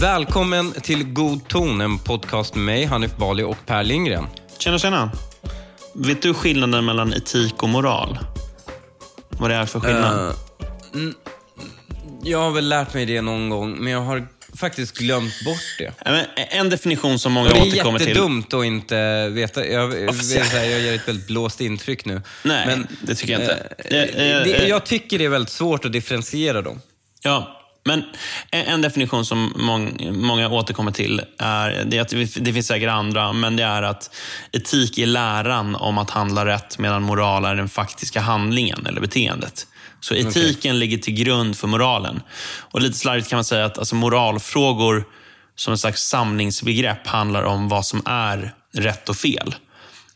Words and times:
Välkommen 0.00 0.72
till 0.72 1.04
God 1.04 1.48
ton, 1.48 1.80
en 1.80 1.98
podcast 1.98 2.54
med 2.54 2.64
mig, 2.64 2.84
Hanif 2.84 3.16
Bali 3.16 3.42
och 3.42 3.56
Per 3.66 3.84
Lindgren. 3.84 4.26
Tjena, 4.58 4.78
tjena. 4.78 5.10
Vet 5.94 6.22
du 6.22 6.34
skillnaden 6.34 6.84
mellan 6.84 7.12
etik 7.12 7.62
och 7.62 7.68
moral? 7.68 8.18
Vad 9.28 9.50
det 9.50 9.56
är 9.56 9.66
för 9.66 9.80
skillnad? 9.80 10.34
Uh, 10.96 11.10
jag 12.22 12.38
har 12.38 12.50
väl 12.50 12.68
lärt 12.68 12.94
mig 12.94 13.06
det 13.06 13.20
någon 13.20 13.48
gång, 13.48 13.76
men 13.78 13.92
jag 13.92 14.00
har 14.00 14.28
faktiskt 14.56 14.98
glömt 14.98 15.44
bort 15.44 15.78
det. 15.78 15.92
En 16.34 16.70
definition 16.70 17.18
som 17.18 17.32
många 17.32 17.50
återkommer 17.50 17.98
till. 17.98 18.06
Det 18.06 18.12
är 18.12 18.14
jättedumt 18.14 18.54
att 18.54 18.64
inte 18.64 19.28
veta. 19.28 19.66
Jag, 19.66 20.00
jag, 20.00 20.14
jag 20.54 20.80
ger 20.80 20.94
ett 20.94 21.08
väldigt 21.08 21.26
blåst 21.26 21.60
intryck 21.60 22.04
nu. 22.04 22.22
Nej, 22.42 22.66
men, 22.66 22.86
det 23.02 23.14
tycker 23.14 23.32
jag 23.32 23.42
inte. 23.42 23.54
Eh, 23.78 24.44
det, 24.44 24.68
jag 24.68 24.86
tycker 24.86 25.18
det 25.18 25.24
är 25.24 25.28
väldigt 25.28 25.52
svårt 25.52 25.84
att 25.84 25.92
differentiera 25.92 26.62
dem. 26.62 26.80
Ja, 27.22 27.57
men 27.88 28.04
en 28.50 28.80
definition 28.82 29.24
som 29.24 29.52
många 30.12 30.48
återkommer 30.48 30.92
till 30.92 31.22
är, 31.38 31.84
det, 31.86 31.96
är 31.96 32.00
att 32.00 32.34
det 32.34 32.52
finns 32.52 32.66
säkert 32.66 32.90
andra, 32.90 33.32
men 33.32 33.56
det 33.56 33.62
är 33.62 33.82
att 33.82 34.14
etik 34.52 34.98
är 34.98 35.06
läran 35.06 35.76
om 35.76 35.98
att 35.98 36.10
handla 36.10 36.46
rätt 36.46 36.78
medan 36.78 37.02
moral 37.02 37.44
är 37.44 37.54
den 37.54 37.68
faktiska 37.68 38.20
handlingen 38.20 38.86
eller 38.86 39.00
beteendet. 39.00 39.66
Så 40.00 40.14
etiken 40.14 40.70
okay. 40.70 40.72
ligger 40.72 40.98
till 40.98 41.14
grund 41.14 41.56
för 41.56 41.66
moralen. 41.68 42.22
Och 42.70 42.80
Lite 42.80 42.98
slarvigt 42.98 43.28
kan 43.28 43.36
man 43.36 43.44
säga 43.44 43.64
att 43.64 43.78
alltså, 43.78 43.94
moralfrågor 43.94 45.04
som 45.56 45.72
en 45.72 45.78
slags 45.78 46.02
samlingsbegrepp 46.02 47.06
handlar 47.06 47.42
om 47.42 47.68
vad 47.68 47.86
som 47.86 48.02
är 48.04 48.54
rätt 48.72 49.08
och 49.08 49.16
fel. 49.16 49.54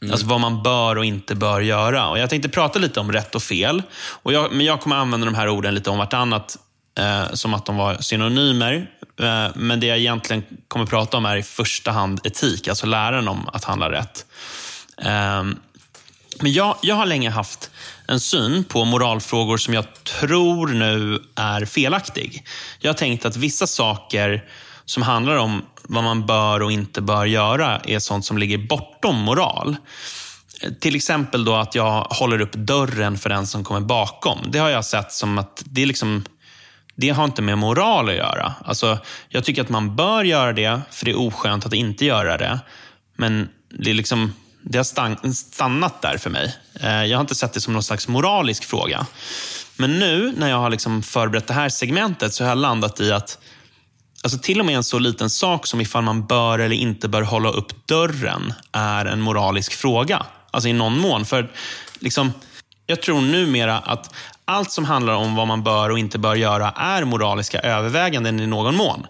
Mm. 0.03 0.12
Alltså 0.12 0.27
vad 0.27 0.41
man 0.41 0.62
bör 0.62 0.98
och 0.98 1.05
inte 1.05 1.34
bör 1.34 1.61
göra. 1.61 2.09
Och 2.09 2.19
Jag 2.19 2.31
tänkte 2.31 2.48
prata 2.48 2.79
lite 2.79 3.01
om 3.01 3.12
rätt 3.12 3.34
och 3.34 3.43
fel. 3.43 3.83
Och 3.95 4.33
jag, 4.33 4.53
men 4.53 4.67
jag 4.67 4.81
kommer 4.81 4.97
använda 4.97 5.25
de 5.25 5.34
här 5.34 5.48
orden 5.48 5.75
lite 5.75 5.91
om 5.91 5.98
vartannat 5.98 6.59
eh, 6.98 7.33
som 7.33 7.55
att 7.55 7.67
de 7.67 7.77
var 7.77 7.97
synonymer. 7.97 8.91
Eh, 9.21 9.47
men 9.55 9.81
det 9.81 9.87
jag 9.87 9.98
egentligen 9.98 10.45
kommer 10.69 10.87
prata 10.87 11.17
om 11.17 11.27
är 11.27 11.37
i 11.37 11.43
första 11.43 11.91
hand 11.91 12.21
etik, 12.25 12.69
alltså 12.69 12.87
läran 12.87 13.29
om 13.29 13.49
att 13.53 13.65
handla 13.65 13.91
rätt. 13.91 14.27
Eh, 14.99 15.45
men 16.41 16.53
jag, 16.53 16.77
jag 16.83 16.95
har 16.95 17.07
länge 17.07 17.31
haft 17.31 17.71
en 18.09 18.21
syn 18.21 18.65
på 18.65 18.84
moralfrågor 18.84 19.57
som 19.57 19.75
jag 19.75 20.05
tror 20.05 20.69
nu 20.69 21.23
är 21.34 21.65
felaktig. 21.65 22.45
Jag 22.79 22.89
har 22.89 22.99
tänkt 22.99 23.25
att 23.25 23.37
vissa 23.37 23.67
saker 23.67 24.45
som 24.84 25.03
handlar 25.03 25.37
om 25.37 25.62
vad 25.83 26.05
man 26.05 26.27
bör 26.27 26.62
och 26.62 26.73
inte 26.73 27.01
bör 27.01 27.25
göra 27.25 27.81
är 27.84 27.99
sånt 27.99 28.25
som 28.25 28.39
ligger 28.39 28.59
bortom 28.59 29.17
moral. 29.17 29.77
Till 30.81 30.97
exempel 30.97 31.45
då 31.45 31.55
att 31.55 31.75
jag 31.75 32.01
håller 32.01 32.41
upp 32.41 32.53
dörren 32.53 33.19
för 33.19 33.31
den 33.31 33.47
som 33.47 33.65
kommer 33.65 33.81
bakom. 33.81 34.39
Det 34.49 34.59
har 34.59 34.69
jag 34.69 34.84
sett 34.84 35.12
som 35.12 35.39
att 35.39 35.62
det 35.65 35.83
är 35.83 35.87
liksom 35.87 36.25
det 36.95 37.11
har 37.11 37.25
inte 37.25 37.43
med 37.43 37.59
moral 37.59 38.09
att 38.09 38.15
göra. 38.15 38.55
Alltså, 38.65 38.98
jag 39.29 39.45
tycker 39.45 39.62
att 39.62 39.69
man 39.69 39.97
bör 39.97 40.25
göra 40.25 40.53
det, 40.53 40.81
för 40.91 41.05
det 41.05 41.11
är 41.11 41.21
oskönt 41.21 41.67
att 41.67 41.73
inte 41.73 42.05
göra 42.05 42.37
det. 42.39 42.61
Men 43.17 43.49
det, 43.69 43.91
är 43.91 43.95
liksom, 43.95 44.33
det 44.62 44.79
har 44.79 45.33
stannat 45.33 46.03
där 46.03 46.19
för 46.19 46.31
mig. 46.31 46.57
Eh, 46.81 47.05
jag 47.05 47.17
har 47.17 47.21
inte 47.21 47.34
sett 47.34 47.53
det 47.53 47.61
som 47.61 47.73
någon 47.73 47.83
slags 47.83 48.09
moralisk 48.09 48.65
fråga. 48.65 49.07
Men 49.77 49.99
nu 49.99 50.34
när 50.37 50.51
jag 50.51 50.57
har 50.57 50.71
liksom 50.71 51.03
förberett 51.03 51.47
det 51.47 51.55
här 51.55 51.69
segmentet 51.69 52.34
så 52.34 52.45
har 52.45 52.49
jag 52.49 52.59
landat 52.59 53.01
i 53.01 53.12
att 53.12 53.39
alltså 54.23 54.39
till 54.39 54.61
och 54.61 54.67
med 54.67 54.77
en 54.77 54.84
så 54.84 54.99
liten 54.99 55.31
sak 55.31 55.67
som 55.67 55.81
ifall 55.81 56.05
man 56.05 56.27
bör 56.27 56.59
eller 56.59 56.77
inte 56.77 57.09
bör 57.09 57.23
hålla 57.23 57.51
upp 57.51 57.87
dörren 57.87 58.55
är 58.73 59.05
en 59.06 59.21
moralisk 59.21 59.73
fråga. 59.73 60.27
Alltså 60.51 60.69
i 60.69 60.73
någon 60.73 60.99
mån. 60.99 61.25
För 61.25 61.51
liksom, 61.99 62.33
jag 62.87 63.03
tror 63.03 63.21
numera 63.21 63.79
att 63.79 64.15
allt 64.45 64.71
som 64.71 64.85
handlar 64.85 65.15
om 65.15 65.35
vad 65.35 65.47
man 65.47 65.62
bör 65.62 65.91
och 65.91 65.98
inte 65.98 66.19
bör 66.19 66.35
göra 66.35 66.71
är 66.71 67.05
moraliska 67.05 67.61
överväganden 67.61 68.41
i 68.41 68.47
någon 68.47 68.77
mån. 68.77 69.06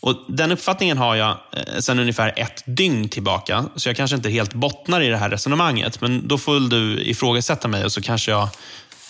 Och 0.00 0.24
Den 0.28 0.52
uppfattningen 0.52 0.98
har 0.98 1.14
jag 1.14 1.30
eh, 1.30 1.78
sedan 1.78 1.98
ungefär 1.98 2.32
ett 2.36 2.62
dygn 2.66 3.08
tillbaka, 3.08 3.64
så 3.76 3.88
jag 3.88 3.96
kanske 3.96 4.16
inte 4.16 4.30
helt 4.30 4.54
bottnar 4.54 5.00
i 5.00 5.08
det 5.08 5.16
här 5.16 5.30
resonemanget. 5.30 6.00
Men 6.00 6.28
då 6.28 6.38
får 6.38 6.70
du 6.70 7.00
ifrågasätta 7.02 7.68
mig 7.68 7.84
och 7.84 7.92
så 7.92 8.02
kanske 8.02 8.30
jag 8.30 8.48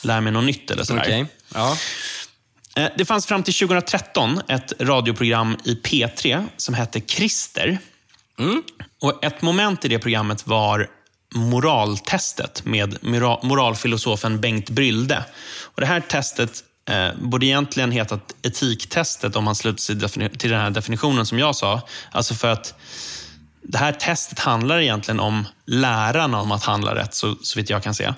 lär 0.02 0.20
mig 0.20 0.32
något 0.32 0.44
nytt 0.44 0.70
eller 0.70 0.84
sådär. 0.84 1.00
Okay. 1.00 1.24
Ja. 1.54 1.76
Eh, 2.76 2.88
det 2.96 3.04
fanns 3.04 3.26
fram 3.26 3.42
till 3.42 3.54
2013 3.54 4.40
ett 4.48 4.72
radioprogram 4.80 5.56
i 5.64 5.74
P3 5.74 6.44
som 6.56 6.74
hette 6.74 7.00
Christer. 7.00 7.78
Mm. 8.38 8.62
Och 9.02 9.24
Ett 9.24 9.42
moment 9.42 9.84
i 9.84 9.88
det 9.88 9.98
programmet 9.98 10.46
var 10.46 10.88
moraltestet 11.34 12.64
med 12.64 12.98
moralfilosofen 13.42 14.40
Bengt 14.40 14.70
Brylde. 14.70 15.24
Och 15.62 15.80
det 15.80 15.86
här 15.86 16.00
testet 16.00 16.64
eh, 16.88 17.08
borde 17.20 17.46
egentligen 17.46 17.90
hetat 17.92 18.34
etiktestet 18.42 19.36
om 19.36 19.44
man 19.44 19.54
sluter 19.54 19.82
sig 19.82 20.30
till 20.38 20.50
den 20.50 20.60
här 20.60 20.70
definitionen 20.70 21.26
som 21.26 21.38
jag 21.38 21.56
sa. 21.56 21.80
Alltså 22.10 22.34
för 22.34 22.48
att 22.48 22.74
det 23.62 23.78
här 23.78 23.92
testet 23.92 24.38
handlar 24.38 24.78
egentligen 24.78 25.20
om 25.20 25.44
läran 25.66 26.34
om 26.34 26.52
att 26.52 26.64
handla 26.64 26.94
rätt, 26.94 27.14
så, 27.14 27.36
så 27.42 27.58
vitt 27.58 27.70
jag 27.70 27.82
kan 27.82 27.94
se. 27.94 28.14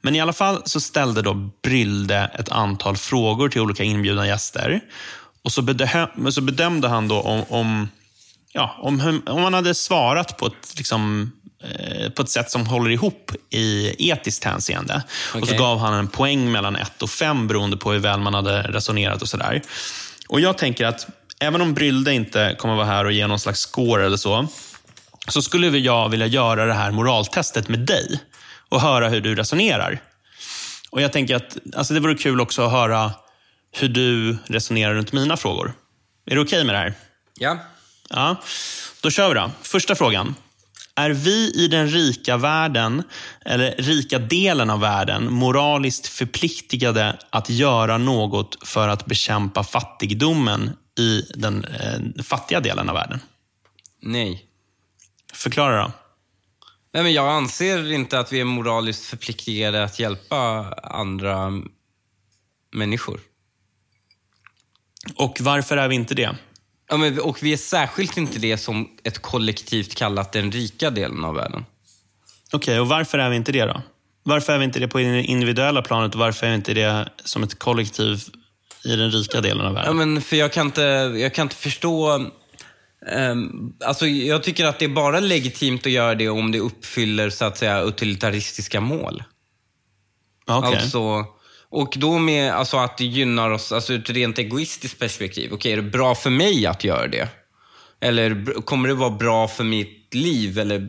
Men 0.00 0.16
i 0.16 0.20
alla 0.20 0.32
fall 0.32 0.62
så 0.64 0.80
ställde 0.80 1.22
då 1.22 1.34
Brylde 1.62 2.30
ett 2.38 2.48
antal 2.48 2.96
frågor 2.96 3.48
till 3.48 3.60
olika 3.60 3.84
inbjudna 3.84 4.26
gäster. 4.26 4.80
Och 5.44 5.52
så, 5.52 5.62
bedöm, 5.62 6.32
så 6.32 6.40
bedömde 6.40 6.88
han 6.88 7.08
då 7.08 7.20
om, 7.20 7.44
om, 7.48 7.88
ja, 8.52 8.76
om, 8.78 9.22
om 9.26 9.42
man 9.42 9.54
hade 9.54 9.74
svarat 9.74 10.38
på 10.38 10.46
ett 10.46 10.74
liksom, 10.76 11.32
på 12.14 12.22
ett 12.22 12.30
sätt 12.30 12.50
som 12.50 12.66
håller 12.66 12.90
ihop 12.90 13.32
i 13.50 13.94
etiskt 14.10 14.44
hänseende. 14.44 15.02
Okay. 15.28 15.42
Och 15.42 15.48
så 15.48 15.54
gav 15.56 15.78
han 15.78 15.94
en 15.94 16.08
poäng 16.08 16.52
mellan 16.52 16.76
1 16.76 17.02
och 17.02 17.10
5 17.10 17.48
beroende 17.48 17.76
på 17.76 17.92
hur 17.92 17.98
väl 17.98 18.20
man 18.20 18.34
hade 18.34 18.62
resonerat 18.62 19.22
och 19.22 19.28
sådär. 19.28 19.62
Och 20.28 20.40
jag 20.40 20.58
tänker 20.58 20.86
att 20.86 21.06
även 21.40 21.60
om 21.60 21.74
Brylde 21.74 22.14
inte 22.14 22.56
kommer 22.58 22.74
vara 22.74 22.86
här 22.86 23.04
och 23.04 23.12
ge 23.12 23.26
någon 23.26 23.40
slags 23.40 23.60
score 23.60 24.06
eller 24.06 24.16
så, 24.16 24.48
så 25.28 25.42
skulle 25.42 25.78
jag 25.78 26.08
vilja 26.08 26.26
göra 26.26 26.66
det 26.66 26.74
här 26.74 26.90
moraltestet 26.90 27.68
med 27.68 27.80
dig 27.80 28.20
och 28.68 28.80
höra 28.80 29.08
hur 29.08 29.20
du 29.20 29.34
resonerar. 29.34 30.00
Och 30.90 31.02
jag 31.02 31.12
tänker 31.12 31.36
att 31.36 31.56
alltså 31.76 31.94
det 31.94 32.00
vore 32.00 32.14
kul 32.14 32.40
också 32.40 32.62
att 32.62 32.72
höra 32.72 33.12
hur 33.72 33.88
du 33.88 34.36
resonerar 34.46 34.94
runt 34.94 35.12
mina 35.12 35.36
frågor. 35.36 35.72
Är 36.26 36.34
det 36.34 36.40
okej 36.40 36.56
okay 36.56 36.64
med 36.64 36.74
det 36.74 36.78
här? 36.78 36.94
Ja. 37.38 37.58
Ja, 38.08 38.36
då 39.00 39.10
kör 39.10 39.28
vi 39.28 39.34
då. 39.34 39.50
Första 39.62 39.94
frågan. 39.94 40.34
Är 41.02 41.10
vi 41.10 41.52
i 41.54 41.68
den 41.68 41.88
rika 41.88 42.36
världen, 42.36 43.02
eller 43.44 43.74
rika 43.78 44.18
delen 44.18 44.70
av 44.70 44.80
världen, 44.80 45.32
moraliskt 45.32 46.06
förpliktigade 46.06 47.18
att 47.30 47.50
göra 47.50 47.98
något 47.98 48.68
för 48.68 48.88
att 48.88 49.06
bekämpa 49.06 49.64
fattigdomen 49.64 50.70
i 50.98 51.22
den 51.34 51.64
eh, 51.64 52.22
fattiga 52.22 52.60
delen 52.60 52.88
av 52.88 52.94
världen? 52.94 53.20
Nej. 54.00 54.46
Förklara 55.32 55.82
då. 55.82 55.92
Nej, 56.94 57.02
men 57.02 57.12
jag 57.12 57.28
anser 57.28 57.92
inte 57.92 58.18
att 58.18 58.32
vi 58.32 58.40
är 58.40 58.44
moraliskt 58.44 59.04
förpliktigade 59.04 59.84
att 59.84 59.98
hjälpa 59.98 60.72
andra 60.82 61.62
människor. 62.72 63.20
Och 65.16 65.38
varför 65.40 65.76
är 65.76 65.88
vi 65.88 65.94
inte 65.94 66.14
det? 66.14 66.36
Ja, 66.92 66.98
men, 66.98 67.20
och 67.20 67.42
vi 67.42 67.52
är 67.52 67.56
särskilt 67.56 68.16
inte 68.16 68.38
det 68.38 68.58
som 68.58 68.88
ett 69.04 69.22
kollektivt 69.22 69.94
kallat 69.94 70.32
den 70.32 70.52
rika 70.52 70.90
delen 70.90 71.24
av 71.24 71.34
världen. 71.34 71.64
Okej, 72.52 72.58
okay, 72.58 72.78
och 72.78 72.88
varför 72.88 73.18
är 73.18 73.30
vi 73.30 73.36
inte 73.36 73.52
det 73.52 73.64
då? 73.64 73.82
Varför 74.22 74.52
är 74.52 74.58
vi 74.58 74.64
inte 74.64 74.80
det 74.80 74.88
på 74.88 74.98
det 74.98 75.22
individuella 75.22 75.82
planet 75.82 76.14
och 76.14 76.20
varför 76.20 76.46
är 76.46 76.50
vi 76.50 76.56
inte 76.56 76.74
det 76.74 77.08
som 77.24 77.42
ett 77.42 77.58
kollektiv 77.58 78.22
i 78.84 78.96
den 78.96 79.10
rika 79.10 79.40
delen 79.40 79.66
av 79.66 79.74
världen? 79.74 79.98
Ja, 79.98 80.06
men 80.06 80.22
för 80.22 80.36
jag 80.36 80.52
kan 80.52 80.66
inte, 80.66 80.82
jag 81.16 81.34
kan 81.34 81.42
inte 81.42 81.56
förstå... 81.56 82.30
Um, 83.16 83.76
alltså 83.84 84.06
jag 84.06 84.42
tycker 84.42 84.66
att 84.66 84.78
det 84.78 84.84
är 84.84 84.88
bara 84.88 85.20
legitimt 85.20 85.86
att 85.86 85.92
göra 85.92 86.14
det 86.14 86.28
om 86.28 86.52
det 86.52 86.60
uppfyller 86.60 87.30
så 87.30 87.44
att 87.44 87.58
säga 87.58 87.80
utilitaristiska 87.80 88.80
mål. 88.80 89.22
Okay. 90.46 90.74
Alltså, 90.74 91.24
och 91.72 91.94
då 91.96 92.18
med 92.18 92.52
alltså, 92.52 92.76
att 92.76 92.98
det 92.98 93.04
gynnar 93.04 93.50
oss, 93.50 93.72
alltså 93.72 93.94
ett 93.94 94.10
rent 94.10 94.38
egoistiskt 94.38 94.98
perspektiv. 94.98 95.44
Okej, 95.44 95.56
okay, 95.56 95.72
är 95.72 95.76
det 95.76 95.90
bra 95.90 96.14
för 96.14 96.30
mig 96.30 96.66
att 96.66 96.84
göra 96.84 97.06
det? 97.06 97.28
Eller 98.00 98.60
kommer 98.64 98.88
det 98.88 98.94
vara 98.94 99.10
bra 99.10 99.48
för 99.48 99.64
mitt 99.64 100.14
liv? 100.14 100.58
Eller 100.58 100.88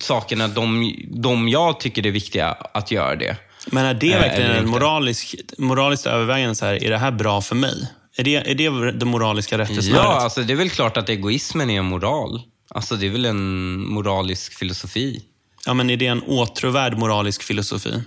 sakerna, 0.00 0.48
de, 0.48 0.94
de 1.10 1.48
jag 1.48 1.80
tycker 1.80 2.06
är 2.06 2.10
viktiga, 2.10 2.48
att 2.48 2.90
göra 2.90 3.16
det? 3.16 3.36
Men 3.66 3.84
är 3.84 3.94
det 3.94 4.12
eh, 4.12 4.20
verkligen 4.20 4.50
en 4.50 4.68
moralisk, 4.68 5.34
moraliskt 5.58 6.06
övervägande? 6.06 6.54
Så 6.54 6.66
här, 6.66 6.84
är 6.84 6.90
det 6.90 6.98
här 6.98 7.12
bra 7.12 7.40
för 7.40 7.54
mig? 7.54 7.90
Är 8.16 8.24
det 8.24 8.34
är 8.36 8.54
det, 8.54 8.92
det 8.92 9.04
moraliska 9.04 9.58
rättesnöret? 9.58 10.04
Ja, 10.04 10.20
alltså, 10.20 10.42
det 10.42 10.52
är 10.52 10.56
väl 10.56 10.70
klart 10.70 10.96
att 10.96 11.08
egoismen 11.08 11.70
är 11.70 11.78
en 11.78 11.84
moral. 11.84 12.40
Alltså, 12.74 12.96
det 12.96 13.06
är 13.06 13.10
väl 13.10 13.24
en 13.24 13.80
moralisk 13.88 14.58
filosofi. 14.58 15.22
Ja, 15.66 15.74
men 15.74 15.90
är 15.90 15.96
det 15.96 16.06
en 16.06 16.22
åtråvärd 16.22 16.98
moralisk 16.98 17.42
filosofi? 17.42 18.02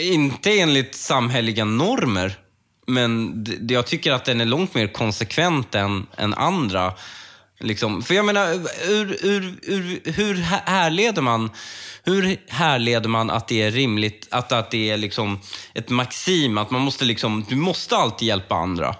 Inte 0.00 0.60
enligt 0.60 0.94
samhälleliga 0.94 1.64
normer. 1.64 2.38
Men 2.86 3.44
jag 3.68 3.86
tycker 3.86 4.12
att 4.12 4.24
den 4.24 4.40
är 4.40 4.44
långt 4.44 4.74
mer 4.74 4.86
konsekvent 4.86 5.74
än, 5.74 6.06
än 6.16 6.34
andra. 6.34 6.94
Liksom. 7.60 8.02
För 8.02 8.14
jag 8.14 8.24
menar, 8.24 8.46
hur, 8.86 9.26
ur, 9.26 9.58
ur, 9.62 10.12
hur 10.12 10.34
härleder 10.64 11.22
man 11.22 11.50
hur 12.08 12.36
härleder 12.48 13.08
man 13.08 13.30
att 13.30 13.48
det 13.48 13.62
är 13.62 13.70
rimligt, 13.70 14.28
att, 14.30 14.52
att 14.52 14.70
det 14.70 14.90
är 14.90 14.96
liksom 14.96 15.40
ett 15.74 15.88
maxim, 15.88 16.58
att 16.58 16.70
man 16.70 16.80
måste 16.80 17.04
liksom, 17.04 17.44
du 17.48 17.56
måste 17.56 17.96
alltid 17.96 18.28
hjälpa 18.28 18.54
andra? 18.54 18.96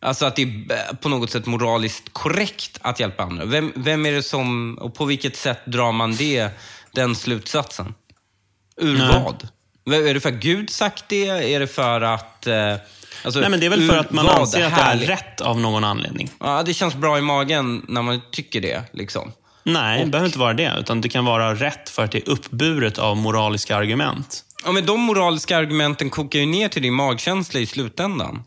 Alltså 0.00 0.26
att 0.26 0.36
det 0.36 0.42
är 0.42 0.94
på 0.94 1.08
något 1.08 1.30
sätt 1.30 1.46
moraliskt 1.46 2.12
korrekt 2.12 2.78
att 2.82 3.00
hjälpa 3.00 3.22
andra. 3.22 3.44
Vem, 3.44 3.72
vem 3.76 4.06
är 4.06 4.12
det 4.12 4.22
som, 4.22 4.78
och 4.78 4.94
på 4.94 5.04
vilket 5.04 5.36
sätt 5.36 5.66
drar 5.66 5.92
man 5.92 6.14
det, 6.14 6.50
den 6.92 7.16
slutsatsen? 7.16 7.94
Ur 8.78 8.98
Nej. 8.98 9.08
vad? 9.08 9.48
Är 9.94 10.14
det 10.14 10.20
för 10.20 10.28
att 10.28 10.34
Gud 10.34 10.70
sagt 10.70 11.04
det? 11.08 11.26
Är 11.26 11.60
det 11.60 11.66
för 11.66 12.00
att... 12.00 12.46
Eh, 12.46 12.74
alltså, 13.24 13.40
Nej, 13.40 13.50
men 13.50 13.60
det 13.60 13.66
är 13.66 13.70
väl 13.70 13.88
för 13.88 13.96
att 13.96 14.10
man 14.10 14.28
anser 14.28 14.66
att 14.66 14.76
det 14.76 14.82
är 14.82 14.96
rätt 14.96 15.40
av 15.40 15.60
någon 15.60 15.84
anledning. 15.84 16.30
Ja, 16.40 16.62
det 16.62 16.74
känns 16.74 16.94
bra 16.94 17.18
i 17.18 17.20
magen 17.20 17.84
när 17.88 18.02
man 18.02 18.20
tycker 18.32 18.60
det. 18.60 18.82
Liksom. 18.92 19.32
Nej, 19.62 20.04
det 20.04 20.10
behöver 20.10 20.26
inte 20.26 20.38
vara 20.38 20.54
det. 20.54 20.76
Utan 20.80 21.00
det 21.00 21.08
kan 21.08 21.24
vara 21.24 21.54
rätt 21.54 21.90
för 21.90 22.04
att 22.04 22.12
det 22.12 22.18
är 22.18 22.28
uppburet 22.28 22.98
av 22.98 23.16
moraliska 23.16 23.76
argument. 23.76 24.44
Ja, 24.64 24.72
men 24.72 24.86
de 24.86 25.00
moraliska 25.00 25.56
argumenten 25.56 26.10
kokar 26.10 26.38
ju 26.38 26.46
ner 26.46 26.68
till 26.68 26.82
din 26.82 26.94
magkänsla 26.94 27.60
i 27.60 27.66
slutändan. 27.66 28.42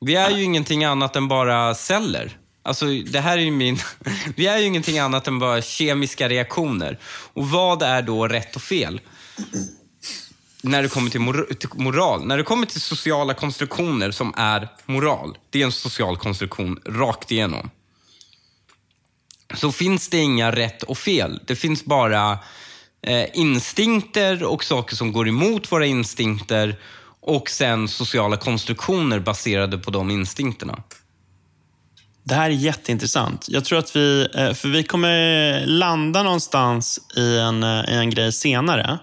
Vi 0.00 0.14
är 0.14 0.30
ju 0.30 0.42
ingenting 0.42 0.84
annat 0.84 1.16
än 1.16 1.28
bara 1.28 1.74
celler. 1.74 2.36
Alltså, 2.62 2.86
det 2.86 3.20
här 3.20 3.38
är 3.38 3.42
ju 3.42 3.50
min... 3.50 3.78
Vi 4.36 4.46
är 4.46 4.58
ju 4.58 4.64
ingenting 4.64 4.98
annat 4.98 5.28
än 5.28 5.38
bara 5.38 5.62
kemiska 5.62 6.28
reaktioner. 6.28 6.98
Och 7.34 7.50
vad 7.50 7.82
är 7.82 8.02
då 8.02 8.28
rätt 8.28 8.56
och 8.56 8.62
fel? 8.62 9.00
När 10.62 10.82
det 10.82 10.88
kommer 10.88 11.10
till, 11.10 11.20
mor- 11.20 11.54
till 11.54 11.68
moral. 11.74 12.26
När 12.26 12.36
det 12.36 12.42
kommer 12.42 12.66
till 12.66 12.80
sociala 12.80 13.34
konstruktioner 13.34 14.10
som 14.10 14.34
är 14.36 14.68
moral. 14.86 15.38
Det 15.50 15.60
är 15.60 15.66
en 15.66 15.72
social 15.72 16.16
konstruktion 16.16 16.80
rakt 16.86 17.30
igenom. 17.30 17.70
Så 19.54 19.72
finns 19.72 20.08
det 20.08 20.18
inga 20.18 20.52
rätt 20.52 20.82
och 20.82 20.98
fel. 20.98 21.40
Det 21.46 21.56
finns 21.56 21.84
bara 21.84 22.38
eh, 23.02 23.26
instinkter 23.34 24.44
och 24.44 24.64
saker 24.64 24.96
som 24.96 25.12
går 25.12 25.28
emot 25.28 25.72
våra 25.72 25.86
instinkter 25.86 26.80
och 27.20 27.50
sen 27.50 27.88
sociala 27.88 28.36
konstruktioner 28.36 29.20
baserade 29.20 29.78
på 29.78 29.90
de 29.90 30.10
instinkterna. 30.10 30.82
Det 32.24 32.34
här 32.34 32.50
är 32.50 32.54
jätteintressant. 32.54 33.46
Jag 33.48 33.64
tror 33.64 33.78
att 33.78 33.96
vi, 33.96 34.28
eh, 34.34 34.52
för 34.52 34.68
vi 34.68 34.82
kommer 34.82 35.66
landa 35.66 36.22
någonstans 36.22 37.00
i 37.16 37.38
en, 37.38 37.62
eh, 37.62 37.94
i 37.94 37.94
en 37.94 38.10
grej 38.10 38.32
senare. 38.32 38.98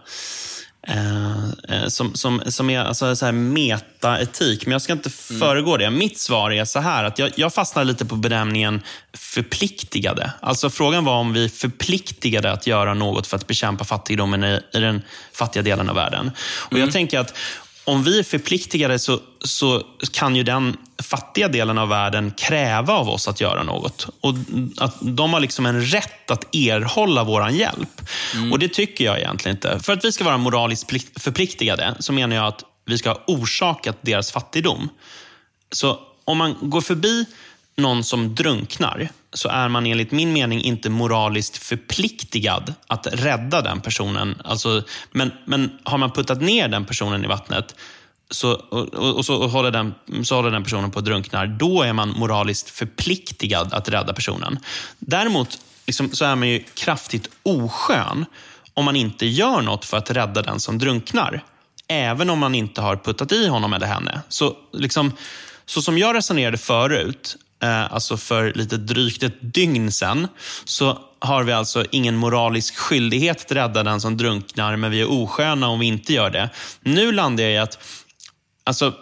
Eh, 0.87 1.87
som, 1.87 2.15
som, 2.15 2.41
som 2.45 2.69
är 2.69 2.79
alltså 2.79 3.15
så 3.15 3.25
här 3.25 3.31
metaetik, 3.31 4.65
men 4.65 4.71
jag 4.71 4.81
ska 4.81 4.93
inte 4.93 5.09
föregå 5.09 5.77
det. 5.77 5.89
Mitt 5.89 6.19
svar 6.19 6.51
är 6.51 6.65
så 6.65 6.79
här, 6.79 7.03
att 7.03 7.19
jag, 7.19 7.31
jag 7.35 7.53
fastnar 7.53 7.83
lite 7.83 8.05
på 8.05 8.15
benämningen 8.15 8.81
förpliktigade. 9.13 10.31
Alltså 10.39 10.69
frågan 10.69 11.05
var 11.05 11.15
om 11.15 11.33
vi 11.33 11.45
är 11.45 11.49
förpliktigade 11.49 12.51
att 12.51 12.67
göra 12.67 12.93
något 12.93 13.27
för 13.27 13.37
att 13.37 13.47
bekämpa 13.47 13.83
fattigdomen 13.83 14.43
i, 14.43 14.59
i 14.73 14.79
den 14.79 15.01
fattiga 15.33 15.63
delen 15.63 15.89
av 15.89 15.95
världen. 15.95 16.31
Och 16.71 16.79
Jag 16.79 16.91
tänker 16.91 17.19
att 17.19 17.37
om 17.83 18.03
vi 18.03 18.19
är 18.19 18.23
förpliktigade 18.23 18.99
så, 18.99 19.19
så 19.43 19.83
kan 20.11 20.35
ju 20.35 20.43
den 20.43 20.77
fattiga 21.01 21.47
delen 21.47 21.77
av 21.77 21.89
världen 21.89 22.31
kräva 22.31 22.93
av 22.93 23.09
oss 23.09 23.27
att 23.27 23.41
göra 23.41 23.63
något. 23.63 24.07
Och 24.21 24.33
att 24.77 24.95
De 25.01 25.33
har 25.33 25.39
liksom 25.39 25.65
en 25.65 25.81
rätt 25.85 26.31
att 26.31 26.55
erhålla 26.55 27.23
vår 27.23 27.49
hjälp. 27.49 28.01
Och 28.51 28.59
Det 28.59 28.67
tycker 28.67 29.05
jag 29.05 29.19
egentligen 29.19 29.57
inte. 29.57 29.79
För 29.79 29.93
att 29.93 30.05
vi 30.05 30.11
ska 30.11 30.23
vara 30.23 30.37
moraliskt 30.37 30.87
plikt- 30.89 31.21
förpliktigade 31.21 31.95
så 31.99 32.13
menar 32.13 32.35
jag 32.35 32.45
att 32.45 32.63
vi 32.85 32.97
ska 32.97 33.09
ha 33.09 33.21
orsakat 33.27 33.97
deras 34.01 34.31
fattigdom. 34.31 34.89
Så 35.71 35.99
om 36.25 36.37
man 36.37 36.55
går 36.61 36.81
förbi 36.81 37.25
någon 37.77 38.03
som 38.03 38.35
drunknar 38.35 39.09
så 39.33 39.49
är 39.49 39.67
man 39.67 39.85
enligt 39.85 40.11
min 40.11 40.33
mening 40.33 40.61
inte 40.61 40.89
moraliskt 40.89 41.57
förpliktigad 41.57 42.73
att 42.87 43.07
rädda 43.11 43.61
den 43.61 43.81
personen. 43.81 44.41
Alltså, 44.45 44.83
men, 45.11 45.31
men 45.45 45.71
har 45.83 45.97
man 45.97 46.11
puttat 46.11 46.41
ner 46.41 46.67
den 46.67 46.85
personen 46.85 47.25
i 47.25 47.27
vattnet 47.27 47.75
så, 48.31 48.53
och, 48.53 48.93
och, 48.93 49.25
så, 49.25 49.47
håller 49.47 49.71
den, 49.71 49.93
så 50.23 50.35
håller 50.35 50.51
den 50.51 50.63
personen 50.63 50.91
på 50.91 50.99
att 50.99 51.05
drunkna, 51.05 51.45
då 51.45 51.81
är 51.81 51.93
man 51.93 52.09
moraliskt 52.09 52.69
förpliktigad 52.69 53.73
att 53.73 53.89
rädda 53.89 54.13
personen. 54.13 54.59
Däremot 54.99 55.59
liksom, 55.85 56.11
så 56.11 56.25
är 56.25 56.35
man 56.35 56.49
ju 56.49 56.63
kraftigt 56.73 57.29
oskön 57.43 58.25
om 58.73 58.85
man 58.85 58.95
inte 58.95 59.25
gör 59.25 59.61
något 59.61 59.85
för 59.85 59.97
att 59.97 60.11
rädda 60.11 60.41
den 60.41 60.59
som 60.59 60.77
drunknar. 60.77 61.43
Även 61.87 62.29
om 62.29 62.39
man 62.39 62.55
inte 62.55 62.81
har 62.81 62.95
puttat 62.95 63.31
i 63.31 63.47
honom 63.47 63.73
eller 63.73 63.87
henne. 63.87 64.21
Så, 64.29 64.55
liksom, 64.73 65.11
så 65.65 65.81
som 65.81 65.97
jag 65.97 66.15
resonerade 66.15 66.57
förut, 66.57 67.35
eh, 67.63 67.93
alltså 67.93 68.17
för 68.17 68.53
lite 68.53 68.77
drygt 68.77 69.23
ett 69.23 69.53
dygn 69.53 69.91
sedan, 69.91 70.27
så 70.65 70.99
har 71.19 71.43
vi 71.43 71.51
alltså 71.51 71.85
ingen 71.91 72.15
moralisk 72.15 72.77
skyldighet 72.77 73.45
att 73.45 73.51
rädda 73.51 73.83
den 73.83 74.01
som 74.01 74.17
drunknar, 74.17 74.75
men 74.75 74.91
vi 74.91 75.01
är 75.01 75.11
osköna 75.11 75.67
om 75.67 75.79
vi 75.79 75.85
inte 75.85 76.13
gör 76.13 76.29
det. 76.29 76.49
Nu 76.81 77.11
landar 77.11 77.43
jag 77.43 77.53
i 77.53 77.57
att 77.57 77.79
Alltså, 78.71 78.93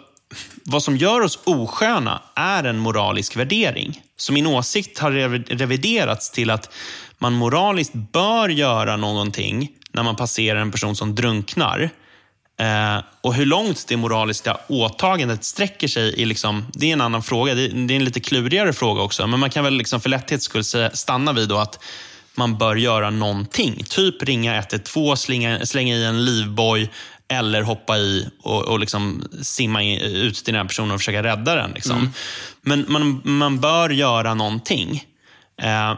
vad 0.64 0.82
som 0.82 0.96
gör 0.96 1.20
oss 1.20 1.38
osköna 1.44 2.22
är 2.34 2.64
en 2.64 2.78
moralisk 2.78 3.36
värdering. 3.36 4.02
Så 4.16 4.32
min 4.32 4.46
åsikt 4.46 4.98
har 4.98 5.10
reviderats 5.56 6.30
till 6.30 6.50
att 6.50 6.72
man 7.18 7.32
moraliskt 7.32 7.92
bör 7.92 8.48
göra 8.48 8.96
någonting 8.96 9.68
när 9.92 10.02
man 10.02 10.16
passerar 10.16 10.60
en 10.60 10.70
person 10.70 10.96
som 10.96 11.14
drunknar. 11.14 11.90
Eh, 12.60 13.04
och 13.20 13.34
hur 13.34 13.46
långt 13.46 13.88
det 13.88 13.96
moraliska 13.96 14.56
åtagandet 14.68 15.44
sträcker 15.44 15.88
sig, 15.88 16.22
är 16.22 16.26
liksom, 16.26 16.66
det 16.72 16.88
är 16.88 16.92
en 16.92 17.00
annan 17.00 17.22
fråga. 17.22 17.54
Det, 17.54 17.68
det 17.68 17.94
är 17.94 17.96
en 17.96 18.04
lite 18.04 18.20
klurigare 18.20 18.72
fråga 18.72 19.02
också. 19.02 19.26
Men 19.26 19.40
man 19.40 19.50
kan 19.50 19.64
väl 19.64 19.74
liksom 19.74 20.00
för 20.00 20.08
lätthets 20.08 20.44
skull 20.44 20.64
stanna 20.92 21.32
vid 21.32 21.48
då 21.48 21.56
att 21.56 21.84
man 22.34 22.58
bör 22.58 22.76
göra 22.76 23.10
någonting. 23.10 23.84
Typ 23.88 24.22
ringa 24.22 24.54
112, 24.54 25.16
slänga, 25.16 25.66
slänga 25.66 25.96
i 25.96 26.04
en 26.04 26.24
livboj 26.24 26.90
eller 27.30 27.62
hoppa 27.62 27.98
i 27.98 28.28
och, 28.42 28.62
och 28.62 28.80
liksom 28.80 29.24
simma 29.42 29.82
i, 29.82 30.16
ut 30.26 30.34
till 30.34 30.54
den 30.54 30.60
här 30.60 30.68
personen 30.68 30.90
och 30.90 31.00
försöka 31.00 31.22
rädda 31.22 31.54
den. 31.54 31.70
Liksom. 31.70 32.12
Men 32.62 32.84
man, 32.88 33.20
man 33.24 33.60
bör 33.60 33.90
göra 33.90 34.34
någonting. 34.34 35.04
Eh, 35.62 35.94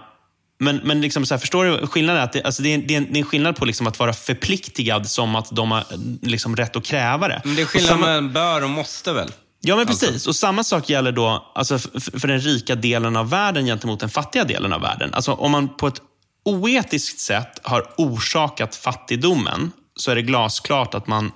men, 0.59 0.81
men 0.85 1.01
liksom 1.01 1.27
så 1.27 1.35
här, 1.35 1.39
förstår 1.39 1.65
du 1.65 1.87
skillnaden? 1.87 2.23
Att 2.23 2.33
det, 2.33 2.43
alltså 2.43 2.63
det, 2.63 2.75
är, 2.75 2.79
det, 2.79 2.95
är 2.95 2.99
en, 2.99 3.07
det 3.13 3.19
är 3.19 3.21
en 3.21 3.27
skillnad 3.27 3.57
på 3.57 3.65
liksom 3.65 3.87
att 3.87 3.99
vara 3.99 4.13
förpliktigad 4.13 5.09
som 5.09 5.37
att 5.37 5.49
de 5.51 5.71
har 5.71 5.85
liksom 6.23 6.57
rätt 6.57 6.77
att 6.77 6.85
kräva 6.85 7.29
det. 7.29 7.41
Men 7.45 7.55
det 7.55 7.63
är 7.63 7.67
skillnad 7.67 7.89
samma- 7.89 8.07
mellan 8.07 8.33
bör 8.33 8.65
och 8.65 8.71
måste 8.71 9.13
väl? 9.13 9.33
Ja, 9.61 9.77
men 9.77 9.87
precis. 9.87 10.27
Och 10.27 10.37
samma 10.37 10.65
sak 10.65 10.91
gäller 10.91 11.13
då 11.13 11.53
alltså, 11.55 11.79
för 11.79 12.29
den 12.29 12.41
rika 12.41 12.75
delen 12.75 13.17
av 13.17 13.31
världen 13.31 13.67
gentemot 13.67 14.01
den 14.01 14.09
fattiga 14.09 14.45
delen 14.45 14.73
av 14.73 14.81
världen. 14.81 15.15
Alltså, 15.15 15.33
om 15.33 15.53
man 15.53 15.77
på 15.77 15.87
ett 15.87 16.03
oetiskt 16.45 17.21
sätt 17.21 17.61
har 17.63 17.87
orsakat 17.97 18.77
fattigdomen 18.77 19.73
så 19.97 20.11
är 20.11 20.15
det 20.15 20.23
glasklart 20.23 20.95
att 20.95 21.07
man, 21.07 21.33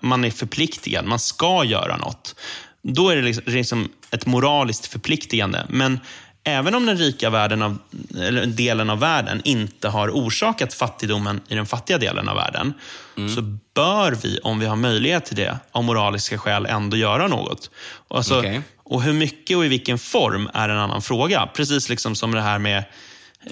man 0.00 0.24
är 0.24 0.30
förpliktigad. 0.30 1.04
Man 1.04 1.18
ska 1.18 1.64
göra 1.64 1.96
något. 1.96 2.34
Då 2.82 3.08
är 3.08 3.16
det 3.16 3.46
liksom, 3.46 3.88
ett 4.10 4.26
moraliskt 4.26 4.86
förpliktigande. 4.86 5.66
Men 5.68 6.00
även 6.44 6.74
om 6.74 6.86
den 6.86 6.96
rika 6.96 7.30
världen 7.30 7.62
av, 7.62 7.78
delen 8.46 8.90
av 8.90 8.98
världen 8.98 9.40
inte 9.44 9.88
har 9.88 10.10
orsakat 10.10 10.74
fattigdomen 10.74 11.40
i 11.48 11.54
den 11.54 11.66
fattiga 11.66 11.98
delen 11.98 12.28
av 12.28 12.36
världen, 12.36 12.74
så 13.34 13.42
bör 13.74 14.12
vi, 14.22 14.38
om 14.42 14.58
vi 14.58 14.66
har 14.66 14.76
möjlighet 14.76 15.24
till 15.24 15.36
det, 15.36 15.58
av 15.72 15.84
moraliska 15.84 16.38
skäl 16.38 16.66
ändå 16.66 16.96
göra 16.96 17.28
något. 17.28 17.70
Och 18.08 18.16
Alltså, 18.16 18.38
Okej. 18.38 18.62
och 18.84 19.02
hur 19.02 19.12
mycket 19.12 19.56
och 19.56 19.64
i 19.64 19.68
vilken 19.68 19.98
form 19.98 20.50
är 20.54 20.68
en 20.68 20.78
annan 20.78 21.02
fråga. 21.02 21.48
Precis 21.54 21.88
liksom 21.88 22.14
som 22.14 22.32
det 22.32 22.40
här 22.40 22.58
med 22.58 22.84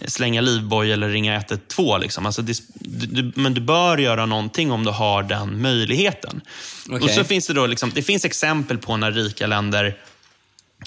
slänga 0.06 0.40
livboj 0.40 0.92
eller 0.92 1.08
ringa 1.08 1.34
112. 1.34 2.02
Liksom. 2.02 2.26
Alltså 2.26 2.42
det, 2.42 2.62
du, 2.74 3.32
men 3.34 3.54
du 3.54 3.60
bör 3.60 3.98
göra 3.98 4.26
någonting 4.26 4.72
om 4.72 4.84
du 4.84 4.90
har 4.90 5.22
den 5.22 5.62
möjligheten. 5.62 6.40
Okej. 6.88 7.00
Och 7.00 7.10
så 7.10 7.24
finns 7.24 7.46
det, 7.46 7.52
då 7.52 7.66
liksom, 7.66 7.90
det 7.94 8.02
finns 8.02 8.24
exempel 8.24 8.78
på 8.78 8.96
när 8.96 9.12
rika 9.12 9.46
länder 9.46 9.96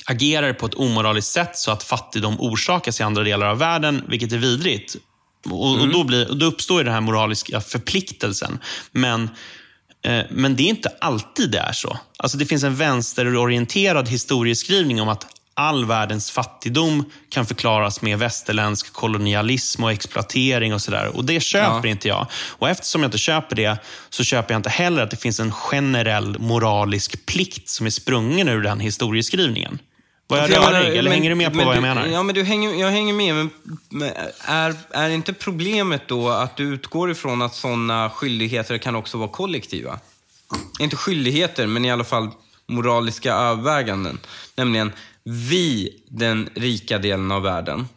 agerar 0.05 0.53
på 0.53 0.65
ett 0.65 0.73
omoraliskt 0.73 1.31
sätt 1.31 1.57
så 1.57 1.71
att 1.71 1.83
fattigdom 1.83 2.35
orsakas 2.39 2.99
i 2.99 3.03
andra 3.03 3.23
delar 3.23 3.47
av 3.47 3.57
världen, 3.57 4.03
vilket 4.07 4.31
är 4.31 4.37
vidrigt. 4.37 4.95
Och, 5.49 5.81
och 5.81 5.89
då, 5.89 6.03
blir, 6.03 6.29
och 6.29 6.37
då 6.37 6.45
uppstår 6.45 6.83
den 6.83 6.93
här 6.93 7.01
moraliska 7.01 7.61
förpliktelsen. 7.61 8.59
Men, 8.91 9.29
eh, 10.01 10.23
men 10.29 10.55
det 10.55 10.63
är 10.63 10.67
inte 10.67 10.91
alltid 11.01 11.51
det 11.51 11.59
är 11.59 11.73
så. 11.73 11.97
Alltså 12.17 12.37
det 12.37 12.45
finns 12.45 12.63
en 12.63 12.75
vänsterorienterad 12.75 14.09
historieskrivning 14.09 15.01
om 15.01 15.09
att 15.09 15.27
all 15.53 15.85
världens 15.85 16.31
fattigdom 16.31 17.03
kan 17.29 17.45
förklaras 17.45 18.01
med 18.01 18.19
västerländsk 18.19 18.93
kolonialism 18.93 19.83
och 19.83 19.91
exploatering 19.91 20.73
och 20.73 20.81
sådär. 20.81 21.15
Och 21.15 21.25
det 21.25 21.39
köper 21.39 21.87
Ja. 21.87 21.91
inte 21.91 22.07
jag. 22.07 22.27
Och 22.33 22.69
eftersom 22.69 23.01
jag 23.01 23.07
inte 23.07 23.17
köper 23.17 23.55
det 23.55 23.77
så 24.09 24.23
köper 24.23 24.53
jag 24.53 24.59
inte 24.59 24.69
heller 24.69 25.03
att 25.03 25.11
det 25.11 25.17
finns 25.17 25.39
en 25.39 25.51
generell 25.51 26.39
moralisk 26.39 27.25
plikt 27.25 27.69
som 27.69 27.85
är 27.85 27.89
sprungen 27.89 28.47
ur 28.49 28.61
den 28.61 28.79
historieskrivningen. 28.79 29.79
Var 30.27 30.37
jag 30.37 30.49
jag 30.49 30.73
rörig, 30.73 30.87
eller 30.97 31.03
men- 31.03 31.11
hänger 31.11 31.29
du 31.29 31.35
med 31.35 31.51
på 31.51 31.57
men 31.57 31.65
vad 31.65 31.75
jag 31.75 31.81
menar? 31.81 32.05
Ja, 32.07 32.23
men 32.23 32.35
du 32.35 32.43
hänger, 32.43 32.73
jag 32.73 32.89
hänger 32.91 33.13
med. 33.13 33.35
Men, 33.35 33.49
men 33.89 34.11
är, 34.45 34.75
är 34.91 35.09
inte 35.09 35.33
problemet 35.33 36.07
då 36.07 36.29
att 36.29 36.57
du 36.57 36.63
utgår 36.63 37.11
ifrån 37.11 37.41
att 37.41 37.55
sådana 37.55 38.09
skyldigheter 38.09 38.77
kan 38.77 38.95
också 38.95 39.17
vara 39.17 39.29
kollektiva? 39.29 39.99
Inte 40.79 40.95
skyldigheter, 40.95 41.67
men 41.67 41.85
i 41.85 41.91
alla 41.91 42.03
fall 42.03 42.29
moraliska 42.67 43.33
överväganden. 43.33 44.19
Nämligen, 44.55 44.91
vi, 45.25 45.89
den 46.07 46.49
rika 46.55 46.97
delen 46.97 47.31
av 47.31 47.41
världen. 47.41 47.87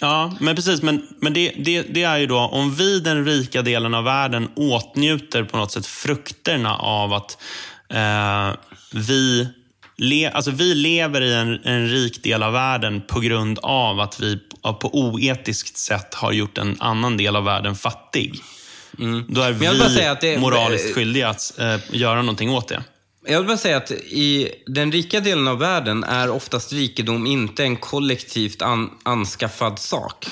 Ja, 0.00 0.36
men 0.40 0.56
precis. 0.56 0.82
Men, 0.82 1.06
men 1.20 1.32
det, 1.32 1.52
det, 1.58 1.82
det 1.82 2.02
är 2.02 2.18
ju 2.18 2.26
då, 2.26 2.38
om 2.38 2.74
vi, 2.74 3.00
den 3.00 3.24
rika 3.24 3.62
delen 3.62 3.94
av 3.94 4.04
världen, 4.04 4.48
åtnjuter 4.56 5.44
på 5.44 5.56
något 5.56 5.72
sätt 5.72 5.86
frukterna 5.86 6.76
av 6.76 7.12
att 7.12 7.38
eh, 7.90 8.56
vi 8.92 9.48
Le, 9.98 10.30
alltså 10.30 10.50
vi 10.50 10.74
lever 10.74 11.20
i 11.20 11.34
en, 11.34 11.60
en 11.64 11.88
rik 11.88 12.22
del 12.22 12.42
av 12.42 12.52
världen 12.52 13.00
på 13.00 13.20
grund 13.20 13.58
av 13.62 14.00
att 14.00 14.20
vi 14.20 14.38
på 14.62 14.90
oetiskt 14.92 15.76
sätt 15.76 16.14
har 16.14 16.32
gjort 16.32 16.58
en 16.58 16.76
annan 16.80 17.16
del 17.16 17.36
av 17.36 17.44
världen 17.44 17.74
fattig. 17.74 18.34
Då 19.28 19.40
är 19.40 19.50
Mm. 19.50 19.58
vill 19.58 19.78
bara 19.78 20.16
vi 20.20 20.38
moraliskt 20.38 20.94
skyldiga 20.94 21.28
att 21.28 21.58
eh, 21.58 21.76
göra 21.92 22.22
någonting 22.22 22.50
åt 22.50 22.68
det. 22.68 22.82
Jag 23.28 23.38
vill 23.38 23.46
bara 23.46 23.56
säga 23.56 23.76
att 23.76 23.90
i 23.90 24.50
den 24.66 24.92
rika 24.92 25.20
delen 25.20 25.48
av 25.48 25.58
världen 25.58 26.04
är 26.04 26.30
oftast 26.30 26.72
rikedom 26.72 27.26
inte 27.26 27.62
en 27.64 27.76
kollektivt 27.76 28.62
an, 28.62 28.90
anskaffad 29.02 29.78
sak. 29.78 30.26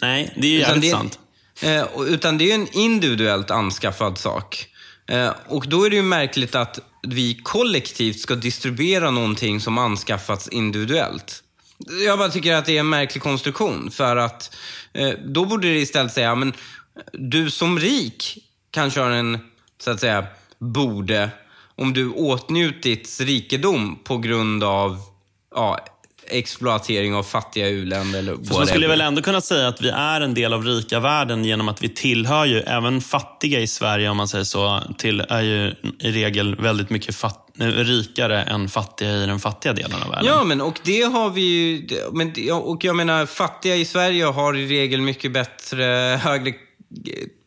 Nej, 0.00 0.34
det 0.36 0.46
är 0.46 0.50
ju 0.50 0.58
jävligt 0.58 0.82
det, 0.82 0.90
sant. 0.90 1.18
Eh, 1.62 1.84
utan 2.06 2.38
det 2.38 2.50
är 2.50 2.54
en 2.54 2.68
individuellt 2.72 3.50
anskaffad 3.50 4.18
sak. 4.18 4.66
Eh, 5.08 5.30
och 5.46 5.68
då 5.68 5.84
är 5.84 5.90
det 5.90 5.96
ju 5.96 6.02
märkligt 6.02 6.54
att 6.54 6.78
vi 7.02 7.34
kollektivt 7.42 8.20
ska 8.20 8.34
distribuera 8.34 9.10
någonting 9.10 9.60
som 9.60 9.78
anskaffats 9.78 10.48
individuellt. 10.48 11.42
Jag 12.06 12.18
bara 12.18 12.28
tycker 12.28 12.54
att 12.54 12.66
det 12.66 12.76
är 12.76 12.80
en 12.80 12.88
märklig 12.88 13.22
konstruktion. 13.22 13.90
För 13.90 14.16
att 14.16 14.56
eh, 14.92 15.10
då 15.24 15.44
borde 15.44 15.68
det 15.68 15.78
istället 15.78 16.12
säga, 16.12 16.34
men 16.34 16.52
du 17.12 17.50
som 17.50 17.78
rik 17.78 18.38
kanske 18.70 19.00
har 19.00 19.10
en, 19.10 19.38
så 19.82 19.90
att 19.90 20.00
säga, 20.00 20.26
borde, 20.58 21.30
om 21.80 21.92
du 21.92 22.10
åtnjutit 22.10 23.20
rikedom 23.20 23.98
på 24.04 24.18
grund 24.18 24.64
av 24.64 24.98
ja, 25.54 25.78
exploatering 26.26 27.14
av 27.14 27.22
fattiga 27.22 27.68
u-länder 27.68 28.18
eller 28.18 28.36
Fast 28.36 28.52
man 28.52 28.66
skulle 28.66 28.88
väl 28.88 29.00
ändå 29.00 29.22
kunna 29.22 29.40
säga 29.40 29.68
att 29.68 29.82
vi 29.82 29.88
är 29.88 30.20
en 30.20 30.34
del 30.34 30.52
av 30.52 30.64
rika 30.64 31.00
världen 31.00 31.44
genom 31.44 31.68
att 31.68 31.82
vi 31.82 31.88
tillhör 31.88 32.44
ju, 32.44 32.58
även 32.60 33.00
fattiga 33.00 33.60
i 33.60 33.66
Sverige 33.66 34.08
om 34.08 34.16
man 34.16 34.28
säger 34.28 34.44
så, 34.44 34.80
till, 34.98 35.20
är 35.20 35.42
ju 35.42 35.74
i 36.00 36.12
regel 36.12 36.56
väldigt 36.56 36.90
mycket 36.90 37.16
fat, 37.16 37.48
eh, 37.60 37.66
rikare 37.66 38.42
än 38.42 38.68
fattiga 38.68 39.10
i 39.10 39.26
den 39.26 39.40
fattiga 39.40 39.72
delen 39.72 40.02
av 40.02 40.10
världen. 40.10 40.26
Ja, 40.26 40.44
men 40.44 40.60
och 40.60 40.80
det 40.84 41.02
har 41.02 41.30
vi 41.30 41.40
ju... 41.40 41.88
Men, 42.12 42.34
och 42.52 42.84
jag 42.84 42.96
menar, 42.96 43.26
fattiga 43.26 43.76
i 43.76 43.84
Sverige 43.84 44.24
har 44.24 44.56
i 44.56 44.66
regel 44.66 45.00
mycket 45.00 45.32
bättre, 45.32 45.84
högre 46.22 46.52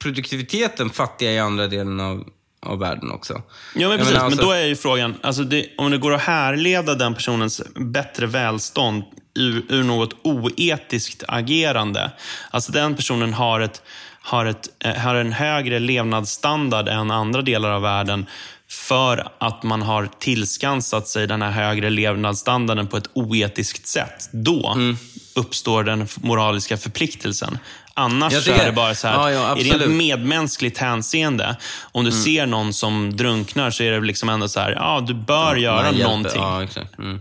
produktivitet 0.01 0.79
än 0.79 0.89
fattiga 0.89 1.31
i 1.31 1.39
andra 1.39 1.67
delen 1.67 1.99
av, 1.99 2.23
av 2.63 2.79
världen 2.79 3.11
också. 3.11 3.41
Ja, 3.75 3.89
men 3.89 3.97
precis. 3.97 4.13
Men 4.13 4.21
alltså- 4.21 4.41
då 4.41 4.51
är 4.51 4.65
ju 4.65 4.75
frågan, 4.75 5.15
alltså 5.21 5.43
det, 5.43 5.67
om 5.77 5.91
det 5.91 5.97
går 5.97 6.13
att 6.13 6.21
härleda 6.21 6.95
den 6.95 7.13
personens 7.13 7.61
bättre 7.75 8.25
välstånd 8.25 9.03
ur, 9.35 9.65
ur 9.69 9.83
något 9.83 10.15
oetiskt 10.23 11.23
agerande. 11.27 12.11
Alltså 12.51 12.71
den 12.71 12.95
personen 12.95 13.33
har, 13.33 13.59
ett, 13.59 13.81
har, 14.21 14.45
ett, 14.45 14.69
eh, 14.79 14.95
har 14.95 15.15
en 15.15 15.31
högre 15.33 15.79
levnadsstandard 15.79 16.87
än 16.87 17.11
andra 17.11 17.41
delar 17.41 17.71
av 17.71 17.81
världen 17.81 18.25
för 18.73 19.27
att 19.37 19.63
man 19.63 19.81
har 19.81 20.09
tillskansat 20.19 21.07
sig 21.07 21.27
den 21.27 21.41
här 21.41 21.51
högre 21.51 21.89
levnadsstandarden 21.89 22.87
på 22.87 22.97
ett 22.97 23.09
oetiskt 23.13 23.87
sätt. 23.87 24.29
Då 24.31 24.71
Mm. 24.75 24.97
uppstår 25.35 25.83
den 25.83 26.07
moraliska 26.15 26.77
förpliktelsen. 26.77 27.57
Annars 27.95 28.33
tycker- 28.45 28.59
är 28.59 28.65
det 28.65 28.71
bara 28.71 28.95
så 28.95 29.07
här, 29.07 29.13
Ja, 29.15 29.31
ja, 29.31 29.57
i 29.57 29.63
rent 29.63 29.73
absolut. 29.75 29.97
medmänskligt 29.97 30.77
hänseende, 30.77 31.55
om 31.91 32.03
du 32.03 32.09
Mm. 32.09 32.23
ser 32.23 32.45
någon 32.45 32.73
som 32.73 33.17
drunknar 33.17 33.71
så 33.71 33.83
är 33.83 33.91
det 33.91 33.99
liksom 34.01 34.29
ändå 34.29 34.47
så 34.47 34.59
här, 34.59 34.71
ja, 34.71 35.03
du 35.07 35.13
bör 35.13 35.55
göra 35.55 35.75
Man 35.75 35.85
hjälper- 35.85 36.03
någonting. 36.03 36.41
Ja, 36.41 36.63
exakt. 36.63 36.97
Mm. 36.97 37.19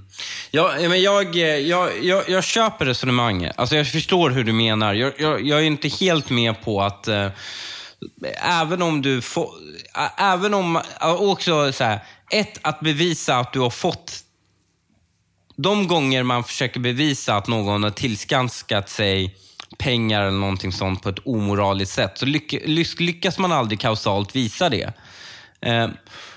Ja, 0.50 0.72
men 0.80 1.02
jag, 1.02 1.36
jag, 1.36 1.90
jag, 2.04 2.22
jag 2.28 2.44
köper 2.44 2.84
resonemanget. 2.84 3.52
Alltså 3.58 3.76
jag 3.76 3.88
förstår 3.92 4.30
hur 4.30 4.44
du 4.44 4.52
menar. 4.52 4.94
Jag, 4.94 5.12
jag, 5.18 5.46
jag 5.46 5.58
är 5.58 5.62
inte 5.64 5.88
helt 5.88 6.30
med 6.30 6.64
på 6.64 6.82
att 6.82 7.08
eh, 7.08 7.28
även 8.42 8.82
om 8.82 9.02
du 9.02 9.22
får... 9.22 9.50
Även 10.16 10.54
om... 10.54 10.80
Också 11.02 11.72
så 11.72 11.84
här, 11.84 12.00
ett, 12.30 12.58
att 12.62 12.80
bevisa 12.80 13.36
att 13.36 13.52
du 13.52 13.60
har 13.60 13.70
fått 13.70 14.24
de 15.56 15.88
gånger 15.88 16.22
man 16.22 16.44
försöker 16.44 16.80
bevisa 16.80 17.36
att 17.36 17.46
någon 17.46 17.82
har 17.82 17.90
tillskanskat 17.90 18.88
sig 18.88 19.36
pengar 19.78 20.22
eller 20.22 20.38
någonting 20.38 20.72
sånt 20.72 21.02
på 21.02 21.08
ett 21.08 21.26
omoraliskt 21.26 21.94
sätt, 21.94 22.18
så 22.18 22.26
lyck, 22.26 22.52
lyck, 22.64 23.00
lyckas 23.00 23.38
man 23.38 23.52
aldrig 23.52 23.80
kausalt 23.80 24.36
visa 24.36 24.68
det. 24.68 24.92
Eh, 25.60 25.88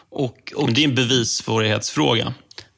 och, 0.09 0.53
och 0.55 0.65
Men 0.65 0.73
det 0.73 0.83
är 0.83 0.87
en 0.87 0.95
bevissvårighetsfråga 0.95 2.33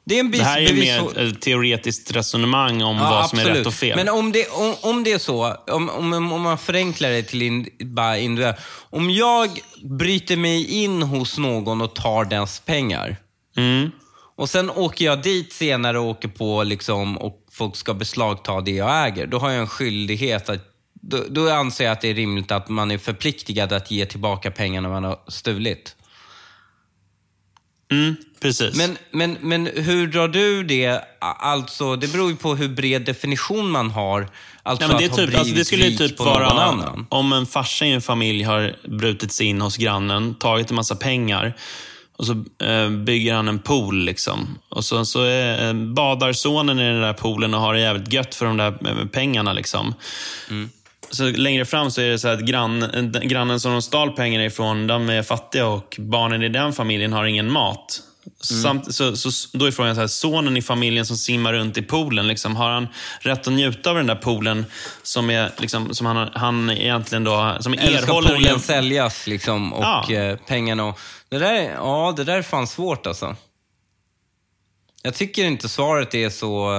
det 0.08 0.14
är 0.16 0.20
en 0.20 0.30
Det 0.30 0.42
här 0.42 0.60
är 0.60 0.66
ju 0.68 0.80
mer 0.80 1.18
ett 1.18 1.40
teoretiskt 1.40 2.12
resonemang 2.12 2.82
om 2.82 2.96
Ja, 2.96 3.10
vad 3.10 3.28
som 3.30 3.38
är 3.38 3.42
absolut. 3.42 3.58
rätt 3.60 3.66
och 3.66 3.74
fel. 3.74 3.96
Men 3.96 4.08
om 4.08 4.32
det, 4.32 4.48
om, 4.48 4.74
om 4.80 5.04
det 5.04 5.12
är 5.12 5.18
så, 5.18 5.56
om, 5.70 5.88
om, 5.90 6.32
om 6.32 6.42
man 6.42 6.58
förenklar 6.58 7.10
det 7.10 7.22
till 7.22 7.42
in, 7.42 7.68
bara 7.84 8.18
individuellt. 8.18 8.58
Om 8.90 9.10
jag 9.10 9.48
bryter 9.84 10.36
mig 10.36 10.82
in 10.84 11.02
hos 11.02 11.38
någon 11.38 11.80
och 11.80 11.94
tar 11.94 12.24
dens 12.24 12.60
pengar 12.60 13.16
Mm. 13.56 13.90
och 14.36 14.48
sen 14.48 14.70
åker 14.70 15.04
jag 15.04 15.22
dit 15.22 15.52
senare 15.52 15.98
och 15.98 16.06
åker 16.06 16.28
på 16.28 16.62
liksom, 16.62 17.18
och 17.18 17.44
folk 17.52 17.76
ska 17.76 17.94
beslagta 17.94 18.60
det 18.60 18.70
jag 18.70 19.06
äger. 19.06 19.26
Då 19.26 19.38
har 19.38 19.50
jag 19.50 19.60
en 19.60 19.66
skyldighet 19.68 20.48
att 20.48 20.64
då, 21.00 21.24
då 21.28 21.50
anser 21.50 21.84
jag 21.84 21.92
att 21.92 22.00
det 22.00 22.08
är 22.08 22.14
rimligt 22.14 22.50
att 22.50 22.68
man 22.68 22.90
är 22.90 22.98
förpliktigad 22.98 23.72
att 23.72 23.90
ge 23.90 24.06
tillbaka 24.06 24.50
pengarna 24.50 24.88
man 24.88 25.04
har 25.04 25.18
stulit. 25.28 25.96
Mm, 27.90 28.16
precis. 28.40 28.76
Men, 28.76 28.98
men, 29.10 29.36
men 29.40 29.66
hur 29.66 30.06
drar 30.06 30.28
du 30.28 30.62
det? 30.62 31.00
Alltså, 31.20 31.96
det 31.96 32.12
beror 32.12 32.30
ju 32.30 32.36
på 32.36 32.54
hur 32.54 32.68
bred 32.68 33.02
definition 33.02 33.70
man 33.70 33.90
har. 33.90 34.28
Alltså 34.62 34.84
Ja, 34.84 34.88
men 34.88 34.96
det, 34.98 35.04
är 35.04 35.26
typ, 35.26 35.38
alltså 35.38 35.54
det 35.54 35.64
skulle 35.64 35.86
ju 35.86 35.96
typ 35.96 36.18
vara 36.18 36.46
annan. 36.46 37.06
om 37.08 37.32
en 37.32 37.46
farsa 37.46 37.86
i 37.86 37.92
en 37.92 38.00
familj 38.02 38.42
har 38.42 38.76
brutit 38.84 39.32
sig 39.32 39.46
in 39.46 39.60
hos 39.60 39.76
grannen, 39.76 40.34
tagit 40.34 40.70
en 40.70 40.76
massa 40.76 40.96
pengar 40.96 41.54
och 42.18 42.26
så 42.26 42.32
eh, 42.66 42.90
bygger 42.90 43.34
han 43.34 43.48
en 43.48 43.58
pool. 43.58 44.04
liksom. 44.04 44.58
Och 44.68 44.84
så, 44.84 45.04
så 45.04 45.26
eh, 45.26 45.72
badar 45.72 46.32
sonen 46.32 46.78
i 46.78 46.92
den 46.92 47.00
där 47.00 47.12
poolen 47.12 47.54
och 47.54 47.60
har 47.60 47.74
det 47.74 47.80
jävligt 47.80 48.12
gött 48.12 48.34
för 48.34 48.46
de 48.46 48.56
där 48.56 48.74
eh, 48.88 49.06
pengarna. 49.06 49.52
liksom. 49.52 49.94
Mm. 50.50 50.70
Så 51.10 51.24
längre 51.30 51.64
fram 51.64 51.90
så 51.90 52.00
är 52.00 52.08
det 52.08 52.18
så 52.18 52.28
att 52.28 52.40
grann, 52.40 53.12
grannen 53.22 53.60
som 53.60 53.72
de 53.72 53.82
stal 53.82 54.10
pengarna 54.12 54.44
ifrån, 54.44 54.86
de 54.86 55.08
är 55.08 55.22
fattiga 55.22 55.66
och 55.66 55.96
barnen 55.98 56.42
i 56.42 56.48
den 56.48 56.72
familjen 56.72 57.12
har 57.12 57.24
ingen 57.24 57.52
mat. 57.52 58.02
Mm. 58.50 58.62
Samt, 58.62 58.94
så, 58.94 59.16
så, 59.16 59.58
då 59.58 59.64
är 59.66 59.70
frågan 59.70 59.94
så 59.94 60.00
här, 60.00 60.08
sonen 60.08 60.56
i 60.56 60.62
familjen 60.62 61.06
som 61.06 61.16
simmar 61.16 61.52
runt 61.52 61.76
i 61.78 61.82
poolen, 61.82 62.26
liksom, 62.28 62.56
har 62.56 62.70
han 62.70 62.88
rätt 63.20 63.46
att 63.46 63.52
njuta 63.52 63.90
av 63.90 63.96
den 63.96 64.06
där 64.06 64.14
poolen 64.14 64.66
som, 65.02 65.30
är, 65.30 65.50
liksom, 65.58 65.94
som 65.94 66.06
han, 66.06 66.28
han 66.34 66.70
egentligen 66.70 67.24
då, 67.24 67.56
som 67.60 67.72
Eller 67.72 67.98
ska 67.98 68.12
poolen 68.12 68.60
säljas 68.60 69.26
liksom 69.26 69.72
och 69.72 69.84
Ja. 69.84 70.12
eh, 70.14 70.36
pengarna 70.46 70.84
och... 70.84 70.98
Det 71.28 71.38
där, 71.38 71.52
är- 71.54 71.72
ja, 71.72 72.14
det 72.16 72.24
där 72.24 72.36
är 72.38 72.42
fan 72.42 72.66
svårt 72.66 73.06
alltså. 73.06 73.36
Jag 75.02 75.14
tycker 75.14 75.44
inte 75.44 75.68
svaret 75.68 76.14
är 76.14 76.30
så... 76.30 76.70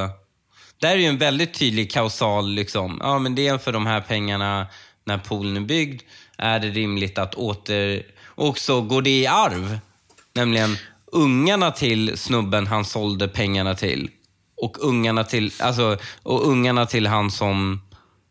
Där 0.81 0.89
är 0.89 0.95
ju 0.95 1.05
en 1.05 1.17
väldigt 1.17 1.53
tydlig 1.53 1.91
kausal 1.91 2.49
liksom. 2.49 2.97
Ja, 3.01 3.19
men 3.19 3.35
det 3.35 3.47
är 3.47 3.57
för 3.57 3.71
de 3.71 3.85
här 3.85 4.01
pengarna 4.01 4.67
när 5.05 5.17
poolen 5.17 5.57
är 5.57 5.61
byggd. 5.61 6.01
Är 6.37 6.59
det 6.59 6.69
rimligt 6.69 7.17
att 7.17 7.35
åter... 7.35 8.03
Och 8.25 8.57
så 8.57 8.81
går 8.81 9.01
det 9.01 9.09
i 9.09 9.27
arv. 9.27 9.79
Nämligen 10.33 10.77
ungarna 11.05 11.71
till 11.71 12.17
snubben 12.17 12.67
han 12.67 12.85
sålde 12.85 13.27
pengarna 13.27 13.75
till. 13.75 14.09
Och 14.57 14.77
ungarna 14.79 15.23
till, 15.23 15.51
alltså, 15.59 15.97
och 16.23 16.47
ungarna 16.47 16.85
till 16.85 17.07
han 17.07 17.31
som 17.31 17.81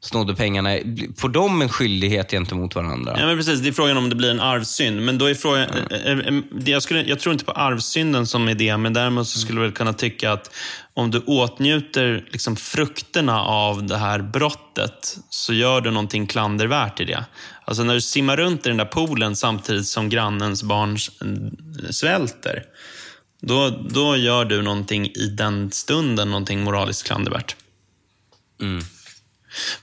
snodde 0.01 0.35
pengarna. 0.35 0.77
Får 1.17 1.29
de 1.29 1.63
en 1.63 1.69
skyldighet 1.69 2.31
gentemot 2.31 2.75
varandra? 2.75 3.17
Ja, 3.21 3.27
men 3.27 3.37
precis. 3.37 3.61
Det 3.61 3.69
är 3.69 3.73
frågan 3.73 3.97
om 3.97 4.09
det 4.09 4.15
blir 4.15 4.31
en 4.31 4.41
arvsynd. 4.41 5.01
Men 5.05 5.19
då 5.19 5.27
är 5.27 5.35
frågan, 5.35 5.69
det- 6.51 6.71
jag, 6.71 6.83
skulle, 6.83 7.03
jag 7.03 7.21
tror 7.21 7.33
inte 7.33 7.45
på 7.45 7.53
arvsynden 7.53 8.27
som 8.27 8.49
idé, 8.49 8.77
men 8.77 8.93
däremot 8.93 9.29
så 9.29 9.39
skulle 9.39 9.59
jag 9.59 9.63
väl 9.65 9.73
kunna 9.73 9.93
tycka 9.93 10.33
att 10.33 10.51
om 10.95 11.11
du 11.11 11.19
åtnjuter 11.19 12.25
liksom 12.31 12.57
frukterna 12.57 13.41
av 13.43 13.83
det 13.87 13.97
här 13.97 14.19
brottet 14.23 15.19
så 15.31 15.53
gör 15.53 15.81
du 15.81 15.91
någonting 15.91 16.27
klandervärt 16.27 17.01
i 17.01 17.05
det. 17.05 17.25
Alltså 17.65 17.83
när 17.85 17.95
du 17.95 18.01
simmar 18.01 18.37
runt 18.37 18.67
i 18.67 18.69
den 18.69 18.77
där 18.79 18.85
poolen 18.85 19.37
samtidigt 19.37 19.87
som 19.87 20.09
grannens 20.09 20.63
barn 20.63 20.99
svälter, 21.91 22.63
då, 23.41 23.69
då 23.91 24.17
gör 24.17 24.45
du 24.45 24.63
någonting 24.63 25.07
i 25.07 25.27
den 25.39 25.71
stunden, 25.73 26.31
någonting 26.31 26.61
moraliskt 26.65 27.07
klandervärt. 27.07 27.57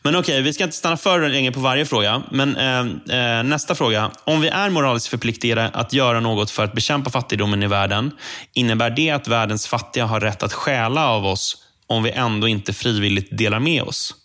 Men 0.02 0.16
okej, 0.16 0.42
vi 0.42 0.54
ska 0.54 0.64
inte 0.64 0.76
stanna 0.76 0.98
för 0.98 1.30
länge 1.30 1.52
på 1.52 1.60
varje 1.60 1.86
fråga. 1.86 2.24
Men 2.32 2.58
eh, 2.58 2.80
eh, 3.20 3.44
nästa 3.44 3.76
fråga. 3.76 4.12
Om 4.24 4.42
vi 4.42 4.48
är 4.48 4.70
moraliskt 4.70 5.08
förpliktigade 5.08 5.70
att 5.74 5.94
göra 5.94 6.20
något 6.20 6.52
för 6.52 6.64
att 6.64 6.74
bekämpa 6.74 7.10
fattigdomen 7.10 7.64
i 7.64 7.68
världen, 7.68 8.12
innebär 8.54 8.90
det 8.90 9.10
att 9.10 9.28
världens 9.28 9.68
fattiga 9.68 10.06
har 10.06 10.20
rätt 10.20 10.44
att 10.44 10.54
stjäla 10.54 11.08
av 11.08 11.26
oss 11.26 11.58
om 11.88 12.04
vi 12.04 12.12
ändå 12.12 12.48
inte 12.48 12.74
frivilligt 12.74 13.38
delar 13.38 13.60
med 13.60 13.84
oss? 13.84 14.16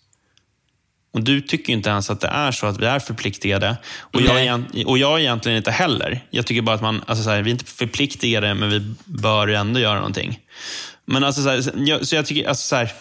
Och 1.13 1.21
Du 1.21 1.41
tycker 1.41 1.69
ju 1.69 1.77
inte 1.77 1.89
ens 1.89 2.09
att 2.09 2.21
det 2.21 2.27
är 2.27 2.51
så 2.51 2.67
att 2.67 2.79
vi 2.79 2.85
är 2.85 2.99
förpliktigade. 2.99 3.77
Och 3.99 4.21
jag, 4.21 4.63
och 4.85 4.97
jag 4.97 5.19
egentligen 5.19 5.57
inte 5.57 5.71
heller. 5.71 6.25
Jag 6.29 6.45
tycker 6.45 6.61
bara 6.61 6.75
att 6.75 6.81
man, 6.81 7.03
alltså 7.05 7.23
så 7.23 7.29
här, 7.29 7.41
vi 7.41 7.49
är 7.49 7.51
inte 7.51 7.65
förpliktigade, 7.65 8.53
men 8.53 8.69
vi 8.69 8.93
bör 9.05 9.47
ändå 9.47 9.79
göra 9.79 9.95
någonting. 9.95 10.39
Men 11.05 11.23
alltså 11.23 11.43
så, 11.43 11.49
här, 11.49 11.71
jag, 11.75 12.07
så 12.07 12.15
jag 12.15 12.25
tycker, 12.25 12.49
alltså 12.49 12.67
så 12.67 12.75
här, 12.75 12.91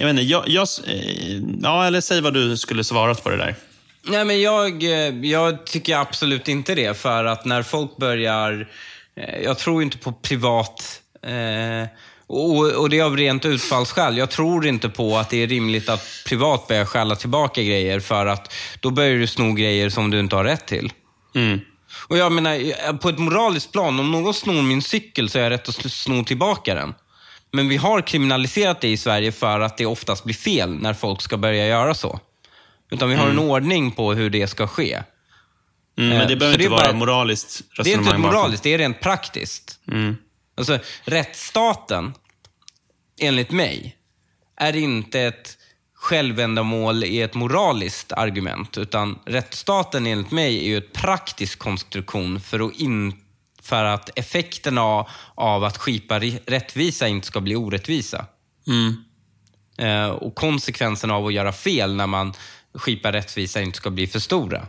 jag 0.00 0.06
vet 0.06 0.10
inte, 0.10 0.22
jag, 0.22 0.48
jag, 0.48 0.68
eh, 0.86 1.40
ja, 1.62 1.86
eller 1.86 2.00
säg 2.00 2.20
vad 2.20 2.34
du 2.34 2.56
skulle 2.56 2.84
svarat 2.84 3.24
på 3.24 3.30
det 3.30 3.36
där. 3.36 3.54
Nej, 4.02 4.24
men 4.24 4.40
jag, 4.40 4.82
eh, 4.82 5.26
jag 5.26 5.66
tycker 5.66 5.96
absolut 5.96 6.48
inte 6.48 6.74
det. 6.74 6.98
För 6.98 7.24
att 7.24 7.44
när 7.44 7.62
folk 7.62 7.96
börjar 7.96 8.68
eh, 9.16 9.42
jag 9.42 9.58
tror 9.58 9.82
inte 9.82 9.98
på 9.98 10.12
privat 10.12 11.00
eh, 11.26 11.88
och, 12.26 12.72
och 12.72 12.90
det 12.90 12.98
är 12.98 13.04
av 13.04 13.16
rent 13.16 13.44
utfallsskäl. 13.44 14.16
Jag 14.16 14.30
tror 14.30 14.66
inte 14.66 14.88
på 14.88 15.16
att 15.16 15.30
det 15.30 15.42
är 15.42 15.46
rimligt 15.46 15.88
att 15.88 16.06
privat 16.26 16.68
börjar 16.68 16.84
stjäla 16.84 17.16
tillbaka 17.16 17.62
grejer 17.62 18.00
för 18.00 18.26
att 18.26 18.52
då 18.80 18.90
börjar 18.90 19.18
du 19.18 19.26
sno 19.26 19.52
grejer 19.52 19.90
som 19.90 20.10
du 20.10 20.20
inte 20.20 20.36
har 20.36 20.44
rätt 20.44 20.66
till. 20.66 20.92
Mm. 21.34 21.60
Och 22.08 22.18
jag 22.18 22.32
menar, 22.32 22.92
på 22.98 23.08
ett 23.08 23.18
moraliskt 23.18 23.72
plan, 23.72 24.00
om 24.00 24.12
någon 24.12 24.34
snor 24.34 24.62
min 24.62 24.82
cykel 24.82 25.28
så 25.28 25.38
har 25.38 25.42
jag 25.42 25.50
rätt 25.50 25.68
att 25.68 25.92
sno 25.92 26.24
tillbaka 26.24 26.74
den. 26.74 26.94
Men 27.52 27.68
vi 27.68 27.76
har 27.76 28.00
kriminaliserat 28.00 28.80
det 28.80 28.88
i 28.88 28.96
Sverige 28.96 29.32
för 29.32 29.60
att 29.60 29.76
det 29.76 29.86
oftast 29.86 30.24
blir 30.24 30.34
fel 30.34 30.74
när 30.74 30.94
folk 30.94 31.22
ska 31.22 31.36
börja 31.36 31.66
göra 31.66 31.94
så. 31.94 32.20
Utan 32.90 33.08
vi 33.08 33.14
har 33.14 33.28
en 33.28 33.38
ordning 33.38 33.90
på 33.92 34.12
hur 34.14 34.30
det 34.30 34.46
ska 34.46 34.66
ske. 34.66 35.02
Mm, 35.98 36.18
men 36.18 36.26
det 36.26 36.32
Eh, 36.32 36.38
behöver 36.38 36.58
det 36.58 36.64
inte 36.64 36.74
är 36.74 36.78
vara 36.78 36.84
bara- 36.84 36.92
moraliskt 36.92 37.62
Det 37.84 37.92
är 37.92 37.98
inte 37.98 38.18
moraliskt, 38.18 38.62
det 38.62 38.74
är 38.74 38.78
rent 38.78 39.00
praktiskt. 39.00 39.78
Mm. 39.88 40.16
Alltså, 40.56 40.78
rättsstaten, 41.04 42.12
enligt 43.20 43.50
mig, 43.50 43.96
är 44.56 44.76
inte 44.76 45.20
ett 45.20 45.56
självändamål 45.94 47.04
i 47.04 47.22
ett 47.22 47.34
moraliskt 47.34 48.12
argument. 48.12 48.78
Utan 48.78 49.18
rättsstaten 49.26 50.06
enligt 50.06 50.30
mig 50.30 50.58
är 50.58 50.64
ju 50.68 50.78
ett 50.78 50.92
praktisk 50.92 51.58
konstruktion 51.58 52.40
för 52.40 52.60
att, 52.66 52.74
in, 52.76 53.12
för 53.70 53.84
att 53.84 54.18
effekterna 54.18 54.82
av, 54.82 55.08
av 55.34 55.64
att 55.64 55.78
skipa 55.78 56.20
rättvisa 56.46 57.08
inte 57.08 57.26
ska 57.26 57.40
bli 57.40 57.56
orättvisa. 57.56 58.26
Mm. 58.66 59.04
Eh, 59.78 60.10
och 60.10 60.34
konsekvenserna 60.34 61.14
av 61.14 61.26
att 61.26 61.32
göra 61.32 61.52
fel 61.52 61.94
när 61.94 62.06
man 62.06 62.32
skipar 62.74 63.12
rättvisa 63.12 63.60
inte 63.60 63.76
ska 63.76 63.90
bli 63.90 64.06
för 64.06 64.18
stora. 64.18 64.66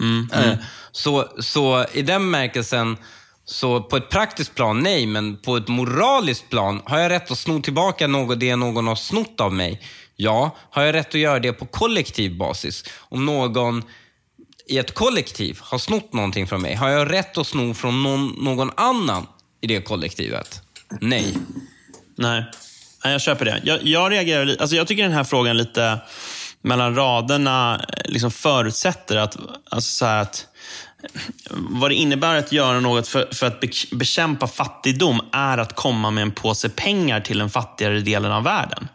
Mm. 0.00 0.28
Eh, 0.32 0.58
Så, 0.92 1.28
så 1.38 1.86
i 1.92 2.02
den 2.02 2.30
märkelsen, 2.30 2.96
så 3.44 3.82
på 3.82 3.96
ett 3.96 4.08
praktiskt 4.10 4.54
plan, 4.54 4.80
nej, 4.80 5.06
men 5.06 5.36
på 5.36 5.56
ett 5.56 5.68
moraliskt 5.68 6.48
plan, 6.50 6.82
har 6.84 6.98
jag 6.98 7.10
rätt 7.10 7.30
att 7.30 7.38
sno 7.38 7.60
tillbaka 7.62 8.06
något 8.06 8.40
det 8.40 8.56
någon 8.56 8.86
har 8.86 8.96
snott 8.96 9.40
av 9.40 9.52
mig? 9.52 9.80
Ja. 10.16 10.56
Har 10.70 10.82
jag 10.82 10.94
rätt 10.94 11.08
att 11.08 11.20
göra 11.20 11.38
det 11.38 11.52
på 11.52 11.66
kollektiv 11.66 12.36
basis? 12.38 12.84
Om 12.98 13.26
någon 13.26 13.82
i 14.68 14.78
ett 14.78 14.94
kollektiv 14.94 15.58
har 15.62 15.78
snott 15.78 16.12
någonting 16.12 16.46
från 16.46 16.62
mig, 16.62 16.74
har 16.74 16.88
jag 16.88 17.12
rätt 17.12 17.38
att 17.38 17.46
sno 17.46 17.74
från 17.74 18.02
någon, 18.02 18.28
någon 18.28 18.70
annan 18.76 19.26
i 19.60 19.66
det 19.66 19.80
kollektivet? 19.80 20.62
Nej. 21.00 21.36
Nej. 22.16 22.44
Nej, 23.04 23.12
jag 23.12 23.20
köper 23.20 23.44
det. 23.44 23.60
Jag, 23.64 23.82
jag 23.82 24.12
reagerar 24.12 24.56
alltså 24.60 24.76
Jag 24.76 24.86
tycker 24.86 25.02
den 25.02 25.12
här 25.12 25.24
frågan 25.24 25.56
lite 25.56 25.98
mellan 26.62 26.94
raderna 26.94 27.86
eh, 27.88 28.10
liksom 28.10 28.30
förutsätter 28.30 29.16
att, 29.16 29.36
alltså 29.70 29.92
så 29.92 30.06
här 30.06 30.22
att 30.22 30.46
eh, 31.02 31.10
vad 31.52 31.90
det 31.90 31.94
innebär 31.94 32.36
att 32.36 32.52
göra 32.52 32.80
något 32.80 33.08
för, 33.08 33.28
för 33.34 33.46
att 33.46 33.60
bekämpa 33.90 34.46
fattigdom 34.46 35.20
är 35.32 35.58
att 35.58 35.76
komma 35.76 36.10
med 36.10 36.22
en 36.22 36.32
påse 36.32 36.68
pengar 36.68 37.20
till 37.20 37.38
den 37.38 37.50
fattigare 37.50 38.00
delen 38.00 38.32
av 38.32 38.42
världen. 38.44 38.88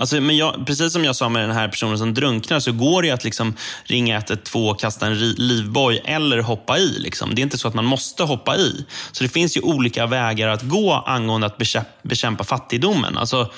Alltså, 0.00 0.20
men 0.20 0.36
jag, 0.36 0.66
precis 0.66 0.92
som 0.92 1.04
jag 1.04 1.16
sa 1.16 1.28
med 1.28 1.42
den 1.42 1.56
här 1.56 1.68
personen 1.68 1.98
som 1.98 2.14
drunknar 2.14 2.60
så 2.60 2.72
går 2.72 3.02
det 3.02 3.10
att 3.10 3.24
liksom 3.24 3.54
ringa 3.84 4.16
112, 4.16 4.74
kasta 4.74 5.06
en 5.06 5.18
livboj 5.18 6.02
eller 6.04 6.38
hoppa 6.38 6.78
i. 6.78 6.98
Liksom. 6.98 7.34
Det 7.34 7.40
är 7.40 7.42
inte 7.42 7.58
så 7.58 7.68
att 7.68 7.74
man 7.74 7.84
måste 7.84 8.22
hoppa 8.22 8.56
i. 8.56 8.84
Så 9.12 9.24
det 9.24 9.28
finns 9.28 9.56
ju 9.56 9.60
olika 9.60 10.06
vägar 10.06 10.48
att 10.48 10.62
gå 10.62 10.92
angående 11.06 11.46
att 11.46 11.58
bekämpa, 12.02 12.44
fattigdomen. 12.44 13.18
Alltså, 13.18 13.52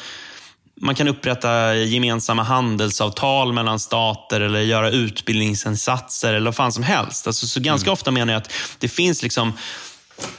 man 0.80 0.94
kan 0.94 1.09
upprätta 1.09 1.75
gemensamma 1.75 2.42
handelsavtal 2.42 3.52
mellan 3.52 3.78
stater 3.78 4.40
eller 4.40 4.61
göra 4.61 4.90
utbildningsinsatser 4.90 6.35
eller 6.35 6.47
vad 6.47 6.56
fan 6.56 6.73
som 6.73 6.82
helst. 6.82 7.26
Alltså, 7.26 7.47
så 7.47 7.61
ganska 7.61 7.92
ofta 7.92 8.11
menar 8.11 8.32
jag 8.32 8.40
att 8.40 8.52
det 8.78 8.88
finns 8.88 9.23
liksom 9.23 9.52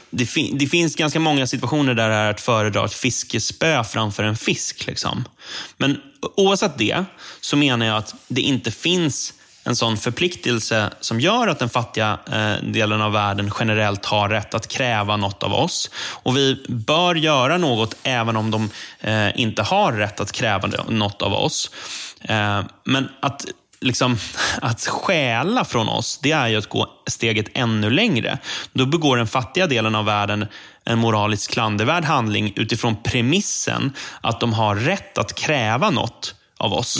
det, 0.10 0.26
fin- 0.26 0.58
det 0.58 0.68
finns 0.68 0.96
ganska 0.96 1.20
många 1.20 1.48
situationer 1.48 1.94
där 1.94 2.10
det 2.10 2.16
är 2.16 2.30
att 2.30 2.42
föredra 2.42 2.86
ett 2.86 2.94
fiskespö 2.94 3.84
framför 3.84 4.24
en 4.24 4.38
fisk. 4.38 4.88
Liksom. 4.88 5.26
Men 5.78 5.98
oavsett 6.36 6.78
det 6.78 7.06
så 7.42 7.58
menar 7.58 7.86
jag 7.86 7.98
att 7.98 8.16
det 8.28 8.42
inte 8.42 8.72
finns 8.72 9.34
en 9.64 9.76
sån 9.76 9.98
förpliktelse 9.98 10.90
som 11.00 11.20
gör 11.20 11.48
att 11.48 11.60
den 11.60 11.70
fattiga 11.70 12.20
eh, 12.32 12.64
delen 12.64 13.02
av 13.02 13.12
världen 13.12 13.52
generellt 13.60 14.06
har 14.06 14.30
rätt 14.30 14.54
att 14.54 14.68
kräva 14.68 15.18
något 15.18 15.44
av 15.44 15.54
oss. 15.54 15.90
Och 15.96 16.38
vi 16.38 16.66
bör 16.70 17.16
göra 17.16 17.58
något 17.58 17.96
även 18.04 18.38
om 18.38 18.52
de 18.52 18.70
eh, 19.00 19.40
inte 19.42 19.62
har 19.62 19.94
rätt 19.94 20.20
att 20.20 20.32
kräva 20.32 20.68
något 20.90 21.22
av 21.22 21.34
oss. 21.34 21.72
Eh, 22.22 22.62
men 22.84 23.10
att 23.20 23.46
liksom, 23.82 24.18
att 24.62 24.82
stjäla 24.82 25.66
från 25.66 25.90
oss, 25.90 26.20
det 26.24 26.32
är 26.32 26.48
ju 26.48 26.58
att 26.58 26.70
gå 26.70 26.90
steget 27.08 27.46
ännu 27.54 27.90
längre. 27.90 28.40
Då 28.74 28.86
begår 28.86 29.18
den 29.18 29.28
fattiga 29.28 29.68
delen 29.68 29.96
av 29.96 30.06
världen 30.06 30.46
en 30.86 31.00
moraliskt 31.00 31.52
klandervärd 31.52 32.04
handling 32.04 32.54
utifrån 32.56 33.04
premissen 33.04 33.94
att 34.22 34.40
de 34.40 34.54
har 34.54 34.76
rätt 34.76 35.18
att 35.18 35.36
kräva 35.36 35.90
något 35.90 36.36
av 36.58 36.74
oss. 36.74 36.98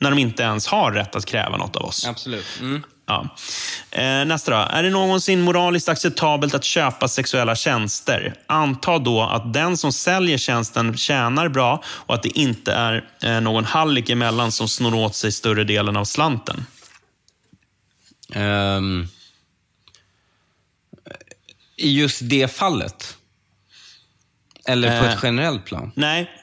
När 0.00 0.10
de 0.10 0.18
inte 0.18 0.42
ens 0.42 0.66
har 0.66 0.92
rätt 0.92 1.16
att 1.16 1.26
kräva 1.26 1.56
något 1.56 1.76
av 1.76 1.84
oss. 1.84 2.06
Absolut. 2.06 2.46
Mm. 2.60 2.82
Ja. 3.06 3.36
Eh, 3.90 4.24
nästa 4.24 4.50
då. 4.50 4.56
Är 4.56 4.82
det 4.82 4.90
någonsin 4.90 5.40
moraliskt 5.40 5.88
acceptabelt 5.88 6.54
att 6.54 6.64
köpa 6.64 7.08
sexuella 7.08 7.54
tjänster? 7.54 8.34
Anta 8.46 8.98
då 8.98 9.22
att 9.22 9.52
den 9.52 9.76
som 9.76 9.92
säljer 9.92 10.38
tjänsten 10.38 10.96
tjänar 10.96 11.48
bra 11.48 11.82
och 11.86 12.14
att 12.14 12.22
det 12.22 12.38
inte 12.38 12.72
är 12.72 13.08
eh, 13.22 13.40
någon 13.40 13.64
hallick 13.64 14.10
emellan 14.10 14.52
som 14.52 14.68
snor 14.68 14.94
åt 14.94 15.14
sig 15.14 15.32
större 15.32 15.64
delen 15.64 15.96
av 15.96 16.04
slanten. 16.04 16.64
Ehm, 18.32 19.08
I 21.76 21.98
just 21.98 22.18
det 22.22 22.48
fallet? 22.48 23.16
Eller 24.66 25.00
på 25.00 25.06
Eh, 25.06 25.12
ett 25.12 25.20
generellt 25.22 25.64
plan? 25.64 25.92
Nej, 25.94 26.20
eh, 26.20 26.41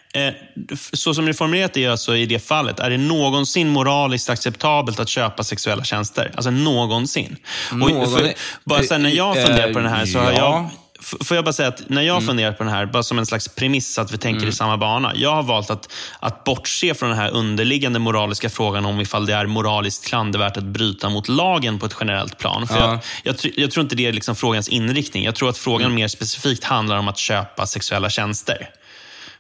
så 0.94 1.14
som 1.14 1.26
det 1.26 1.32
är 1.32 1.34
formulerat 1.34 1.78
är 1.78 1.90
alltså 1.90 2.16
i 2.16 2.26
det 2.26 2.40
fallet, 2.40 2.80
är 2.80 2.90
det 2.90 2.98
någonsin 2.98 3.70
moraliskt 3.70 4.30
acceptabelt 4.30 5.00
att 5.00 5.10
köpa 5.10 5.44
sexuella 5.44 5.84
tjänster? 5.84 6.32
Alltså 6.36 6.52
någonsin. 6.52 7.36
Och 7.72 7.78
Någon- 7.78 8.18
för, 8.18 8.34
bara 8.64 8.84
sen 8.84 9.04
när 9.04 9.10
jag 9.10 9.38
Eh, 9.38 9.46
funderar 9.46 9.74
på 9.74 9.80
den 9.80 9.90
här 9.92 10.06
så 10.06 10.20
har 10.20 10.32
ja. 10.32 10.38
jag 10.38 10.70
Får 11.02 11.36
jag 11.38 11.46
bara 11.46 11.54
säga 11.54 11.68
att 11.70 11.90
när 11.90 12.02
jag 12.02 12.14
har 12.14 12.22
funderat 12.22 12.58
på 12.58 12.64
den 12.64 12.74
här, 12.74 12.86
bara 12.86 13.04
som 13.04 13.20
en 13.20 13.26
slags 13.26 13.48
premiss 13.48 14.00
att 14.00 14.14
vi 14.14 14.18
tänker 14.18 14.48
i 14.48 14.52
samma 14.52 14.78
bana. 14.78 15.12
Jag 15.16 15.36
har 15.36 15.44
valt 15.44 15.70
att, 15.70 15.92
att 16.20 16.44
bortse 16.44 16.94
från 16.94 17.10
den 17.10 17.18
här 17.18 17.32
underliggande 17.32 18.00
moraliska 18.00 18.50
frågan 18.50 18.86
om 18.86 19.00
ifall 19.00 19.26
det 19.26 19.34
är 19.34 19.46
moraliskt 19.46 20.06
klandervärt 20.08 20.58
att 20.58 20.64
bryta 20.64 21.10
mot 21.10 21.28
lagen 21.28 21.80
på 21.80 21.86
ett 21.86 21.96
generellt 22.00 22.38
plan. 22.38 22.68
För 22.68 22.78
Ja. 22.78 23.00
jag, 23.24 23.36
jag, 23.44 23.54
jag 23.56 23.72
tror 23.72 23.84
inte 23.84 23.96
det 23.96 24.06
är 24.08 24.14
liksom 24.14 24.36
frågans 24.36 24.70
inriktning. 24.70 25.24
Jag 25.24 25.36
tror 25.36 25.50
att 25.50 25.58
frågan 25.58 25.94
mer 25.96 26.08
specifikt 26.08 26.64
handlar 26.64 26.98
om 26.98 27.08
att 27.08 27.18
köpa 27.18 27.66
sexuella 27.68 28.10
tjänster. 28.10 28.70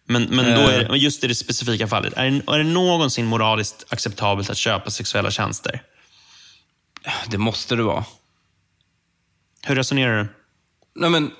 Men, 0.10 0.24
men 0.24 0.46
då 0.56 0.62
är, 0.62 0.90
det- 0.90 0.98
just 0.98 1.24
i 1.24 1.28
det 1.28 1.36
specifika 1.36 1.88
fallet, 1.88 2.14
är 2.18 2.26
det, 2.32 2.54
är 2.54 2.58
det 2.58 2.64
någonsin 2.64 3.26
moraliskt 3.26 3.86
acceptabelt 3.90 4.50
att 4.50 4.58
köpa 4.58 4.90
sexuella 4.90 5.32
tjänster? 5.32 5.84
Det 7.28 7.38
måste 7.38 7.76
det 7.76 7.84
vara. 7.84 8.06
Hur 9.66 9.76
resonerar 9.76 10.18
du? 10.24 10.28
Nej, 10.96 11.10
men, 11.10 11.32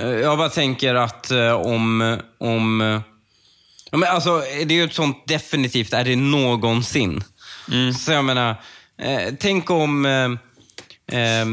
eh, 0.00 0.06
jag 0.08 0.38
bara 0.38 0.48
tänker 0.48 0.94
att 0.94 1.30
eh, 1.30 1.52
om... 1.52 2.18
om 2.38 2.80
eh, 2.80 3.00
ja, 3.90 3.98
men 3.98 4.08
alltså, 4.08 4.38
det 4.38 4.74
är 4.74 4.78
ju 4.78 4.84
ett 4.84 4.94
sånt 4.94 5.26
definitivt, 5.26 5.92
är 5.92 6.04
det 6.04 6.16
någonsin? 6.16 7.24
Så 7.98 8.12
jag 8.12 8.24
menar, 8.24 8.56
eh, 8.98 9.34
tänk 9.40 9.70
om... 9.70 10.04
Eh, 10.06 11.46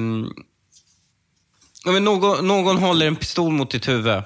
men 1.86 2.04
någon, 2.04 2.48
någon 2.48 2.78
håller 2.78 3.08
en 3.08 3.16
pistol 3.16 3.52
mot 3.54 3.72
ditt 3.72 3.88
huvud. 3.88 4.24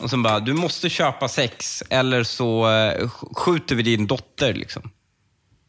Och 0.00 0.10
sen 0.10 0.22
bara, 0.22 0.40
du 0.40 0.52
måste 0.52 0.90
köpa 0.90 1.28
sex 1.28 1.82
eller 1.90 2.24
så 2.24 2.66
eh, 2.66 2.70
sk- 3.06 3.34
skjuter 3.34 3.74
vi 3.74 3.82
din 3.82 4.06
dotter. 4.06 4.54
Liksom. 4.54 4.90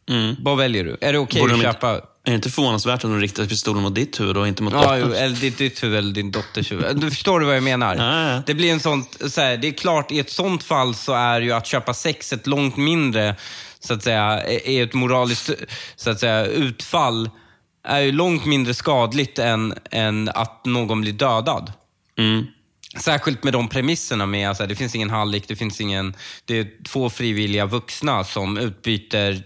Mm. 0.09 0.35
Vad 0.39 0.57
väljer 0.57 0.83
du? 0.83 0.97
Är 1.01 1.13
det 1.13 1.19
okej 1.19 1.41
Borde 1.41 1.53
att 1.53 1.59
de 1.59 1.65
inte- 1.67 1.77
köpa... 1.77 2.01
Är 2.23 2.31
det 2.31 2.35
inte 2.35 2.49
förvånansvärt 2.49 3.03
om 3.03 3.11
de 3.11 3.19
riktar 3.21 3.45
pistolen 3.45 3.83
mot 3.83 3.95
ditt 3.95 4.19
huvud 4.19 4.37
och 4.37 4.47
inte 4.47 4.63
mot 4.63 4.73
Ja, 4.73 4.81
dotterns? 4.81 5.03
jo, 5.07 5.13
eller 5.13 5.35
ditt, 5.35 5.57
ditt 5.57 5.83
huvud 5.83 5.97
eller 5.97 6.13
din 6.13 6.31
dotters 6.31 6.71
huvud. 6.71 6.99
Du 6.99 7.09
förstår 7.11 7.39
du 7.39 7.45
vad 7.45 7.55
jag 7.55 7.63
menar? 7.63 7.95
Ja, 7.95 8.31
ja. 8.33 8.41
Det 8.45 8.53
blir 8.53 8.71
en 8.71 8.79
sånt, 8.79 9.17
så 9.31 9.41
här, 9.41 9.57
det 9.57 9.67
är 9.67 9.71
klart, 9.71 10.11
i 10.11 10.19
ett 10.19 10.29
sånt 10.29 10.63
fall 10.63 10.95
så 10.95 11.13
är 11.13 11.41
ju 11.41 11.51
att 11.51 11.65
köpa 11.67 11.93
sex 11.93 12.33
ett 12.33 12.47
långt 12.47 12.77
mindre, 12.77 13.35
så 13.79 13.93
att 13.93 14.03
säga, 14.03 14.43
är 14.45 14.83
ett 14.83 14.93
moraliskt 14.93 15.49
så 15.95 16.09
att 16.09 16.19
säga, 16.19 16.45
utfall, 16.45 17.29
är 17.87 17.99
ju 17.99 18.11
långt 18.11 18.45
mindre 18.45 18.73
skadligt 18.73 19.39
än, 19.39 19.73
än 19.91 20.29
att 20.29 20.65
någon 20.65 21.01
blir 21.01 21.13
dödad. 21.13 21.71
Mm. 22.17 22.45
Särskilt 23.01 23.43
med 23.43 23.53
de 23.53 23.69
premisserna 23.69 24.25
med, 24.25 24.49
alltså, 24.49 24.65
det 24.67 24.75
finns 24.75 24.95
ingen 24.95 25.09
hallick, 25.09 25.47
det 25.47 25.55
finns 25.55 25.81
ingen, 25.81 26.15
det 26.45 26.59
är 26.59 26.83
två 26.83 27.09
frivilliga 27.09 27.65
vuxna 27.65 28.23
som 28.23 28.57
utbyter 28.57 29.43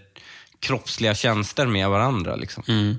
kroppsliga 0.60 1.14
tjänster 1.14 1.66
med 1.66 1.88
varandra. 1.88 2.36
Liksom. 2.36 2.64
Mm. 2.68 2.96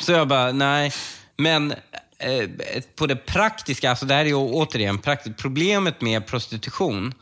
Så 0.00 0.12
jag 0.12 0.28
bara, 0.28 0.52
nej. 0.52 0.92
Men 1.36 1.72
eh, 2.18 2.48
på 2.96 3.06
det 3.06 3.16
praktiska, 3.16 3.90
alltså 3.90 4.06
det 4.06 4.14
här 4.14 4.20
är 4.20 4.28
ju 4.28 4.34
återigen 4.34 4.98
praktiskt. 4.98 5.36
Problemet 5.38 6.00
med 6.00 6.26
prostitution, 6.26 7.14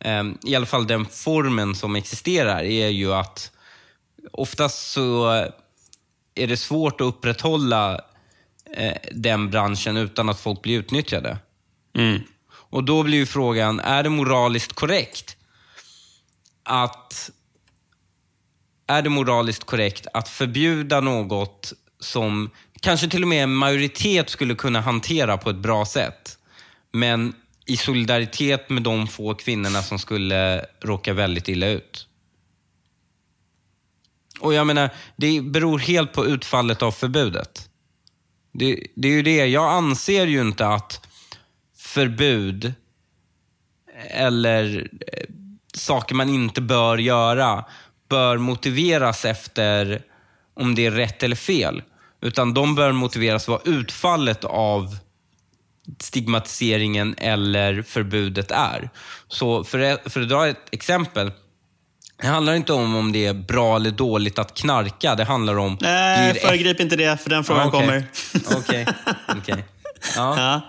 eh, 0.00 0.24
i 0.44 0.56
alla 0.56 0.66
fall 0.66 0.86
den 0.86 1.06
formen 1.06 1.74
som 1.74 1.96
existerar, 1.96 2.62
är 2.62 2.88
ju 2.88 3.12
att 3.12 3.50
oftast 4.32 4.92
så 4.92 5.30
är 6.34 6.46
det 6.46 6.56
svårt 6.56 7.00
att 7.00 7.06
upprätthålla 7.06 8.00
eh, 8.76 8.96
den 9.12 9.50
branschen 9.50 9.96
utan 9.96 10.28
att 10.28 10.40
folk 10.40 10.62
blir 10.62 10.78
utnyttjade. 10.78 11.38
Mm. 11.94 12.20
Och 12.52 12.84
då 12.84 13.02
blir 13.02 13.18
ju 13.18 13.26
frågan, 13.26 13.80
är 13.80 14.02
det 14.02 14.08
moraliskt 14.10 14.72
korrekt 14.72 15.36
att 16.62 17.30
är 18.86 19.02
det 19.02 19.10
moraliskt 19.10 19.64
korrekt 19.64 20.06
att 20.12 20.28
förbjuda 20.28 21.00
något 21.00 21.72
som 22.00 22.50
kanske 22.80 23.08
till 23.08 23.22
och 23.22 23.28
med 23.28 23.42
en 23.42 23.54
majoritet 23.54 24.30
skulle 24.30 24.54
kunna 24.54 24.80
hantera 24.80 25.36
på 25.36 25.50
ett 25.50 25.56
bra 25.56 25.86
sätt. 25.86 26.38
Men 26.92 27.34
i 27.66 27.76
solidaritet 27.76 28.70
med 28.70 28.82
de 28.82 29.06
få 29.06 29.34
kvinnorna 29.34 29.82
som 29.82 29.98
skulle 29.98 30.66
råka 30.80 31.12
väldigt 31.12 31.48
illa 31.48 31.66
ut. 31.66 32.06
Och 34.40 34.54
jag 34.54 34.66
menar, 34.66 34.90
det 35.16 35.40
beror 35.40 35.78
helt 35.78 36.12
på 36.12 36.26
utfallet 36.26 36.82
av 36.82 36.92
förbudet. 36.92 37.69
Det, 38.52 38.86
det 38.94 39.08
är 39.08 39.12
ju 39.12 39.22
det, 39.22 39.46
jag 39.46 39.70
anser 39.70 40.26
ju 40.26 40.40
inte 40.40 40.66
att 40.66 41.06
förbud 41.76 42.74
eller 44.10 44.88
eh, 45.12 45.24
saker 45.74 46.14
man 46.14 46.28
inte 46.28 46.60
bör 46.60 46.98
göra 46.98 47.64
bör 48.08 48.38
motiveras 48.38 49.24
efter 49.24 50.02
om 50.54 50.74
det 50.74 50.86
är 50.86 50.90
rätt 50.90 51.22
eller 51.22 51.36
fel. 51.36 51.82
Utan 52.20 52.54
de 52.54 52.74
bör 52.74 52.92
motiveras 52.92 53.48
vad 53.48 53.68
utfallet 53.68 54.44
av 54.44 54.98
stigmatiseringen 55.98 57.14
eller 57.18 57.82
förbudet 57.82 58.50
är. 58.50 58.90
Så 59.28 59.64
för, 59.64 60.08
för 60.10 60.20
att 60.20 60.28
dra 60.28 60.48
ett 60.48 60.68
exempel. 60.70 61.32
Det 62.20 62.26
handlar 62.26 62.54
inte 62.54 62.72
om 62.72 62.96
om 62.96 63.12
det 63.12 63.26
är 63.26 63.34
bra 63.34 63.76
eller 63.76 63.90
dåligt 63.90 64.38
att 64.38 64.54
knarka. 64.54 65.14
Det 65.14 65.24
handlar 65.24 65.58
om... 65.58 65.78
Nej, 65.80 66.34
föregrip 66.34 66.80
inte 66.80 66.96
det, 66.96 67.22
för 67.22 67.30
den 67.30 67.44
frågan 67.44 67.62
Ja, 67.72 67.78
okej. 67.78 67.80
kommer. 67.80 68.58
Okej, 68.60 68.86
okej. 69.38 69.64
Ja, 70.16 70.34
Ja. 70.38 70.60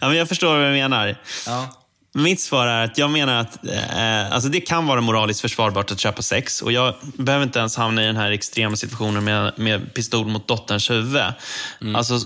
ja, 0.00 0.08
men 0.08 0.16
jag 0.16 0.28
förstår 0.28 0.56
vad 0.58 0.66
du 0.66 0.72
menar. 0.72 1.16
ja. 1.46 1.68
Mitt 2.12 2.40
svar 2.40 2.66
är 2.66 2.84
att 2.84 2.98
jag 2.98 3.10
menar 3.10 3.34
att 3.34 3.66
eh, 3.66 4.32
alltså 4.32 4.48
det 4.48 4.60
kan 4.60 4.86
vara 4.86 5.00
moraliskt 5.00 5.40
försvarbart 5.40 5.90
att 5.90 6.00
köpa 6.00 6.22
sex. 6.22 6.62
Och 6.62 6.72
Jag 6.72 6.94
behöver 7.02 7.44
inte 7.44 7.58
ens 7.58 7.76
hamna 7.76 8.02
i 8.02 8.06
den 8.06 8.16
här 8.16 8.30
extrema 8.30 8.76
situationen 8.76 9.24
med, 9.24 9.52
med 9.56 9.94
pistol 9.94 10.26
mot 10.26 10.48
dotterns 10.48 10.90
huvud. 10.90 11.22
Alltså, 11.94 12.14
eh, 12.14 12.20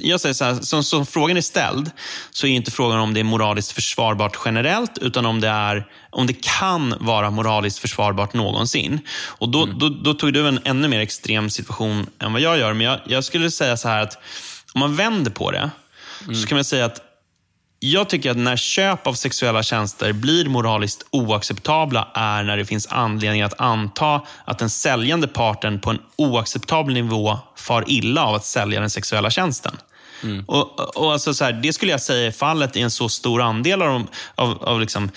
jag 0.00 0.20
säger 0.20 0.34
så 0.34 0.44
här, 0.44 0.54
som, 0.54 0.84
som 0.84 1.06
frågan 1.06 1.36
är 1.36 1.40
ställd 1.40 1.90
så 2.30 2.46
är 2.46 2.50
inte 2.50 2.70
frågan 2.70 3.00
om 3.00 3.14
det 3.14 3.20
är 3.20 3.24
moraliskt 3.24 3.72
försvarbart 3.72 4.38
generellt, 4.44 4.98
utan 4.98 5.26
om 5.26 5.40
det, 5.40 5.48
är, 5.48 5.86
om 6.10 6.26
det 6.26 6.42
kan 6.42 6.94
vara 7.00 7.30
moraliskt 7.30 7.78
försvarbart 7.78 8.34
någonsin. 8.34 9.00
Och 9.26 9.48
Då, 9.48 9.66
då, 9.66 9.88
då 9.88 10.14
tog 10.14 10.32
du 10.32 10.48
en 10.48 10.60
ännu 10.64 10.88
mer 10.88 11.00
extrem 11.00 11.50
situation 11.50 12.06
än 12.18 12.32
vad 12.32 12.42
jag 12.42 12.58
gör. 12.58 12.72
Men 12.72 12.86
jag, 12.86 13.00
jag 13.04 13.24
skulle 13.24 13.50
säga 13.50 13.76
så 13.76 13.88
här 13.88 14.02
att 14.02 14.18
om 14.72 14.80
man 14.80 14.96
vänder 14.96 15.30
på 15.30 15.50
det, 15.50 15.70
så 16.40 16.46
kan 16.46 16.56
man 16.56 16.64
säga 16.64 16.84
att 16.84 17.09
jag 17.80 18.08
tycker 18.08 18.30
att 18.30 18.36
när 18.36 18.56
köp 18.56 19.06
av 19.06 19.14
sexuella 19.14 19.62
tjänster 19.62 20.12
blir 20.12 20.48
moraliskt 20.48 21.06
oacceptabla 21.10 22.08
är 22.14 22.42
när 22.42 22.56
det 22.56 22.64
finns 22.64 22.86
anledning 22.90 23.42
att 23.42 23.60
anta 23.60 24.20
att 24.44 24.58
den 24.58 24.70
säljande 24.70 25.28
parten 25.28 25.80
på 25.80 25.90
en 25.90 25.98
oacceptabel 26.16 26.94
nivå 26.94 27.38
far 27.56 27.84
illa 27.86 28.24
av 28.24 28.34
att 28.34 28.44
sälja 28.44 28.80
den 28.80 28.90
sexuella 28.90 29.30
tjänsten. 29.30 29.76
Och, 30.46 30.96
och 30.96 31.12
alltså 31.12 31.34
så 31.34 31.44
här, 31.44 31.52
det 31.52 31.72
skulle 31.72 31.92
jag 31.92 32.00
säga 32.00 32.26
är 32.26 32.30
fallet 32.30 32.76
i 32.76 32.80
en 32.80 32.90
så 32.90 33.08
stor 33.08 33.42
andel 33.42 33.82
av, 33.82 34.06
av, 34.34 34.64
av, 34.64 34.80
liksom, 34.80 35.10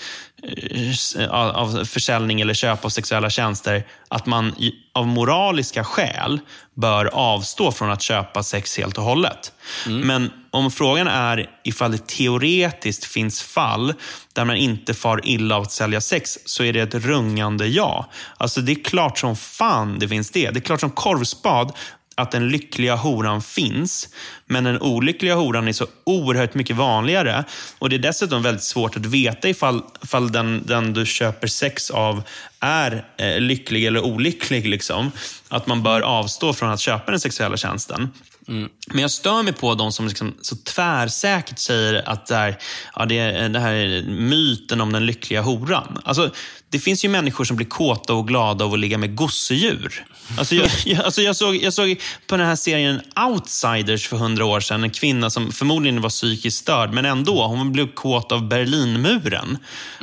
av, 1.30 1.84
försäljning 1.84 2.40
eller 2.40 2.54
köp 2.54 2.84
av 2.84 2.88
sexuella 2.88 3.30
tjänster 3.30 3.86
att 4.08 4.26
man 4.26 4.54
av 4.92 5.06
moraliska 5.06 5.84
skäl 5.84 6.40
bör 6.74 7.06
avstå 7.06 7.72
från 7.72 7.90
att 7.90 8.02
köpa 8.02 8.42
sex 8.42 8.78
helt 8.78 8.98
och 8.98 9.04
hållet. 9.04 9.52
Men 9.86 10.30
om 10.50 10.70
frågan 10.70 11.08
är 11.08 11.50
ifall 11.64 11.92
det 11.92 12.06
teoretiskt 12.06 13.04
finns 13.04 13.42
fall 13.42 13.94
där 14.32 14.44
man 14.44 14.56
inte 14.56 14.94
far 14.94 15.20
illa 15.24 15.56
av 15.56 15.62
att 15.62 15.72
sälja 15.72 16.00
sex, 16.00 16.38
så 16.44 16.64
är 16.64 16.72
det 16.72 16.80
ett 16.80 16.94
rungande 16.94 17.66
ja. 17.66 18.10
Alltså 18.36 18.60
Det 18.60 18.72
är 18.72 18.84
klart 18.84 19.18
som 19.18 19.36
fan 19.36 19.98
det 19.98 20.08
finns 20.08 20.30
det. 20.30 20.50
Det 20.50 20.58
är 20.58 20.60
klart 20.60 20.80
som 20.80 20.90
korvspad 20.90 21.72
att 22.14 22.30
den 22.30 22.48
lyckliga 22.48 22.94
horan 22.94 23.42
finns, 23.42 24.08
men 24.46 24.64
den 24.64 24.80
olyckliga 24.80 25.34
horan 25.34 25.68
är 25.68 25.72
så 25.72 25.86
oerhört 26.04 26.54
mycket 26.54 26.76
vanligare. 26.76 27.44
Och 27.78 27.90
Det 27.90 27.96
är 27.96 27.98
dessutom 27.98 28.42
väldigt 28.42 28.64
svårt 28.64 28.96
att 28.96 29.06
veta 29.06 29.48
ifall, 29.48 29.82
ifall 30.02 30.32
den, 30.32 30.62
den 30.66 30.92
du 30.92 31.06
köper 31.06 31.46
sex 31.46 31.90
av 31.90 32.22
är 32.60 33.04
eh, 33.16 33.40
lycklig 33.40 33.86
eller 33.86 34.04
olycklig. 34.04 34.66
Liksom. 34.66 35.12
Att 35.48 35.66
man 35.66 35.82
bör 35.82 36.00
avstå 36.00 36.52
från 36.52 36.70
att 36.70 36.80
köpa 36.80 37.10
den 37.10 37.20
sexuella 37.20 37.56
tjänsten. 37.56 38.10
Mm. 38.48 38.68
Men 38.86 38.98
jag 38.98 39.10
stör 39.10 39.42
mig 39.42 39.52
på 39.52 39.74
de 39.74 39.92
som 39.92 40.08
liksom 40.08 40.34
så 40.42 40.56
tvärsäkert 40.56 41.58
säger 41.58 42.08
att 42.08 42.26
det, 42.26 42.34
här, 42.34 42.58
ja, 42.94 43.04
det, 43.04 43.18
är, 43.18 43.48
det 43.48 43.58
här 43.58 43.72
är 43.72 44.02
myten 44.02 44.80
om 44.80 44.92
den 44.92 45.06
lyckliga 45.06 45.42
horan. 45.42 46.00
Alltså, 46.04 46.30
det 46.70 46.78
finns 46.78 47.04
ju 47.04 47.08
människor 47.08 47.44
som 47.44 47.56
blir 47.56 47.66
kåta 47.66 48.14
och 48.14 48.28
glada 48.28 48.64
av 48.64 48.72
att 48.72 48.78
ligga 48.78 48.98
med 48.98 49.16
gosedjur. 49.16 50.06
Alltså 50.38 50.54
jag, 50.54 50.70
jag, 50.84 51.04
alltså 51.04 51.22
jag, 51.22 51.36
såg, 51.36 51.56
jag 51.56 51.72
såg 51.72 52.00
på 52.26 52.36
den 52.36 52.46
här 52.46 52.56
serien 52.56 53.00
Outsiders 53.28 54.08
för 54.08 54.16
hundra 54.16 54.44
år 54.44 54.60
sedan. 54.60 54.84
En 54.84 54.90
kvinna 54.90 55.30
som 55.30 55.52
förmodligen 55.52 56.00
var 56.00 56.10
psykiskt 56.10 56.58
störd, 56.58 56.92
men 56.92 57.04
ändå. 57.04 57.46
Hon 57.46 57.72
blev 57.72 57.94
kåt 57.94 58.32
av 58.32 58.48
Berlinmuren. 58.48 59.58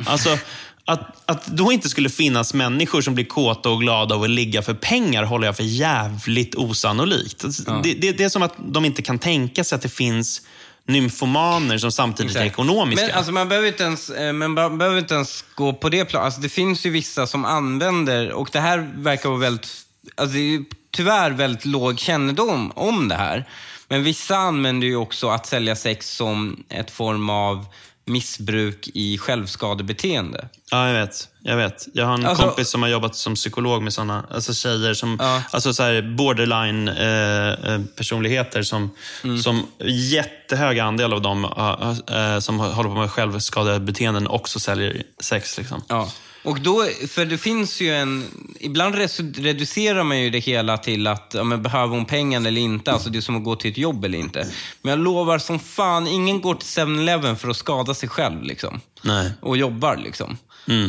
Alltså, 0.06 0.38
att, 0.84 1.30
att 1.30 1.46
då 1.46 1.72
inte 1.72 1.88
skulle 1.88 2.08
finnas 2.08 2.54
människor 2.54 3.00
som 3.00 3.14
blir 3.14 3.24
kåta 3.24 3.70
och 3.70 3.80
glada 3.80 4.14
av 4.14 4.22
att 4.22 4.30
ligga 4.30 4.62
för 4.62 4.74
pengar 4.74 5.22
håller 5.22 5.46
jag 5.46 5.56
för 5.56 5.62
jävligt 5.62 6.54
osannolikt. 6.54 7.44
Alltså, 7.44 7.80
Det, 7.82 7.94
det, 7.94 8.12
det 8.12 8.24
är 8.24 8.28
som 8.28 8.42
att 8.42 8.54
de 8.58 8.84
inte 8.84 9.02
kan 9.02 9.18
tänka 9.18 9.64
sig 9.64 9.76
att 9.76 9.82
det 9.82 9.88
finns 9.88 10.42
nymfomaner 10.86 11.78
som 11.78 11.92
samtidigt 11.92 12.36
är 12.36 12.44
ekonomiska. 12.44 13.06
Men 13.06 13.14
alltså, 13.14 13.32
man, 13.32 13.48
behöver 13.48 13.68
inte 13.68 13.82
ens, 13.82 14.10
eh, 14.10 14.32
men 14.32 14.50
man 14.50 14.78
behöver 14.78 14.98
inte 14.98 15.14
ens 15.14 15.44
gå 15.54 15.72
på 15.72 15.88
det 15.88 16.04
planet. 16.04 16.24
Alltså, 16.24 16.40
det 16.40 16.48
finns 16.48 16.86
ju 16.86 16.90
vissa 16.90 17.26
som 17.26 17.44
använder, 17.44 18.32
och 18.32 18.48
det 18.52 18.60
här 18.60 18.92
verkar 18.96 19.28
vara 19.28 19.38
väldigt, 19.38 19.68
alltså, 20.14 20.34
det 20.34 20.40
är 20.40 20.50
ju 20.50 20.64
tyvärr 20.90 21.30
väldigt 21.30 21.64
låg 21.64 21.98
kännedom 21.98 22.72
om 22.74 23.08
det 23.08 23.14
här. 23.14 23.48
Men 23.88 24.02
vissa 24.02 24.36
använder 24.36 24.86
ju 24.86 24.96
också 24.96 25.28
att 25.28 25.46
sälja 25.46 25.76
sex 25.76 26.16
som 26.16 26.64
ett 26.68 26.90
form 26.90 27.30
av 27.30 27.66
missbruk 28.04 28.88
i 28.94 29.18
självskadebeteende. 29.18 30.48
Ja, 30.70 30.86
jag 30.88 30.94
vet. 31.00 31.28
Jag 31.42 31.56
vet. 31.56 31.88
Jag 31.94 32.06
har 32.06 32.14
en 32.14 32.26
Alltså- 32.26 32.44
kompis 32.46 32.68
som 32.70 32.82
har 32.82 32.88
jobbat 32.88 33.16
som 33.16 33.34
psykolog 33.34 33.82
med 33.82 33.92
såna 33.92 34.24
alltså 34.34 34.54
tjejer 34.54 34.94
som, 34.94 35.16
Ja. 35.20 35.42
alltså 35.50 35.74
så 35.74 35.82
här 35.82 36.02
borderline 36.16 36.88
eh, 36.88 37.72
eh, 37.74 37.80
personligheter 37.96 38.62
som, 38.62 38.90
Mm. 39.24 39.38
som 39.38 39.66
jättehög 39.88 40.78
andel 40.78 41.12
av 41.12 41.22
dem 41.22 41.44
eh, 41.44 42.16
eh, 42.34 42.38
som 42.38 42.58
håller 42.60 42.88
på 42.90 42.94
med 42.96 43.10
självskadebeteenden 43.10 44.26
också 44.28 44.60
säljer 44.60 45.02
sex. 45.20 45.58
Liksom. 45.58 45.82
Ja. 45.88 46.10
Och 46.44 46.60
då, 46.60 46.86
för 47.08 47.24
det 47.24 47.38
finns 47.38 47.80
ju 47.80 47.94
en... 47.94 48.24
Ibland 48.60 48.94
reducerar 49.34 50.04
man 50.04 50.20
ju 50.20 50.30
det 50.30 50.38
hela 50.38 50.78
till 50.78 51.06
att, 51.06 51.32
ja, 51.34 51.44
men 51.44 51.62
behöver 51.62 51.96
hon 51.96 52.04
pengarna 52.04 52.48
eller 52.48 52.60
inte? 52.60 52.92
Alltså 52.92 53.10
det 53.10 53.18
är 53.18 53.20
som 53.20 53.36
att 53.36 53.44
gå 53.44 53.56
till 53.56 53.70
ett 53.70 53.78
jobb 53.78 54.04
eller 54.04 54.18
inte. 54.18 54.46
Men 54.82 54.90
jag 54.90 54.98
lovar 54.98 55.38
som 55.38 55.58
fan, 55.58 56.06
ingen 56.06 56.40
går 56.40 56.54
till 56.54 56.66
7-Eleven 56.66 57.36
för 57.36 57.48
att 57.48 57.56
skada 57.56 57.94
sig 57.94 58.08
själv 58.08 58.42
liksom. 58.42 58.80
Nej. 59.02 59.30
Och 59.40 59.56
jobbar 59.56 59.96
liksom. 59.96 60.36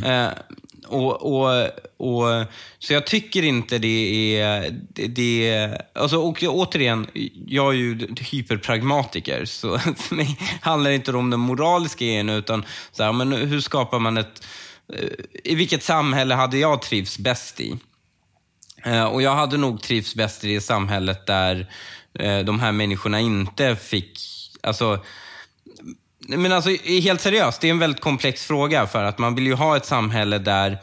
Eh, 0.05 0.27
och, 0.87 1.21
och, 1.21 1.69
och, 1.97 2.45
så 2.79 2.93
jag 2.93 3.07
tycker 3.07 3.43
inte 3.43 3.77
det 3.77 4.37
är... 4.39 4.79
Det, 4.93 5.07
det, 5.07 5.77
alltså, 5.93 6.17
och 6.17 6.43
återigen, 6.43 7.07
jag 7.47 7.73
är 7.73 7.77
ju 7.77 8.15
hyperpragmatiker, 8.19 9.45
så 9.45 9.79
för 9.97 10.15
mig 10.15 10.39
handlar 10.61 10.89
det 10.89 10.95
inte 10.95 11.11
om 11.11 11.29
den 11.29 11.39
moraliska 11.39 12.05
grejen, 12.05 12.29
utan 12.29 12.65
så 12.91 13.03
här, 13.03 13.13
men 13.13 13.31
hur 13.31 13.61
skapar 13.61 13.99
man 13.99 14.17
ett... 14.17 14.43
Eh, 14.93 15.09
I 15.43 15.55
vilket 15.55 15.83
samhälle 15.83 16.35
hade 16.35 16.57
jag 16.57 16.81
trivs 16.81 17.17
bäst 17.17 17.59
i? 17.59 17.77
Eh, 18.83 19.03
och 19.03 19.21
jag 19.21 19.35
hade 19.35 19.57
nog 19.57 19.81
trivs 19.81 20.15
bäst 20.15 20.43
i 20.43 20.53
det 20.53 20.61
samhället 20.61 21.27
där 21.27 21.69
eh, 22.19 22.39
de 22.39 22.59
här 22.59 22.71
människorna 22.71 23.19
inte 23.19 23.75
fick... 23.75 24.19
Alltså, 24.61 25.03
men 26.27 26.51
alltså, 26.51 26.69
helt 26.85 27.21
seriöst, 27.21 27.61
det 27.61 27.67
är 27.67 27.71
en 27.71 27.79
väldigt 27.79 28.01
komplex 28.01 28.45
fråga 28.45 28.87
för 28.87 29.03
att 29.03 29.17
man 29.17 29.35
vill 29.35 29.47
ju 29.47 29.53
ha 29.53 29.77
ett 29.77 29.85
samhälle 29.85 30.37
där 30.37 30.77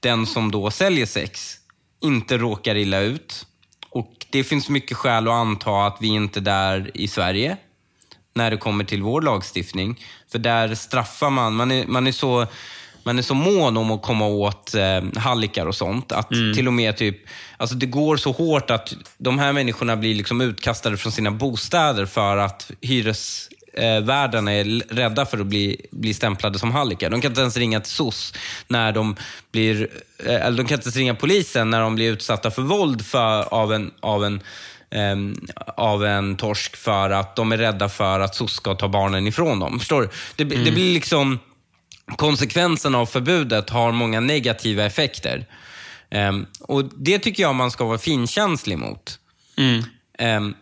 den 0.00 0.26
som 0.26 0.50
då 0.50 0.70
säljer 0.70 1.06
sex 1.06 1.56
inte 2.00 2.38
råkar 2.38 2.74
illa 2.74 3.00
ut. 3.00 3.46
Och 3.90 4.26
det 4.30 4.44
finns 4.44 4.68
mycket 4.68 4.96
skäl 4.96 5.28
att 5.28 5.34
anta 5.34 5.86
att 5.86 5.96
vi 6.00 6.08
inte 6.08 6.38
är 6.38 6.42
där 6.42 6.90
i 6.94 7.08
Sverige 7.08 7.56
när 8.34 8.50
det 8.50 8.56
kommer 8.56 8.84
till 8.84 9.02
vår 9.02 9.22
lagstiftning. 9.22 10.04
För 10.32 10.38
där 10.38 10.74
straffar 10.74 11.30
man, 11.30 11.54
man 11.54 11.70
är, 11.70 11.86
man 11.86 12.06
är 12.06 12.12
så 12.12 12.46
man 13.04 13.18
är 13.18 13.22
så 13.22 13.34
mån 13.34 13.76
om 13.76 13.90
att 13.90 14.02
komma 14.02 14.26
åt 14.26 14.74
eh, 14.74 15.20
hallickar 15.20 15.66
och 15.66 15.74
sånt. 15.74 16.12
Att 16.12 16.28
till 16.28 16.66
och 16.66 16.72
med 16.72 16.96
typ, 16.96 17.16
alltså 17.56 17.76
det 17.76 17.86
går 17.86 18.16
så 18.16 18.32
hårt 18.32 18.70
att 18.70 18.94
de 19.18 19.38
här 19.38 19.52
människorna 19.52 19.96
blir 19.96 20.14
liksom 20.14 20.40
utkastade 20.40 20.96
från 20.96 21.12
sina 21.12 21.30
bostäder 21.30 22.06
för 22.06 22.36
att 22.36 22.70
hyres, 22.80 23.48
eh, 23.74 23.84
är 23.84 24.94
rädda 24.94 25.26
för 25.26 25.38
att 25.38 25.46
bli, 25.46 25.86
bli 25.90 26.14
stämplade 26.14 26.58
som 26.58 26.70
hallickar. 26.70 27.10
De 27.10 27.20
kan 27.20 27.30
inte 27.30 27.40
ens 27.40 27.56
ringa 27.56 27.80
till 27.80 27.92
SOS 27.92 28.34
när 28.68 28.92
de 28.92 29.16
blir, 29.52 29.88
eh, 30.26 30.46
eller 30.46 30.56
de 30.56 30.66
kan 30.66 30.78
inte 30.78 30.86
ens 30.86 30.96
ringa 30.96 31.14
polisen 31.14 31.70
när 31.70 31.80
de 31.80 31.94
blir 31.94 32.12
utsatta 32.12 32.50
för 32.50 32.62
våld 32.62 33.06
för, 33.06 33.54
av 33.54 33.72
en, 33.72 33.90
av 34.00 34.24
en 34.24 34.40
ehm, 34.90 35.46
av 35.76 36.04
en 36.04 36.36
torsk 36.36 36.76
för 36.76 37.10
att 37.10 37.36
de 37.36 37.52
är 37.52 37.58
rädda 37.58 37.88
för 37.88 38.20
att 38.20 38.34
SOS 38.34 38.52
ska 38.52 38.74
ta 38.74 38.88
barnen 38.88 39.26
ifrån 39.26 39.58
dem. 39.58 39.78
Förstår 39.78 40.02
du? 40.02 40.08
Det, 40.36 40.44
det 40.44 40.72
blir 40.72 40.94
liksom 40.94 41.38
konsekvensen 42.16 42.94
av 42.94 43.06
förbudet 43.06 43.70
har 43.70 43.92
många 43.92 44.20
negativa 44.20 44.84
effekter. 44.84 45.46
Ehm, 46.10 46.46
och 46.60 46.84
Det 46.84 47.18
tycker 47.18 47.42
jag 47.42 47.54
man 47.54 47.70
ska 47.70 47.84
vara 47.84 47.98
finkänslig 47.98 48.78
mot. 48.78 49.18
Ehm, 50.18 50.54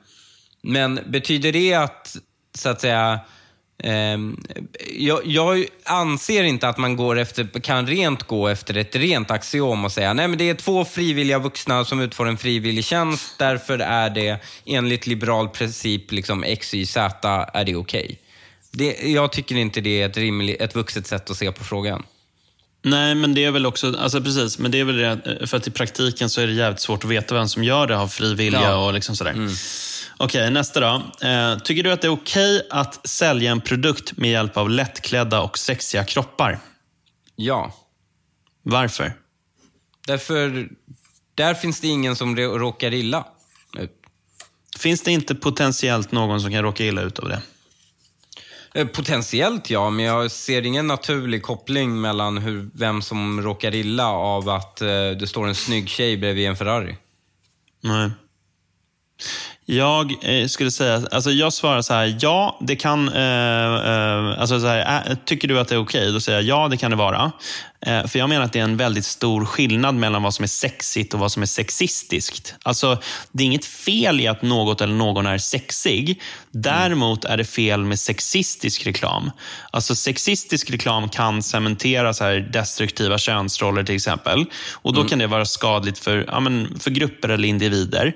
men 0.63 1.01
betyder 1.07 1.53
det 1.53 1.75
att, 1.75 2.17
så 2.55 2.69
att 2.69 2.81
säga, 2.81 3.21
ehm, 3.83 4.45
jag, 4.99 5.27
jag 5.27 5.67
anser 5.85 6.43
inte 6.45 6.69
att 6.69 6.79
man 6.79 6.97
går 6.97 7.19
efter, 7.19 7.61
kan 7.61 7.87
rent 7.87 8.23
gå 8.23 8.49
efter 8.49 8.77
ett 8.77 8.97
rent 8.97 9.31
axiom 9.31 9.85
och 9.85 9.93
säga 9.93 10.13
nej 10.13 10.29
men 10.29 10.39
det 10.39 10.51
är 10.51 10.55
två 10.55 10.85
frivilliga 10.85 11.39
vuxna 11.39 11.85
som 11.85 12.01
utför 12.01 12.27
en 12.27 12.37
frivillig 12.39 12.85
tjänst, 12.85 13.35
därför 13.39 13.79
är 13.79 14.11
det 14.11 14.39
enligt 14.67 15.07
liberal 15.07 15.49
princip 15.49 16.13
liksom 16.13 16.45
X, 16.45 16.75
Y, 16.75 16.87
Z 16.87 17.47
är 17.55 17.65
det 17.65 17.77
okej. 17.77 18.19
Det, 18.73 19.11
jag 19.11 19.33
tycker 19.33 19.55
inte 19.57 19.81
det 19.81 20.03
är 20.03 20.09
ett, 20.09 20.17
rimligt, 20.17 20.61
ett 20.61 20.75
vuxet 20.75 21.07
sätt 21.07 21.31
att 21.31 21.37
se 21.37 21.53
på 21.53 21.65
frågan. 21.65 22.03
Nej, 22.83 23.15
men 23.15 23.35
det 23.35 23.45
är 23.45 23.51
väl 23.51 23.67
också, 23.67 23.97
alltså 23.99 24.21
precis, 24.23 24.59
men 24.59 24.71
det 24.71 24.81
är 24.81 24.85
väl 24.85 24.97
det, 24.97 25.47
för 25.47 25.57
att 25.57 25.67
i 25.67 25.71
praktiken 25.71 26.31
så 26.31 26.41
är 26.41 26.47
det 26.47 26.53
jävligt 26.53 26.81
svårt 26.81 27.05
att 27.05 27.11
veta 27.11 27.35
vem 27.35 27.49
som 27.49 27.65
gör 27.65 27.87
det 27.87 27.99
av 27.99 28.09
fri 28.09 28.35
vilja 28.35 28.61
Ja. 28.63 28.87
och 28.87 28.93
liksom 28.95 29.17
sådär. 29.17 29.49
Okej, 30.17 30.51
nästa 30.51 30.81
då. 30.81 31.03
Eh, 31.29 31.59
tycker 31.59 31.83
du 31.83 31.93
att 31.93 32.01
det 32.01 32.07
är 32.07 32.13
okej 32.13 32.67
att 32.71 33.09
sälja 33.09 33.51
en 33.51 33.61
produkt 33.61 34.17
med 34.17 34.31
hjälp 34.31 34.57
av 34.57 34.71
lättklädda 34.71 35.41
och 35.41 35.59
sexiga 35.59 36.05
kroppar? 36.05 36.59
Ja. 37.37 37.75
Varför? 38.63 39.13
Därför, 40.07 40.69
där 41.35 41.55
finns 41.55 41.81
det 41.81 41.89
ingen 41.89 42.17
som 42.17 42.37
rå- 42.37 42.59
råkar 42.59 42.95
illa 42.95 43.25
ut. 43.79 43.91
Finns 44.79 45.03
det 45.03 45.13
inte 45.13 45.35
potentiellt 45.35 46.13
någon 46.13 46.41
som 46.41 46.51
kan 46.53 46.63
råka 46.63 46.85
illa 46.85 47.03
ut 47.03 47.19
av 47.19 47.29
det? 47.29 47.43
Eh, 48.75 48.87
potentiellt 48.87 49.71
ja, 49.71 49.91
men 49.91 50.05
jag 50.05 50.31
ser 50.31 50.67
ingen 50.67 50.87
naturlig 50.87 51.43
koppling 51.43 52.01
mellan 52.01 52.39
hur, 52.39 52.71
vem 52.75 53.03
som 53.03 53.43
råkar 53.43 53.75
illa 53.75 54.09
av 54.09 54.49
att 54.49 54.81
eh, 54.81 55.11
det 55.21 55.29
står 55.29 55.49
en 55.49 55.55
snygg 55.55 55.89
tjej 55.89 56.17
bredvid 56.17 56.49
en 56.49 56.57
Ferrari. 56.57 56.97
Nej. 57.81 58.11
Jag 59.71 60.15
eh, 60.23 60.47
skulle 60.47 60.71
säga, 60.71 61.03
alltså 61.11 61.31
jag 61.31 61.53
svarar 61.53 61.83
så 61.83 61.95
här, 61.95 62.17
ja 62.21 62.59
det 62.61 62.77
kan, 62.77 63.09
eh, 63.09 63.75
eh, 63.75 64.41
alltså 64.41 64.61
så 64.61 64.67
här, 64.67 65.17
tycker 65.25 65.49
du 65.49 65.61
att 65.61 65.69
det 65.69 65.75
är 65.75 65.79
okej? 65.79 66.13
Då 66.13 66.21
säger 66.21 66.39
jag 66.39 66.47
ja 66.47 66.69
det 66.69 66.77
kan 66.77 66.91
det 66.91 66.97
vara. 66.97 67.33
Eh, 67.87 68.07
för 68.07 68.19
jag 68.19 68.29
menar 68.29 68.45
att 68.45 68.53
det 68.53 68.59
är 68.59 68.65
en 68.65 68.77
väldigt 68.77 69.05
stor 69.05 69.45
skillnad 69.45 69.95
mellan 69.95 70.23
vad 70.23 70.35
som 70.35 70.43
är 70.43 70.47
sexigt 70.47 71.15
och 71.15 71.21
vad 71.21 71.33
som 71.33 71.43
är 71.43 71.47
sexistiskt. 71.47 72.55
Alltså 72.63 72.99
det 73.33 73.43
är 73.43 73.47
inget 73.47 73.65
fel 73.65 74.21
i 74.21 74.27
att 74.27 74.43
något 74.43 74.81
eller 74.81 74.95
någon 74.95 75.27
är 75.27 75.39
sexig. 75.39 76.21
Däremot 76.51 77.25
är 77.25 77.37
det 77.37 77.45
fel 77.45 77.85
med 77.85 77.99
sexistisk 77.99 78.87
reklam. 78.87 79.31
Alltså 79.71 79.95
sexistisk 79.95 80.71
reklam 80.71 81.09
kan 81.09 81.43
cementera 81.43 82.15
så 82.15 82.25
här 82.25 82.49
destruktiva 82.53 83.19
könsroller 83.19 83.85
till 83.85 83.95
exempel. 83.95 84.45
Och 84.73 84.95
då 84.95 85.05
kan 85.05 85.19
det 85.19 85.27
vara 85.27 85.45
skadligt 85.45 85.99
för, 85.99 86.25
ja, 86.29 86.41
men, 86.41 86.81
för 86.81 86.91
grupper 86.91 87.29
eller 87.29 87.49
individer. 87.49 88.15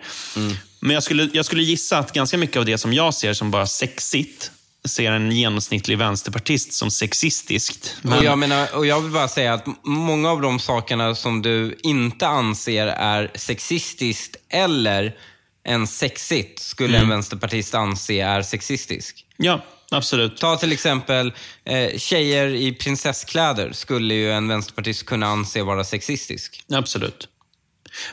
Men 0.85 0.95
jag 0.95 1.03
skulle, 1.03 1.31
jag 1.33 1.45
skulle 1.45 1.63
gissa 1.63 1.99
att 1.99 2.13
ganska 2.13 2.39
mycket 2.39 2.57
av 2.57 2.65
det 2.65 2.79
som 2.79 2.93
jag 2.93 3.15
ser 3.15 3.33
som 3.33 3.51
bara 3.51 3.67
sexigt 3.67 4.51
ser 4.85 5.13
en 5.13 5.33
genomsnittlig 5.33 5.99
vänsterpartist 5.99 6.73
som 6.73 6.91
sexistiskt. 6.91 7.97
Men, 8.03 8.19
Och, 8.19 8.25
jag 8.25 8.39
menar, 8.39 8.77
och 8.77 8.87
jag 8.87 9.01
vill 9.01 9.13
bara 9.13 9.29
säga 9.29 9.55
att 9.55 9.67
många 9.83 10.31
av 10.31 10.41
de 10.41 10.61
sakerna 10.61 11.15
som 11.15 11.43
du 11.43 11.79
inte 11.83 12.27
anser 12.27 12.87
är 12.87 13.31
sexistiskt 13.35 14.37
eller 14.49 15.17
ens 15.65 15.99
sexigt 15.99 16.59
skulle 16.59 16.99
en 16.99 17.09
vänsterpartist 17.09 17.75
anse 17.75 18.15
är 18.15 18.43
sexistisk. 18.43 19.25
Ja, 19.37 19.65
absolut. 19.91 20.37
Ta 20.37 20.57
till 20.57 20.73
exempel 20.73 21.33
eh, 21.65 21.99
tjejer 21.99 22.47
i 22.49 22.73
prinsesskläder 22.73 23.73
skulle 23.73 24.15
ju 24.15 24.33
en 24.33 24.49
vänsterpartist 24.49 25.07
kunna 25.07 25.27
anse 25.27 25.63
vara 25.63 25.85
sexistisk. 25.85 26.65
Absolut. 26.73 27.29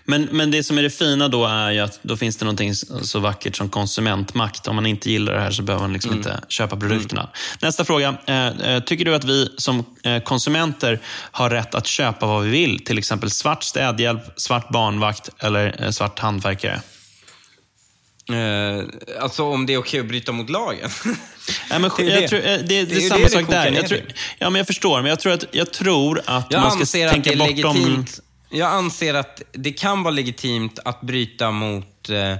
Men, 0.05 0.27
men 0.31 0.51
det 0.51 0.63
som 0.63 0.77
är 0.77 0.83
det 0.83 0.89
fina 0.89 1.27
då 1.27 1.45
är 1.45 1.71
ju 1.71 1.79
att 1.79 1.99
då 2.01 2.17
finns 2.17 2.37
det 2.37 2.45
någonting 2.45 2.75
så 2.75 3.19
vackert 3.19 3.55
som 3.55 3.69
konsumentmakt. 3.69 4.67
Om 4.67 4.75
man 4.75 4.85
inte 4.85 5.11
gillar 5.11 5.33
det 5.33 5.39
här 5.39 5.51
så 5.51 5.63
behöver 5.63 5.83
man 5.83 5.93
liksom 5.93 6.13
inte 6.13 6.39
köpa 6.49 6.77
produkterna. 6.77 7.29
Nästa 7.61 7.85
fråga. 7.85 8.15
Eh, 8.25 8.47
eh, 8.47 8.83
tycker 8.83 9.05
du 9.05 9.15
att 9.15 9.23
vi 9.23 9.49
som 9.57 9.85
eh, 10.03 10.19
konsumenter 10.23 10.99
har 11.31 11.49
rätt 11.49 11.75
att 11.75 11.87
köpa 11.87 12.25
vad 12.25 12.43
vi 12.43 12.49
vill? 12.49 12.85
Till 12.85 12.97
exempel 12.97 13.31
svart 13.31 13.63
städhjälp, 13.63 14.21
svart 14.35 14.69
barnvakt 14.69 15.29
eller 15.39 15.91
svart 15.91 16.19
hantverkare? 16.19 16.81
Eh, 18.29 18.85
alltså 19.21 19.43
om 19.43 19.65
det 19.65 19.73
är 19.73 19.77
okej 19.77 19.99
att 19.99 20.05
bryta 20.05 20.31
mot 20.31 20.49
lagen. 20.49 20.89
Nej, 21.69 21.79
men, 21.79 21.91
Det 21.97 22.03
är 22.03 22.09
jag 22.09 22.21
det. 22.21 22.27
Tror, 22.27 22.39
det, 22.39 22.57
det, 22.57 22.63
Det 22.63 22.75
är 22.75 22.97
är 22.97 23.01
ju 23.01 23.09
samma 23.09 23.17
det 23.17 23.23
det 23.23 23.29
sak 23.29 23.49
där. 23.49 23.71
Jag 23.71 23.87
tror, 23.87 24.01
ja, 24.39 24.49
men 24.49 24.59
jag 24.59 24.67
förstår, 24.67 25.01
men 25.01 25.09
jag 25.09 25.19
tror 25.19 25.33
att, 25.33 25.43
jag 25.51 25.73
tror 25.73 26.21
att 26.25 26.47
Jag 26.49 26.61
man 26.61 26.85
ska 26.85 26.99
det 26.99 27.09
tänka 27.09 27.31
är 27.31 27.37
bortom... 27.37 27.75
legitimt. 27.75 28.19
Jag 28.51 28.71
anser 28.71 29.13
att 29.13 29.41
det 29.51 29.71
kan 29.71 30.03
vara 30.03 30.13
legitimt 30.13 30.79
att 30.85 31.01
bryta 31.01 31.51
mot 31.51 32.09
eh, 32.09 32.37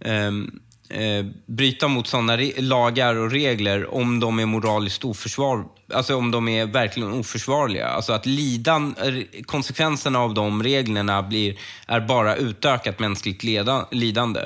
ehm, 0.00 0.60
eh, 0.90 1.26
bryta 1.46 1.88
mot 1.88 2.06
sådana 2.06 2.38
lagar 2.58 3.14
och 3.14 3.30
regler 3.30 3.94
om 3.94 4.20
de 4.20 4.38
är 4.38 4.46
moraliskt 4.46 5.04
oförsvar, 5.04 5.64
alltså 5.94 6.16
om 6.16 6.30
de 6.30 6.48
är 6.48 6.66
verkligen 6.66 7.12
oförsvarliga. 7.12 7.88
Alltså 7.88 8.12
att 8.12 8.26
lidan, 8.26 8.94
eh, 9.04 9.42
konsekvenserna 9.46 10.18
av 10.18 10.34
de 10.34 10.62
reglerna 10.62 11.22
blir, 11.22 11.58
är 11.86 12.00
bara 12.00 12.36
utökat 12.36 12.98
mänskligt 12.98 13.42
leda, 13.44 13.86
lidande. 13.90 14.40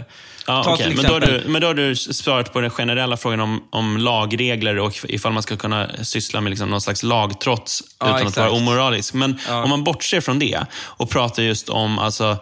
Ja, 0.46 0.62
Ta 0.64 0.72
okej. 0.72 0.86
till 0.86 0.96
men, 0.96 1.04
då 1.06 1.16
exempel- 1.16 1.42
du, 1.44 1.48
men 1.52 1.60
då 1.60 1.66
har 1.66 1.74
du 1.74 1.96
svarat 1.96 2.52
på 2.52 2.60
den 2.60 2.70
generella 2.70 3.16
frågan 3.16 3.40
om, 3.40 3.62
om 3.70 3.96
lagregler 3.96 4.78
och 4.78 5.04
ifall 5.08 5.32
man 5.32 5.42
ska 5.42 5.56
kunna 5.56 5.88
syssla 6.04 6.40
med 6.40 6.50
liksom 6.50 6.70
någon 6.70 6.80
slags 6.80 7.02
lagtrots 7.02 7.82
Ja, 7.98 8.06
utan 8.06 8.16
att 8.16 8.22
exakt. 8.22 8.36
vara 8.36 8.50
omoralisk. 8.50 9.14
Men 9.14 9.38
Ja. 9.48 9.62
om 9.62 9.70
man 9.70 9.84
bortser 9.84 10.20
från 10.20 10.38
det 10.38 10.60
och 10.74 11.10
pratar 11.10 11.42
just 11.42 11.68
om, 11.68 11.98
alltså, 11.98 12.36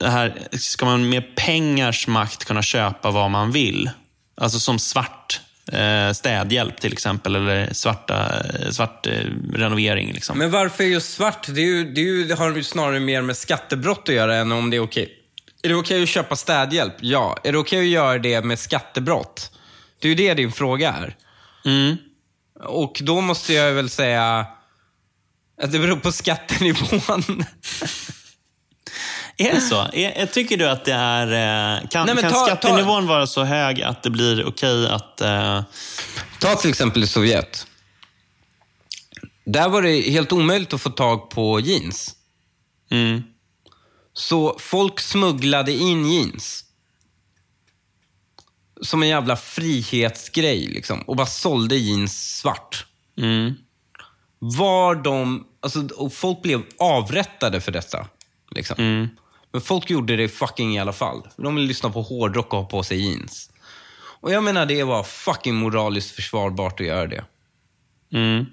det 0.00 0.08
här, 0.08 0.48
ska 0.52 0.84
man 0.84 1.08
med 1.08 1.36
pengars 1.36 2.06
makt 2.06 2.44
kunna 2.44 2.62
köpa 2.62 3.10
vad 3.10 3.30
man 3.30 3.52
vill? 3.52 3.90
Alltså 4.36 4.58
som 4.58 4.78
svart 4.78 5.40
eh, 5.72 6.12
städhjälp 6.12 6.80
till 6.80 6.92
exempel, 6.92 7.36
eller 7.36 7.72
svarta, 7.72 8.42
svart 8.70 9.06
eh, 9.06 9.12
renovering. 9.52 10.12
Liksom. 10.12 10.38
Men 10.38 10.50
varför 10.50 10.84
just 10.84 11.12
svart? 11.12 11.46
Det, 11.48 11.60
är 11.60 11.66
ju, 11.66 11.92
det, 11.92 12.00
är 12.00 12.04
ju, 12.04 12.24
det 12.24 12.34
har 12.34 12.56
ju 12.56 12.64
snarare 12.64 13.00
mer 13.00 13.22
med 13.22 13.36
skattebrott 13.36 14.08
att 14.08 14.14
göra 14.14 14.36
än 14.36 14.52
om 14.52 14.70
det 14.70 14.76
är 14.76 14.80
okej. 14.80 15.16
Är 15.62 15.68
det 15.68 15.74
okej 15.74 16.02
att 16.02 16.08
köpa 16.08 16.36
städhjälp? 16.36 16.94
Ja. 17.00 17.38
Är 17.44 17.52
det 17.52 17.58
okej 17.58 17.80
att 17.80 17.86
göra 17.86 18.18
det 18.18 18.44
med 18.44 18.58
skattebrott? 18.58 19.50
Det 19.98 20.08
är 20.08 20.10
ju 20.10 20.14
det 20.14 20.34
din 20.34 20.52
fråga 20.52 20.92
är. 20.92 21.16
Mm. 21.64 21.96
Och 22.64 23.00
då 23.02 23.20
måste 23.20 23.52
jag 23.52 23.72
väl 23.72 23.90
säga 23.90 24.46
att 25.62 25.72
det 25.72 25.78
beror 25.78 25.96
på 25.96 26.12
skattenivån. 26.12 27.44
Är 29.40 29.52
det 29.54 29.60
så? 29.60 29.86
Är, 29.92 30.26
tycker 30.26 30.56
du 30.56 30.68
att 30.68 30.84
det 30.84 30.92
är... 30.92 31.26
eh, 31.82 31.88
Kan, 31.88 32.06
Nej, 32.06 32.14
men 32.14 32.22
kan 32.22 32.32
ta- 32.32 32.46
skattenivån 32.46 33.06
vara 33.06 33.26
så 33.26 33.44
hög 33.44 33.82
att 33.82 34.02
det 34.02 34.10
blir 34.10 34.44
okej 34.46 34.88
att... 34.88 35.20
eh, 35.20 35.62
Ta 36.40 36.54
till 36.54 36.70
exempel 36.70 37.02
i 37.02 37.06
Sovjet. 37.06 37.66
Där 39.44 39.68
var 39.68 39.82
det 39.82 40.00
helt 40.00 40.32
omöjligt 40.32 40.72
att 40.72 40.80
få 40.80 40.90
tag 40.90 41.30
på 41.30 41.60
jeans. 41.60 42.14
mm, 42.90 43.22
Så 44.12 44.56
folk 44.58 45.00
smugglade 45.00 45.72
in 45.72 46.10
jeans. 46.12 46.64
Som 48.82 49.02
en 49.02 49.08
jävla 49.08 49.36
frihetsgrej 49.36 50.66
liksom. 50.66 51.02
Och 51.02 51.16
bara 51.16 51.26
sålde 51.26 51.76
jeans 51.76 52.36
svart. 52.38 52.86
mm. 53.18 53.54
Var 54.38 54.94
de... 54.94 55.46
Alltså, 55.62 55.88
och 55.96 56.12
folk 56.12 56.42
blev 56.42 56.62
avrättade 56.78 57.60
för 57.60 57.72
detta. 57.72 58.06
Liksom. 58.50 58.76
Mm. 58.78 59.08
Men 59.52 59.60
folk 59.60 59.90
gjorde 59.90 60.16
det 60.16 60.28
fucking 60.28 60.74
i 60.74 60.78
alla 60.78 60.92
fall. 60.92 61.28
De 61.36 61.54
ville 61.54 61.68
lyssna 61.68 61.90
på 61.90 62.02
hårdrock 62.02 62.52
och 62.52 62.58
ha 62.58 62.66
på 62.66 62.82
sig 62.82 63.10
jeans. 63.10 63.50
Och 64.20 64.32
jag 64.32 64.44
menar 64.44 64.66
det 64.66 64.84
var 64.84 65.02
fucking 65.02 65.54
moraliskt 65.54 66.10
försvarbart 66.10 66.80
att 66.80 66.86
göra 66.86 67.06
det. 67.06 67.24
Mm. 68.12 68.46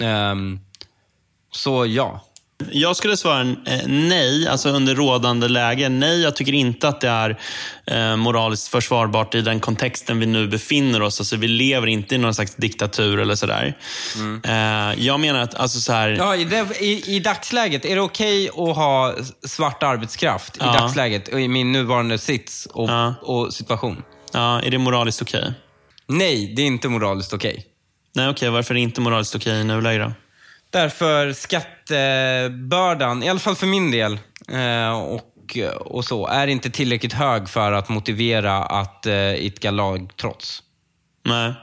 Ehm, 0.00 0.60
så 1.50 1.86
ja. 1.86 2.20
Jag 2.72 2.96
skulle 2.96 3.16
svara 3.16 3.40
eh, 3.40 3.80
nej, 3.86 4.48
alltså 4.48 4.68
under 4.68 4.94
rådande 4.94 5.48
läge. 5.48 5.88
Nej, 5.88 6.20
jag 6.22 6.36
tycker 6.36 6.52
inte 6.52 6.88
att 6.88 7.00
det 7.00 7.08
är 7.08 7.38
eh, 7.86 8.16
moraliskt 8.16 8.68
försvarbart 8.68 9.34
i 9.34 9.40
den 9.40 9.60
kontexten 9.60 10.18
vi 10.20 10.26
nu 10.26 10.46
befinner 10.48 11.02
oss. 11.02 11.20
Alltså, 11.20 11.36
vi 11.36 11.48
lever 11.48 11.86
inte 11.86 12.14
i 12.14 12.18
någon 12.18 12.34
slags 12.34 12.54
diktatur 12.54 13.20
eller 13.20 13.34
sådär. 13.34 13.76
Eh, 14.44 15.04
jag 15.04 15.20
menar 15.20 15.40
att, 15.40 15.54
alltså 15.54 15.80
så 15.80 15.92
här, 15.92 16.08
ja 16.08 16.36
i, 16.36 17.16
i, 17.16 17.20
dagsläget, 17.20 17.84
är 17.84 17.94
det 17.94 18.00
okej 18.02 18.48
att 18.48 18.76
ha 18.76 19.14
svart 19.46 19.82
arbetskraft 19.82 20.56
i 20.56 20.60
Ja. 20.60 20.72
dagsläget? 20.72 21.28
och 21.28 21.40
I 21.40 21.48
min 21.48 21.72
nuvarande 21.72 22.18
sits 22.18 22.66
och, 22.72 22.90
Ja. 22.90 23.14
och 23.22 23.54
situation? 23.54 24.02
ja, 24.32 24.62
är 24.62 24.70
det 24.70 24.78
moraliskt 24.78 25.22
okej? 25.22 25.52
Nej, 26.06 26.52
det 26.56 26.62
är 26.62 26.66
inte 26.66 26.88
moraliskt 26.88 27.32
okej. 27.32 27.66
Nej, 28.14 28.28
okej. 28.28 28.50
Varför 28.50 28.74
är 28.74 28.76
det 28.76 28.80
inte 28.80 29.00
moraliskt 29.00 29.34
okej 29.34 29.60
i 29.60 29.64
nuläget 29.64 30.06
då? 30.06 30.12
Därför 30.72 31.32
skattebördan, 31.32 33.22
i 33.22 33.28
alla 33.28 33.38
fall 33.38 33.56
för 33.56 33.66
min 33.66 33.90
del, 33.90 34.18
eh, 34.48 35.00
och, 35.00 35.58
och 35.80 36.04
så, 36.04 36.26
är 36.26 36.46
inte 36.46 36.70
tillräckligt 36.70 37.12
hög 37.12 37.48
för 37.48 37.72
att 37.72 37.88
motivera 37.88 38.64
att 38.64 39.06
eh, 39.06 39.34
idka 39.34 39.70
lagtrots. 39.70 40.62
Nej. 41.24 41.54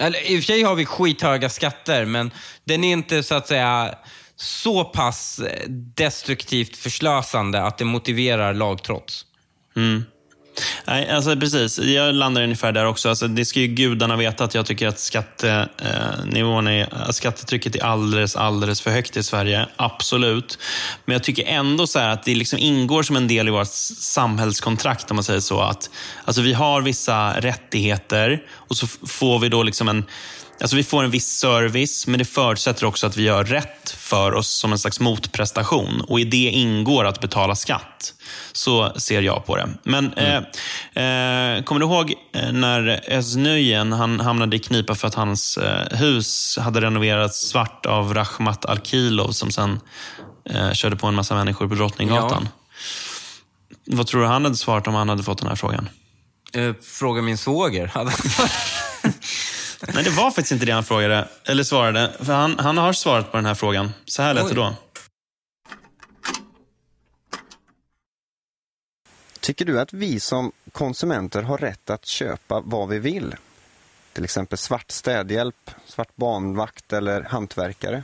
Eller, 0.00 0.30
I 0.30 0.38
och 0.38 0.42
för 0.42 0.46
sig 0.46 0.62
har 0.62 0.74
vi 0.74 0.86
skithöga 0.86 1.48
skatter, 1.48 2.04
men 2.04 2.30
den 2.64 2.84
är 2.84 2.92
inte 2.92 3.22
så 3.22 3.34
att 3.34 3.48
säga 3.48 3.94
så 4.36 4.84
pass 4.84 5.40
destruktivt 5.94 6.76
förslösande 6.76 7.62
att 7.62 7.78
det 7.78 7.84
motiverar 7.84 8.54
lagtrots. 8.54 9.26
Mm. 9.76 10.04
Nej, 10.84 11.10
alltså 11.10 11.36
precis. 11.36 11.78
Jag 11.78 12.14
landar 12.14 12.42
ungefär 12.42 12.72
där 12.72 12.86
också. 12.86 13.08
Alltså, 13.08 13.28
det 13.28 13.44
ska 13.44 13.60
ju 13.60 13.66
gudarna 13.66 14.16
veta 14.16 14.44
att 14.44 14.54
jag 14.54 14.66
tycker 14.66 14.88
att 14.88 14.98
skattenivån 14.98 16.66
eh, 16.66 16.72
är, 16.72 17.12
skattetrycket 17.12 17.76
är 17.76 17.84
alldeles, 17.84 18.36
alldeles 18.36 18.80
för 18.80 18.90
högt 18.90 19.16
i 19.16 19.22
Sverige. 19.22 19.66
Absolut. 19.76 20.58
Men 21.04 21.12
jag 21.12 21.22
tycker 21.22 21.44
ändå 21.46 21.86
så 21.86 21.98
att 21.98 22.24
det 22.24 22.34
liksom 22.34 22.58
ingår 22.58 23.02
som 23.02 23.16
en 23.16 23.28
del 23.28 23.48
i 23.48 23.50
vårt 23.50 23.68
samhällskontrakt, 23.98 25.10
om 25.10 25.14
man 25.14 25.24
säger 25.24 25.40
så. 25.40 25.60
Att, 25.60 25.90
alltså, 26.24 26.42
vi 26.42 26.52
har 26.52 26.82
vissa 26.82 27.40
rättigheter 27.40 28.42
och 28.52 28.76
så 28.76 28.86
får 28.86 29.38
vi 29.38 29.48
då 29.48 29.62
liksom 29.62 29.88
en 29.88 30.04
Alltså 30.60 30.76
vi 30.76 30.84
får 30.84 31.04
en 31.04 31.10
viss 31.10 31.28
service, 31.28 32.06
men 32.06 32.18
det 32.18 32.24
förutsätter 32.24 32.86
också 32.86 33.06
att 33.06 33.16
vi 33.16 33.22
gör 33.22 33.44
rätt 33.44 33.90
för 33.90 34.34
oss 34.34 34.48
som 34.48 34.72
en 34.72 34.78
slags 34.78 35.00
motprestation. 35.00 36.00
Och 36.08 36.20
i 36.20 36.24
det 36.24 36.36
ingår 36.36 37.04
att 37.04 37.20
betala 37.20 37.54
skatt. 37.54 38.14
Så 38.52 38.92
ser 38.96 39.22
jag 39.22 39.46
på 39.46 39.56
det. 39.56 39.68
Men 39.82 40.12
mm. 40.12 40.44
eh, 40.94 41.56
eh, 41.56 41.64
kommer 41.64 41.80
du 41.80 41.86
ihåg 41.86 42.14
eh, 42.34 42.52
när 42.52 43.04
Öznöjen 43.08 43.92
han 43.92 44.20
hamnade 44.20 44.56
i 44.56 44.58
knipa 44.58 44.94
för 44.94 45.08
att 45.08 45.14
hans 45.14 45.56
eh, 45.56 45.98
hus 45.98 46.58
hade 46.60 46.80
renoverats 46.80 47.48
svart 47.48 47.86
av 47.86 48.14
Rahmat 48.14 48.66
Alkilov 48.66 49.30
som 49.30 49.50
sen 49.50 49.80
eh, 50.50 50.72
körde 50.72 50.96
på 50.96 51.06
en 51.06 51.14
massa 51.14 51.34
människor 51.34 51.68
på 51.68 51.74
Drottninggatan? 51.74 52.48
Ja. 52.50 53.96
Vad 53.96 54.06
tror 54.06 54.20
du 54.20 54.26
han 54.26 54.44
hade 54.44 54.56
svarat 54.56 54.86
om 54.86 54.94
han 54.94 55.08
hade 55.08 55.22
fått 55.22 55.38
den 55.38 55.48
här 55.48 55.56
frågan? 55.56 55.88
Eh, 56.52 56.72
fråga 56.82 57.22
min 57.22 57.38
svåger. 57.38 57.92
Nej, 59.88 60.04
det 60.04 60.10
var 60.10 60.30
faktiskt 60.30 60.52
inte 60.52 60.66
det 60.66 60.72
han 60.72 60.84
frågade, 60.84 61.28
eller 61.44 61.62
svarade. 61.62 62.12
För 62.18 62.32
han, 62.32 62.58
han 62.58 62.78
har 62.78 62.92
svarat 62.92 63.30
på 63.30 63.36
den 63.36 63.46
här 63.46 63.54
frågan. 63.54 63.92
Så 64.04 64.22
här 64.22 64.34
lät 64.34 64.48
det 64.48 64.54
då. 64.54 64.74
Tycker 69.40 69.64
du 69.64 69.80
att 69.80 69.92
vi 69.92 70.20
som 70.20 70.52
konsumenter 70.72 71.42
har 71.42 71.58
rätt 71.58 71.90
att 71.90 72.06
köpa 72.06 72.60
vad 72.64 72.88
vi 72.88 72.98
vill? 72.98 73.34
Till 74.12 74.24
exempel 74.24 74.58
svart 74.58 74.90
städhjälp, 74.90 75.70
svart 75.84 76.16
barnvakt 76.16 76.92
eller 76.92 77.22
hantverkare? 77.22 78.02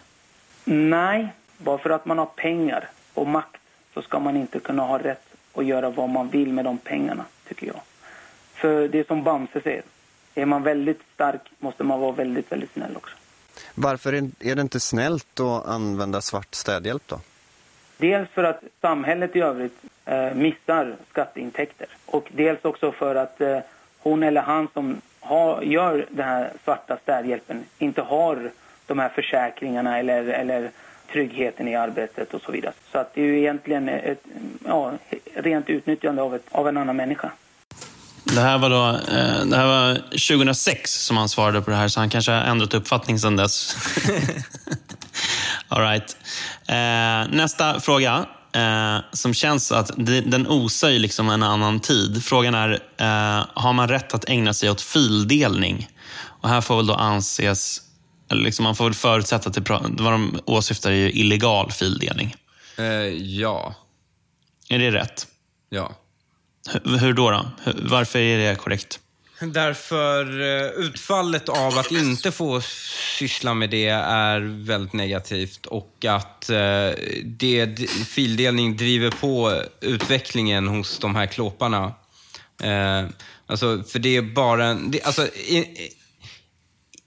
Nej, 0.65 1.29
bara 1.59 1.79
för 1.79 1.91
att 1.91 2.07
man 2.07 2.19
har 2.19 2.27
pengar 2.27 2.89
och 3.15 3.27
makt 3.27 3.61
så 3.95 4.03
ska 4.03 4.19
man 4.19 4.37
inte 4.37 4.61
kunna 4.61 4.83
ha 4.83 4.99
rätt 4.99 5.27
att 5.55 5.67
göra 5.67 5.91
vad 5.91 6.09
man 6.09 6.29
vill 6.29 6.53
med 6.53 6.65
de 6.65 6.79
pengarna, 6.79 7.25
tycker 7.49 7.67
jag. 7.67 7.81
För 8.55 8.89
det 8.89 8.99
är 8.99 9.05
som 9.05 9.23
Bamse 9.23 9.61
säger, 9.61 9.83
är 10.37 10.47
man 10.47 10.63
väldigt 10.63 11.01
stark 11.15 11.41
måste 11.59 11.85
man 11.85 12.01
vara 12.01 12.13
väldigt, 12.13 12.53
väldigt 12.53 12.73
snäll 12.73 12.97
också. 12.97 13.17
Varför 13.75 14.13
är 14.41 14.55
det 14.55 14.61
inte 14.61 14.81
snällt 14.81 15.41
att 15.41 15.67
använda 15.67 16.21
svart 16.21 16.55
städhjälp 16.55 17.03
då? 17.07 17.21
Dels 17.99 18.29
för 18.29 18.45
att 18.45 18.63
samhället 18.81 19.37
i 19.37 19.41
övrigt 19.41 19.79
eh, 20.05 20.35
missar 20.35 20.97
skatteintäkter. 21.11 21.89
Och 22.07 22.29
dels 22.33 22.65
också 22.65 22.93
för 22.93 23.15
att 23.15 23.41
eh, 23.41 23.59
hon 23.99 24.23
eller 24.23 24.41
han 24.41 24.69
som 24.73 25.01
har, 25.21 25.63
gör 25.63 26.07
den 26.11 26.25
här 26.25 26.53
svarta 26.65 26.99
städhjälpen 27.03 27.65
inte 27.79 28.03
har 28.03 28.51
de 28.87 28.99
här 28.99 29.09
försäkringarna 29.09 29.99
eller, 29.99 30.25
eller 30.25 30.71
tryggheten 31.13 31.69
i 31.69 31.77
arbetet 31.77 32.35
och 32.35 32.43
så 32.43 32.53
vidare. 32.53 32.73
Så 32.93 32.99
att 32.99 33.15
det 33.15 33.21
är 33.21 33.25
ju 33.25 33.39
egentligen 33.39 33.89
ett 33.89 34.25
ja, 34.67 34.93
rent 35.35 35.71
utnyttjande 35.71 36.23
av, 36.23 36.35
ett, 36.35 36.47
av 36.51 36.69
en 36.69 36.77
annan 36.77 36.97
människa. 36.97 37.33
Det 38.35 38.41
här 38.41 38.59
var 38.59 38.71
då, 38.71 38.89
eh, 38.89 39.47
det 39.47 39.57
här 39.57 39.67
var 39.67 39.95
2006 39.95 41.05
som 41.05 41.17
han 41.17 41.29
svarade 41.29 41.63
på 41.63 41.71
det 41.71 41.77
här, 41.77 41.89
så 41.89 42.01
han 42.01 42.11
kanske 42.11 42.33
har 42.33 42.41
ändrat 42.41 42.75
uppfattning 42.75 43.19
sedan 43.19 43.37
dess. 43.37 43.77
All 45.69 45.83
right. 45.83 46.17
Eh, 46.69 47.37
nästa 47.37 47.81
fråga, 47.81 48.27
eh, 48.53 48.99
som 49.13 49.35
känns 49.35 49.73
att 49.73 49.91
den 50.27 50.47
osar 50.49 50.89
ju 50.89 50.99
liksom 50.99 51.29
en 51.29 51.43
annan 51.43 51.81
tid. 51.81 52.25
Frågan 52.25 52.55
är, 52.55 52.81
har 53.55 53.73
man 53.73 53.89
rätt 53.89 54.15
att 54.15 54.29
ägna 54.29 54.55
sig 54.55 54.71
åt 54.71 54.81
fildelning? 54.81 55.89
Och 56.43 56.49
här 56.49 56.61
får 56.61 56.77
väl 56.77 56.87
då 56.87 56.95
anses, 56.95 57.83
liksom 58.31 58.65
man 58.65 58.77
får 58.77 58.85
väl 58.85 58.95
förutsätta 58.95 59.49
att 59.49 59.55
det, 59.55 59.71
vad 60.03 60.13
de 60.13 60.41
åsyftar 60.45 60.91
är 60.91 61.17
illegal 61.17 61.71
fildelning. 61.71 62.35
ja. 63.19 63.75
Är 64.69 64.79
det 64.79 64.91
rätt? 64.91 65.27
Ja. 65.69 65.95
Hur 67.01 67.13
då? 67.13 67.31
då? 67.31 67.51
Varför 67.83 68.19
är 68.19 68.49
det 68.49 68.57
korrekt? 68.57 69.01
Därför 69.41 70.41
eh, 70.41 70.67
utfallet 70.67 71.49
av 71.49 71.79
att 71.79 71.91
inte 71.91 72.33
få 72.33 72.61
syssla 73.19 73.55
med 73.55 73.71
det 73.71 73.89
är 73.89 74.41
väldigt 74.41 74.93
negativt 74.93 75.67
och 75.67 76.05
att 76.09 76.51
eh, 76.51 76.91
det, 77.25 77.91
fildelning 78.09 78.77
driver 78.77 79.11
på 79.11 79.63
utvecklingen 79.81 80.69
hos 80.69 80.99
de 80.99 81.17
här 81.17 81.27
klåparna. 81.27 81.93
Eh, 82.63 83.05
alltså, 83.47 83.83
för 83.89 83.99
det 83.99 84.17
är 84.17 84.23
bara 84.23 84.67
en... 84.67 84.95
Alltså, 85.05 85.29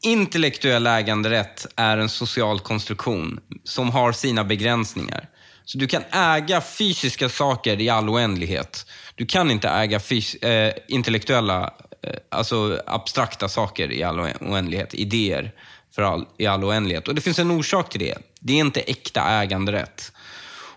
intellektuell 0.02 0.88
äganderätt 0.88 1.66
är 1.76 1.98
en 1.98 2.10
social 2.10 2.60
konstruktion 2.60 3.40
som 3.64 3.90
har 3.90 4.12
sina 4.12 4.44
begränsningar. 4.44 5.30
Så 5.66 5.78
du 5.78 5.88
kan 5.88 6.04
äga 6.12 6.62
fysiska 6.62 7.30
saker 7.30 7.82
i 7.82 7.90
all 7.90 8.10
oändlighet. 8.10 8.86
Du 9.20 9.26
kan 9.26 9.52
inte 9.52 9.70
äga 9.70 9.98
fys- 10.00 10.46
äh, 10.46 10.74
intellektuella, 10.88 11.74
äh, 12.02 12.14
alltså 12.30 12.80
abstrakta 12.86 13.50
saker 13.50 13.92
i 13.92 14.04
all 14.04 14.20
oändlighet. 14.20 14.94
Idéer 14.94 15.52
för 15.96 16.02
all, 16.02 16.26
i 16.38 16.46
all 16.46 16.64
oändlighet. 16.64 17.08
Och 17.08 17.16
det 17.16 17.22
finns 17.22 17.40
en 17.40 17.52
orsak 17.52 17.90
till 17.90 18.00
det. 18.00 18.18
Det 18.40 18.54
är 18.54 18.58
inte 18.58 18.82
äkta 18.82 19.42
äganderätt. 19.42 20.12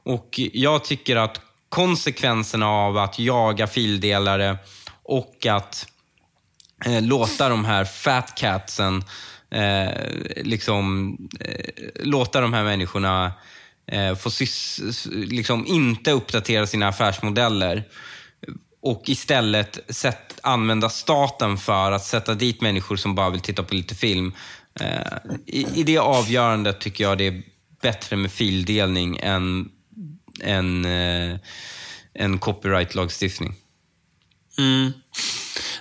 Och 0.02 0.40
jag 0.52 0.84
tycker 0.84 1.16
att 1.16 1.40
konsekvenserna 1.68 2.68
av 2.68 2.98
att 2.98 3.18
jaga 3.18 3.66
fildelare 3.66 4.58
och 5.02 5.46
att 5.46 5.86
eh, 6.86 7.02
låta 7.02 7.48
de 7.48 7.64
här 7.64 7.84
fat 7.84 8.34
catsen, 8.36 9.04
eh, 9.50 9.90
liksom, 10.36 11.16
eh, 11.40 11.64
låta 11.94 12.40
de 12.40 12.52
här 12.52 12.64
människorna 12.64 13.32
eh, 13.86 14.14
få 14.14 14.28
sys- 14.28 15.10
liksom 15.14 15.66
inte 15.66 16.12
uppdatera 16.12 16.66
sina 16.66 16.88
affärsmodeller 16.88 17.84
och 18.82 19.02
istället 19.08 19.78
sätt, 19.88 20.40
använda 20.42 20.88
staten 20.88 21.58
för 21.58 21.92
att 21.92 22.04
sätta 22.04 22.34
dit 22.34 22.60
människor 22.60 22.96
som 22.96 23.14
bara 23.14 23.30
vill 23.30 23.40
titta 23.40 23.62
på 23.62 23.74
lite 23.74 23.94
film. 23.94 24.32
Eh, 24.80 25.32
i, 25.46 25.66
I 25.80 25.82
det 25.82 25.98
avgörandet 25.98 26.80
tycker 26.80 27.04
jag 27.04 27.18
det 27.18 27.26
är 27.26 27.42
bättre 27.82 28.16
med 28.16 28.32
fildelning 28.32 29.18
än, 29.22 29.68
än, 30.40 30.84
eh, 30.84 31.36
än 32.14 32.38
copyright-lagstiftning. 32.38 33.54
Mm. 34.58 34.92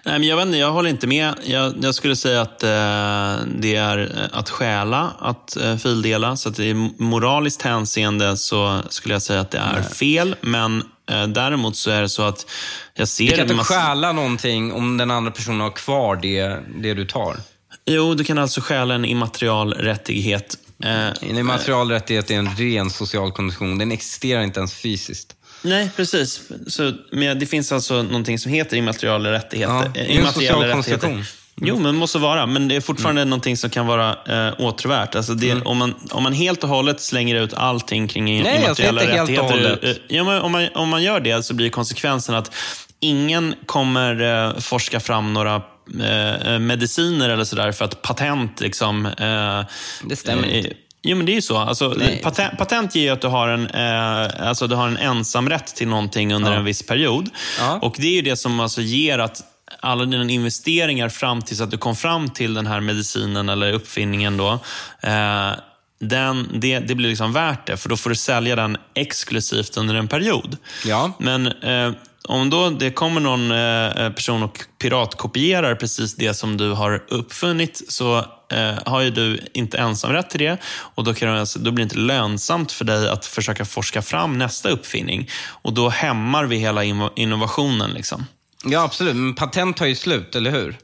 Nej, 0.05 0.19
men 0.19 0.27
jag, 0.27 0.37
vet 0.37 0.45
inte, 0.45 0.57
jag 0.57 0.71
håller 0.71 0.89
inte 0.89 1.07
med. 1.07 1.33
Jag, 1.43 1.73
jag 1.81 1.95
skulle 1.95 2.15
säga 2.15 2.41
att 2.41 2.63
eh, 2.63 3.47
det 3.59 3.75
är 3.75 4.29
att 4.33 4.49
stjäla 4.49 5.11
att 5.19 5.57
eh, 5.57 5.77
fildela. 5.77 6.37
Så 6.37 6.49
att 6.49 6.59
i 6.59 6.73
moraliskt 6.97 7.61
hänseende 7.61 8.37
så 8.37 8.81
skulle 8.89 9.15
jag 9.15 9.21
säga 9.21 9.39
att 9.39 9.51
det 9.51 9.57
är 9.57 9.73
Nej. 9.73 9.93
fel. 9.93 10.35
Men 10.41 10.77
eh, 10.79 10.85
däremot 11.27 11.75
så 11.75 11.91
är 11.91 12.01
det 12.01 12.09
så 12.09 12.23
att 12.23 12.45
jag 12.93 13.07
ser... 13.07 13.25
Du 13.25 13.31
kan 13.31 13.41
inte 13.41 13.53
massa... 13.53 13.73
stjäla 13.73 14.11
någonting 14.11 14.73
om 14.73 14.97
den 14.97 15.11
andra 15.11 15.31
personen 15.31 15.61
har 15.61 15.71
kvar 15.71 16.15
det, 16.15 16.59
det 16.81 16.93
du 16.93 17.05
tar. 17.05 17.37
Jo, 17.85 18.13
du 18.13 18.23
kan 18.23 18.37
alltså 18.37 18.61
stjäla 18.61 18.95
en 18.95 19.05
immaterial 19.05 19.73
rättighet. 19.73 20.57
Eh, 20.83 21.08
en 21.29 21.37
immaterial 21.37 21.91
rättighet 21.91 22.31
är 22.31 22.35
en 22.35 22.56
ren 22.56 22.89
social 22.89 23.31
kondition. 23.31 23.77
Den 23.77 23.91
existerar 23.91 24.43
inte 24.43 24.60
ens 24.60 24.73
fysiskt. 24.73 25.35
Nej, 25.62 25.89
precis. 25.95 26.41
Så, 26.67 26.93
men 27.12 27.39
det 27.39 27.45
finns 27.45 27.71
alltså 27.71 28.04
någonting 28.04 28.39
som 28.39 28.52
heter 28.52 28.77
immateriella 28.77 29.31
rättigheter. 29.31 29.91
Ja, 29.95 30.02
är 30.02 30.19
en 30.19 30.33
social 30.33 30.71
konstruktion. 30.71 31.23
Jo, 31.67 31.75
men 31.75 31.93
det 31.93 31.99
måste 31.99 32.17
vara. 32.17 32.45
Men 32.45 32.67
det 32.67 32.75
är 32.75 32.81
fortfarande 32.81 33.21
mm. 33.21 33.29
någonting 33.29 33.57
som 33.57 33.69
kan 33.69 33.87
vara 33.87 34.09
eh, 34.09 34.53
återvärt. 34.59 35.15
Alltså 35.15 35.33
det, 35.33 35.49
mm. 35.49 35.67
om, 35.67 35.77
man, 35.77 35.95
om 36.12 36.23
man 36.23 36.33
helt 36.33 36.63
och 36.63 36.69
hållet 36.69 37.01
slänger 37.01 37.35
ut 37.35 37.53
allting 37.53 38.07
kring 38.07 38.25
Nej, 38.25 38.63
immateriella 38.63 39.01
rättigheter. 39.01 39.33
Helt 39.33 39.39
och 39.39 39.51
hållet. 39.51 39.83
Eh, 39.83 39.91
ja, 40.07 40.23
men 40.23 40.41
om, 40.41 40.51
man, 40.51 40.67
om 40.75 40.89
man 40.89 41.03
gör 41.03 41.19
det 41.19 41.43
så 41.43 41.53
blir 41.53 41.69
konsekvensen 41.69 42.35
att 42.35 42.51
ingen 42.99 43.55
kommer 43.65 44.21
eh, 44.47 44.59
forska 44.59 44.99
fram 44.99 45.33
några 45.33 45.55
eh, 45.55 46.59
mediciner 46.59 47.29
eller 47.29 47.43
sådär 47.43 47.71
för 47.71 47.85
att 47.85 48.01
patent 48.01 48.59
liksom... 48.59 49.05
Eh, 49.05 49.65
det 50.09 50.15
stämmer 50.15 50.47
inte. 50.47 50.69
Eh, 50.69 50.75
Jo, 51.03 51.17
men 51.17 51.25
det 51.25 51.31
är 51.31 51.35
ju 51.35 51.41
så. 51.41 51.57
Alltså, 51.57 51.95
patent, 52.23 52.57
patent 52.57 52.95
ger 52.95 53.03
ju 53.03 53.09
att 53.09 53.21
du 53.21 53.27
har 53.27 53.47
en, 53.47 53.67
eh, 53.67 54.47
alltså, 54.47 54.67
du 54.67 54.75
har 54.75 54.87
en 54.87 54.97
ensamrätt 54.97 55.75
till 55.75 55.87
någonting 55.87 56.33
under 56.33 56.51
ja. 56.51 56.57
en 56.57 56.65
viss 56.65 56.83
period. 56.83 57.29
Ja. 57.59 57.79
Och 57.81 57.95
Det 57.97 58.07
är 58.07 58.12
ju 58.12 58.21
det 58.21 58.35
som 58.37 58.59
alltså 58.59 58.81
ger 58.81 59.19
att 59.19 59.43
alla 59.80 60.06
dina 60.06 60.32
investeringar 60.32 61.10
fram 61.10 61.42
tills 61.42 61.62
att 61.62 61.72
du 61.72 61.78
kom 61.78 61.96
fram 61.96 62.30
till 62.30 62.54
den 62.54 62.67
här 62.67 62.80
medicinen 62.80 63.50
eller 63.50 63.74
uppfinningen 63.74 64.38
då, 64.38 64.60
eh, 65.02 65.52
den, 66.00 66.50
det, 66.54 66.80
det 66.80 66.96
blir 66.96 67.10
liksom 67.10 67.34
värt 67.34 67.67
det, 67.67 67.78
för 67.78 67.90
då 67.90 67.98
får 67.98 68.10
du 68.10 68.15
sälja 68.15 68.56
den 68.56 68.78
exklusivt 68.94 69.78
under 69.78 69.96
en 69.96 70.08
period. 70.08 70.58
Ja. 70.86 71.12
Men 71.19 71.48
eh, 71.48 71.92
om 72.28 72.50
då 72.50 72.69
det 72.69 72.92
kommer 72.92 73.22
någon 73.22 73.52
eh, 73.52 74.13
person 74.13 74.44
och 74.44 74.60
piratkopierar 74.82 75.76
precis 75.76 76.15
det 76.15 76.34
som 76.34 76.58
du 76.58 76.72
har 76.72 77.04
uppfunnit, 77.08 77.84
så 77.88 78.17
eh, 78.52 78.74
har 78.86 79.02
ju 79.02 79.10
du 79.10 79.40
inte 79.54 79.78
ensamrätt 79.78 80.30
till 80.30 80.40
det. 80.40 80.58
Och 80.67 81.04
då, 81.04 81.13
kan 81.13 81.34
du, 81.34 81.40
alltså, 81.40 81.60
då 81.60 81.72
blir 81.72 81.86
det 81.86 81.94
inte 81.94 81.98
lönsamt 81.98 82.72
för 82.72 82.86
dig 82.86 83.10
att 83.10 83.26
försöka 83.26 83.65
forska 83.65 84.02
fram 84.02 84.38
nästa 84.38 84.69
uppfinning. 84.69 85.30
Och 85.48 85.74
då 85.74 85.90
hämmar 85.90 86.46
vi 86.46 86.58
hela 86.58 86.84
inno- 86.84 87.12
innovationen. 87.15 87.92
Liksom. 87.92 88.26
Ja, 88.65 88.83
absolut. 88.83 89.15
Men 89.15 89.35
patent 89.35 89.77
tar 89.77 89.85
ju 89.85 89.95
slut, 89.95 90.35
eller 90.35 90.51
hur? 90.51 90.77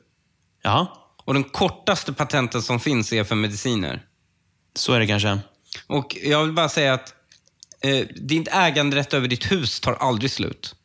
Ja, 0.63 1.07
Och 1.25 1.34
den 1.34 1.43
kortaste 1.43 2.13
patenten 2.13 2.61
som 2.61 2.80
finns 2.80 3.13
är 3.13 3.23
för 3.23 3.36
mediciner. 3.36 4.01
så 4.75 4.93
är 4.93 4.99
det 4.99 5.07
kanske. 5.07 5.39
Och 5.88 6.17
jag 6.23 6.43
vill 6.43 6.53
bara 6.53 6.69
säga 6.69 6.93
att 6.93 7.13
eh, 7.82 8.05
din 8.15 8.47
äganderätt 8.51 9.13
över 9.13 9.28
ditt 9.28 9.51
hus 9.51 9.80
tar 9.80 9.93
aldrig 9.93 10.32
slut. 10.32 10.75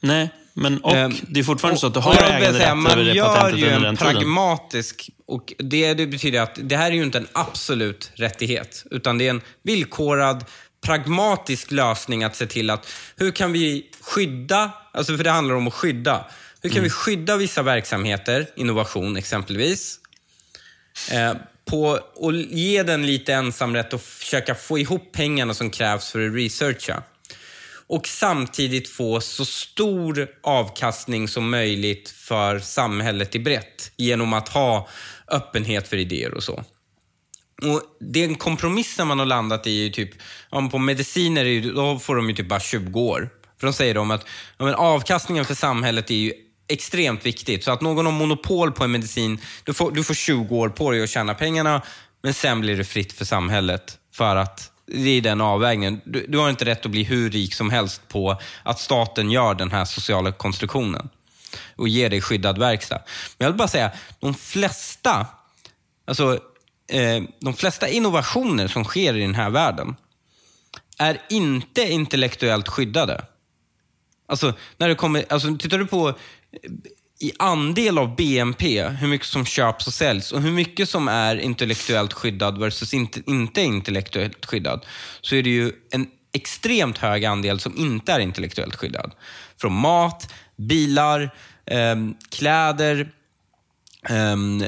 Nej, 0.00 0.30
men 0.54 0.78
och 0.80 0.96
Ehm, 0.96 1.14
det 1.28 1.40
är 1.40 1.44
fortfarande 1.44 1.80
så 1.80 1.86
att 1.86 1.94
du 1.94 2.00
har 2.00 2.10
och 2.14 2.22
äganderätt 2.22 2.56
säga, 2.56 2.70
över 2.70 2.96
det 2.96 3.04
Man 3.04 3.14
gör 3.16 3.24
patentet 3.36 3.58
ju 3.60 3.64
under 3.64 3.76
en 3.76 3.82
den 3.82 3.96
tiden. 3.96 4.14
pragmatisk, 4.14 5.10
och 5.26 5.52
det, 5.58 5.94
det 5.94 6.06
betyder 6.06 6.40
att 6.40 6.58
det 6.62 6.76
här 6.76 6.90
är 6.90 6.94
ju 6.94 7.02
inte 7.02 7.18
en 7.18 7.28
absolut 7.32 8.10
rättighet, 8.14 8.84
utan 8.90 9.18
det 9.18 9.26
är 9.26 9.30
en 9.30 9.40
villkorad, 9.62 10.44
pragmatisk 10.86 11.70
lösning 11.70 12.24
att 12.24 12.36
se 12.36 12.46
till 12.46 12.70
att 12.70 12.86
hur 13.16 13.30
kan 13.30 13.52
vi 13.52 13.90
skydda, 14.00 14.70
alltså 14.98 15.16
för 15.16 15.24
det 15.24 15.30
handlar 15.30 15.54
om 15.54 15.66
att 15.66 15.74
skydda, 15.74 16.26
hur 16.62 16.70
kan 16.70 16.82
vi 16.82 16.90
skydda 16.90 17.36
vissa 17.36 17.62
verksamheter, 17.62 18.46
innovation 18.56 19.16
exempelvis, 19.16 20.00
eh, 21.10 21.34
på, 21.64 22.00
och 22.14 22.32
ge 22.34 22.82
den 22.82 23.06
lite 23.06 23.34
ensamrätt 23.34 23.92
och 23.92 24.02
försöka 24.02 24.54
få 24.54 24.78
ihop 24.78 25.12
pengarna 25.12 25.54
som 25.54 25.70
krävs 25.70 26.10
för 26.10 26.26
att 26.26 26.34
researcha 26.34 27.02
och 27.86 28.08
samtidigt 28.08 28.88
få 28.88 29.20
så 29.20 29.44
stor 29.44 30.28
avkastning 30.42 31.28
som 31.28 31.50
möjligt 31.50 32.10
för 32.10 32.58
samhället 32.58 33.34
i 33.34 33.38
brett 33.38 33.92
genom 33.96 34.32
att 34.32 34.48
ha 34.48 34.88
öppenhet 35.28 35.88
för 35.88 35.96
idéer 35.96 36.34
och 36.34 36.42
så. 36.42 36.64
Och 37.62 37.82
Den 38.00 38.34
kompromissen 38.34 39.06
man 39.06 39.18
har 39.18 39.26
landat 39.26 39.66
i 39.66 39.80
är 39.80 39.84
ju 39.84 39.90
typ, 39.90 40.10
om 40.50 40.70
på 40.70 40.78
mediciner 40.78 41.74
då 41.74 41.98
får 41.98 42.16
de 42.16 42.28
ju 42.28 42.36
typ 42.36 42.48
bara 42.48 42.60
20 42.60 43.00
år. 43.00 43.30
För 43.60 43.66
de 43.66 43.72
säger 43.72 43.94
de 43.94 44.10
att 44.10 44.26
ja, 44.58 44.64
men 44.64 44.74
avkastningen 44.74 45.44
för 45.44 45.54
samhället 45.54 46.10
är 46.10 46.14
ju 46.14 46.32
extremt 46.68 47.26
viktigt. 47.26 47.64
Så 47.64 47.70
att 47.70 47.80
någon 47.80 48.06
har 48.06 48.12
monopol 48.12 48.72
på 48.72 48.84
en 48.84 48.90
medicin, 48.90 49.40
du 49.64 49.74
får, 49.74 49.90
du 49.90 50.04
får 50.04 50.14
20 50.14 50.56
år 50.56 50.68
på 50.68 50.90
dig 50.90 51.02
att 51.02 51.10
tjäna 51.10 51.34
pengarna, 51.34 51.82
men 52.22 52.34
sen 52.34 52.60
blir 52.60 52.76
det 52.76 52.84
fritt 52.84 53.12
för 53.12 53.24
samhället. 53.24 53.98
För 54.12 54.36
att 54.36 54.72
det 54.86 55.10
är 55.10 55.20
den 55.20 55.40
avvägningen. 55.40 56.00
Du, 56.04 56.26
du 56.28 56.38
har 56.38 56.50
inte 56.50 56.64
rätt 56.64 56.84
att 56.84 56.90
bli 56.90 57.02
hur 57.02 57.30
rik 57.30 57.54
som 57.54 57.70
helst 57.70 58.08
på 58.08 58.40
att 58.62 58.80
staten 58.80 59.30
gör 59.30 59.54
den 59.54 59.70
här 59.70 59.84
sociala 59.84 60.32
konstruktionen 60.32 61.08
och 61.76 61.88
ger 61.88 62.10
dig 62.10 62.20
skyddad 62.20 62.58
verkstad. 62.58 63.02
Men 63.38 63.44
jag 63.44 63.52
vill 63.52 63.58
bara 63.58 63.68
säga, 63.68 63.90
de 64.20 64.34
flesta, 64.34 65.26
alltså, 66.06 66.40
eh, 66.92 67.22
de 67.40 67.54
flesta 67.54 67.88
innovationer 67.88 68.68
som 68.68 68.84
sker 68.84 69.16
i 69.16 69.20
den 69.20 69.34
här 69.34 69.50
världen 69.50 69.96
är 70.98 71.22
inte 71.28 71.82
intellektuellt 71.82 72.68
skyddade. 72.68 73.24
Alltså, 74.28 74.54
när 74.76 74.88
det 74.88 74.94
kommer, 74.94 75.24
alltså, 75.28 75.56
tittar 75.56 75.78
du 75.78 75.86
på 75.86 76.08
eh, 76.08 76.14
i 77.20 77.32
andel 77.38 77.98
av 77.98 78.16
BNP, 78.16 78.88
hur 78.88 79.08
mycket 79.08 79.26
som 79.26 79.44
köps 79.44 79.86
och 79.86 79.94
säljs 79.94 80.32
och 80.32 80.42
hur 80.42 80.50
mycket 80.50 80.88
som 80.88 81.08
är 81.08 81.36
intellektuellt 81.36 82.12
skyddad 82.12 82.58
versus 82.58 82.94
inte, 82.94 83.20
inte 83.26 83.62
intellektuellt 83.62 84.46
skyddad, 84.46 84.86
så 85.20 85.34
är 85.34 85.42
det 85.42 85.50
ju 85.50 85.72
en 85.90 86.06
extremt 86.32 86.98
hög 86.98 87.24
andel 87.24 87.60
som 87.60 87.76
inte 87.76 88.12
är 88.12 88.20
intellektuellt 88.20 88.76
skyddad. 88.76 89.12
Från 89.56 89.72
mat, 89.72 90.32
bilar, 90.56 91.34
eh, 91.66 91.96
kläder, 92.30 93.12
ehm, 94.08 94.64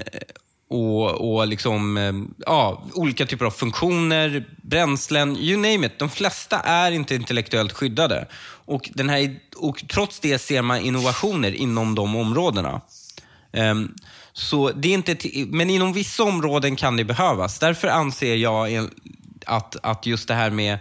och, 0.71 1.35
och 1.35 1.47
liksom, 1.47 1.97
eh, 1.97 2.13
ja, 2.47 2.83
olika 2.95 3.27
typer 3.27 3.45
av 3.45 3.51
funktioner, 3.51 4.47
bränslen, 4.63 5.37
you 5.37 5.57
name 5.57 5.87
it. 5.87 5.99
De 5.99 6.11
flesta 6.11 6.61
är 6.61 6.93
inte 6.93 7.15
intellektuellt 7.15 7.73
skyddade. 7.73 8.27
Och, 8.65 8.91
den 8.95 9.09
här, 9.09 9.37
och 9.57 9.85
trots 9.89 10.21
det 10.21 10.39
ser 10.39 10.63
man 10.63 10.81
innovationer 10.81 11.53
inom 11.55 11.95
de 11.95 12.17
områdena. 12.17 12.81
Um, 13.53 13.95
så 14.33 14.71
det 14.71 14.89
är 14.89 14.95
inte, 14.95 15.17
men 15.47 15.71
inom 15.71 15.93
vissa 15.93 16.23
områden 16.23 16.77
kan 16.77 16.97
det 16.97 17.05
behövas. 17.05 17.59
Därför 17.59 17.89
anser 17.89 18.37
jag 18.37 18.89
att, 19.47 19.77
att 19.83 20.07
just 20.07 20.29
det 20.29 20.35
här 20.35 20.51
med 20.51 20.79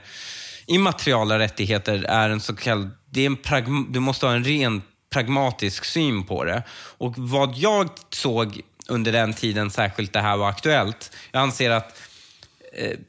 immateriala 0.66 1.40
rättigheter 1.40 2.04
är 2.04 2.30
en 2.30 2.42
så 2.42 2.56
kallad... 2.56 2.92
Det 3.12 3.22
är 3.22 3.26
en 3.26 3.36
pragma, 3.36 3.86
du 3.90 4.00
måste 4.00 4.26
ha 4.26 4.34
en 4.34 4.44
ren 4.44 4.82
pragmatisk 5.10 5.86
syn 5.86 6.24
på 6.24 6.44
det. 6.44 6.64
Och 6.98 7.14
vad 7.18 7.56
jag 7.56 7.90
såg 8.10 8.62
under 8.90 9.12
den 9.12 9.34
tiden, 9.34 9.72
särskilt 9.72 10.14
det 10.14 10.22
här 10.22 10.38
var 10.38 10.50
aktuellt, 10.50 11.12
jag 11.32 11.42
anser 11.42 11.70
att 11.70 11.98
eh, 12.74 13.00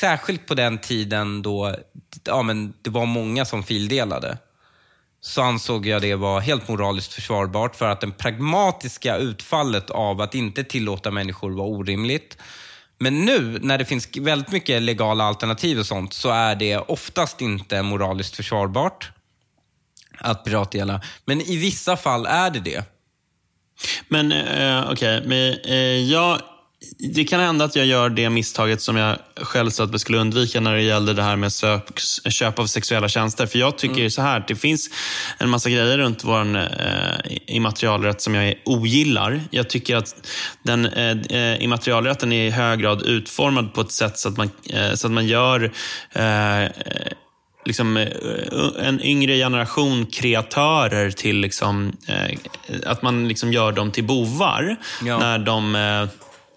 särskilt 0.00 0.46
på 0.46 0.54
den 0.54 0.78
tiden 0.78 1.42
då 1.42 1.76
ja, 2.24 2.42
men 2.42 2.74
det 2.82 2.90
var 2.90 3.06
många 3.06 3.44
som 3.44 3.62
fildelade, 3.62 4.38
så 5.20 5.42
ansåg 5.42 5.86
jag 5.86 6.02
det 6.02 6.14
var 6.14 6.40
helt 6.40 6.68
moraliskt 6.68 7.12
försvarbart 7.12 7.76
för 7.76 7.88
att 7.88 8.00
det 8.00 8.10
pragmatiska 8.10 9.16
utfallet 9.16 9.90
av 9.90 10.20
att 10.20 10.34
inte 10.34 10.64
tillåta 10.64 11.10
människor 11.10 11.50
var 11.50 11.64
orimligt. 11.64 12.38
Men 12.98 13.24
nu 13.24 13.58
när 13.62 13.78
det 13.78 13.84
finns 13.84 14.08
väldigt 14.16 14.52
mycket 14.52 14.82
legala 14.82 15.24
alternativ 15.24 15.78
och 15.78 15.86
sånt 15.86 16.12
så 16.12 16.30
är 16.30 16.54
det 16.54 16.78
oftast 16.78 17.40
inte 17.40 17.82
moraliskt 17.82 18.36
försvarbart 18.36 19.10
att 20.18 20.44
piratdela. 20.44 21.00
Men 21.24 21.40
i 21.40 21.56
vissa 21.56 21.96
fall 21.96 22.26
är 22.26 22.50
det 22.50 22.60
det. 22.60 22.84
Men 24.08 24.32
eh, 24.32 24.90
okej, 24.90 25.22
men, 25.26 25.58
eh, 25.64 26.10
jag, 26.12 26.40
det 26.98 27.24
kan 27.24 27.40
hända 27.40 27.64
att 27.64 27.76
jag 27.76 27.86
gör 27.86 28.08
det 28.08 28.30
misstaget 28.30 28.80
som 28.80 28.96
jag 28.96 29.18
själv 29.36 29.70
sa 29.70 29.84
att 29.84 29.94
vi 29.94 29.98
skulle 29.98 30.18
undvika 30.18 30.60
när 30.60 30.74
det 30.74 30.82
gällde 30.82 31.14
det 31.14 31.22
här 31.22 31.36
med 31.36 31.52
sök, 31.52 32.00
köp 32.30 32.58
av 32.58 32.66
sexuella 32.66 33.08
tjänster. 33.08 33.46
För 33.46 33.58
jag 33.58 33.78
tycker 33.78 34.08
så 34.08 34.22
här, 34.22 34.44
det 34.48 34.56
finns 34.56 34.90
en 35.38 35.50
massa 35.50 35.70
grejer 35.70 35.98
runt 35.98 36.24
vår 36.24 36.56
eh, 36.56 36.66
immaterialrätt 37.46 38.20
som 38.20 38.34
jag 38.34 38.54
ogillar. 38.64 39.40
Jag 39.50 39.70
tycker 39.70 39.96
att 39.96 40.28
den 40.62 40.86
eh, 40.86 41.62
immaterialrätten 41.64 42.32
är 42.32 42.46
i 42.46 42.50
hög 42.50 42.80
grad 42.80 43.02
utformad 43.02 43.74
på 43.74 43.80
ett 43.80 43.92
sätt 43.92 44.18
så 44.18 44.28
att 44.28 44.36
man, 44.36 44.50
eh, 44.70 44.94
så 44.94 45.06
att 45.06 45.12
man 45.12 45.26
gör 45.26 45.72
eh, 46.12 46.64
liksom, 47.64 47.96
eh, 47.96 48.06
en 48.86 49.00
yngre 49.02 49.36
generation 49.36 50.06
kreatörer 50.06 51.10
till 51.10 51.36
liksom, 51.36 51.96
eh, 52.08 52.38
att 52.86 53.02
man 53.02 53.28
liksom 53.28 53.52
gör 53.52 53.72
dem 53.72 53.90
till 53.90 54.04
bovar 54.04 54.76
Ja. 55.04 55.18
när 55.18 55.38
de 55.38 55.74
eh, 55.76 56.08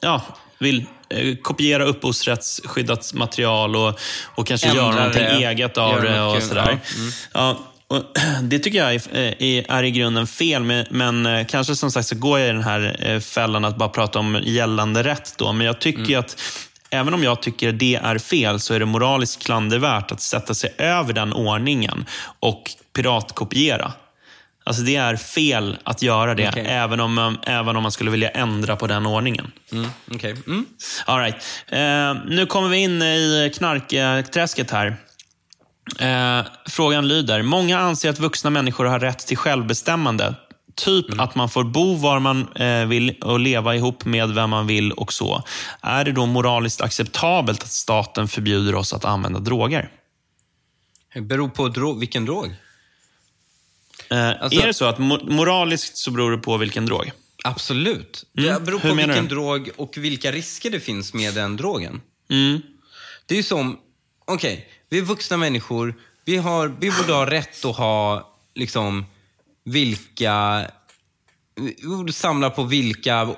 ja, 0.02 0.22
vill 0.60 0.86
eh, 1.10 1.36
kopiera 1.42 1.84
upphovsrättsskyddat 1.86 3.14
material 3.14 3.76
och, 3.76 4.00
och 4.26 4.48
kanske 4.48 4.68
göra 4.68 4.96
någonting 4.96 5.24
det, 5.24 5.46
eget 5.46 5.78
av 5.78 6.02
det 6.02 6.22
och 6.22 6.44
sådär. 6.44 6.80
ja, 6.84 7.00
mm. 7.00 7.12
Ja, 7.34 7.60
och 7.88 8.04
det 8.42 8.60
tycker 8.60 8.78
jag 8.78 8.96
är, 8.96 9.02
är, 9.44 9.66
är 9.72 9.84
i 9.84 9.92
grunden 9.92 10.28
fel, 10.28 10.86
men, 10.90 11.26
eh, 11.26 11.46
kanske 11.46 11.76
som 11.76 11.92
sagt 11.92 12.08
så 12.08 12.16
går 12.16 12.40
jag 12.40 12.50
i 12.50 12.52
den 12.52 12.64
här 12.64 12.98
eh, 13.00 13.20
fällan 13.20 13.66
att 13.66 13.78
bara 13.78 13.90
prata 13.90 14.20
om 14.20 14.40
gällande 14.44 15.04
rätt. 15.04 15.34
Då. 15.38 15.54
Men 15.54 15.68
jag 15.68 15.80
tycker 15.80 16.00
Mm. 16.02 16.20
att 16.20 16.42
Även 16.90 17.14
om 17.14 17.24
jag 17.24 17.42
tycker 17.42 17.72
det 17.72 17.96
är 17.96 18.18
fel 18.18 18.60
så 18.60 18.74
är 18.74 18.80
det 18.80 18.86
moraliskt 18.86 19.46
klandervärt 19.46 20.12
att 20.12 20.22
sätta 20.22 20.54
sig 20.54 20.76
över 20.78 21.14
den 21.14 21.34
ordningen 21.34 22.06
och 22.40 22.72
piratkopiera. 22.96 23.92
Alltså 24.64 24.84
det 24.84 24.96
är 24.96 25.16
fel 25.16 25.78
att 25.84 26.02
göra 26.02 26.36
det, 26.36 26.50
Okej. 26.50 26.66
även, 26.68 27.00
om 27.00 27.14
man, 27.14 27.38
även 27.44 27.76
om 27.76 27.84
man 27.84 27.92
skulle 27.92 28.12
vilja 28.12 28.30
ändra 28.30 28.76
på 28.76 28.88
den 28.88 29.06
ordningen. 29.06 29.52
Mm, 29.72 29.90
okej. 30.12 30.36
Mm. 30.48 30.66
All 31.06 31.20
right. 31.20 31.36
eh, 31.68 32.26
nu 32.26 32.46
kommer 32.46 32.70
vi 32.70 32.78
in 32.78 33.02
i 33.02 33.52
knarkträsket 33.58 34.72
här. 34.72 34.98
Eh, 36.00 36.46
frågan 36.70 37.08
lyder, 37.08 37.42
många 37.42 37.80
anser 37.80 38.10
att 38.10 38.20
vuxna 38.20 38.50
människor 38.50 38.86
har 38.86 39.00
rätt 39.00 39.20
till 39.28 39.38
självbestämmande. 39.38 40.36
Typ 40.78 41.06
att 41.20 41.36
man 41.36 41.50
får 41.50 41.64
bo 41.64 41.96
var 41.96 42.20
man 42.20 42.48
eh, 42.56 42.86
vill 42.86 43.16
och 43.22 43.40
leva 43.40 43.76
ihop 43.76 44.06
med 44.06 44.30
vem 44.34 44.50
man 44.50 44.68
vill 44.68 44.92
och 44.92 45.14
så. 45.14 45.44
Är 45.82 46.06
det 46.06 46.12
då 46.12 46.26
moraliskt 46.26 46.82
acceptabelt 46.82 47.64
att 47.64 47.72
staten 47.72 48.28
förbjuder 48.28 48.76
oss 48.76 48.94
att 48.94 49.06
använda 49.06 49.40
droger? 49.40 49.92
Det 51.14 51.22
beror 51.22 51.50
på 51.50 51.68
dro- 51.70 52.00
vilken 52.00 52.26
drog. 52.26 52.56
Eh, 54.10 54.30
Alltså- 54.42 54.62
är 54.62 54.68
det 54.68 54.74
så 54.74 54.86
att 54.86 54.98
mo- 54.98 55.30
moraliskt 55.32 55.98
så 55.98 56.12
beror 56.12 56.32
det 56.32 56.38
på 56.38 56.58
vilken 56.58 56.86
drog? 56.86 57.12
Absolut. 57.44 58.26
Mm, 58.38 58.54
Det 58.54 58.60
beror 58.60 58.80
på 58.80 58.94
vilken 58.94 59.24
du? 59.24 59.30
drog 59.36 59.70
och 59.78 59.98
vilka 59.98 60.32
risker 60.32 60.70
det 60.70 60.80
finns 60.80 61.14
med 61.14 61.34
den 61.34 61.58
drogen. 61.58 62.02
Mm. 62.30 62.62
Det 63.26 63.34
är 63.34 63.38
ju 63.38 63.44
som, 63.44 63.80
okej, 64.26 64.68
vi 64.90 64.98
är 64.98 65.02
vuxna 65.02 65.38
människor. 65.38 65.96
Vi, 66.26 66.38
har, 66.38 66.68
vi 66.80 66.92
borde 66.92 67.14
ha 67.14 67.30
rätt 67.32 67.66
att 67.66 67.76
ha 67.76 68.30
liksom 68.56 69.06
vilka 69.68 70.66
samla 72.12 72.50
på 72.50 72.64
vilka 72.64 73.36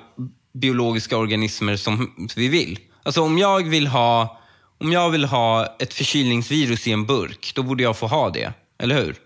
biologiska 0.52 1.16
organismer 1.16 1.76
som 1.76 2.14
vi 2.36 2.48
vill. 2.48 2.78
Alltså 3.02 3.22
om 3.22 3.38
jag 3.38 3.68
vill 3.68 3.86
ha, 3.86 4.40
om 4.78 4.92
jag 4.92 5.10
vill 5.10 5.24
ha 5.24 5.76
ett 5.78 5.94
förkylningsvirus 5.94 6.86
i 6.86 6.92
en 6.92 7.06
burk, 7.06 7.52
då 7.54 7.62
borde 7.62 7.82
jag 7.82 7.96
få 7.96 8.06
ha 8.06 8.30
det. 8.30 8.52
Eller 8.78 9.04
hur? 9.04 9.16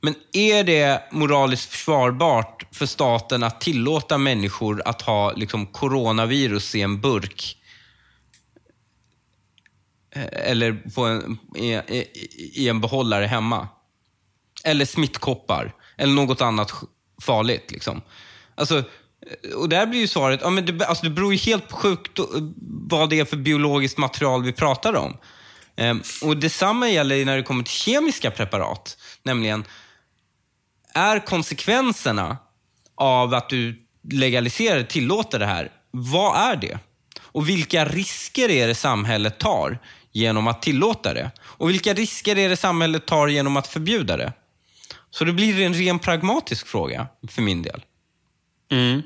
Men 0.00 0.14
är 0.32 0.64
det 0.64 1.02
moraliskt 1.12 1.70
försvarbart 1.70 2.66
för 2.72 2.86
staten 2.86 3.42
att 3.42 3.60
tillåta 3.60 4.18
människor 4.18 4.82
att 4.84 5.02
ha 5.02 5.32
liksom, 5.32 5.66
coronavirus 5.66 6.74
i 6.74 6.80
en 6.80 7.00
burk? 7.00 7.56
Eh, 10.14 10.50
eller 10.50 10.72
på 10.94 11.04
en, 11.04 11.38
i, 11.56 11.72
i, 11.72 12.08
i 12.54 12.68
en 12.68 12.80
behållare 12.80 13.26
hemma? 13.26 13.68
Eller 14.64 14.84
smittkoppar? 14.84 15.74
Eller 16.02 16.12
något 16.12 16.40
annat 16.40 16.72
farligt. 17.22 17.70
Liksom. 17.70 18.02
Alltså, 18.54 18.78
eh, 18.78 19.54
och 19.56 19.68
där 19.68 19.86
blir 19.86 20.00
ju 20.00 20.06
svaret, 20.06 20.40
ja, 20.42 20.50
men 20.50 20.66
det, 20.66 20.86
alltså 20.86 21.04
det 21.04 21.10
beror 21.10 21.32
ju 21.32 21.38
helt 21.38 21.68
på 21.68 21.76
sjukt, 21.76 22.18
eh, 22.18 22.24
vad 22.88 23.10
det 23.10 23.20
är 23.20 23.24
för 23.24 23.36
biologiskt 23.36 23.98
material 23.98 24.42
vi 24.42 24.52
pratar 24.52 24.96
om. 24.96 25.16
Ehm, 25.76 26.02
och 26.22 26.36
Detsamma 26.36 26.88
gäller 26.88 27.24
när 27.24 27.36
det 27.36 27.42
kommer 27.42 27.62
till 27.62 27.72
kemiska 27.72 28.30
preparat. 28.30 28.96
Nämligen, 29.22 29.64
är 30.94 31.18
konsekvenserna 31.18 32.36
av 32.94 33.34
att 33.34 33.48
du 33.48 33.82
legaliserar, 34.10 34.82
tillåter 34.82 35.38
det 35.38 35.46
här, 35.46 35.70
vad 35.90 36.36
är 36.36 36.56
det? 36.56 36.78
Och 37.18 37.48
vilka 37.48 37.84
risker 37.84 38.50
är 38.50 38.68
det 38.68 38.74
samhället 38.74 39.38
tar 39.38 39.78
genom 40.12 40.46
att 40.46 40.62
tillåta 40.62 41.14
det? 41.14 41.30
Och 41.40 41.70
vilka 41.70 41.94
risker 41.94 42.38
är 42.38 42.48
det 42.48 42.56
samhället 42.56 43.06
tar 43.06 43.28
genom 43.28 43.56
att 43.56 43.66
förbjuda 43.66 44.16
det? 44.16 44.32
Så 45.14 45.24
det 45.24 45.32
blir 45.32 45.60
en 45.60 45.74
ren 45.74 45.98
pragmatisk 45.98 46.66
fråga 46.66 47.06
för 47.28 47.42
min 47.42 47.62
del. 47.62 47.82
Mm. 48.72 49.02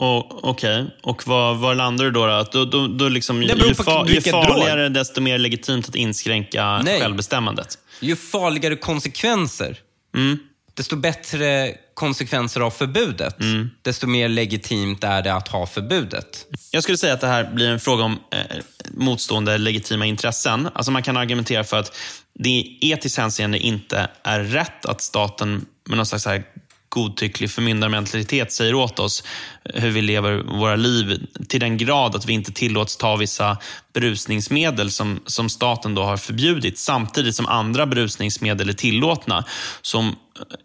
Okej, 0.00 0.42
okay. 0.42 0.86
och 1.02 1.26
var, 1.26 1.54
var 1.54 1.74
landar 1.74 2.04
du 2.04 2.10
då? 2.10 2.26
då? 2.26 2.44
då, 2.52 2.64
då, 2.64 2.86
då 2.86 3.08
liksom, 3.08 3.42
ju, 3.42 3.74
fa, 3.74 4.06
ju 4.08 4.20
farligare, 4.20 4.82
drog. 4.82 4.92
desto 4.92 5.20
mer 5.20 5.38
legitimt 5.38 5.88
att 5.88 5.94
inskränka 5.94 6.82
Nej. 6.84 7.00
självbestämmandet. 7.00 7.78
Ju 8.00 8.16
farligare 8.16 8.76
konsekvenser, 8.76 9.78
mm. 10.14 10.38
Desto 10.78 10.96
bättre 10.96 11.74
konsekvenser 11.94 12.60
av 12.60 12.70
förbudet. 12.70 13.40
Mm. 13.40 13.70
Desto 13.82 14.06
mer 14.06 14.28
legitimt 14.28 15.04
är 15.04 15.22
det 15.22 15.34
att 15.34 15.48
ha 15.48 15.66
förbudet. 15.66 16.46
Jag 16.70 16.82
skulle 16.82 16.98
säga 16.98 17.14
att 17.14 17.20
det 17.20 17.26
här 17.26 17.50
blir 17.54 17.68
en 17.68 17.80
fråga 17.80 18.04
om 18.04 18.18
eh, 18.30 18.56
motstående 18.90 19.58
legitima 19.58 20.06
intressen. 20.06 20.68
Alltså 20.74 20.90
man 20.92 21.02
kan 21.02 21.16
argumentera 21.16 21.64
för 21.64 21.76
att 21.76 21.96
det 22.34 22.48
i 22.48 22.78
etiskt 22.80 23.18
hänseende 23.18 23.58
inte 23.58 24.10
är 24.22 24.40
rätt 24.40 24.86
att 24.86 25.00
staten 25.00 25.66
med 25.88 25.96
någon 25.96 26.06
slags 26.06 26.26
här 26.26 26.44
godtycklig 26.88 27.50
förmyndarmentalitet 27.50 28.52
säger 28.52 28.74
åt 28.74 28.98
oss 28.98 29.24
hur 29.64 29.90
vi 29.90 30.02
lever 30.02 30.42
våra 30.58 30.76
liv 30.76 31.26
till 31.48 31.60
den 31.60 31.76
grad 31.76 32.16
att 32.16 32.26
vi 32.26 32.32
inte 32.32 32.52
tillåts 32.52 32.96
ta 32.96 33.16
vissa 33.16 33.58
berusningsmedel 33.92 34.90
som, 34.90 35.20
som 35.26 35.48
staten 35.48 35.94
då 35.94 36.02
har 36.02 36.16
förbjudit 36.16 36.78
samtidigt 36.78 37.34
som 37.34 37.46
andra 37.46 37.86
berusningsmedel 37.86 38.68
är 38.68 38.72
tillåtna. 38.72 39.44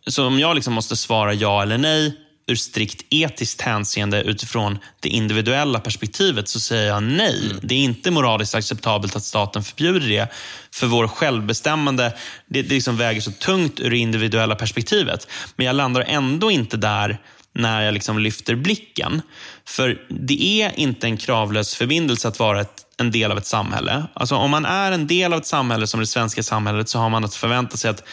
Så 0.08 0.28
om, 0.28 0.40
jag 0.40 0.56
liksom 0.56 0.74
måste 0.74 0.96
svara 0.96 1.34
ja 1.34 1.62
eller 1.62 1.78
nej 1.78 2.18
ur 2.48 2.56
strikt 2.56 3.06
etiskt 3.10 3.62
hänseende 3.62 4.22
utifrån 4.22 4.80
det 5.00 5.10
individuella 5.10 5.80
perspektivet 5.80 6.50
så 6.50 6.60
säger 6.60 6.88
jag 6.88 7.04
nej. 7.04 7.46
Mm. 7.46 7.60
Det 7.64 7.76
är 7.76 7.80
inte 7.80 8.12
moraliskt 8.12 8.56
acceptabelt 8.56 9.16
att 9.16 9.24
staten 9.24 9.64
förbjuder 9.64 10.08
det. 10.08 10.28
För 10.72 10.88
vår 10.88 11.08
självbestämmande, 11.08 12.14
det, 12.46 12.62
det 12.62 12.76
liksom 12.76 12.98
väger 12.98 13.22
så 13.22 13.32
tungt 13.32 13.80
ur 13.80 13.90
det 13.90 13.98
individuella 13.98 14.56
perspektivet. 14.56 15.28
Men 15.56 15.66
jag 15.66 15.76
landar 15.76 16.02
ändå 16.08 16.52
inte 16.52 16.78
där 16.78 17.18
när 17.56 17.82
jag 17.82 17.94
liksom 17.94 18.20
lyfter 18.20 18.56
blicken. 18.56 19.22
För 19.66 20.02
det 20.10 20.44
är 20.44 20.80
inte 20.80 21.08
en 21.08 21.18
kravlös 21.18 21.76
förbindelse 21.76 22.28
att 22.28 22.40
vara 22.40 22.62
ett, 22.62 22.86
en 22.98 23.12
del 23.12 23.32
av 23.32 23.38
ett 23.38 23.46
samhälle. 23.46 24.04
Alltså 24.14 24.36
om 24.36 24.52
man 24.52 24.66
är 24.66 24.92
en 24.92 25.08
del 25.08 25.34
av 25.34 25.40
ett 25.40 25.46
samhälle 25.46 25.88
som 25.88 26.00
det 26.00 26.08
svenska 26.08 26.44
samhället 26.44 26.90
så 26.90 27.00
har 27.00 27.10
man 27.10 27.26
att 27.26 27.36
förvänta 27.36 27.78
sig 27.78 27.90
att 27.90 28.04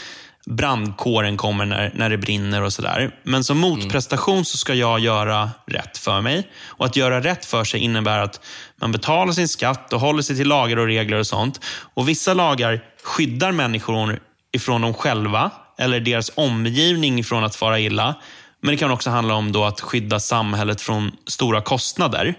brandkåren 0.47 1.36
kommer 1.36 1.64
när, 1.64 1.93
när 1.95 2.11
det 2.11 2.18
brinner 2.18 2.62
och 2.62 2.72
sådär. 2.72 3.14
Men 3.22 3.45
som 3.45 3.59
motprestation 3.59 4.45
så 4.45 4.57
ska 4.57 4.74
jag 4.74 5.01
göra 5.01 5.51
rätt 5.66 5.99
för 5.99 6.20
mig. 6.20 6.51
Och 6.64 6.86
att 6.86 6.97
göra 6.97 7.20
rätt 7.20 7.45
för 7.45 7.64
sig 7.64 7.80
innebär 7.80 8.18
att 8.18 8.41
man 8.80 8.93
betalar 8.93 9.32
sin 9.32 9.49
skatt 9.49 9.93
och 9.93 10.01
håller 10.01 10.22
sig 10.22 10.36
till 10.36 10.49
lagar 10.49 10.76
och 10.76 10.86
regler 10.86 11.18
och 11.18 11.26
sånt. 11.26 11.61
Och 11.95 12.09
vissa 12.09 12.34
lagar 12.34 12.84
skyddar 13.03 13.53
människor 13.53 14.20
ifrån 14.53 14.80
dem 14.80 14.95
själva 14.95 15.51
eller 15.78 16.01
deras 16.01 16.30
omgivning 16.34 17.18
ifrån 17.18 17.45
att 17.45 17.57
fara 17.57 17.80
illa. 17.80 18.14
Men 18.61 18.70
det 18.70 18.76
kan 18.76 18.91
också 18.91 19.11
handla 19.11 19.34
om 19.34 19.53
då 19.53 19.64
att 19.64 19.80
skydda 19.80 20.20
samhället 20.20 20.80
från 20.80 21.12
stora 21.26 21.61
kostnader. 21.61 22.34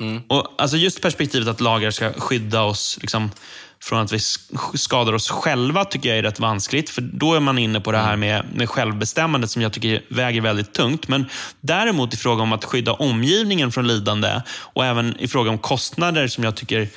Mm. 0.00 0.22
Och 0.28 0.54
alltså 0.58 0.76
Just 0.76 1.02
perspektivet 1.02 1.48
att 1.48 1.60
lagar 1.60 1.90
ska 1.90 2.12
skydda 2.12 2.62
oss 2.62 2.98
liksom, 3.00 3.30
från 3.82 3.98
att 3.98 4.12
vi 4.12 4.18
skadar 4.78 5.12
oss 5.12 5.30
själva 5.30 5.84
tycker 5.84 6.08
jag 6.08 6.18
är 6.18 6.22
rätt 6.22 6.40
vanskligt. 6.40 6.90
För 6.90 7.02
då 7.02 7.34
är 7.34 7.40
man 7.40 7.58
inne 7.58 7.80
på 7.80 7.92
det 7.92 7.98
här 7.98 8.16
med, 8.16 8.44
med 8.54 8.70
självbestämmandet 8.70 9.50
som 9.50 9.62
jag 9.62 9.72
tycker 9.72 10.02
väger 10.08 10.40
väldigt 10.40 10.72
tungt. 10.72 11.08
Men 11.08 11.26
däremot 11.60 12.14
i 12.14 12.16
fråga 12.16 12.42
om 12.42 12.52
att 12.52 12.64
skydda 12.64 12.92
omgivningen 12.92 13.72
från 13.72 13.86
lidande 13.86 14.42
och 14.50 14.84
även 14.84 15.20
i 15.20 15.28
fråga 15.28 15.50
om 15.50 15.58
kostnader 15.58 16.28
som 16.28 16.44
jag 16.44 16.54
tycker 16.54 16.88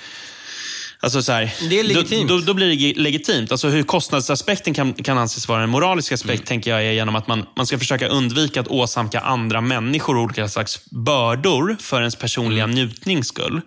Alltså 1.03 1.21
så 1.21 1.31
här, 1.31 1.53
det 1.69 1.79
är 1.79 1.84
legitimt. 1.84 2.29
Då, 2.29 2.38
då, 2.38 2.45
då, 2.45 2.53
blir 2.53 2.67
det 2.67 3.01
legitimt. 3.01 3.51
Alltså 3.51 3.67
hur 3.67 3.84
kostnadsaspekten 3.84 4.73
kan, 4.73 4.93
kan 4.93 5.17
anses 5.17 5.47
vara 5.47 5.63
en 5.63 5.69
moralisk 5.69 6.11
aspekt, 6.11 6.39
mm. 6.39 6.45
tänker 6.45 6.71
jag 6.71 6.86
är 6.86 6.91
genom 6.91 7.15
att 7.15 7.27
man, 7.27 7.45
man 7.57 7.67
ska 7.67 7.79
försöka 7.79 8.07
undvika 8.07 8.61
att 8.61 8.67
åsamka 8.67 9.19
andra 9.19 9.61
människor 9.61 10.17
olika 10.17 10.47
slags 10.47 10.89
bördor 10.89 11.77
för 11.79 11.99
ens 11.99 12.15
personliga 12.15 12.63
mm. 12.63 12.75
njutnings 12.75 13.27
skull. 13.27 13.61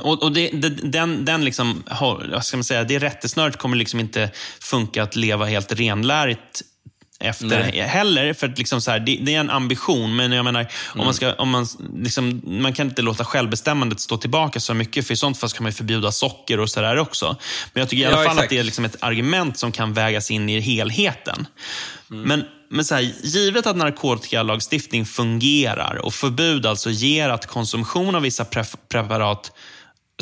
Och, 0.00 0.22
och 0.22 0.32
det, 0.32 0.48
det, 0.48 0.68
den, 0.68 1.24
den 1.24 1.44
liksom, 1.44 1.82
vad 2.00 2.44
ska 2.44 2.56
man 2.56 2.64
säga, 2.64 2.84
det 2.84 2.98
rättesnöret 2.98 3.56
kommer 3.56 3.76
liksom 3.76 4.00
inte 4.00 4.30
funka 4.60 5.02
att 5.02 5.16
leva 5.16 5.44
helt 5.44 5.72
renlärigt 5.72 6.62
efter 7.20 7.46
Nej. 7.46 7.80
heller. 7.80 8.32
För 8.32 8.48
att 8.48 8.58
liksom 8.58 8.80
så 8.80 8.90
här, 8.90 9.00
det, 9.00 9.18
det, 9.22 9.34
är 9.34 9.40
en 9.40 9.50
ambition, 9.50 10.16
men 10.16 10.32
jag 10.32 10.44
menar, 10.44 10.60
mm. 10.60 10.70
om 10.94 11.04
man, 11.04 11.14
ska, 11.14 11.32
om 11.32 11.50
man, 11.50 11.66
liksom, 11.94 12.42
man 12.44 12.72
kan 12.72 12.86
inte 12.86 13.02
låta 13.02 13.24
självbestämmandet 13.24 14.00
stå 14.00 14.16
tillbaka 14.16 14.60
så 14.60 14.74
mycket, 14.74 15.06
för 15.06 15.14
i 15.14 15.16
sånt 15.16 15.38
fall 15.38 15.50
kan 15.50 15.62
man 15.62 15.72
förbjuda 15.72 16.12
socker 16.12 16.60
och 16.60 16.70
sådär 16.70 16.96
också. 16.96 17.36
Men 17.72 17.80
jag 17.80 17.88
tycker 17.88 18.02
i 18.02 18.06
alla 18.06 18.16
ja, 18.16 18.22
fall 18.22 18.26
exakt. 18.26 18.44
att 18.44 18.50
det 18.50 18.58
är 18.58 18.64
liksom 18.64 18.84
ett 18.84 18.96
argument 19.00 19.58
som 19.58 19.72
kan 19.72 19.92
vägas 19.92 20.30
in 20.30 20.48
i 20.48 20.60
helheten. 20.60 21.46
Mm. 22.10 22.22
Men, 22.22 22.44
men 22.68 22.84
så 22.84 22.94
här, 22.94 23.12
givet 23.22 23.66
att 23.66 23.76
narkotikalagstiftning 23.76 25.06
fungerar 25.06 25.96
och 25.96 26.14
förbud 26.14 26.66
alltså 26.66 26.90
ger 26.90 27.28
att 27.28 27.46
konsumtion 27.46 28.14
av 28.14 28.22
vissa 28.22 28.44
preparat 28.88 29.52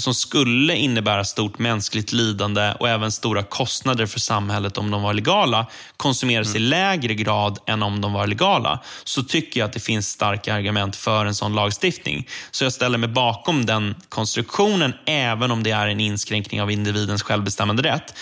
som 0.00 0.14
skulle 0.14 0.76
innebära 0.76 1.24
stort 1.24 1.58
mänskligt 1.58 2.12
lidande 2.12 2.74
och 2.80 2.88
även 2.88 3.12
stora 3.12 3.42
kostnader 3.42 4.06
för 4.06 4.20
samhället 4.20 4.78
om 4.78 4.90
de 4.90 5.02
var 5.02 5.14
legala, 5.14 5.66
konsumeras 5.96 6.46
mm. 6.46 6.56
i 6.56 6.66
lägre 6.66 7.14
grad 7.14 7.58
än 7.66 7.82
om 7.82 8.00
de 8.00 8.12
var 8.12 8.26
legala, 8.26 8.80
så 9.04 9.22
tycker 9.22 9.60
jag 9.60 9.66
att 9.66 9.72
det 9.72 9.80
finns 9.80 10.08
starka 10.08 10.54
argument 10.54 10.96
för 10.96 11.26
en 11.26 11.34
sån 11.34 11.54
lagstiftning. 11.54 12.28
Så 12.50 12.64
jag 12.64 12.72
ställer 12.72 12.98
mig 12.98 13.08
bakom 13.08 13.66
den 13.66 13.94
konstruktionen, 14.08 14.94
även 15.06 15.50
om 15.50 15.62
det 15.62 15.70
är 15.70 15.86
en 15.86 16.00
inskränkning 16.00 16.62
av 16.62 16.70
individens 16.70 17.22
självbestämmande 17.22 17.82
rätt. 17.82 18.14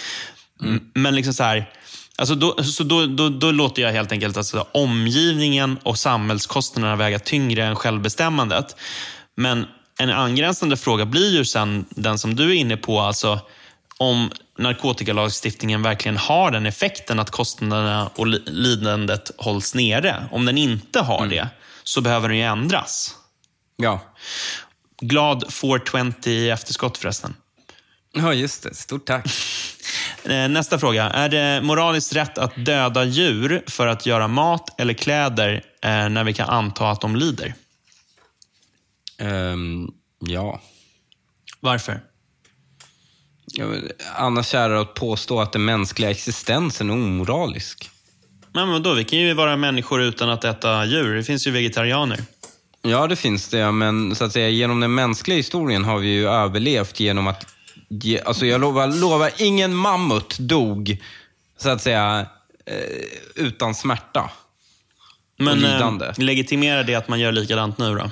Mm. 0.62 0.80
Men 0.94 1.14
liksom 1.14 1.34
så 1.34 1.42
här, 1.42 1.70
Alltså 2.16 2.34
då, 2.34 2.62
så 2.62 2.84
då, 2.84 3.06
då, 3.06 3.28
då, 3.28 3.50
låter 3.50 3.82
jag 3.82 3.92
helt 3.92 4.12
enkelt 4.12 4.36
alltså 4.36 4.66
omgivningen 4.72 5.78
och 5.82 5.98
samhällskostnaderna 5.98 6.96
väga 6.96 7.18
tyngre 7.18 7.64
än 7.64 7.76
självbestämmandet. 7.76 8.76
Men 9.36 9.66
en 10.02 10.10
angränsande 10.10 10.76
fråga 10.76 11.06
blir 11.06 11.30
ju 11.30 11.44
sen 11.44 11.84
den 11.90 12.18
som 12.18 12.36
du 12.36 12.50
är 12.50 12.54
inne 12.54 12.76
på, 12.76 13.00
alltså 13.00 13.40
om 13.98 14.30
narkotikalagstiftningen 14.58 15.82
verkligen 15.82 16.16
har 16.16 16.50
den 16.50 16.66
effekten 16.66 17.18
att 17.20 17.30
kostnaderna 17.30 18.10
och 18.14 18.26
lidandet 18.46 19.30
hålls 19.38 19.74
nere. 19.74 20.24
Om 20.30 20.44
den 20.44 20.58
inte 20.58 21.00
har 21.00 21.18
mm. 21.18 21.30
det, 21.30 21.48
så 21.82 22.00
behöver 22.00 22.28
den 22.28 22.38
ju 22.38 22.44
ändras. 22.44 23.14
Ja. 23.76 24.00
Glad 25.00 25.52
420 25.52 26.28
i 26.28 26.50
efterskott 26.50 26.98
förresten. 26.98 27.34
Ja, 28.12 28.34
just 28.34 28.62
det. 28.62 28.74
Stort 28.74 29.06
tack. 29.06 29.26
Eh, 30.24 30.48
nästa 30.48 30.78
fråga. 30.78 31.10
Är 31.10 31.28
det 31.28 31.62
moraliskt 31.62 32.16
rätt 32.16 32.38
att 32.38 32.52
döda 32.56 33.04
djur 33.04 33.62
för 33.66 33.86
att 33.86 34.06
göra 34.06 34.28
mat 34.28 34.80
eller 34.80 34.94
kläder 34.94 35.64
eh, 35.82 36.08
när 36.08 36.24
vi 36.24 36.32
kan 36.32 36.48
anta 36.48 36.90
att 36.90 37.00
de 37.00 37.16
lider? 37.16 37.54
Um, 39.22 39.94
ja. 40.20 40.60
Varför? 41.60 42.00
annars 44.16 44.54
är 44.54 44.68
det 44.68 44.80
att 44.80 44.94
påstå 44.94 45.40
att 45.40 45.52
den 45.52 45.64
mänskliga 45.64 46.10
existensen 46.10 46.90
är 46.90 46.94
omoralisk. 46.94 47.90
Men 48.52 48.68
vadå, 48.68 48.94
vi 48.94 49.04
kan 49.04 49.18
ju 49.18 49.34
vara 49.34 49.56
människor 49.56 50.02
utan 50.02 50.28
att 50.28 50.44
äta 50.44 50.84
djur. 50.84 51.14
Det 51.14 51.24
finns 51.24 51.46
ju 51.46 51.50
vegetarianer. 51.50 52.18
Ja, 52.82 53.06
det 53.06 53.16
finns 53.16 53.48
det. 53.48 53.72
Men 53.72 54.14
så 54.14 54.24
att 54.24 54.32
säga, 54.32 54.48
genom 54.48 54.80
den 54.80 54.94
mänskliga 54.94 55.36
historien 55.36 55.84
har 55.84 55.98
vi 55.98 56.08
ju 56.08 56.28
överlevt 56.28 57.00
genom 57.00 57.26
att... 57.26 57.46
Ge, 57.88 58.20
alltså 58.20 58.46
jag 58.46 58.60
lovar, 58.60 58.86
lovar, 58.86 59.30
ingen 59.38 59.74
mammut 59.74 60.38
dog 60.38 61.02
så 61.56 61.68
att 61.68 61.82
säga 61.82 62.26
eh, 62.66 63.44
utan 63.44 63.74
smärta. 63.74 64.30
Men 65.38 65.64
eh, 65.64 66.12
legitimerar 66.16 66.84
det 66.84 66.94
att 66.94 67.08
man 67.08 67.20
gör 67.20 67.32
likadant 67.32 67.78
nu 67.78 67.94
då? 67.94 68.10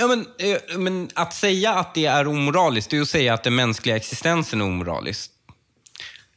Ja, 0.00 0.06
men, 0.06 0.26
eh, 0.38 0.78
men 0.78 1.10
att 1.14 1.34
säga 1.34 1.74
att 1.74 1.94
det 1.94 2.06
är 2.06 2.26
omoraliskt, 2.26 2.90
det 2.90 2.96
är 2.96 3.02
att 3.02 3.08
säga 3.08 3.34
att 3.34 3.44
den 3.44 3.54
mänskliga 3.54 3.96
existensen 3.96 4.60
är 4.60 4.64
omoralisk. 4.64 5.30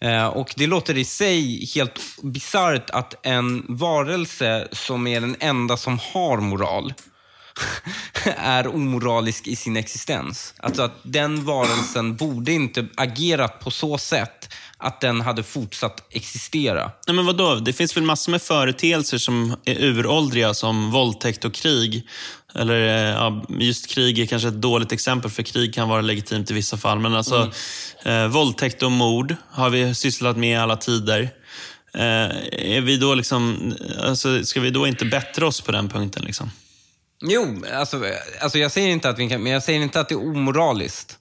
Eh, 0.02 0.28
och 0.28 0.54
det 0.58 0.68
låter 0.68 0.98
i 0.98 1.06
sig 1.06 1.66
helt 1.76 2.00
bisarrt 2.24 2.90
att 2.90 3.26
en 3.26 3.66
varelse 3.70 4.68
som 4.72 5.08
är 5.08 5.22
den 5.22 5.36
enda 5.40 5.78
som 5.78 6.00
har 6.14 6.38
moral 6.38 6.94
är 8.38 8.68
omoralisk 8.68 9.48
i 9.48 9.56
sin 9.56 9.78
existens. 9.78 10.54
Alltså 10.58 10.82
att 10.82 11.00
den 11.04 11.46
varelsen 11.46 12.16
borde 12.16 12.52
inte 12.52 12.88
agerat 12.96 13.60
på 13.60 13.72
så 13.72 13.98
sätt 13.98 14.54
att 14.78 15.02
den 15.02 15.22
hade 15.22 15.44
fortsatt 15.44 16.08
existera. 16.10 16.92
Nej, 17.08 17.16
men 17.16 17.26
vadå? 17.26 17.56
Det 17.56 17.74
finns 17.74 17.98
väl 17.98 18.04
massor 18.04 18.32
med 18.32 18.42
företeelser 18.42 19.18
som 19.18 19.56
är 19.66 19.84
uråldriga 19.84 20.54
som 20.54 20.92
våldtäkt 20.92 21.46
och 21.46 21.54
krig. 21.54 22.08
Eller 22.56 22.88
eh, 22.88 23.14
ja, 23.14 23.46
just 23.50 23.88
krig 23.88 24.20
är 24.20 24.26
kanske 24.26 24.48
ett 24.48 24.62
dåligt 24.62 24.92
exempel 24.92 25.32
för 25.32 25.44
krig 25.44 25.74
kan 25.74 25.90
vara 25.90 26.02
legitimt 26.02 26.52
i 26.52 26.54
vissa 26.54 26.78
fall. 26.78 27.00
Men 27.00 27.16
alltså 27.16 27.52
eh, 28.06 28.28
våldtäkt 28.28 28.84
och 28.84 28.92
mord 28.92 29.36
har 29.50 29.70
vi 29.70 29.96
sysslat 29.96 30.38
med 30.38 30.52
i 30.52 30.56
alla 30.56 30.78
tider. 30.78 31.30
Eh, 31.94 32.02
är 32.76 32.82
vi 32.82 32.98
då 32.98 33.16
liksom, 33.16 33.74
alltså, 34.04 34.44
ska 34.44 34.60
vi 34.60 34.70
då 34.70 34.88
inte 34.88 35.06
bättra 35.06 35.48
oss 35.48 35.62
på 35.62 35.72
den 35.72 35.90
punkten? 35.90 36.24
Liksom? 36.24 36.52
Jo, 37.24 37.64
alltså, 37.74 38.04
alltså 38.42 38.58
jag 38.58 38.72
säger 38.72 38.88
inte 38.88 39.10
att 39.10 39.20
vi 39.20 39.30
kan, 39.30 39.44
men 39.44 39.52
jag 39.52 39.64
säger 39.64 39.80
inte 39.80 40.00
att 40.00 40.10
det 40.10 40.16
är 40.16 40.30
omoraliskt. 40.30 41.18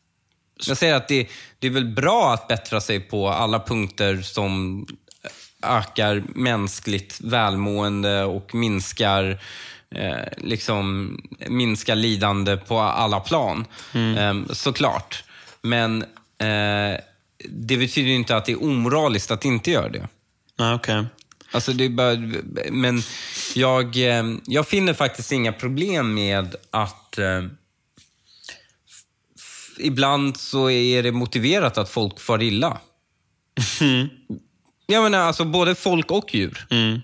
Jag 0.67 0.77
säger 0.77 0.95
att 0.95 1.09
det, 1.09 1.29
det 1.59 1.67
är 1.67 1.71
väl 1.71 1.87
bra 1.87 2.35
att 2.35 2.49
bättra 2.49 2.81
sig 2.81 3.01
på 3.01 3.29
alla 3.29 3.61
punkter 3.61 4.23
som 4.23 4.87
ökar 5.63 6.23
mänskligt 6.35 7.21
välmående 7.21 8.25
och 8.25 8.55
minskar, 8.55 9.41
eh, 9.95 10.29
liksom, 10.37 11.17
minskar 11.49 11.95
lidande 11.95 12.57
på 12.57 12.79
alla 12.79 13.21
plan. 13.21 13.65
Eh, 14.17 14.53
såklart. 14.53 15.25
Men 15.63 16.03
eh, 16.39 17.01
det 17.49 17.77
betyder 17.77 18.11
inte 18.11 18.37
att 18.37 18.45
det 18.45 18.53
är 18.53 18.63
omoraliskt 18.63 19.31
att 19.31 19.45
inte 19.45 19.71
göra 19.71 19.89
det. 19.89 20.09
Nej, 20.59 20.75
okej. 20.75 21.05
Alltså 21.53 21.73
det 21.73 21.85
är 21.85 21.89
bara, 21.89 22.17
men 22.71 23.03
jag, 23.55 23.97
eh, 23.97 24.25
jag 24.47 24.69
finner 24.69 24.95
faktiskt 24.95 25.33
inga 25.33 25.53
problem 25.53 26.15
med 26.15 26.57
att 26.71 27.19
eh, 27.19 27.45
ibland 29.79 30.37
så 30.37 30.71
är 30.71 31.03
det 31.03 31.13
motiverat 31.13 31.79
att 31.79 31.89
folk 31.89 32.21
far 32.21 32.43
illa. 32.43 32.81
Jag 34.87 35.03
menar 35.03 35.19
alltså 35.19 35.45
både 35.45 35.75
folk 35.75 36.11
och 36.11 36.35
djur. 36.35 36.67
Mm. 36.71 37.01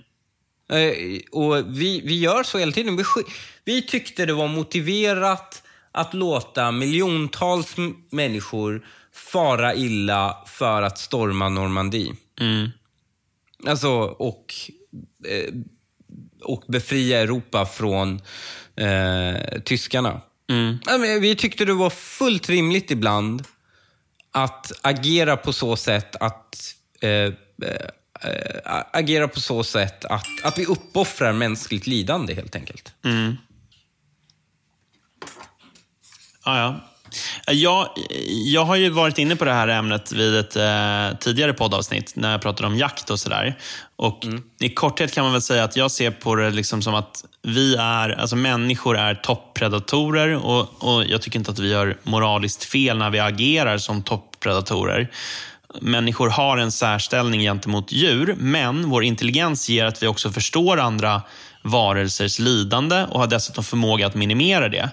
Eh, 0.69 1.21
och 1.33 1.79
vi, 1.81 2.01
vi 2.05 2.19
gör 2.21 2.43
så 2.43 2.59
hela 2.59 2.73
tiden. 2.73 2.97
Vi, 2.97 3.05
vi 3.65 3.83
tyckte 3.83 4.27
det 4.27 4.33
var 4.33 4.49
motiverat 4.49 5.63
att 5.93 6.15
låta 6.15 6.73
miljontals 6.73 7.75
människor 8.11 8.87
fara 9.13 9.75
illa 9.75 10.37
för 10.47 10.83
att 10.83 10.99
storma 10.99 11.49
Normandie. 11.49 12.15
Mm. 12.41 12.71
Alltså, 13.67 13.91
och, 14.01 14.55
eh, 15.29 15.55
och 16.43 16.65
befria 16.69 17.21
Europa 17.21 17.67
från 17.67 18.21
eh, 18.77 19.61
tyskarna. 19.65 20.21
Mm. 20.49 21.21
Vi 21.21 21.37
tyckte 21.37 21.65
det 21.65 21.73
var 21.73 21.91
fullt 21.91 22.49
rimligt 22.49 22.91
ibland 22.91 23.45
att 24.31 24.73
agera 24.83 25.37
på 25.37 25.53
så 25.53 25.77
sätt 25.77 26.17
att 26.17 26.75
eh, 27.01 27.33
eh, 28.27 28.77
eh, 28.77 28.83
agera 28.93 29.29
på 29.29 29.41
så 29.41 29.65
sätt 29.65 30.05
att, 30.05 30.27
att 30.43 30.59
vi 30.59 30.67
uppoffrar 30.67 31.33
mänskligt 31.33 31.87
lidande 31.87 32.35
helt 32.35 32.57
enkelt. 32.57 32.93
Mm. 33.05 33.37
Ja, 36.45 36.59
ja. 36.59 36.93
Jag, 37.53 37.89
jag 38.45 38.65
har 38.65 38.77
ju 38.77 38.91
varit 38.91 39.19
inne 39.19 39.37
på 39.37 39.45
det 39.45 39.53
här 39.53 39.69
ämnet 39.69 40.13
vid 40.13 40.37
ett 40.37 40.57
eh, 40.57 41.19
tidigare 41.21 41.53
poddavsnitt 41.53 42.17
när 42.17 42.33
jag 42.33 42.43
pratade 42.43 42.67
om 42.67 42.77
jakt 42.77 43.11
och 43.11 43.21
sådär. 43.21 43.59
Och 43.97 44.25
I 44.61 44.69
korthet 44.69 45.13
kan 45.13 45.25
man 45.25 45.33
väl 45.33 45.43
säga 45.43 45.65
att 45.65 45.77
jag 45.77 45.91
ser 45.91 46.11
på 46.11 46.35
det 46.35 46.51
liksom 46.51 46.83
som 46.83 46.95
att 46.95 47.25
vi 47.43 47.77
är, 47.77 48.21
alltså 48.21 48.37
människor 48.37 48.97
är 48.97 49.15
toppredatorer 49.15 50.37
och, 50.37 50.85
och 50.85 51.05
jag 51.05 51.23
tycker 51.23 51.39
inte 51.39 51.51
att 51.51 51.59
vi 51.59 51.71
gör 51.71 51.99
moraliskt 52.03 52.65
fel 52.65 52.99
när 52.99 53.11
vi 53.11 53.19
agerar 53.19 53.79
som 53.79 54.03
toppredatorer. 54.03 55.11
Människor 55.81 56.29
har 56.29 56.57
en 56.59 56.73
särställning 56.73 57.41
gentemot 57.41 57.93
djur, 57.93 58.35
men 58.39 58.91
vår 58.91 59.05
intelligens 59.05 59.69
ger 59.69 59.85
att 59.85 60.03
vi 60.03 60.07
också 60.07 60.31
förstår 60.33 60.81
andra 60.81 61.23
varelsers 61.63 62.39
lidande 62.39 63.03
och 63.11 63.21
har 63.21 63.27
dessutom 63.27 63.65
förmåga 63.65 64.07
att 64.07 64.15
minimera 64.15 64.69
det. 64.69 64.91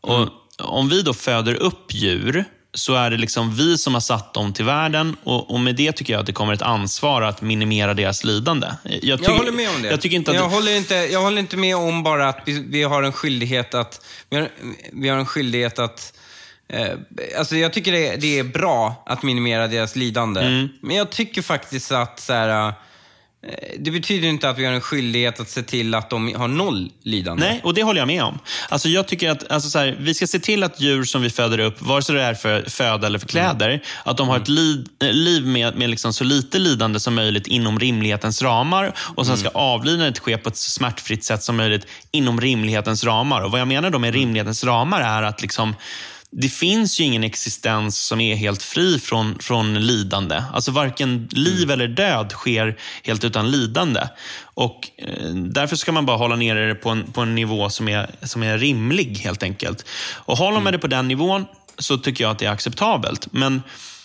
Och 0.00 0.28
Om 0.58 0.88
vi 0.88 1.02
då 1.02 1.14
föder 1.14 1.54
upp 1.54 1.94
djur 1.94 2.44
så 2.74 2.94
är 2.94 3.10
det 3.10 3.16
liksom 3.16 3.54
vi 3.54 3.78
som 3.78 3.94
har 3.94 4.00
satt 4.00 4.34
dem 4.34 4.52
till 4.52 4.64
världen 4.64 5.16
och, 5.24 5.50
och 5.50 5.60
med 5.60 5.74
det 5.76 5.92
tycker 5.92 6.12
jag 6.12 6.20
att 6.20 6.26
det 6.26 6.32
kommer 6.32 6.52
ett 6.52 6.62
ansvar 6.62 7.22
att 7.22 7.42
minimera 7.42 7.94
deras 7.94 8.24
lidande. 8.24 8.66
Jag, 8.84 9.18
tycker- 9.18 9.32
Jag 9.32 9.38
håller 9.38 9.52
med 9.52 9.68
om 9.76 9.82
det. 9.82 9.88
Jag 9.88 10.00
tycker 10.00 10.16
inte 10.16 10.30
att 10.30 10.36
jag, 10.36 10.48
håller 10.48 10.76
inte, 10.76 10.94
jag 10.94 11.22
håller 11.22 11.38
inte 11.38 11.56
med 11.56 11.76
om 11.76 12.02
bara 12.02 12.28
att 12.28 12.42
vi, 12.46 12.64
vi 12.68 12.82
har 12.82 13.02
en 13.02 13.12
skyldighet 13.12 13.74
att... 13.74 14.00
Vi 14.30 14.36
har, 14.36 14.48
vi 14.92 15.08
har 15.08 15.18
en 15.18 15.26
skyldighet 15.26 15.78
att... 15.78 16.12
Eh, 16.68 16.98
alltså 17.38 17.56
jag 17.56 17.72
tycker 17.72 17.92
det, 17.92 18.16
det 18.16 18.38
är 18.38 18.44
bra 18.44 19.02
att 19.06 19.22
minimera 19.22 19.66
deras 19.66 19.96
lidande. 19.96 20.40
Mm. 20.40 20.68
Men 20.80 20.96
jag 20.96 21.10
tycker 21.10 21.42
faktiskt 21.42 21.92
att 21.92 22.20
så 22.20 22.32
här, 22.32 22.68
eh, 22.68 22.74
det 23.78 23.90
betyder 23.90 24.28
inte 24.28 24.48
att 24.48 24.58
vi 24.58 24.64
har 24.64 24.72
en 24.72 24.80
skyldighet 24.80 25.40
att 25.40 25.48
se 25.48 25.62
till 25.62 25.94
att 25.94 26.10
de 26.10 26.34
har 26.34 26.48
noll 26.48 26.90
lidande. 27.02 27.46
Nej, 27.46 27.60
och 27.64 27.74
det 27.74 27.82
håller 27.82 28.00
jag 28.00 28.06
med 28.06 28.22
om. 28.22 28.38
Alltså 28.68 28.88
jag 28.88 29.08
tycker 29.08 29.30
att 29.30 29.50
alltså 29.50 29.70
så 29.70 29.78
här, 29.78 29.96
Vi 30.00 30.14
ska 30.14 30.26
se 30.26 30.38
till 30.38 30.64
att 30.64 30.80
djur 30.80 31.04
som 31.04 31.22
vi 31.22 31.30
föder 31.30 31.58
upp, 31.58 31.82
vare 31.82 32.02
sig 32.02 32.14
det 32.14 32.22
är 32.22 32.34
för 32.34 32.70
föda 32.70 33.06
eller 33.06 33.18
för 33.18 33.28
kläder, 33.28 33.82
att 34.04 34.16
de 34.16 34.28
har 34.28 34.36
ett 34.36 34.48
lid, 34.48 34.88
eh, 35.02 35.12
liv 35.12 35.46
med, 35.46 35.76
med 35.76 35.90
liksom 35.90 36.12
så 36.12 36.24
lite 36.24 36.58
lidande 36.58 37.00
som 37.00 37.14
möjligt 37.14 37.46
inom 37.46 37.78
rimlighetens 37.78 38.42
ramar. 38.42 38.94
Och 38.98 39.26
sen 39.26 39.36
ska 39.36 39.48
avlidandet 39.48 40.18
ske 40.18 40.38
på 40.38 40.48
ett 40.48 40.56
så 40.56 40.70
smärtfritt 40.70 41.24
sätt 41.24 41.42
som 41.42 41.56
möjligt 41.56 41.86
inom 42.10 42.40
rimlighetens 42.40 43.04
ramar. 43.04 43.40
Och 43.40 43.50
Vad 43.50 43.60
jag 43.60 43.68
menar 43.68 43.90
då 43.90 43.98
med 43.98 44.14
rimlighetens 44.14 44.64
ramar 44.64 45.00
är 45.00 45.22
att 45.22 45.42
liksom 45.42 45.74
det 46.30 46.48
finns 46.48 47.00
ju 47.00 47.04
ingen 47.04 47.24
existens 47.24 47.98
som 47.98 48.20
är 48.20 48.36
helt 48.36 48.62
fri 48.62 48.98
från, 48.98 49.38
från 49.38 49.74
lidande. 49.74 50.42
Alltså 50.52 50.70
varken 50.70 51.28
liv 51.30 51.70
eller 51.70 51.88
död 51.88 52.32
sker 52.32 52.78
helt 53.02 53.24
utan 53.24 53.50
lidande. 53.50 54.00
Och 54.42 54.90
eh, 54.96 55.30
Därför 55.34 55.76
ska 55.76 55.92
man 55.92 56.06
bara 56.06 56.16
hålla 56.16 56.36
nere 56.36 56.68
det 56.68 56.74
på 56.74 56.90
en, 56.90 57.12
på 57.12 57.20
en 57.20 57.34
nivå 57.34 57.70
som 57.70 57.88
är, 57.88 58.10
som 58.22 58.42
är 58.42 58.58
rimlig 58.58 59.18
helt 59.18 59.42
enkelt. 59.42 59.84
Och 60.14 60.38
Håller 60.38 60.60
man 60.60 60.72
det 60.72 60.78
på 60.78 60.86
den 60.86 61.08
nivån 61.08 61.46
så 61.78 61.98
tycker 61.98 62.24
jag 62.24 62.30
att 62.30 62.38
det 62.38 62.46
är 62.46 62.50
acceptabelt. 62.50 63.32
Men 63.32 63.62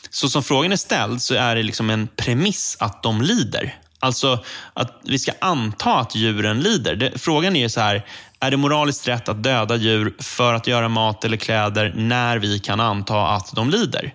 så 0.09 0.29
som 0.29 0.43
frågan 0.43 0.71
är 0.71 0.75
ställd 0.75 1.21
så 1.21 1.33
är 1.33 1.55
det 1.55 1.63
liksom 1.63 1.89
en 1.89 2.07
premiss 2.07 2.77
att 2.79 3.03
de 3.03 3.21
lider. 3.21 3.75
Alltså 4.03 4.43
att 4.73 5.01
vi 5.03 5.19
ska 5.19 5.31
anta 5.41 5.99
att 5.99 6.15
djuren 6.15 6.59
lider. 6.59 6.95
Det, 6.95 7.11
frågan 7.15 7.55
är 7.55 7.59
ju 7.59 7.69
så 7.69 7.81
här, 7.81 8.05
är 8.39 8.51
det 8.51 8.57
moraliskt 8.57 9.07
rätt 9.07 9.29
att 9.29 9.43
döda 9.43 9.75
djur 9.75 10.13
för 10.19 10.53
att 10.53 10.67
göra 10.67 10.89
mat 10.89 11.25
eller 11.25 11.37
kläder 11.37 11.93
när 11.95 12.37
vi 12.37 12.59
kan 12.59 12.79
anta 12.79 13.27
att 13.27 13.55
de 13.55 13.69
lider? 13.69 14.13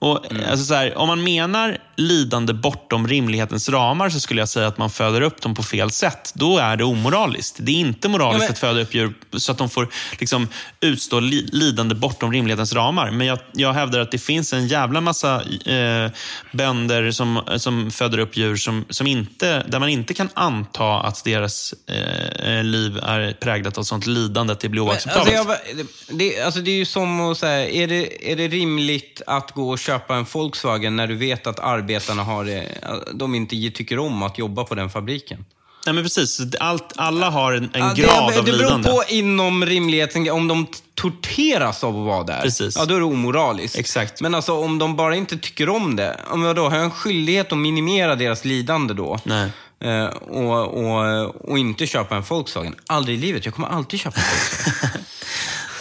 Och, 0.00 0.26
alltså 0.50 0.64
så 0.64 0.74
här, 0.74 0.98
om 0.98 1.08
man 1.08 1.24
menar 1.24 1.78
lidande 1.96 2.52
bortom 2.52 3.08
rimlighetens 3.08 3.68
ramar 3.68 4.10
så 4.10 4.20
skulle 4.20 4.40
jag 4.40 4.48
säga 4.48 4.66
att 4.66 4.78
man 4.78 4.90
föder 4.90 5.20
upp 5.20 5.42
dem 5.42 5.54
på 5.54 5.62
fel 5.62 5.90
sätt. 5.90 6.32
Då 6.34 6.58
är 6.58 6.76
det 6.76 6.84
omoraliskt. 6.84 7.56
Det 7.60 7.72
är 7.72 7.76
inte 7.76 8.08
moraliskt 8.08 8.40
Ja, 8.40 8.44
men- 8.44 8.52
att 8.52 8.58
föda 8.58 8.80
upp 8.80 8.94
djur 8.94 9.14
så 9.36 9.52
att 9.52 9.58
de 9.58 9.70
får 9.70 9.88
liksom, 10.20 10.48
utstå 10.80 11.20
li 11.20 11.48
lidande 11.52 11.94
bortom 11.94 12.32
rimlighetens 12.32 12.72
ramar. 12.72 13.10
Men 13.10 13.26
jag, 13.26 13.38
jag 13.52 13.72
hävdar 13.72 14.00
att 14.00 14.10
det 14.10 14.18
finns 14.18 14.52
en 14.52 14.66
jävla 14.68 15.00
massa 15.00 15.42
eh, 15.64 16.10
bönder 16.52 17.10
som, 17.10 17.40
som 17.56 17.90
föder 17.90 18.18
upp 18.18 18.36
djur 18.36 18.56
som, 18.56 18.84
som 18.90 19.06
inte, 19.06 19.62
där 19.68 19.78
man 19.78 19.88
inte 19.88 20.14
kan 20.14 20.28
anta 20.34 21.00
att 21.00 21.24
deras 21.24 21.74
eh, 21.86 22.64
liv 22.64 22.98
är 23.02 23.32
präglat 23.32 23.78
av 23.78 23.82
sånt 23.82 24.06
lidande 24.06 24.52
att 24.52 24.60
det 24.60 24.68
blir 24.68 24.82
oacceptabelt. 24.82 25.36
Alltså, 25.38 25.56
jag, 25.76 25.86
det, 26.18 26.40
alltså 26.42 26.60
det 26.60 26.70
är 26.70 26.76
ju 26.76 26.84
som 26.84 27.20
att 27.20 27.38
säga, 27.38 27.68
är 27.68 27.86
det, 27.86 28.32
är 28.32 28.36
det 28.36 28.48
rimligt 28.48 29.22
att 29.26 29.52
gå 29.52 29.76
köpa 29.88 30.14
en 30.16 30.26
Volkswagen 30.32 30.96
när 30.96 31.06
du 31.06 31.14
vet 31.16 31.46
att 31.46 31.58
arbetarna 31.60 32.22
har 32.24 32.44
det, 32.44 32.68
de 33.14 33.34
inte 33.34 33.70
tycker 33.70 33.98
om 33.98 34.22
att 34.22 34.38
jobba 34.38 34.64
på 34.64 34.74
den 34.74 34.90
fabriken? 34.90 35.44
Nej, 35.86 35.94
men 35.94 36.04
precis. 36.04 36.40
Allt, 36.60 36.92
alla 36.96 37.30
har 37.30 37.52
en, 37.52 37.64
en 37.64 37.70
Ja, 37.80 37.92
grad 37.94 38.32
det, 38.32 38.38
av 38.38 38.44
det 38.44 38.52
beror 38.52 38.58
lidande. 38.58 38.90
på 38.90 39.02
inom 39.08 39.66
rimligheten. 39.66 40.30
Om 40.30 40.48
de 40.48 40.66
torteras 40.94 41.84
av 41.84 42.00
att 42.00 42.06
vara 42.06 42.22
där, 42.24 42.40
Precis. 42.42 42.76
ja, 42.76 42.84
då 42.84 42.94
är 42.94 42.98
det 42.98 43.04
omoraliskt. 43.04 43.78
Exakt. 43.78 44.20
Men 44.20 44.34
alltså, 44.34 44.52
om 44.64 44.78
de 44.78 44.96
bara 44.96 45.16
inte 45.16 45.36
tycker 45.38 45.68
om 45.68 45.96
det, 45.96 46.20
om 46.30 46.42
jag 46.42 46.56
då 46.56 46.68
har 46.68 46.76
jag 46.76 46.84
en 46.84 46.90
skyldighet 46.90 47.52
att 47.52 47.58
minimera 47.58 48.14
deras 48.16 48.44
lidande 48.44 48.94
då? 48.94 49.18
Nej. 49.24 49.50
Eh, 49.80 50.04
och, 50.06 50.66
och, 50.84 51.50
och 51.50 51.58
inte 51.58 51.86
köpa 51.86 52.16
en 52.16 52.22
Volkswagen. 52.22 52.74
Aldrig 52.86 53.18
i 53.18 53.20
livet. 53.20 53.44
Jag 53.44 53.54
kommer 53.54 53.68
alltid 53.68 54.00
köpa 54.00 54.20
en 54.20 54.26
Volkswagen. 54.26 55.04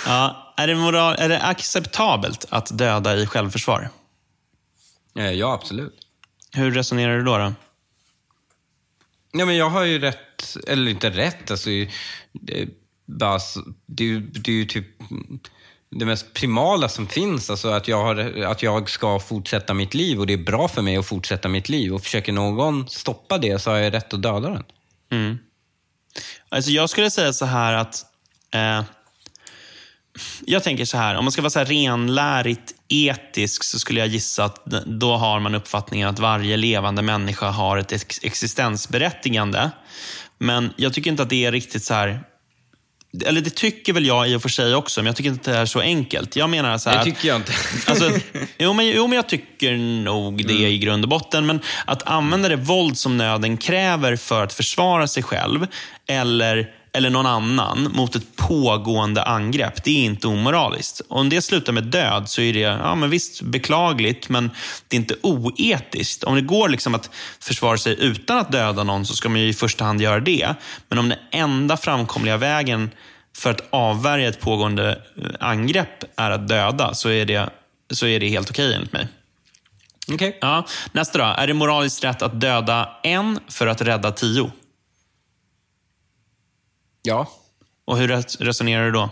Ja, 0.06 0.54
är, 0.58 0.68
det 0.68 0.76
moral, 0.76 1.16
är 1.20 1.30
det 1.30 1.42
acceptabelt 1.42 2.46
att 2.50 2.78
döda 2.78 3.16
i 3.16 3.28
självförsvar? 3.28 3.90
Eh, 5.18 5.32
ja, 5.32 5.54
absolut. 5.54 6.00
Hur 6.52 6.72
resonerar 6.72 7.18
du 7.18 7.24
då? 7.24 7.38
då? 7.38 7.54
Ja, 9.32 9.46
men 9.46 9.56
jag 9.56 9.70
har 9.70 9.84
ju 9.84 10.00
rätt, 10.00 10.58
eller 10.68 10.92
inte 10.92 11.10
rätt, 11.10 11.52
alltså, 11.52 11.70
det, 12.32 12.70
bara, 13.06 13.40
det, 13.86 14.20
det 14.20 14.52
är 14.52 14.56
ju 14.56 14.66
typ 14.66 14.88
det 15.90 16.06
mest 16.06 16.34
primala 16.34 16.90
som 16.90 17.08
finns, 17.08 17.50
alltså 17.50 17.70
att 17.70 17.88
jag, 17.88 18.04
har, 18.04 18.44
att 18.44 18.64
jag 18.64 18.90
ska 18.90 19.20
fortsätta 19.20 19.74
mitt 19.74 19.94
liv 19.94 20.20
och 20.20 20.28
det 20.28 20.34
är 20.34 20.38
bra 20.38 20.68
för 20.68 20.82
mig 20.82 20.98
att 20.98 21.06
fortsätta 21.06 21.48
mitt 21.48 21.70
liv. 21.70 21.94
Och 21.94 22.04
försöker 22.04 22.32
någon 22.32 22.90
stoppa 22.90 23.38
det 23.38 23.60
så 23.60 23.70
har 23.70 23.78
jag 23.78 23.94
rätt 23.94 24.14
att 24.14 24.22
döda 24.22 24.50
den. 24.50 24.64
Alltså 26.50 26.72
jag 26.72 26.90
skulle 26.90 27.12
säga 27.12 27.34
så 27.34 27.46
här 27.46 27.74
att... 27.74 28.06
Eh, 28.54 28.84
jag 30.46 30.64
tänker 30.64 30.86
så 30.86 30.98
här, 30.98 31.16
om 31.16 31.26
man 31.26 31.32
ska 31.32 31.42
vara 31.42 31.50
så 31.50 31.60
här 31.60 31.66
renlärigt 31.66 32.74
etisk 32.88 33.64
så 33.64 33.80
skulle 33.80 34.00
jag 34.00 34.10
gissa 34.10 34.44
att 34.44 34.66
då 34.86 35.16
har 35.16 35.40
man 35.40 35.56
uppfattningen 35.56 36.10
att 36.10 36.20
varje 36.20 36.58
levande 36.58 37.02
människa 37.02 37.50
har 37.50 37.78
ett 37.78 37.92
ex- 37.92 38.20
existensberättigande. 38.24 39.72
Men 40.40 40.74
jag 40.76 40.94
tycker 40.94 41.12
inte 41.12 41.24
att 41.24 41.30
det 41.30 41.46
är 41.46 41.52
riktigt 41.52 41.84
så 41.84 41.94
här... 41.94 42.20
Eller 43.26 43.42
det 43.42 43.56
tycker 43.56 43.94
väl 43.94 44.06
jag 44.06 44.30
i 44.30 44.36
och 44.36 44.42
för 44.42 44.50
sig 44.50 44.76
också, 44.76 45.02
men 45.02 45.06
jag 45.06 45.16
tycker 45.16 45.30
inte 45.30 45.50
att 45.50 45.56
det 45.56 45.62
är 45.62 45.66
så 45.66 45.80
enkelt. 45.80 46.36
Jag 46.36 46.50
menar 46.50 46.78
så 46.78 46.90
här 46.90 46.98
Det 46.98 47.04
tycker 47.04 47.28
jag 47.28 47.36
inte. 47.38 47.54
Alltså, 47.88 48.12
jo, 48.58 48.74
men, 48.74 48.88
jo, 48.88 49.08
men 49.08 49.16
jag 49.16 49.30
tycker 49.30 49.78
nog 50.04 50.48
det 50.48 50.54
i 50.54 50.78
grund 50.78 51.04
och 51.04 51.10
botten. 51.10 51.46
Men 51.46 51.60
att 51.86 52.08
använda 52.08 52.50
det 52.50 52.56
våld 52.56 52.98
som 52.98 53.18
nöden 53.18 53.58
kräver 53.58 54.16
för 54.16 54.44
att 54.44 54.54
försvara 54.54 55.08
sig 55.08 55.24
själv 55.24 55.68
eller, 56.08 56.70
eller 56.94 57.10
någon 57.10 57.26
annan 57.26 57.92
mot 57.94 58.16
ett 58.16 58.36
pågående 58.36 59.24
angrepp, 59.24 59.84
det 59.84 59.92
är 59.92 60.06
inte 60.06 60.28
omoraliskt. 60.28 61.00
Och 61.00 61.20
om 61.20 61.30
det 61.30 61.42
slutar 61.42 61.74
med 61.74 61.84
död 61.84 62.30
så 62.30 62.42
är 62.42 62.54
det 62.54 62.60
ja, 62.60 62.96
men 62.96 63.10
visst 63.10 63.42
beklagligt, 63.42 64.30
men 64.30 64.52
det 64.88 64.96
är 64.96 65.00
inte 65.00 65.16
oetiskt. 65.22 66.24
Om 66.24 66.36
det 66.36 66.42
går 66.42 66.70
liksom 66.70 66.96
att 66.96 67.10
försvara 67.40 67.78
sig 67.78 67.96
utan 68.00 68.38
att 68.38 68.52
döda 68.52 68.84
någon 68.84 69.06
så 69.06 69.14
ska 69.14 69.30
man 69.30 69.42
ju 69.42 69.48
i 69.48 69.54
första 69.54 69.86
hand 69.86 70.02
göra 70.02 70.20
det. 70.20 70.56
Men 70.88 71.00
om 71.00 71.10
den 71.10 71.20
enda 71.32 71.78
framkomliga 71.78 72.38
vägen 72.38 72.90
för 73.36 73.52
att 73.52 73.62
avvärja 73.70 74.30
ett 74.30 74.40
pågående 74.40 74.90
eh, 74.92 75.30
angrepp 75.40 76.04
är 76.16 76.32
att 76.32 76.48
döda, 76.48 76.94
så 76.94 77.10
är 77.10 77.26
det, 77.26 77.50
så 77.92 78.08
är 78.08 78.20
det 78.20 78.28
helt 78.28 78.50
okej 78.50 78.74
enligt 78.74 78.94
mig. 78.94 79.08
Okej. 80.12 80.38
Ja, 80.42 80.66
nästa 80.92 81.18
då. 81.18 81.24
Är 81.24 81.48
det 81.48 81.54
moraliskt 81.54 82.04
rätt 82.04 82.22
att 82.22 82.42
döda 82.42 82.90
en 83.04 83.40
för 83.48 83.68
att 83.68 83.82
rädda 83.82 84.12
tio? 84.12 84.52
Ja. 87.08 87.28
Och 87.86 87.98
hur 87.98 88.08
res- 88.08 88.42
resonerar 88.42 88.86
du 88.86 88.92
då? 88.92 89.10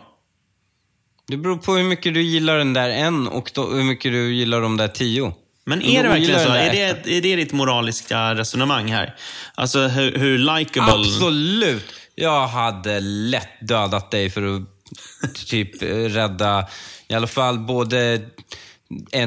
Det 1.28 1.38
beror 1.38 1.58
på 1.58 1.74
hur 1.74 1.84
mycket 1.84 2.14
du 2.14 2.22
gillar 2.22 2.58
den 2.58 2.74
där 2.74 2.90
en 2.90 3.28
och 3.28 3.52
då, 3.54 3.70
hur 3.70 3.84
mycket 3.84 4.12
du 4.12 4.34
gillar 4.34 4.62
de 4.62 4.78
där 4.78 4.88
tio. 4.88 5.34
Men 5.66 5.82
är 5.82 6.04
det 6.04 6.10
verkligen 6.10 6.40
så? 6.40 6.50
Är 6.50 6.72
det, 6.72 7.18
är 7.18 7.22
det 7.22 7.36
ditt 7.36 7.54
moraliska 7.54 8.36
resonemang 8.36 8.92
här? 8.92 9.16
Alltså 9.56 9.80
hur, 9.80 10.18
hur 10.18 10.38
likeable... 10.38 10.94
Absolut. 10.94 11.94
Jag 12.16 12.48
hade 12.48 13.00
lätt 13.00 13.68
dödat 13.68 14.12
dig 14.12 14.30
för 14.30 14.56
att 14.56 15.36
typ 15.48 15.82
rädda 16.16 16.68
i 17.08 17.14
alla 17.14 17.28
fall 17.28 17.60
både 17.60 18.22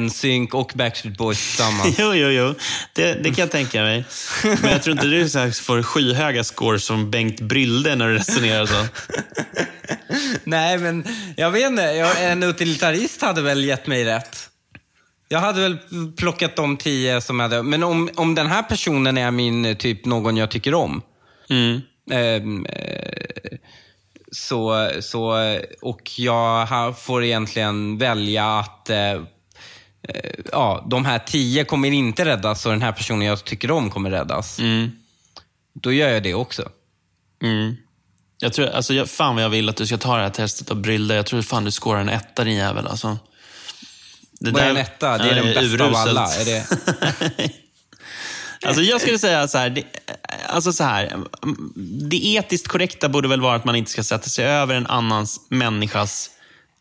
NSYNC 0.01 0.55
och 0.55 0.73
Backstreet 0.75 1.17
Boys 1.17 1.39
tillsammans. 1.39 1.95
Jo, 1.99 2.15
jo, 2.15 2.29
jo. 2.29 2.55
Det, 2.93 3.15
det 3.15 3.29
kan 3.29 3.43
jag 3.43 3.51
tänka 3.51 3.83
mig. 3.83 4.05
Men 4.45 4.71
jag 4.71 4.83
tror 4.83 4.93
inte 4.93 5.07
du 5.07 5.29
så 5.29 5.39
här 5.39 5.63
får 5.63 5.83
skyhöga 5.83 6.45
scores 6.45 6.85
som 6.85 7.11
Bengt 7.11 7.41
Brylde 7.41 7.95
när 7.95 8.09
du 8.09 8.15
resonerar 8.15 8.67
så. 8.67 8.85
Nej, 10.45 10.79
men 10.79 11.07
jag 11.37 11.51
vet 11.51 11.67
inte. 11.67 11.83
Jag, 11.83 12.25
en 12.25 12.43
utilitarist 12.43 13.23
hade 13.23 13.43
väl 13.43 13.65
gett 13.65 13.87
mig 13.87 14.05
rätt. 14.05 14.51
Jag 15.29 15.39
hade 15.39 15.61
väl 15.61 15.79
plockat 16.17 16.57
de 16.57 16.77
tio 16.77 17.21
som 17.21 17.41
hade... 17.41 17.63
Men 17.63 17.83
om, 17.83 18.11
om 18.15 18.35
den 18.35 18.47
här 18.47 18.63
personen 18.63 19.19
är 19.19 19.31
min, 19.31 19.77
typ 19.77 20.05
någon 20.05 20.37
jag 20.37 20.51
tycker 20.51 20.75
om. 20.75 21.03
Mm. 21.51 21.81
ehm, 22.11 22.67
eh, 22.67 23.59
så, 24.33 24.91
så, 25.01 25.35
och 25.81 26.11
jag 26.19 26.69
får 26.99 27.25
egentligen 27.25 27.99
välja 27.99 28.59
att 28.59 28.91
eh, 28.91 29.23
ja, 30.53 30.87
de 30.91 31.05
här 31.05 31.19
tio 31.19 31.65
kommer 31.65 31.91
inte 31.91 32.25
räddas 32.25 32.67
och 32.67 32.73
den 32.73 32.83
här 32.83 32.93
personen 32.93 33.27
jag 33.27 33.45
tycker 33.45 33.71
om 33.71 33.91
kommer 33.91 34.11
räddas. 34.11 34.59
Mm. 34.59 34.91
Då 35.75 35.93
gör 35.93 36.09
jag 36.09 36.23
det 36.23 36.35
också. 36.35 36.69
Mm. 37.43 37.77
Jag 38.41 38.53
tror, 38.53 38.67
alltså, 38.67 38.95
jag, 38.95 39.11
fan 39.11 39.35
vad 39.35 39.45
jag 39.45 39.51
vill 39.51 39.69
att 39.69 39.77
du 39.77 39.87
ska 39.87 39.99
ta 39.99 40.17
det 40.17 40.23
här 40.23 40.31
testet 40.31 40.71
av 40.71 40.77
Brylde. 40.77 41.15
Jag 41.15 41.27
tror 41.27 41.43
fan 41.43 41.65
du 41.65 41.71
scorar 41.71 42.01
en 42.01 42.09
etta 42.09 42.45
din 42.45 42.55
jävel 42.57 42.87
alltså. 42.87 43.19
Det 44.41 44.51
Vad 44.51 44.63
är 44.63 44.71
en 44.71 44.77
etta? 44.77 45.19
Det 45.19 45.25
är 45.25 45.37
Ja, 45.37 45.43
den 45.43 45.55
bästa 45.55 45.85
av 45.85 45.91
uruselt. 45.91 46.09
alla. 46.09 46.35
Är 46.35 46.45
det... 46.45 46.67
Alltså 48.63 48.83
jag 48.83 49.01
skulle 49.01 49.19
säga 49.19 49.49
så 49.49 49.59
här, 49.59 49.71
det, 49.71 49.85
alltså 50.49 50.73
så 50.73 50.85
här, 50.85 51.17
det 52.11 52.27
etiskt 52.27 52.69
korrekta 52.69 53.09
borde 53.09 53.29
väl 53.29 53.41
vara 53.41 53.57
att 53.57 53.65
man 53.65 53.77
inte 53.77 53.91
ska 53.91 54.03
sätta 54.03 54.29
sig 54.29 54.45
över 54.45 54.75
en 54.75 54.87
annans 54.87 55.41
människas 55.49 56.31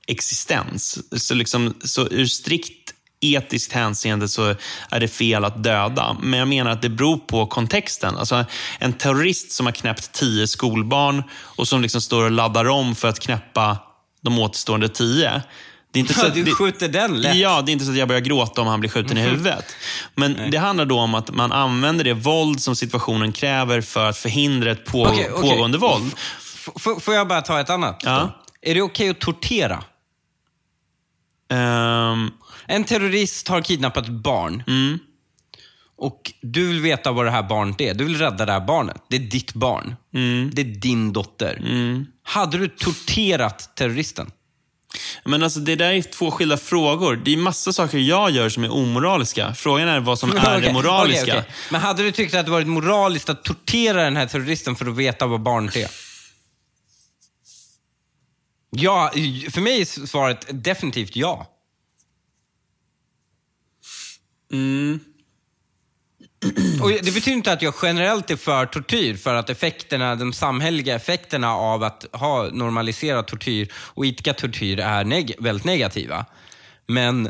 existens. 0.07 0.99
Så, 1.23 1.34
liksom, 1.34 1.73
så 1.84 2.07
ur 2.07 2.25
strikt 2.25 2.76
etiskt 3.22 3.74
hänseende 3.74 4.28
så 4.28 4.55
är 4.91 4.99
det 4.99 5.07
fel 5.07 5.45
att 5.45 5.63
döda. 5.63 6.18
Men 6.22 6.39
jag 6.39 6.47
menar 6.47 6.72
att 6.72 6.82
det 6.82 6.89
beror 6.89 7.18
på 7.18 7.45
kontexten. 7.45 8.18
Alltså 8.18 8.45
en 8.80 8.93
terrorist 8.93 9.51
som 9.51 9.65
har 9.65 9.74
knäppt 9.74 10.11
tio 10.11 10.47
skolbarn 10.47 11.24
och 11.34 11.68
som 11.68 11.82
liksom 11.82 12.01
står 12.01 12.24
och 12.24 12.32
laddar 12.32 12.68
om 12.70 12.95
för 12.95 13.07
att 13.07 13.20
knäppa 13.20 13.78
de 14.22 14.39
återstående 14.39 14.89
tio. 14.89 15.41
Det 15.91 15.99
är 15.99 16.01
inte 16.01 16.13
så 16.13 16.20
Ja, 16.22 16.28
att 16.28 16.34
du 16.34 16.43
det- 16.43 16.51
skjuter 16.51 16.88
den 16.88 17.22
lätt. 17.22 17.36
Ja, 17.38 17.61
det 17.61 17.72
är 17.72 17.74
inte 17.74 17.86
så 17.86 17.91
att 17.91 17.97
jag 17.97 18.07
börjar 18.07 18.22
gråta 18.22 18.61
om 18.61 18.68
han 18.68 18.80
blir 18.80 18.89
skjuten 18.89 19.18
i 19.18 19.22
huvudet. 19.22 19.65
Men 20.15 20.51
det 20.51 20.57
handlar 20.57 20.86
då 20.86 20.99
om 20.99 21.15
att 21.15 21.32
man 21.32 21.51
använder 21.51 22.03
det 22.03 22.13
våld 22.13 22.61
som 22.61 22.76
situationen 22.76 23.32
kräver 23.32 23.82
för 23.82 24.09
att 24.09 24.18
förhindra 24.18 24.72
ett 24.72 24.86
på, 24.86 25.03
Okej, 25.05 25.30
okej. 25.34 25.49
pågående 25.49 25.78
våld. 25.78 26.11
F- 26.76 27.03
får 27.03 27.13
jag 27.13 27.28
bara 27.28 27.41
ta 27.41 27.59
ett 27.59 27.70
annat? 27.70 28.01
Ja. 28.05 28.41
Är 28.61 28.76
det 28.76 28.82
okej 28.82 29.09
att 29.09 29.20
tortera? 29.20 29.84
Ehm, 31.51 32.32
En 32.68 32.84
terrorist 32.84 33.47
har 33.47 33.61
kidnappat 33.61 34.05
ett 34.05 34.11
barn. 34.11 34.63
mm, 34.68 34.99
Och 35.97 36.32
du 36.41 36.68
vill 36.68 36.82
veta 36.82 37.11
vad 37.11 37.26
det 37.26 37.32
här 37.32 37.43
barnet 37.43 37.82
är. 37.82 37.93
Du 37.93 38.03
vill 38.03 38.18
rädda 38.18 38.45
det 38.45 38.51
här 38.51 38.59
barnet. 38.68 39.03
Det 39.09 39.15
är 39.15 39.20
ditt 39.20 39.53
barn. 39.53 39.95
mm, 40.13 40.51
Det 40.53 40.61
är 40.61 40.65
din 40.65 41.13
dotter. 41.13 41.61
Hade 42.24 42.57
du 42.57 42.68
torterat 42.68 43.76
terroristen? 43.76 44.32
men 45.26 45.43
alltså 45.43 45.59
det 45.59 45.76
där 45.76 45.91
är 45.91 46.01
två 46.01 46.32
skilda 46.32 46.57
frågor. 46.57 47.15
Det 47.26 47.34
är 47.34 47.38
massa 47.38 47.74
saker 47.74 47.97
jag 47.97 48.32
gör 48.32 48.49
som 48.49 48.63
är 48.63 48.74
omoraliska. 48.74 49.53
Frågan 49.55 49.88
är 49.88 49.99
vad 49.99 50.20
som 50.20 50.30
är 50.38 50.51
det 50.51 50.57
Okej, 50.57 50.74
moraliska. 50.74 51.22
okej, 51.24 51.39
okej. 51.39 51.53
Men 51.72 51.82
hade 51.82 52.03
du 52.03 52.11
tyckt 52.11 52.34
att 52.36 52.45
det 52.45 52.51
varit 52.51 52.68
moraliskt 52.68 53.30
att 53.30 53.43
tortera 53.43 54.03
den 54.03 54.15
här 54.15 54.26
terroristen 54.26 54.76
för 54.76 54.86
att 54.86 54.95
veta 54.95 55.26
vad 55.28 55.41
barnet 55.41 55.76
är? 55.76 55.89
Ja, 58.70 59.11
för 59.51 59.61
mig 59.61 59.82
är 59.82 60.05
svaret 60.07 60.45
definitivt 60.49 61.15
ja. 61.15 61.47
Mm. 64.52 65.00
Och 66.82 66.89
det 66.89 67.14
betyder 67.14 67.32
inte 67.32 67.52
att 67.52 67.62
jag 67.62 67.74
generellt 67.82 68.32
är 68.32 68.36
för 68.36 68.66
tortyr, 68.66 69.16
för 69.18 69.36
att 69.36 69.50
effekterna, 69.50 70.16
de 70.16 70.34
samhälleliga 70.34 70.95
effekterna 70.95 71.54
av 71.56 71.84
att 71.84 72.06
ha 72.12 72.50
normaliserat 72.52 73.28
tortyr 73.28 73.74
och 73.76 74.06
idka 74.06 74.34
tortyr 74.34 74.80
är 74.80 75.04
neg- 75.04 75.36
väldigt 75.39 75.66
negativa. 75.66 76.26
Men 76.86 77.30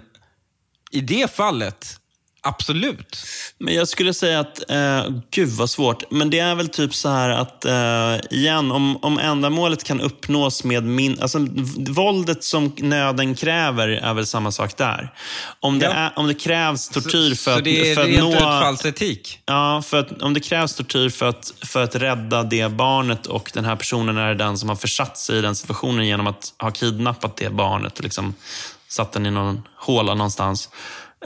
i 0.92 1.02
det 1.02 1.32
fallet, 1.36 2.00
absolut. 2.42 3.18
Men 3.58 3.74
jag 3.74 3.88
skulle 3.88 4.14
säga 4.14 4.40
att, 4.40 4.72
eh, 4.72 5.06
gud 5.32 5.50
vad 5.50 5.70
svårt, 5.70 6.12
men 6.12 6.30
det 6.30 6.40
är 6.40 6.56
väl 6.56 6.68
typ 6.70 6.96
så 6.96 7.10
här 7.10 7.30
att, 7.30 7.66
eh, 7.66 8.38
igen, 8.38 8.72
om, 8.72 8.98
om 9.04 9.20
ändamålet 9.20 9.84
kan 9.84 10.02
uppnås 10.02 10.64
med 10.64 10.84
min, 10.84 11.20
alltså 11.22 11.48
våldet 11.78 12.44
som 12.44 12.76
nöden 12.78 13.36
kräver 13.36 13.88
är 13.88 14.14
väl 14.14 14.26
samma 14.26 14.52
sak 14.52 14.78
där. 14.78 15.14
Om 15.60 15.80
det, 15.80 15.86
Ja. 15.86 15.92
är, 15.92 16.12
om 16.16 16.28
det 16.28 16.34
krävs 16.34 16.90
tortyr 16.90 17.30
för 17.36 17.52
så 17.52 17.58
att, 17.58 17.64
det 17.64 17.92
är 17.92 17.96
för 17.96 18.02
att 18.02 18.08
rent 18.08 18.20
nå... 18.20 18.32
utfallsetik. 18.32 19.40
Ja, 19.46 19.82
för 19.82 20.00
att, 20.00 20.22
om 20.22 20.34
det 20.34 20.40
krävs 20.40 20.76
tortyr 20.76 21.10
för 21.10 21.26
att, 21.30 21.54
för 21.66 21.84
att 21.84 21.96
rädda 21.96 22.44
det 22.44 22.72
barnet 22.72 23.26
och 23.28 23.52
den 23.54 23.66
här 23.66 23.76
personen 23.76 24.18
är 24.18 24.36
den 24.36 24.58
som 24.58 24.70
har 24.70 24.76
försatt 24.76 25.18
sig 25.18 25.38
i 25.38 25.42
den 25.42 25.56
situationen 25.56 26.08
genom 26.08 26.28
att 26.28 26.54
ha 26.60 26.72
kidnappat 26.72 27.38
det 27.38 27.50
barnet 27.50 27.98
och 27.98 28.04
liksom 28.04 28.34
satt 28.88 29.12
den 29.12 29.26
i 29.26 29.32
någon 29.32 29.62
håla 29.76 30.14
någonstans. 30.14 30.70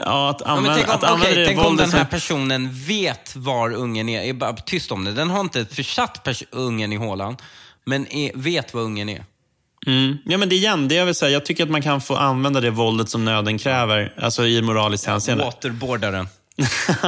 Ja, 0.00 0.30
att 0.30 0.40
Ja, 0.40 0.46
använda, 0.46 0.74
tänk 0.74 0.88
om, 0.88 0.94
att 0.94 1.04
använda 1.04 1.26
okej, 1.26 1.40
det 1.40 1.46
tänk 1.46 1.66
om 1.66 1.76
den 1.76 1.90
här 1.90 2.04
personen 2.04 2.70
vet 2.72 3.36
var 3.36 3.72
ungen 3.72 4.08
är. 4.08 4.22
är 4.22 4.32
bara 4.32 4.52
tyst 4.52 4.92
om 4.92 5.04
det. 5.04 5.12
Den 5.12 5.30
har 5.30 5.40
inte 5.40 5.64
försatt 5.64 6.42
ungen 6.50 6.92
i 6.92 6.96
hålan, 6.96 7.36
men 7.84 8.12
är, 8.12 8.30
vet 8.34 8.74
vad 8.74 8.82
ungen 8.82 9.08
är. 9.08 9.24
Mm. 9.86 10.18
Ja, 10.24 10.38
men 10.38 10.48
det 10.48 10.54
igen, 10.54 10.88
det 10.88 10.94
jag 10.94 11.06
vill 11.06 11.14
säga, 11.14 11.30
jag 11.30 11.44
tycker 11.44 11.64
att 11.64 11.70
man 11.70 11.82
kan 11.82 12.00
få 12.00 12.16
använda 12.16 12.60
det 12.60 12.70
våldet 12.70 13.08
som 13.08 13.24
nöden 13.24 13.58
kräver, 13.58 14.14
alltså 14.18 14.46
i 14.46 14.62
moraliskt 14.62 15.06
hänseende. 15.06 15.44
Waterboardaren. 15.44 16.28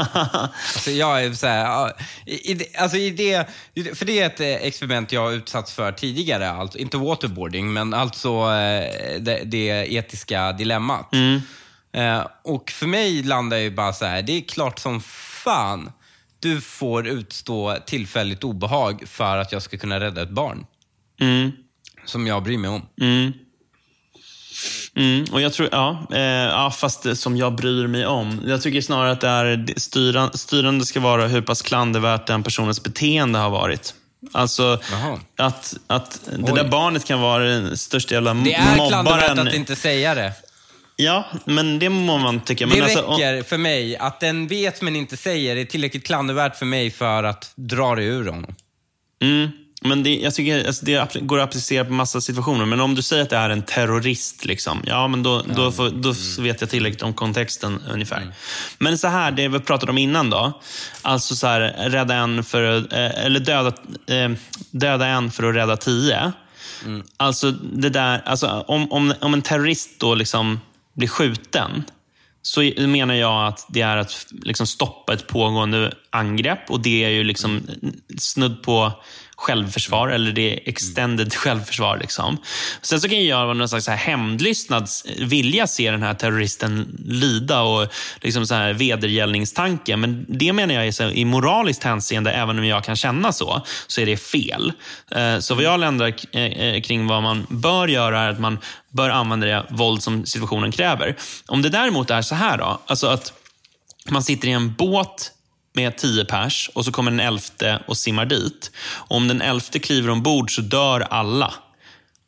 alltså 0.74 0.90
jag 0.90 1.24
är 1.24 1.32
så 1.32 1.46
här, 1.46 1.64
ja, 1.64 1.92
i, 2.26 2.76
alltså 2.78 2.96
i 2.96 3.10
det, 3.10 3.48
för 3.94 4.04
det 4.04 4.20
är 4.20 4.26
ett 4.26 4.40
eh, 4.40 4.54
experiment 4.54 5.12
jag 5.12 5.20
har 5.20 5.32
utsatts 5.32 5.72
för 5.72 5.92
tidigare, 5.92 6.50
alltså, 6.50 6.78
inte 6.78 6.96
waterboarding, 6.96 7.72
men 7.72 7.94
alltså 7.94 8.28
eh, 8.28 9.20
det, 9.20 9.42
det 9.44 9.94
etiska 9.94 10.52
dilemmat. 10.52 11.12
Eh, 11.94 12.26
och 12.42 12.70
för 12.70 12.86
mig 12.86 13.22
landar 13.22 13.56
ju 13.56 13.70
bara 13.70 13.92
så 13.92 14.04
här, 14.04 14.22
det 14.22 14.32
är 14.32 14.40
klart 14.40 14.78
som 14.78 15.00
fan 15.44 15.92
du 16.40 16.60
får 16.60 17.06
utstå 17.06 17.76
tillfälligt 17.86 18.44
obehag 18.44 19.02
för 19.06 19.38
att 19.38 19.52
jag 19.52 19.62
ska 19.62 19.76
kunna 19.76 20.00
rädda 20.00 20.22
ett 20.22 20.30
barn. 20.30 20.66
Mm. 21.20 21.52
Som 22.04 22.26
jag 22.26 22.42
bryr 22.42 22.58
mig 22.58 22.70
om. 22.70 22.82
Mm. 23.00 23.32
Mm, 24.96 25.24
och 25.32 25.40
jag 25.40 25.52
tror, 25.52 25.68
ja, 25.72 26.06
eh, 26.12 26.20
ja, 26.20 26.70
fast 26.70 27.16
som 27.16 27.36
jag 27.36 27.54
bryr 27.54 27.86
mig 27.86 28.06
om. 28.06 28.40
Jag 28.46 28.62
tycker 28.62 28.80
snarare 28.80 29.10
att 29.10 29.20
det 29.20 29.28
är 29.28 29.80
styrande, 29.80 30.38
styrande 30.38 30.86
ska 30.86 31.00
vara 31.00 31.26
hur 31.26 31.42
pass 31.42 31.62
klandervärt 31.62 32.26
den 32.26 32.42
personens 32.42 32.82
beteende 32.82 33.38
har 33.38 33.50
varit. 33.50 33.94
Alltså, 34.32 34.78
Jaha. 34.90 35.18
att, 35.36 35.74
att 35.86 36.20
det 36.24 36.52
Oj. 36.52 36.52
där 36.54 36.68
barnet 36.68 37.04
kan 37.04 37.20
vara 37.20 37.44
den 37.44 37.76
största 37.76 38.14
jävla 38.14 38.34
Det 38.34 38.54
är 38.54 38.74
klandervärt 38.88 39.04
mobbaren. 39.04 39.48
att 39.48 39.54
inte 39.54 39.76
säga 39.76 40.14
det. 40.14 40.32
Ja, 40.96 41.24
men 41.44 41.78
det 41.78 41.88
må 41.88 42.18
man 42.18 42.40
tycka. 42.40 42.66
Men 42.66 42.78
Det 42.78 42.84
alltså, 42.84 43.10
räcker 43.10 43.42
för 43.42 43.58
mig. 43.58 43.96
Att 43.96 44.20
den 44.20 44.46
vet 44.46 44.82
men 44.82 44.96
inte 44.96 45.16
säger 45.16 45.56
är 45.56 45.64
tillräckligt 45.64 46.06
klandervärt 46.06 46.56
för 46.56 46.66
mig 46.66 46.90
för 46.90 47.24
att 47.24 47.52
dra 47.56 47.94
det 47.94 48.04
ur 48.04 48.26
honom. 48.26 48.54
Mm, 49.22 49.48
men 49.82 50.02
det, 50.02 50.14
jag 50.14 50.34
tycker 50.34 50.66
alltså 50.66 50.84
det 50.84 51.20
går 51.20 51.38
att 51.38 51.48
applicera 51.48 51.84
på 51.84 51.92
massa 51.92 52.20
situationer. 52.20 52.64
Men 52.64 52.80
om 52.80 52.94
du 52.94 53.02
säger 53.02 53.22
att 53.22 53.30
det 53.30 53.36
är 53.36 53.50
en 53.50 53.62
terrorist, 53.62 54.44
liksom, 54.44 54.82
ja, 54.86 55.08
men 55.08 55.22
då, 55.22 55.42
då, 55.54 55.72
får, 55.72 55.90
då 55.90 56.14
så 56.14 56.42
vet 56.42 56.60
jag 56.60 56.70
tillräckligt 56.70 57.02
om 57.02 57.14
kontexten 57.14 57.82
ungefär. 57.92 58.32
Men 58.78 58.98
så 58.98 59.08
här, 59.08 59.30
det 59.30 59.48
vi 59.48 59.60
pratade 59.60 59.92
om 59.92 59.98
innan 59.98 60.30
då. 60.30 60.60
Alltså 61.02 61.36
så 61.36 61.46
här, 61.46 61.60
rädda 61.90 62.14
en 62.14 62.44
för, 62.44 62.76
eh, 62.76 63.24
eller 63.24 63.40
döda, 63.40 63.72
eh, 64.06 64.30
döda 64.70 65.06
en 65.06 65.30
för 65.30 65.48
att 65.48 65.54
rädda 65.54 65.76
tio. 65.76 66.32
Alltså 67.16 67.50
det 67.50 67.88
där, 67.88 68.22
alltså, 68.26 68.64
om, 68.66 68.92
om, 68.92 69.14
om 69.20 69.34
en 69.34 69.42
terrorist 69.42 69.90
då 70.00 70.14
liksom 70.14 70.60
blir 70.94 71.08
skjuten, 71.08 71.84
så 72.42 72.60
menar 72.76 73.14
jag 73.14 73.46
att 73.46 73.66
det 73.68 73.80
är 73.80 73.96
att 73.96 74.26
liksom 74.30 74.66
stoppa 74.66 75.12
ett 75.12 75.26
pågående 75.26 75.94
angrepp. 76.10 76.70
Och 76.70 76.80
det 76.80 77.04
är 77.04 77.08
ju 77.08 77.24
liksom 77.24 77.66
snudd 78.18 78.62
på 78.62 78.92
självförsvar, 79.44 80.08
eller 80.08 80.32
det 80.32 80.52
är 80.52 80.68
extended 80.68 81.34
självförsvar. 81.34 81.98
Liksom. 81.98 82.38
Sen 82.82 83.00
så 83.00 83.08
kan 83.08 83.24
jag 83.24 83.44
vara 83.44 83.54
någon 83.54 83.68
slags 83.68 83.84
så 83.84 83.90
här 83.90 83.98
hämndlystnad 83.98 84.88
vilja 85.18 85.66
se 85.66 85.90
den 85.90 86.02
här 86.02 86.14
terroristen 86.14 86.98
lida 87.06 87.60
och 87.62 87.88
liksom 88.20 88.46
så 88.46 88.54
här 88.54 88.72
vedergällningstanke. 88.72 89.96
Men 89.96 90.26
det 90.28 90.52
menar 90.52 90.74
jag 90.74 90.86
är 90.86 90.92
så, 90.92 91.04
i 91.10 91.24
moraliskt 91.24 91.82
hänseende, 91.84 92.32
även 92.32 92.58
om 92.58 92.64
jag 92.66 92.84
kan 92.84 92.96
känna 92.96 93.32
så, 93.32 93.62
så 93.86 94.00
är 94.00 94.06
det 94.06 94.16
fel. 94.16 94.72
Eh, 95.10 95.38
Så 95.38 95.54
vad 95.54 95.64
jag 95.64 95.80
ländar 95.80 96.10
k- 96.10 96.38
eh, 96.38 96.80
kring 96.82 97.06
vad 97.06 97.22
man 97.22 97.46
bör 97.50 97.88
göra 97.88 98.20
är 98.20 98.28
att 98.30 98.40
man 98.40 98.58
bör 98.90 99.10
använda 99.10 99.46
det 99.46 99.66
våld 99.70 100.02
som 100.02 100.26
situationen 100.26 100.72
kräver. 100.72 101.16
Om 101.46 101.62
det 101.62 101.68
däremot 101.68 102.10
är 102.10 102.22
så 102.22 102.34
här 102.34 102.58
då, 102.58 102.80
alltså 102.86 103.06
att 103.06 103.32
man 104.10 104.22
sitter 104.22 104.48
i 104.48 104.50
en 104.52 104.74
båt 104.74 105.30
med 105.74 105.96
tio 105.96 106.24
pers 106.24 106.70
och 106.74 106.84
så 106.84 106.92
kommer 106.92 107.10
den 107.10 107.20
elfte 107.20 107.78
och 107.86 107.96
simmar 107.96 108.26
dit. 108.26 108.70
Och 108.86 109.16
om 109.16 109.28
den 109.28 109.40
elfte 109.42 109.78
kliver 109.78 110.10
ombord 110.10 110.54
så 110.54 110.60
dör 110.60 111.00
alla. 111.00 111.54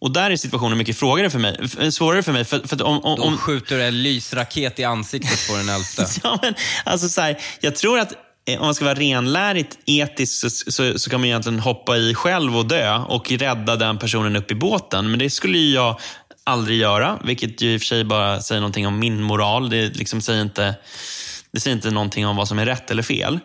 Och 0.01 0.11
där 0.11 0.31
är 0.31 0.37
situationen 0.37 0.79
mycket 0.79 0.99
frågare 0.99 1.31
för 1.31 1.39
mig, 1.39 1.61
f- 1.63 1.95
svårare 1.95 2.23
för 2.23 2.33
mig. 2.33 2.45
För, 2.45 2.69
för 2.69 2.83
om, 2.83 3.05
om, 3.05 3.21
De 3.21 3.39
skjuter 3.39 3.79
en 3.79 4.03
lysraket 4.03 4.79
i 4.79 4.85
ansiktet 4.85 5.49
på 5.49 5.57
den 5.57 5.69
elfte. 5.69 6.07
Ja, 6.23 6.39
men, 6.43 6.55
alltså 6.85 7.09
så 7.09 7.21
här, 7.21 7.37
jag 7.61 7.77
tror 7.77 7.99
att 7.99 8.13
eh, 8.49 8.61
om 8.61 8.65
man 8.67 8.75
ska 8.75 8.85
vara 8.85 8.95
renlärigt 8.95 9.79
etisk 9.87 10.41
så, 10.41 10.51
så, 10.51 10.99
så 10.99 11.11
kan 11.11 11.21
man 11.21 11.27
egentligen 11.27 11.61
hoppa 11.61 11.97
i 11.97 12.15
själv 12.15 12.57
och 12.57 12.67
dö 12.67 12.97
och 12.99 13.31
rädda 13.33 13.77
den 13.77 13.99
personen 13.99 14.37
upp 14.37 14.51
i 14.51 14.55
båten. 14.55 15.11
Men 15.11 15.19
det 15.19 15.31
skulle 15.31 15.59
ju 15.59 15.75
jag 15.75 16.01
aldrig 16.45 16.79
göra, 16.79 17.19
vilket 17.25 17.61
ju 17.63 17.75
i 17.75 17.77
och 17.77 17.81
för 17.81 17.87
sig 17.87 18.05
bara 18.05 18.41
säger 18.41 18.61
någonting 18.61 18.87
om 18.87 18.99
min 18.99 19.23
moral. 19.23 19.71
Det, 19.71 19.97
liksom 19.97 20.21
säger, 20.21 20.43
inte, 20.43 20.75
det 21.57 21.61
säger 21.61 21.77
inte 21.77 21.91
någonting 21.91 22.27
om 22.27 22.37
vad 22.37 22.49
som 22.49 22.59
är 22.59 22.67
rätt 22.67 22.91
eller 22.91 23.03
fel. 23.03 23.39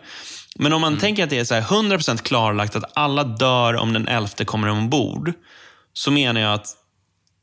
Men 0.56 0.72
om 0.72 0.80
man 0.80 0.98
tänker 0.98 1.24
att 1.24 1.30
det 1.30 1.38
är 1.38 1.44
så 1.44 1.54
här 1.54 1.62
100% 1.62 2.22
klarlagt 2.22 2.76
att 2.76 2.84
alla 2.94 3.24
dör 3.24 3.74
om 3.76 3.92
den 3.92 4.08
elfte 4.08 4.44
kommer 4.44 4.68
ombord, 4.68 5.32
så 5.92 6.10
menar 6.10 6.40
jag 6.40 6.52
att 6.54 6.66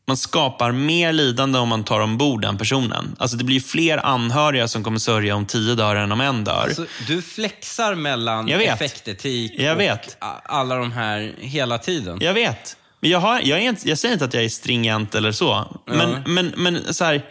man 0.08 0.18
skapar 0.18 0.72
mer 0.72 1.14
lidande 1.14 1.60
om 1.60 1.70
man 1.70 1.84
tar 1.84 2.00
ombord 2.00 2.42
den 2.42 2.58
personen. 2.58 3.16
Alltså 3.20 3.38
det 3.38 3.44
blir 3.44 3.60
fler 3.60 4.06
anhöriga 4.06 4.68
som 4.68 4.84
kommer 4.84 5.00
sörja 5.00 5.36
om 5.36 5.46
tio 5.46 5.76
dör 5.76 5.96
än 5.96 6.12
om 6.12 6.22
en 6.22 6.44
dör. 6.44 6.72
Så 6.76 6.86
du 7.08 7.22
flexar 7.22 7.96
mellan 7.96 8.48
Jag 8.48 8.58
vet. 8.58 8.74
effektetik 8.82 9.54
Jag 9.58 9.74
och 9.76 9.80
vet. 9.82 10.18
alla 10.46 10.76
de 10.76 10.92
här 10.92 11.34
hela 11.40 11.78
tiden. 11.78 12.18
Jag 12.22 12.34
vet. 12.34 12.78
Men 13.00 13.10
jag, 13.12 13.20
har, 13.20 13.40
jag, 13.44 13.60
är 13.60 13.64
inte, 13.70 13.90
jag 13.90 13.98
säger 13.98 14.14
inte 14.14 14.26
att 14.26 14.34
jag 14.34 14.44
är 14.44 14.50
stringent 14.50 15.16
eller 15.16 15.32
så. 15.32 15.80
Men, 15.86 16.10
Ja. 16.12 16.18
men, 16.26 16.54
men 16.58 16.94
så 16.94 17.06
här... 17.06 17.26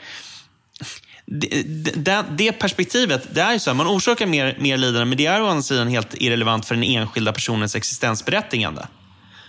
Det, 1.31 1.63
det, 1.95 2.25
det 2.31 2.53
perspektivet, 2.53 3.35
det 3.35 3.41
är 3.41 3.53
ju 3.53 3.59
så 3.59 3.71
här, 3.71 3.75
man 3.75 3.87
orsakar 3.87 4.27
mer, 4.27 4.57
mer 4.61 4.77
lidande, 4.77 5.05
men 5.05 5.19
det 5.19 5.27
är 5.27 5.43
å 5.43 5.47
andra 5.47 5.63
sidan 5.63 5.89
helt 5.89 6.15
irrelevant 6.15 6.67
för 6.67 6.75
den 6.75 6.85
enskilda 6.85 7.33
personens 7.33 7.75
existensberättigande. 7.75 8.87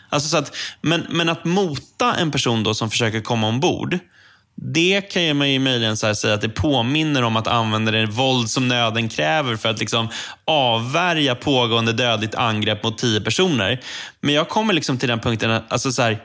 Alltså 0.09 0.29
så 0.29 0.37
att, 0.37 0.55
men, 0.81 1.05
men 1.09 1.29
att 1.29 1.45
mota 1.45 2.15
en 2.15 2.31
person 2.31 2.63
då 2.63 2.73
som 2.73 2.89
försöker 2.89 3.21
komma 3.21 3.47
ombord, 3.47 3.99
det 4.55 5.01
kan 5.01 5.23
ju 5.23 5.33
man 5.33 5.49
ju 5.49 5.59
möjligen 5.59 5.97
så 5.97 6.07
här 6.07 6.13
säga 6.13 6.33
att 6.33 6.41
det 6.41 6.49
påminner 6.49 7.23
om 7.23 7.35
att 7.35 7.47
använda 7.47 7.91
det 7.91 8.05
våld 8.05 8.49
som 8.49 8.67
nöden 8.67 9.09
kräver 9.09 9.55
för 9.55 9.69
att 9.69 9.79
liksom 9.79 10.09
avvärja 10.45 11.35
pågående 11.35 11.93
dödligt 11.93 12.35
angrepp 12.35 12.83
mot 12.83 12.97
tio 12.97 13.21
personer. 13.21 13.81
Men 14.21 14.35
jag 14.35 14.49
kommer 14.49 14.73
liksom 14.73 14.97
till 14.97 15.09
den 15.09 15.19
punkten, 15.19 15.61
alltså 15.69 15.91
så 15.91 16.01
här, 16.01 16.23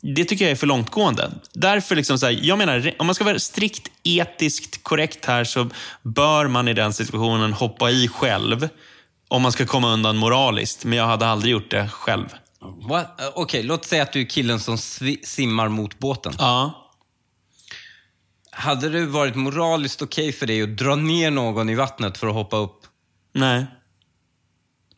det 0.00 0.24
tycker 0.24 0.44
jag 0.44 0.52
är 0.52 0.56
för 0.56 0.66
långtgående. 0.66 1.30
Därför, 1.52 1.96
liksom 1.96 2.18
så 2.18 2.26
här, 2.26 2.38
jag 2.42 2.58
menar, 2.58 2.94
om 2.98 3.06
man 3.06 3.14
ska 3.14 3.24
vara 3.24 3.38
strikt 3.38 3.90
etiskt 4.02 4.82
korrekt 4.82 5.24
här 5.24 5.44
så 5.44 5.70
bör 6.02 6.46
man 6.46 6.68
i 6.68 6.74
den 6.74 6.92
situationen 6.92 7.52
hoppa 7.52 7.90
i 7.90 8.08
själv 8.08 8.68
om 9.28 9.42
man 9.42 9.52
ska 9.52 9.66
komma 9.66 9.92
undan 9.92 10.16
moraliskt. 10.16 10.84
Men 10.84 10.98
jag 10.98 11.06
hade 11.06 11.26
aldrig 11.26 11.52
gjort 11.52 11.70
det 11.70 11.88
själv. 11.88 12.26
Eh, 12.90 13.04
Okej, 13.34 13.62
låt 13.62 13.84
säga 13.84 14.02
att 14.02 14.12
du 14.12 14.20
är 14.20 14.24
killen 14.24 14.60
som 14.60 14.78
simmar 15.22 15.68
mot 15.68 15.98
båten. 15.98 16.32
Ja. 16.38 16.82
Hade 18.50 18.88
det 18.88 19.06
varit 19.06 19.34
moraliskt 19.34 20.02
okej 20.02 20.32
för 20.32 20.46
dig 20.46 20.62
att 20.62 20.76
dra 20.76 20.96
ner 20.96 21.30
någon 21.30 21.68
i 21.68 21.74
vattnet 21.74 22.18
för 22.18 22.26
att 22.26 22.34
hoppa 22.34 22.56
upp? 22.56 22.80
Nej. 23.34 23.66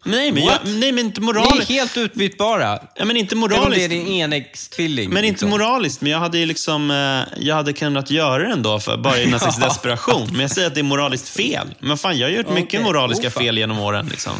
Nej, 0.08 0.32
men, 0.32 0.44
jag, 0.44 0.58
nej, 0.64 0.92
men 0.92 1.04
inte 1.04 1.20
Ni 1.20 1.24
är 1.24 1.32
moraliskt. 1.34 1.70
helt 1.70 1.96
utbytbara. 1.96 2.78
Ja, 2.96 3.04
men 3.04 3.16
inte 3.16 3.34
om 3.34 3.40
det 3.48 3.54
är 3.56 3.58
moraliskt. 3.60 3.90
din 3.90 4.06
enäggstvilling. 4.08 5.10
Men 5.10 5.24
inte 5.24 5.30
liksom. 5.32 5.50
moraliskt, 5.50 6.00
men 6.00 6.12
jag 6.12 6.18
hade 6.18 6.38
ju 6.38 6.46
liksom, 6.46 6.90
eh, 6.90 7.44
jag 7.44 7.54
hade 7.54 7.72
kunnat 7.72 8.10
göra 8.10 8.42
det 8.46 8.52
ändå, 8.52 8.80
för, 8.80 8.96
bara 8.96 9.18
i 9.18 9.30
någon 9.30 9.40
slags 9.40 9.58
desperation. 9.58 10.28
Men 10.32 10.40
jag 10.40 10.50
säger 10.50 10.66
att 10.66 10.74
det 10.74 10.80
är 10.80 10.82
moraliskt 10.82 11.28
fel. 11.28 11.74
Men 11.80 11.98
fan, 11.98 12.18
jag 12.18 12.26
har 12.28 12.32
gjort 12.32 12.50
mycket 12.50 12.80
Okej. 12.80 12.82
moraliska 12.84 13.28
Oh, 13.28 13.32
fel 13.32 13.58
genom 13.58 13.78
åren. 13.78 14.06
Liksom. 14.10 14.32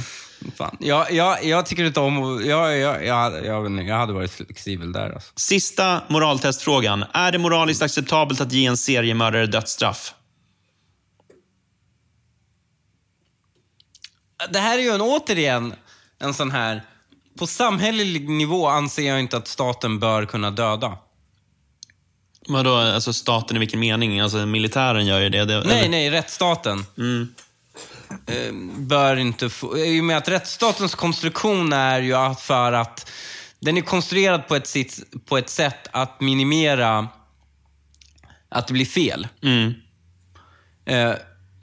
Fan. 0.57 0.77
Jag, 0.81 1.13
jag, 1.13 1.45
jag 1.45 1.67
tycker 1.67 1.85
inte 1.85 2.01
om 2.01 2.43
jag, 2.47 2.79
jag, 2.79 3.07
jag, 3.07 3.47
jag, 3.47 3.87
jag 3.89 3.97
hade 3.97 4.13
varit 4.13 4.31
flexibel 4.33 4.93
där. 4.93 5.11
Alltså. 5.15 5.33
Sista 5.37 6.01
moraltestfrågan. 6.09 7.05
Är 7.13 7.33
det 7.33 7.39
moraliskt 7.39 7.83
acceptabelt 7.83 8.41
att 8.41 8.53
ge 8.53 8.67
en 8.67 8.77
seriemördare 8.77 9.47
dödsstraff? 9.47 10.15
Det 14.51 14.59
här 14.59 14.79
är 14.79 14.83
ju 14.83 14.91
en, 14.91 15.01
återigen 15.01 15.75
en 16.19 16.35
sån 16.35 16.51
här... 16.51 16.83
På 17.39 17.47
samhällelig 17.47 18.29
nivå 18.29 18.69
anser 18.69 19.09
jag 19.09 19.21
inte 19.21 19.37
att 19.37 19.49
staten 19.49 19.99
bör 19.99 20.27
kunna 20.27 20.51
döda. 20.51 20.99
Vadå, 22.49 22.77
alltså 22.77 23.13
staten 23.13 23.57
i 23.57 23.61
vilken 23.61 23.81
mening? 23.81 24.21
Alltså 24.21 24.47
militären 24.47 25.07
gör 25.07 25.21
ju 25.21 25.29
det. 25.29 25.45
det 25.45 25.65
Nej, 25.65 25.79
eller- 25.79 25.89
nej, 25.89 26.11
rättsstaten. 26.11 26.87
Mm. 26.99 27.35
Eh, 28.27 28.53
bör 28.79 29.17
inte 29.17 29.49
få... 29.49 29.79
I 29.79 30.01
och 30.01 30.05
med 30.05 30.17
att 30.17 30.29
rättsstatens 30.29 30.95
konstruktion 30.95 31.73
är 31.73 32.01
ju 32.01 32.35
för 32.35 32.73
att... 32.73 33.11
Den 33.61 33.77
är 33.77 33.81
konstruerad 33.81 34.49
på 34.49 34.57
ett, 34.57 34.67
sitt, 34.67 35.25
på 35.27 35.39
ett 35.39 35.51
sätt 35.51 35.89
att 35.91 36.21
minimera 36.21 37.09
att 38.49 38.67
det 38.67 38.73
blir 38.73 38.87
fel. 38.87 39.29
Mm. 39.43 39.75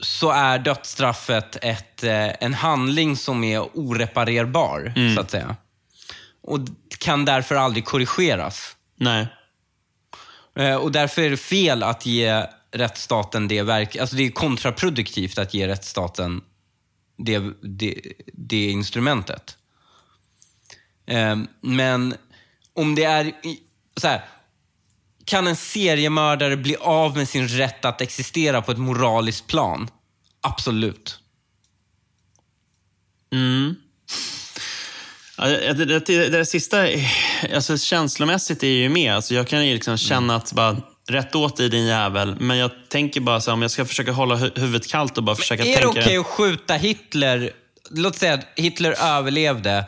Så 0.06 0.30
är 0.30 0.58
dödsstraffet 0.58 1.56
ett, 1.62 2.02
eh, 2.04 2.44
en 2.44 2.54
handling 2.54 3.16
som 3.16 3.44
är 3.44 3.60
oreparerbar, 3.60 4.92
så 5.14 5.20
att 5.20 5.30
säga. 5.30 5.56
Och 6.42 6.58
kan 6.98 7.24
därför 7.24 7.54
aldrig 7.54 7.84
korrigeras. 7.84 8.76
Nej. 8.96 9.26
Eh, 10.56 10.74
och 10.74 10.92
därför 10.92 11.22
är 11.22 11.30
det 11.30 11.36
fel 11.36 11.82
att 11.82 12.06
ge 12.06 12.46
rättsstaten 12.72 13.48
det 13.48 13.62
verk... 13.62 13.96
Alltså 13.96 14.16
det 14.16 14.22
är 14.22 14.30
kontraproduktivt 14.30 15.38
att 15.38 15.54
ge 15.54 15.68
rättsstaten 15.68 16.40
det, 17.18 17.42
det, 17.62 18.00
det 18.32 18.70
instrumentet. 18.70 19.56
Eh, 21.06 21.36
men 21.60 22.14
om 22.74 22.94
det 22.94 23.04
är... 23.04 23.32
Så 23.96 24.08
här, 24.08 24.24
kan 25.24 25.46
en 25.46 25.56
seriemördare 25.56 26.56
bli 26.56 26.76
av 26.76 27.16
med 27.16 27.28
sin 27.28 27.48
rätt 27.48 27.84
att 27.84 28.00
existera 28.00 28.62
på 28.62 28.72
ett 28.72 28.78
moraliskt 28.78 29.46
plan? 29.46 29.88
Absolut. 30.46 31.18
Mm. 33.32 33.76
Ja, 35.38 35.46
det, 35.46 35.84
det, 35.84 36.06
det, 36.06 36.28
det 36.28 36.46
sista, 36.46 36.86
alltså 37.54 37.78
känslomässigt 37.78 38.62
är 38.62 38.66
ju 38.66 38.88
med. 38.88 39.14
Alltså 39.14 39.34
jag 39.34 39.48
kan 39.48 39.66
ju 39.66 39.74
liksom 39.74 39.96
känna 39.96 40.36
att 40.36 40.52
bara, 40.52 40.76
rätt 41.08 41.34
åt 41.34 41.56
dig 41.56 41.68
din 41.68 41.86
jävel. 41.86 42.36
Men 42.40 42.58
jag 42.58 42.70
tänker 42.88 43.20
bara 43.20 43.40
så 43.40 43.50
här, 43.50 43.54
om 43.54 43.62
jag 43.62 43.70
ska 43.70 43.84
försöka 43.84 44.12
hålla 44.12 44.36
hu- 44.36 44.60
huvudet 44.60 44.88
kallt 44.88 45.18
och 45.18 45.24
bara 45.24 45.36
försöka 45.36 45.62
är 45.62 45.66
det 45.66 45.74
tänka... 45.74 46.00
okej 46.00 46.16
att 46.16 46.26
skjuta 46.26 46.74
Hitler 46.74 47.52
låt 47.90 48.16
säga 48.16 48.34
att 48.34 48.46
Hitler 48.56 48.94
överlevde 49.02 49.84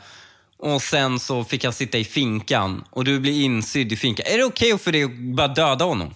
och 0.58 0.82
sen 0.82 1.20
så 1.20 1.44
fick 1.44 1.64
han 1.64 1.72
sitta 1.72 1.98
i 1.98 2.04
finkan 2.04 2.84
och 2.90 3.04
du 3.04 3.20
blir 3.20 3.42
insydd 3.42 3.92
i 3.92 3.96
finkan. 3.96 4.26
Är 4.28 4.38
det 4.38 4.44
okej 4.44 4.74
okay 4.74 4.84
för 4.84 4.92
dig 4.92 5.04
att 5.04 5.18
bara 5.36 5.48
döda 5.48 5.84
honom? 5.84 6.14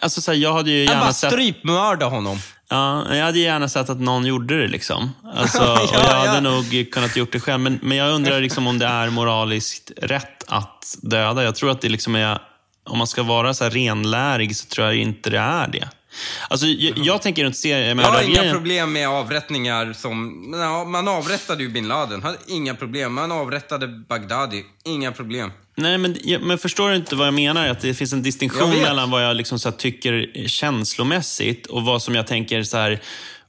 Alltså, 0.00 0.20
så 0.20 0.30
här, 0.30 0.38
jag 0.38 0.52
hade 0.52 0.70
ju 0.70 0.84
gärna 0.84 1.00
bara 1.00 1.12
sett... 1.12 1.32
strypmörda 1.32 2.06
honom. 2.06 2.38
Ja, 2.68 3.14
jag 3.14 3.24
hade 3.24 3.38
gärna 3.38 3.68
sett 3.68 3.90
att 3.90 4.00
någon 4.00 4.26
gjorde 4.26 4.62
det. 4.62 4.68
liksom. 4.68 5.12
Alltså, 5.36 5.58
Ja, 5.62 5.82
och 5.82 5.94
jag 5.94 6.00
hade 6.00 6.34
ja. 6.34 6.40
nog 6.40 6.86
kunnat 6.92 7.16
gjort 7.16 7.32
det 7.32 7.40
själv. 7.40 7.60
Men, 7.60 7.78
men 7.82 7.96
jag 7.96 8.14
undrar 8.14 8.40
liksom 8.40 8.66
om 8.66 8.78
det 8.78 8.86
är 8.86 9.10
moraliskt 9.10 9.92
rätt 9.96 10.44
att 10.48 10.96
döda. 11.02 11.42
Jag 11.44 11.54
tror 11.54 11.70
att 11.70 11.80
det 11.80 11.88
liksom 11.88 12.14
är... 12.14 12.38
Om 12.84 12.98
man 12.98 13.06
ska 13.06 13.22
vara 13.22 13.54
så 13.54 13.64
här 13.64 13.70
renlärig 13.70 14.56
så 14.56 14.66
tror 14.66 14.86
jag 14.86 14.96
inte 14.96 15.30
det 15.30 15.38
är 15.38 15.68
det. 15.68 15.88
Alltså, 16.48 16.66
jag, 16.66 16.98
jag 16.98 17.22
tänker 17.22 17.44
inte 17.46 17.58
se... 17.58 17.68
Jag 17.68 17.96
har 17.96 18.22
inga 18.22 18.34
grejen- 18.34 18.54
problem 18.54 18.92
med 18.92 19.08
avrättningar 19.08 19.92
som... 19.92 20.46
Ja, 20.58 20.84
man 20.84 21.08
avrättade 21.08 21.62
ju 21.62 21.68
bin 21.68 21.88
Laden, 21.88 22.22
hade 22.22 22.38
inga 22.46 22.74
problem. 22.74 23.14
Man 23.14 23.32
avrättade 23.32 23.86
Bagdadi, 23.88 24.64
inga 24.84 25.12
problem. 25.12 25.52
Nej, 25.74 25.98
men, 25.98 26.16
men 26.40 26.58
förstår 26.58 26.90
du 26.90 26.96
inte 26.96 27.16
vad 27.16 27.26
jag 27.26 27.34
menar? 27.34 27.68
Att 27.68 27.80
det 27.80 27.94
finns 27.94 28.12
en 28.12 28.22
distinktion 28.22 28.70
mellan 28.70 29.10
vad 29.10 29.24
jag 29.24 29.36
liksom 29.36 29.58
så 29.58 29.72
tycker 29.72 30.46
känslomässigt 30.46 31.66
och 31.66 31.82
vad 31.82 32.02
som 32.02 32.14
jag 32.14 32.26
tänker 32.26 32.62
så 32.62 32.76
här, 32.76 33.00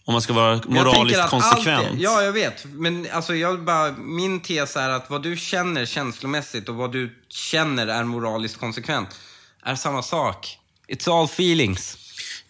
om 0.05 0.13
man 0.13 0.21
ska 0.21 0.33
vara 0.33 0.61
moraliskt 0.67 1.29
konsekvent. 1.29 1.87
Allt, 1.91 1.99
ja, 1.99 2.21
jag 2.21 2.31
vet. 2.31 2.65
Men 2.65 3.07
alltså, 3.11 3.35
jag 3.35 3.63
bara, 3.63 3.91
min 3.91 4.39
tes 4.39 4.75
är 4.75 4.89
att 4.89 5.09
vad 5.09 5.23
du 5.23 5.37
känner 5.37 5.85
känslomässigt 5.85 6.69
och 6.69 6.75
vad 6.75 6.91
du 6.91 7.15
känner 7.29 7.87
är 7.87 8.03
moraliskt 8.03 8.59
konsekvent 8.59 9.09
är 9.63 9.75
samma 9.75 10.03
sak. 10.03 10.57
It's 10.87 11.19
all 11.19 11.25
feelings. 11.25 11.97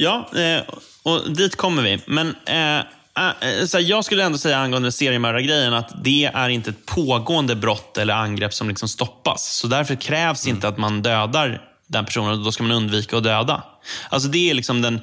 Ja, 0.02 0.30
eh, 0.36 0.64
och 1.04 1.32
dit 1.32 1.56
kommer 1.56 1.84
vi. 1.84 2.00
Men 2.06 2.36
eh, 2.46 2.78
eh, 2.78 3.66
så 3.66 3.78
här, 3.78 3.86
jag 3.90 4.06
skulle 4.06 4.24
ändå 4.24 4.38
säga 4.38 4.58
angående 4.58 4.92
seriemördargrejen 4.92 5.74
att 5.74 6.04
det 6.04 6.26
är 6.34 6.50
inte 6.50 6.70
ett 6.70 6.86
pågående 6.86 7.56
brott 7.56 7.98
eller 7.98 8.14
angrepp 8.14 8.54
som 8.54 8.70
liksom 8.70 8.90
stoppas. 8.90 9.56
Så 9.56 9.68
därför 9.68 9.96
krävs 9.96 10.48
inte 10.48 10.68
att 10.68 10.78
man 10.78 11.02
dödar 11.02 11.62
den 11.88 12.06
personen 12.06 12.32
och 12.32 12.44
då 12.44 12.52
ska 12.52 12.64
man 12.64 12.72
undvika 12.72 13.18
att 13.18 13.24
döda. 13.24 13.64
Alltså 14.10 14.30
det 14.30 14.50
är 14.50 14.54
liksom 14.54 14.82
den... 14.82 15.02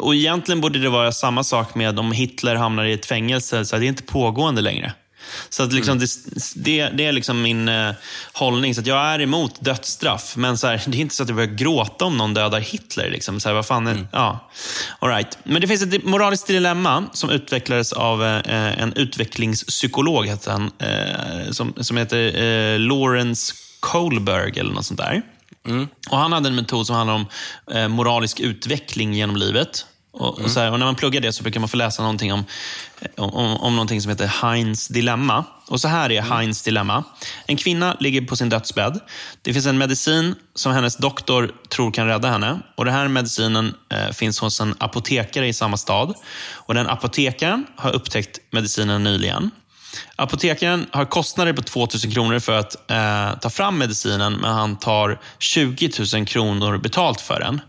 Och 0.00 0.14
egentligen 0.14 0.60
borde 0.60 0.78
det 0.78 0.88
vara 0.88 1.12
samma 1.12 1.44
sak 1.44 1.74
med 1.74 1.98
om 1.98 2.12
Hitler 2.12 2.54
hamnar 2.54 2.84
i 2.84 2.92
ett 2.92 3.06
fängelse. 3.06 3.64
Så 3.64 3.76
här, 3.76 3.80
det 3.80 3.86
är 3.86 3.88
inte 3.88 4.02
pågående 4.02 4.60
längre. 4.60 4.92
Så 5.48 5.62
att 5.62 5.72
liksom 5.72 5.98
det, 5.98 6.06
det, 6.54 6.88
det 6.88 7.04
är 7.04 7.12
liksom 7.12 7.42
min 7.42 7.68
eh, 7.68 7.92
hållning. 8.32 8.74
Så 8.74 8.80
att 8.80 8.86
jag 8.86 8.98
är 8.98 9.20
emot 9.20 9.60
dödsstraff. 9.60 10.36
Men 10.36 10.58
så 10.58 10.66
här, 10.66 10.82
det 10.86 10.96
är 10.96 11.00
inte 11.00 11.14
så 11.14 11.22
att 11.22 11.28
jag 11.28 11.36
börjar 11.36 11.54
gråta 11.54 12.04
om 12.04 12.16
någon 12.16 12.34
dödar 12.34 12.60
Hitler. 12.60 13.10
Liksom. 13.10 13.40
Så 13.40 13.48
här, 13.48 13.54
vad 13.54 13.66
fan 13.66 13.86
är, 13.86 14.06
ja. 14.12 14.50
All 14.98 15.08
right. 15.08 15.38
Men 15.44 15.60
det 15.60 15.68
finns 15.68 15.82
ett 15.82 16.04
moraliskt 16.04 16.46
dilemma 16.46 17.04
som 17.12 17.30
utvecklades 17.30 17.92
av 17.92 18.24
eh, 18.24 18.82
en 18.82 18.92
utvecklingspsykolog 18.92 20.26
heter 20.26 20.50
han, 20.50 20.70
eh, 20.78 21.50
som, 21.50 21.74
som 21.80 21.96
heter 21.96 22.42
eh, 22.42 22.78
Lawrence 22.78 23.54
Kohlberg 23.80 24.58
eller 24.58 24.72
något 24.72 24.86
sånt 24.86 25.00
där. 25.00 25.22
Och 26.10 26.18
Han 26.18 26.32
hade 26.32 26.48
en 26.48 26.54
metod 26.54 26.86
som 26.86 26.96
handlar 26.96 27.14
om 27.14 27.26
eh, 27.72 27.88
moralisk 27.88 28.40
utveckling 28.40 29.14
genom 29.14 29.36
livet. 29.36 29.86
Och, 30.12 30.40
och, 30.40 30.50
så 30.50 30.60
här, 30.60 30.72
och 30.72 30.78
När 30.78 30.86
man 30.86 30.94
pluggar 30.94 31.20
det 31.20 31.32
så 31.32 31.42
brukar 31.42 31.60
man 31.60 31.68
få 31.68 31.76
läsa 31.76 32.02
någonting 32.02 32.32
om, 32.32 32.44
om, 33.16 33.30
om, 33.30 33.56
om 33.56 33.72
någonting 33.76 34.02
som 34.02 34.10
heter 34.10 34.26
Heinz 34.26 34.88
dilemma. 34.88 35.44
Och 35.68 35.80
Så 35.80 35.88
här 35.88 36.12
är 36.12 36.22
Heinz 36.22 36.62
dilemma. 36.62 37.04
En 37.46 37.56
kvinna 37.56 37.96
ligger 38.00 38.20
på 38.20 38.36
sin 38.36 38.48
dödsbädd. 38.48 39.00
Det 39.42 39.52
finns 39.52 39.66
en 39.66 39.78
medicin 39.78 40.34
som 40.54 40.72
hennes 40.72 40.96
doktor 40.96 41.52
tror 41.68 41.90
kan 41.90 42.06
rädda 42.06 42.28
henne. 42.30 42.60
Och 42.76 42.84
Den 42.84 42.94
här 42.94 43.08
medicinen 43.08 43.74
eh, 43.88 44.10
finns 44.12 44.40
hos 44.40 44.60
en 44.60 44.74
apotekare 44.78 45.48
i 45.48 45.52
samma 45.52 45.76
stad. 45.76 46.14
Och 46.52 46.74
Den 46.74 46.86
apotekaren 46.86 47.66
har 47.76 47.92
upptäckt 47.92 48.38
medicinen 48.50 49.02
nyligen. 49.02 49.50
Apotekaren 50.16 50.86
har 50.90 51.04
kostnader 51.04 51.52
på 51.52 51.62
2000 51.62 52.10
kronor 52.10 52.38
för 52.38 52.58
att 52.58 52.90
eh, 52.90 53.38
ta 53.40 53.50
fram 53.50 53.78
medicinen, 53.78 54.32
men 54.32 54.52
han 54.52 54.78
tar 54.78 55.20
20 55.38 55.90
000 56.14 56.26
kronor 56.26 56.78
betalt 56.78 57.20
för 57.20 57.40
den. 57.40 57.60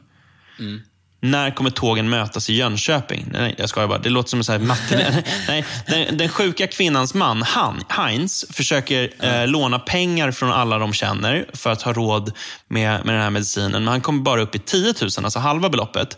När 1.23 1.51
kommer 1.51 1.69
tågen 1.69 2.09
mötas 2.09 2.49
i 2.49 2.53
Jönköping? 2.53 3.25
Nej, 3.31 3.55
jag 3.57 3.69
skojar 3.69 3.87
bara. 3.87 3.99
Det 3.99 4.09
låter 4.09 4.29
som 4.29 4.39
en 4.39 4.43
sån 4.43 4.53
här 4.53 4.59
matte... 4.59 5.23
Nej, 5.47 5.65
den, 5.87 6.17
den 6.17 6.29
sjuka 6.29 6.67
kvinnans 6.67 7.13
man, 7.13 7.41
han, 7.41 7.83
Heinz, 7.89 8.45
försöker 8.49 9.09
eh, 9.19 9.47
låna 9.47 9.79
pengar 9.79 10.31
från 10.31 10.51
alla 10.51 10.77
de 10.77 10.93
känner 10.93 11.45
för 11.53 11.71
att 11.71 11.81
ha 11.81 11.93
råd 11.93 12.31
med, 12.67 13.05
med 13.05 13.15
den 13.15 13.21
här 13.21 13.29
medicinen. 13.29 13.71
Men 13.71 13.87
han 13.87 14.01
kommer 14.01 14.21
bara 14.21 14.41
upp 14.41 14.55
i 14.55 14.59
10 14.59 14.93
000, 15.01 15.09
alltså 15.23 15.39
halva 15.39 15.69
beloppet. 15.69 16.17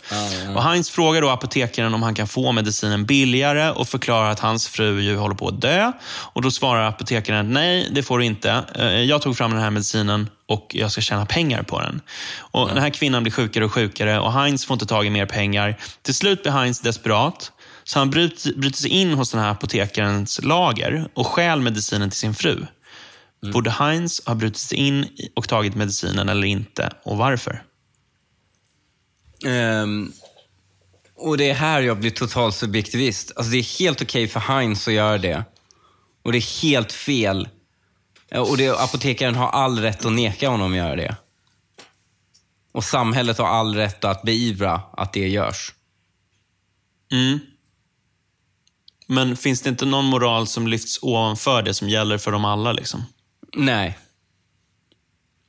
Och 0.55 0.63
Heinz 0.63 0.89
frågar 0.89 1.21
då 1.21 1.29
apotekaren 1.29 1.93
om 1.93 2.03
han 2.03 2.15
kan 2.15 2.27
få 2.27 2.51
medicinen 2.51 3.05
billigare 3.05 3.69
och 3.69 3.87
förklarar 3.87 4.31
att 4.31 4.39
hans 4.39 4.67
fru 4.67 5.01
ju 5.01 5.17
håller 5.17 5.35
på 5.35 5.47
att 5.47 5.61
dö. 5.61 5.91
Och 6.07 6.41
Då 6.41 6.51
svarar 6.51 6.87
apotekaren 6.87 7.53
nej, 7.53 7.89
det 7.91 8.03
får 8.03 8.19
du 8.19 8.25
inte. 8.25 8.63
Eh, 8.75 9.01
Jag 9.01 9.21
tog 9.21 9.37
fram 9.37 9.51
den 9.51 9.59
här 9.61 9.69
medicinen 9.69 10.29
och 10.47 10.71
jag 10.75 10.91
ska 10.91 11.01
tjäna 11.01 11.25
pengar 11.25 11.63
på 11.63 11.81
den. 11.81 12.01
Och 12.37 12.67
Den 12.67 12.77
här 12.77 12.89
kvinnan 12.89 13.23
blir 13.23 13.33
sjukare 13.33 13.65
och 13.65 13.73
sjukare 13.73 14.19
och 14.19 14.33
Heinz 14.33 14.65
får 14.65 14.75
inte 14.75 14.85
tag 14.85 15.05
i 15.05 15.09
mer 15.09 15.25
pengar. 15.25 15.79
Till 16.01 16.15
slut 16.15 16.41
blir 16.43 16.51
Heinz 16.51 16.79
desperat. 16.81 17.51
Så 17.83 17.99
han 17.99 18.09
bryter, 18.09 18.53
bryter 18.53 18.77
sig 18.77 18.89
in 18.89 19.13
hos 19.13 19.31
den 19.31 19.41
här 19.41 19.51
apotekarens 19.51 20.39
lager 20.43 21.07
och 21.13 21.27
stjäl 21.27 21.61
medicinen 21.61 22.09
till 22.09 22.19
sin 22.19 22.33
fru. 22.35 22.65
Borde 23.53 23.71
Heinz 23.71 24.21
ha 24.25 24.35
brutit 24.35 24.57
sig 24.57 24.77
in 24.77 25.07
och 25.35 25.47
tagit 25.47 25.75
medicinen 25.75 26.29
eller 26.29 26.47
inte? 26.47 26.93
Och 27.03 27.17
varför? 27.17 27.63
Ehm, 29.45 30.11
och 31.15 31.37
det 31.37 31.49
är 31.49 31.53
här 31.53 31.81
jag 31.81 31.99
blir 31.99 32.11
totalt 32.11 32.55
subjektivist. 32.55 33.31
Alltså 33.35 33.51
det 33.51 33.57
är 33.57 33.79
helt 33.79 34.01
okej 34.01 34.27
för 34.27 34.39
Heinz 34.39 34.87
att 34.87 34.93
göra 34.93 35.17
det. 35.17 35.43
Och 36.23 36.31
det 36.31 36.37
är 36.37 36.61
helt 36.61 36.91
fel. 36.91 37.47
Och 38.31 38.57
det, 38.57 38.69
apotekaren 38.69 39.35
har 39.35 39.47
all 39.49 39.79
rätt 39.79 40.05
att 40.05 40.11
neka 40.13 40.49
honom 40.49 40.71
att 40.71 40.77
göra 40.77 40.95
det. 40.95 41.15
Och 42.71 42.83
samhället 42.83 43.37
har 43.37 43.47
all 43.47 43.75
rätt 43.75 44.03
att 44.05 44.23
beivra 44.23 44.81
att 44.97 45.13
det 45.13 45.27
görs. 45.27 45.73
Mm. 47.11 47.39
Men 49.07 49.37
finns 49.37 49.61
det 49.61 49.69
inte 49.69 49.85
någon 49.85 50.05
moral 50.05 50.47
som 50.47 50.67
lyfts 50.67 50.99
ovanför 51.01 51.61
det 51.61 51.73
som 51.73 51.89
gäller 51.89 52.17
för 52.17 52.31
dem 52.31 52.45
alla? 52.45 52.71
Liksom? 52.71 53.03
Nej. 53.55 53.97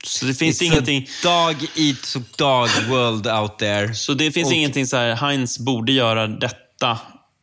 Så 0.04 0.24
det 0.26 0.34
finns 0.34 0.62
It's 0.62 0.64
ingenting... 0.64 1.08
dog 1.22 1.68
eat 1.76 2.16
dog 2.36 2.68
world 2.88 3.26
out 3.26 3.58
there. 3.58 3.94
Så 3.94 4.14
det 4.14 4.32
finns 4.32 4.46
Och- 4.48 4.54
ingenting 4.54 4.86
så 4.86 4.96
här, 4.96 5.14
Heinz 5.16 5.58
borde 5.58 5.92
göra 5.92 6.26
detta 6.26 6.98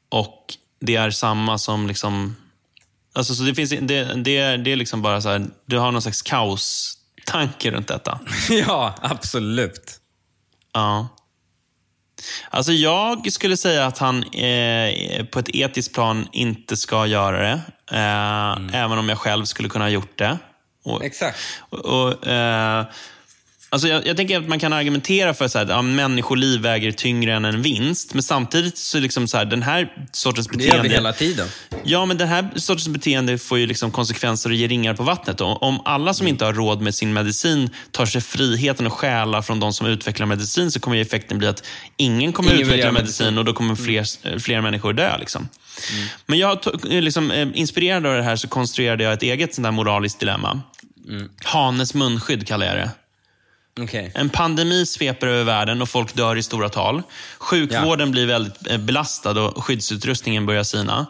och 0.09 0.57
det 0.79 0.95
är 0.95 1.11
samma 1.11 1.57
som 1.57 1.87
liksom... 1.87 2.35
Alltså, 3.15 3.35
så 3.35 3.43
det, 3.43 3.55
finns, 3.55 3.69
det, 3.69 4.13
det, 4.23 4.37
är, 4.37 4.57
det 4.57 4.71
är 4.71 4.75
liksom 4.75 5.01
bara 5.01 5.21
så 5.21 5.29
här, 5.29 5.45
du 5.65 5.77
har 5.77 5.91
någon 5.91 6.01
slags 6.01 6.21
kaos-tanke 6.21 7.71
runt 7.71 7.87
detta. 7.87 8.19
ja, 8.67 8.95
absolut. 9.01 9.99
Ja. 10.73 11.07
Alltså 12.49 12.71
jag 12.71 13.31
skulle 13.31 13.57
säga 13.57 13.85
att 13.85 13.97
han 13.97 14.23
eh, 14.23 15.25
på 15.25 15.39
ett 15.39 15.49
etiskt 15.55 15.93
plan 15.93 16.27
inte 16.31 16.77
ska 16.77 17.05
göra 17.05 17.41
det. 17.41 17.61
Eh, 17.91 18.81
Även 18.81 18.97
om 18.97 19.09
jag 19.09 19.17
själv 19.17 19.45
skulle 19.45 19.69
kunna 19.69 19.85
ha 19.85 19.89
gjort 19.89 20.17
det. 20.17 20.37
Och, 20.83 21.03
Exakt. 21.03 21.37
och, 21.69 21.85
och, 21.85 22.27
eh, 22.27 22.85
alltså 23.73 23.87
jag, 23.87 24.07
jag 24.07 24.17
tänker 24.17 24.37
att 24.37 24.47
man 24.47 24.59
kan 24.59 24.73
argumentera 24.73 25.33
för 25.33 25.45
att 25.45 25.69
ja, 25.69 25.81
människoliv 25.81 26.61
väger 26.61 26.91
tyngre 26.91 27.33
än 27.33 27.45
en 27.45 27.61
vinst. 27.61 28.13
Men 28.13 28.23
samtidigt 28.23 28.77
så 28.77 28.99
liksom 28.99 29.27
så 29.27 29.37
här, 29.37 29.45
den 29.45 29.61
här 29.61 29.93
sortens 30.11 30.47
Det 30.47 30.53
gör 30.53 30.61
vi 30.61 30.67
beteende... 30.69 30.89
hela 30.89 31.13
tiden. 31.13 31.47
Ja, 31.83 32.05
men 32.05 32.17
den 32.17 32.27
här 32.27 32.49
sortens 32.55 32.87
beteende 32.87 33.37
får 33.37 33.57
ju 33.59 33.65
liksom 33.67 33.91
konsekvenser 33.91 34.49
och 34.49 34.55
ger 34.55 34.67
ringar 34.67 34.93
på 34.93 35.03
vattnet. 35.03 35.41
Och 35.41 35.63
Om 35.63 35.81
alla 35.85 36.13
som 36.13 36.27
inte 36.27 36.45
har 36.45 36.53
råd 36.53 36.81
med 36.81 36.95
sin 36.95 37.13
medicin 37.13 37.69
tar 37.91 38.05
sig 38.05 38.21
friheten 38.21 38.85
och 38.87 38.93
stjäla 38.93 39.41
från 39.41 39.59
de 39.59 39.73
som 39.73 39.87
utvecklar 39.87 40.25
medicin 40.25 40.71
så 40.71 40.79
kommer 40.79 40.97
effekten 40.97 41.37
bli 41.37 41.47
att 41.47 41.63
ingen 41.97 42.33
kommer 42.33 42.53
Ingen 42.53 42.61
utveckla 42.67 42.91
medicin, 42.91 43.25
medicin. 43.25 43.37
och 43.37 43.45
då 43.45 43.53
kommer 43.53 43.75
fler, 43.75 44.39
fler 44.39 44.61
människor 44.61 44.93
dö. 44.93 45.17
Liksom. 45.17 45.49
Men 46.25 46.39
jag, 46.39 46.59
liksom, 46.83 47.31
eh, 47.31 47.47
inspirerad 47.53 48.05
av 48.05 48.15
det 48.17 48.23
här 48.23 48.35
så 48.35 48.47
konstruerade 48.47 49.03
jag 49.03 49.13
ett 49.13 49.23
eget 49.23 49.55
sånt 49.55 49.63
där 49.63 49.71
moraliskt 49.71 50.19
dilemma. 50.19 50.61
Hanes 51.43 51.93
munskydd 51.93 52.47
kallar 52.47 52.65
jag 52.65 52.75
det. 52.75 52.89
Okej. 53.79 54.11
En 54.15 54.29
pandemi 54.29 54.85
sveper 54.85 55.27
över 55.27 55.43
världen 55.43 55.81
och 55.81 55.89
folk 55.89 56.15
dör 56.15 56.35
i 56.35 56.43
stora 56.43 56.69
tal. 56.69 57.01
Sjukvården 57.37 58.11
blir 58.11 58.25
väldigt 58.25 58.67
eh, 58.71 58.77
belastad 58.77 59.41
och 59.41 59.63
skyddsutrustningen 59.63 60.45
börjar 60.45 60.63
sina. 60.63 61.05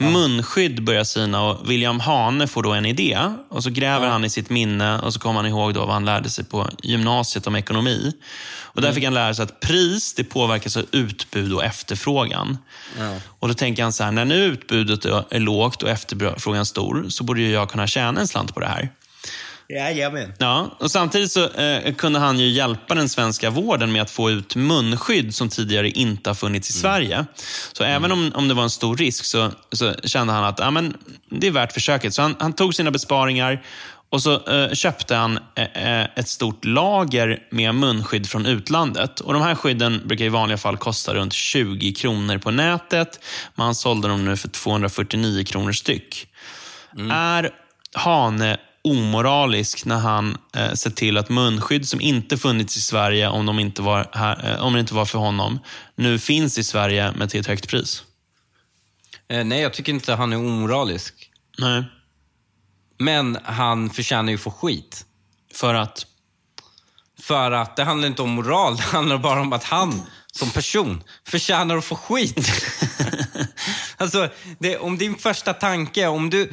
Munskydd 0.00 0.84
börjar 0.84 1.04
sina 1.04 1.42
och 1.42 1.70
William 1.70 2.00
Hane 2.00 2.46
får 2.46 2.62
då 2.62 2.72
en 2.72 2.86
idé. 2.86 3.18
Och 3.48 3.62
Så 3.62 3.70
gräver 3.70 4.08
han 4.08 4.24
i 4.24 4.30
sitt 4.30 4.50
minne 4.50 5.00
och 5.00 5.12
så 5.12 5.20
kommer 5.20 5.40
han 5.40 5.46
ihåg 5.46 5.74
då 5.74 5.80
vad 5.80 5.94
han 5.94 6.04
lärde 6.04 6.30
sig 6.30 6.44
på 6.44 6.68
gymnasiet 6.82 7.46
om 7.46 7.56
ekonomi. 7.56 8.12
Och 8.60 8.82
Där 8.82 8.92
fick 8.92 9.04
han 9.04 9.14
lära 9.14 9.34
sig 9.34 9.42
att 9.42 9.60
pris 9.60 10.14
det 10.14 10.24
påverkas 10.24 10.76
av 10.76 10.84
utbud 10.92 11.52
och 11.52 11.64
efterfrågan. 11.64 12.58
Och 13.38 13.48
Då 13.48 13.54
tänker 13.54 13.82
han 13.82 13.92
så 13.92 14.04
här, 14.04 14.12
när 14.12 14.24
nu 14.24 14.44
utbudet 14.44 15.04
är 15.04 15.38
lågt 15.38 15.82
och 15.82 15.88
efterfrågan 15.88 16.66
stor 16.66 17.06
så 17.08 17.24
borde 17.24 17.40
ju 17.40 17.50
jag 17.50 17.70
kunna 17.70 17.86
tjäna 17.86 18.20
en 18.20 18.28
slant 18.28 18.54
på 18.54 18.60
det 18.60 18.66
här. 18.66 18.88
Jajamän. 19.70 20.32
Ja, 20.38 20.76
och 20.78 20.90
samtidigt 20.90 21.32
så 21.32 21.50
eh, 21.50 21.94
kunde 21.94 22.18
han 22.18 22.38
ju 22.38 22.48
hjälpa 22.48 22.94
den 22.94 23.08
svenska 23.08 23.50
vården 23.50 23.92
med 23.92 24.02
att 24.02 24.10
få 24.10 24.30
ut 24.30 24.56
munskydd 24.56 25.34
som 25.34 25.48
tidigare 25.48 25.90
inte 25.90 26.30
har 26.30 26.34
funnits 26.34 26.70
i 26.70 26.72
Sverige. 26.72 27.26
Så 27.72 27.84
även 27.84 28.12
om, 28.12 28.32
om 28.34 28.48
det 28.48 28.54
var 28.54 28.62
en 28.62 28.70
stor 28.70 28.96
risk 28.96 29.24
så, 29.24 29.50
så 29.72 29.94
kände 29.94 30.32
han 30.32 30.44
att 30.44 30.58
ja, 30.58 30.70
men, 30.70 30.96
det 31.30 31.46
är 31.46 31.50
värt 31.50 31.72
försöket. 31.72 32.14
Så 32.14 32.22
han, 32.22 32.36
han 32.38 32.52
tog 32.52 32.74
sina 32.74 32.90
besparingar 32.90 33.64
och 34.10 34.22
så 34.22 34.46
eh, 34.46 34.72
köpte 34.72 35.14
han 35.14 35.38
eh, 35.54 36.02
ett 36.02 36.28
stort 36.28 36.64
lager 36.64 37.42
med 37.50 37.74
munskydd 37.74 38.28
från 38.28 38.46
utlandet. 38.46 39.20
Och 39.20 39.32
De 39.32 39.42
här 39.42 39.54
skydden 39.54 40.02
brukar 40.04 40.24
i 40.24 40.28
vanliga 40.28 40.58
fall 40.58 40.76
kosta 40.76 41.14
runt 41.14 41.32
20 41.32 41.92
kronor 41.92 42.38
på 42.38 42.50
nätet. 42.50 43.20
Men 43.54 43.64
han 43.64 43.74
sålde 43.74 44.08
dem 44.08 44.24
nu 44.24 44.36
för 44.36 44.48
249 44.48 45.44
kronor 45.44 45.72
styck. 45.72 46.28
Är 47.10 47.50
Hane 47.94 48.58
omoralisk 48.82 49.84
när 49.84 49.98
han 49.98 50.36
eh, 50.56 50.72
ser 50.72 50.90
till 50.90 51.16
att 51.16 51.28
munskydd 51.28 51.88
som 51.88 52.00
inte 52.00 52.36
funnits 52.38 52.76
i 52.76 52.80
Sverige 52.80 53.28
om 53.28 53.46
de 53.46 53.58
inte 53.58 53.82
var, 53.82 54.10
här, 54.12 54.50
eh, 54.52 54.64
om 54.64 54.72
det 54.72 54.80
inte 54.80 54.94
var 54.94 55.04
för 55.04 55.18
honom, 55.18 55.58
nu 55.96 56.18
finns 56.18 56.58
i 56.58 56.64
Sverige 56.64 57.12
men 57.16 57.28
till 57.28 57.40
ett 57.40 57.46
högt 57.46 57.68
pris? 57.68 58.02
Eh, 59.28 59.44
nej, 59.44 59.60
jag 59.60 59.72
tycker 59.72 59.92
inte 59.92 60.14
han 60.14 60.32
är 60.32 60.36
omoralisk. 60.36 61.30
Nej, 61.58 61.84
Men 62.98 63.38
han 63.44 63.90
förtjänar 63.90 64.32
ju 64.32 64.38
få 64.38 64.50
skit. 64.50 65.04
för 65.54 65.74
att... 65.74 66.06
För 67.20 67.50
att 67.50 67.76
det 67.76 67.84
handlar 67.84 68.08
inte 68.08 68.22
om 68.22 68.30
moral, 68.30 68.76
det 68.76 68.82
handlar 68.82 69.18
bara 69.18 69.40
om 69.40 69.52
att 69.52 69.64
han 69.64 70.02
som 70.32 70.50
person 70.50 71.02
förtjänar 71.26 71.76
att 71.76 71.84
få 71.84 71.96
skit. 71.96 72.50
alltså, 73.98 74.28
det, 74.58 74.78
om 74.78 74.98
din 74.98 75.14
första 75.14 75.54
tanke, 75.54 76.06
om 76.06 76.30
du, 76.30 76.52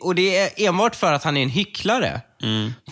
och 0.00 0.14
det 0.14 0.38
är 0.38 0.68
enbart 0.68 0.96
för 0.96 1.12
att 1.12 1.24
han 1.24 1.36
är 1.36 1.42
en 1.42 1.48
hycklare. 1.48 2.20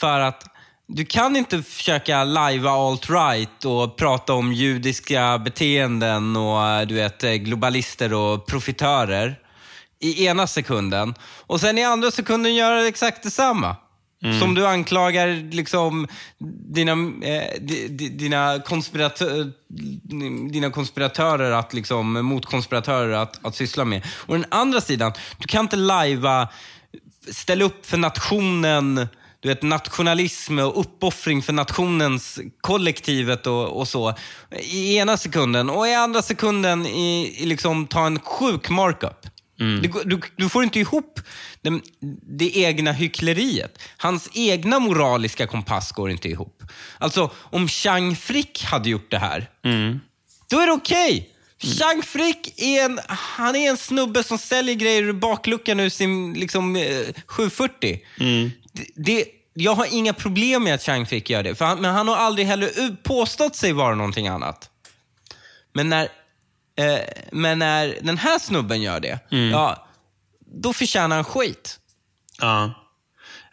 För 0.01 0.20
att 0.20 0.45
du 0.89 1.05
kan 1.05 1.37
inte 1.37 1.62
försöka 1.62 2.24
lajva 2.24 2.70
alt-right 2.70 3.64
och 3.64 3.97
prata 3.97 4.33
om 4.33 4.53
judiska 4.53 5.39
beteenden 5.39 6.37
och 6.37 6.87
du 6.87 6.95
vet, 6.95 7.22
globalister 7.22 8.12
och 8.14 8.47
profitörer 8.47 9.39
i 10.01 10.27
ena 10.27 10.47
sekunden 10.47 11.14
och 11.47 11.61
sen 11.61 11.79
i 11.79 11.85
andra 11.85 12.11
sekunden 12.11 12.55
göra 12.55 12.87
exakt 12.87 13.22
detsamma. 13.22 13.77
Mm. 14.27 14.41
Som 14.41 14.55
du 14.55 14.66
anklagar 14.66 15.53
liksom 15.53 16.09
dina, 16.74 16.93
eh, 17.22 17.61
dina, 18.11 18.59
konspiratö- 18.59 19.53
dina 20.53 20.70
konspiratörer, 20.70 21.51
att, 21.51 21.74
liksom, 21.74 22.12
motkonspiratörer 22.12 23.12
att, 23.12 23.47
att 23.47 23.55
syssla 23.55 23.85
med. 23.85 24.03
Och 24.09 24.35
den 24.35 24.47
andra 24.49 24.81
sidan, 24.81 25.12
du 25.39 25.47
kan 25.47 25.61
inte 25.64 25.77
lajva, 25.77 26.49
ställa 27.31 27.64
upp 27.64 27.87
för 27.87 27.97
nationen, 27.97 29.09
du 29.41 29.49
vet, 29.49 29.62
nationalism 29.62 30.59
och 30.59 30.81
uppoffring 30.81 31.43
för 31.43 31.53
nationens 31.53 32.41
kollektivet 32.61 33.47
och, 33.47 33.81
och 33.81 33.89
så. 33.89 34.14
I 34.61 34.97
ena 34.97 35.16
sekunden 35.16 35.70
och 35.70 35.89
i 35.89 35.95
andra 35.95 36.22
sekunden 36.22 36.87
i, 36.87 37.37
i 37.39 37.47
liksom, 37.47 37.87
ta 37.87 38.07
en 38.07 38.18
sjuk 38.20 38.70
markup. 38.70 39.27
Det 39.83 39.89
går- 39.89 40.05
Du, 40.05 40.21
du 40.37 40.49
får 40.49 40.65
inte 40.65 40.81
ihop 40.81 41.21
det, 41.63 41.81
det 42.23 42.57
egna 42.59 42.93
hyckleriet. 42.93 43.79
Hans 43.97 44.29
egna 44.35 44.79
moraliska 44.79 45.47
kompass 45.47 45.93
går 45.93 46.11
inte 46.11 46.29
ihop. 46.29 46.63
Alltså, 46.99 47.31
om 47.37 47.69
Chang 47.69 48.17
Frick 48.17 48.65
hade 48.65 48.91
gjort 48.91 49.11
det 49.11 49.19
här, 49.19 49.51
då 50.51 50.61
är 50.61 50.67
det 50.67 50.73
okej. 50.73 51.31
Chang 51.79 52.03
Frick 52.03 52.55
är 52.63 52.85
en, 52.85 53.01
han 53.09 53.57
är 53.57 53.71
en 53.71 53.77
snubbe 53.77 54.23
som 54.23 54.39
säljer 54.39 54.75
grejer 54.75 55.03
ur 55.03 55.13
bakluckan 55.13 55.81
ur 55.81 55.89
sin 55.89 56.35
liksom, 56.35 56.77
eh, 56.77 56.83
740. 57.27 58.01
Det, 58.73 58.87
det, 58.97 59.25
jag 59.55 59.75
har 59.75 59.87
inga 59.95 60.13
problem 60.13 60.65
med 60.65 60.75
att 60.75 60.83
Chang 60.83 61.07
Frick 61.07 61.31
gör 61.31 61.43
det, 61.43 61.61
han, 61.61 61.81
men 61.81 61.95
han 61.95 62.09
har 62.09 62.17
aldrig 62.17 62.47
heller 62.47 62.97
påstått 63.03 63.57
sig 63.57 63.73
vara 63.73 63.95
någonting 63.95 64.29
annat. 64.29 64.71
Men 65.75 65.89
när, 65.89 66.09
eh, 66.77 66.99
men 67.33 67.59
när 67.59 67.99
den 68.03 68.18
här 68.18 68.39
snubben 68.39 68.83
gör 68.83 69.01
det, 69.01 69.18
ja, 69.53 69.87
då 70.62 70.72
förtjänar 70.72 71.16
han 71.16 71.24
skit. 71.24 71.79
Ja. 72.41 72.83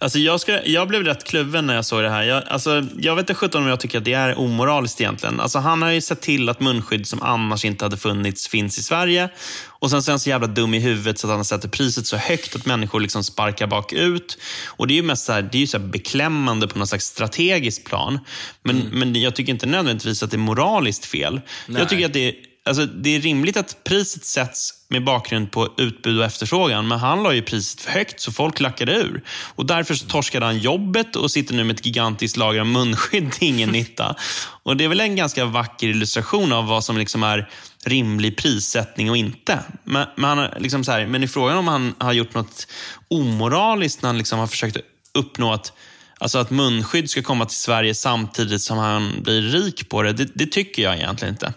Alltså 0.04 0.20
jag, 0.20 0.42
ska, 0.42 0.66
jag 0.66 0.88
blev 0.88 1.04
rätt 1.04 1.24
kluven 1.24 1.68
när 1.68 1.76
jag 1.76 1.86
såg 1.86 2.04
det 2.04 2.10
här. 2.10 2.24
Jag, 2.24 2.44
alltså, 2.48 2.84
jag 2.98 3.16
vet 3.16 3.24
inte 3.24 3.34
sjutton 3.34 3.64
om 3.64 3.70
jag 3.70 3.80
tycker 3.80 3.98
att 3.98 4.06
det 4.06 4.14
är 4.14 4.40
omoraliskt 4.40 5.02
egentligen. 5.02 5.40
Alltså, 5.40 5.60
han 5.60 5.82
har 5.82 5.90
ju 5.90 6.02
sett 6.02 6.22
till 6.22 6.50
att 6.50 6.60
munskydd 6.60 7.08
som 7.08 7.22
annars 7.22 7.66
inte 7.66 7.86
hade 7.86 7.98
funnits 7.98 8.48
finns 8.48 8.78
i 8.78 8.84
Sverige. 8.84 9.30
Och 9.68 9.90
sen 9.90 10.04
så 10.04 10.10
är 10.10 10.14
han 10.14 10.20
så 10.20 10.30
jävla 10.30 10.48
dum 10.48 10.74
i 10.74 10.80
huvudet 10.80 11.20
så 11.20 11.28
att 11.28 11.34
han 11.34 11.46
sätter 11.46 11.70
priset 11.70 12.08
så 12.08 12.18
högt 12.18 12.56
att 12.56 12.66
människor 12.66 13.00
liksom 13.00 13.24
sparkar 13.24 13.68
bakut. 13.68 14.38
Och 14.66 14.88
det 14.88 14.94
är 14.94 14.96
ju 14.96 15.04
mest 15.04 15.26
så 15.26 15.34
här, 15.34 15.42
det 15.42 15.58
är 15.58 15.60
ju 15.60 15.68
så 15.68 15.80
beklämmande 15.80 16.68
på 16.68 16.80
något 16.80 16.90
slags 16.90 17.06
strategiskt 17.06 17.86
plan. 17.86 18.20
Men, 18.64 18.78
men 18.92 19.22
jag 19.22 19.36
tycker 19.36 19.54
inte 19.54 19.66
nödvändigtvis 19.66 20.24
att 20.24 20.32
det 20.32 20.36
är 20.36 20.40
moraliskt 20.40 21.06
fel. 21.06 21.42
Jag 21.68 21.90
tycker 21.90 22.06
att 22.06 22.14
det 22.14 22.28
är 22.28 22.36
Alltså, 22.66 22.86
det 22.86 23.16
är 23.16 23.20
rimligt 23.20 23.58
att 23.58 23.84
priset 23.84 24.26
sätts 24.26 24.74
med 24.88 25.04
bakgrund 25.04 25.52
på 25.52 25.70
utbud 25.78 26.20
och 26.20 26.26
efterfrågan, 26.26 26.88
men 26.88 27.00
han 27.00 27.24
la 27.24 27.34
ju 27.34 27.42
priset 27.42 27.82
för 27.82 27.92
högt 27.92 28.20
så 28.20 28.32
folk 28.32 28.60
lackade 28.60 28.96
ur. 28.96 29.24
Och 29.56 29.66
därför 29.66 29.96
så 29.96 30.06
torskade 30.06 30.46
han 30.46 30.58
jobbet 30.58 31.16
och 31.16 31.32
sitter 31.32 31.54
nu 31.54 31.64
med 31.64 31.76
ett 31.76 31.86
gigantiskt 31.86 32.38
lager 32.38 32.60
av 32.60 32.68
munskydd 32.68 33.32
till 33.32 33.48
ingen 33.48 33.70
nytta. 33.72 34.16
Och 34.64 34.78
Det 34.78 34.84
är 34.84 34.88
väl 34.88 35.00
en 35.00 35.16
ganska 35.16 35.46
vacker 35.46 35.88
illustration 35.88 36.54
av 36.54 36.68
vad 36.68 36.84
som 36.84 36.98
liksom 36.98 37.24
är 37.24 37.50
rimlig 37.86 38.38
prissättning 38.38 39.10
och 39.10 39.18
inte. 39.18 39.60
Men, 39.84 40.08
men, 40.16 40.50
liksom 40.58 40.84
så 40.84 40.92
här, 40.92 41.06
men 41.06 41.24
i 41.24 41.28
frågan 41.28 41.58
om 41.58 41.68
han 41.68 41.96
har 41.98 42.14
gjort 42.14 42.34
något 42.34 42.68
omoraliskt 43.08 44.02
när 44.02 44.10
han 44.10 44.18
liksom 44.18 44.40
har 44.40 44.48
försökt 44.48 44.78
uppnå 45.14 45.54
att 45.54 45.74
Alltså 46.18 46.38
att 46.38 46.50
munskydd 46.50 47.10
ska 47.10 47.22
komma 47.22 47.46
till 47.46 47.58
Sverige 47.58 47.96
samtidigt 47.96 48.62
som 48.62 48.78
han 48.78 49.14
blir 49.24 49.42
rik 49.42 49.90
på 49.90 50.02
det, 50.02 50.14
det, 50.14 50.30
det 50.34 50.46
tycker 50.46 50.84
jag 50.84 50.96
egentligen 50.96 51.34
inte. 51.34 51.54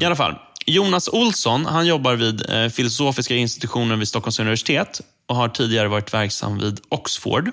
I 0.00 0.04
alla 0.04 0.16
fall, 0.16 0.34
Jonas 0.66 1.08
Olsson 1.08 1.66
han 1.66 1.86
jobbar 1.86 2.14
vid 2.14 2.50
eh, 2.50 2.68
filosofiska 2.68 3.34
institutionen 3.34 3.98
vid 3.98 4.08
Stockholms 4.08 4.38
universitet 4.38 5.00
och 5.26 5.36
har 5.36 5.48
tidigare 5.48 5.88
varit 5.88 6.14
verksam 6.14 6.58
vid 6.58 6.80
Oxford. 6.88 7.50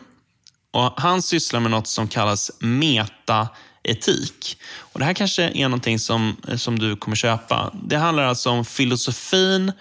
Och 0.74 0.94
han 0.98 1.22
sysslar 1.22 1.60
med 1.60 1.72
något 1.72 1.88
som 1.88 2.08
kallas 2.08 2.52
metaetik. 2.60 4.58
Och 4.80 5.00
det 5.00 5.06
här 5.06 5.14
kanske 5.14 5.44
är 5.44 5.64
någonting 5.64 6.00
som, 6.00 6.38
eh, 6.48 6.56
som 6.56 6.80
du 6.80 6.96
kommer 6.96 7.16
köpa. 7.16 7.74
Det 7.84 7.98
handlar 7.98 8.24
alltså 8.24 8.50
om 8.50 8.66
filosofin 8.66 9.72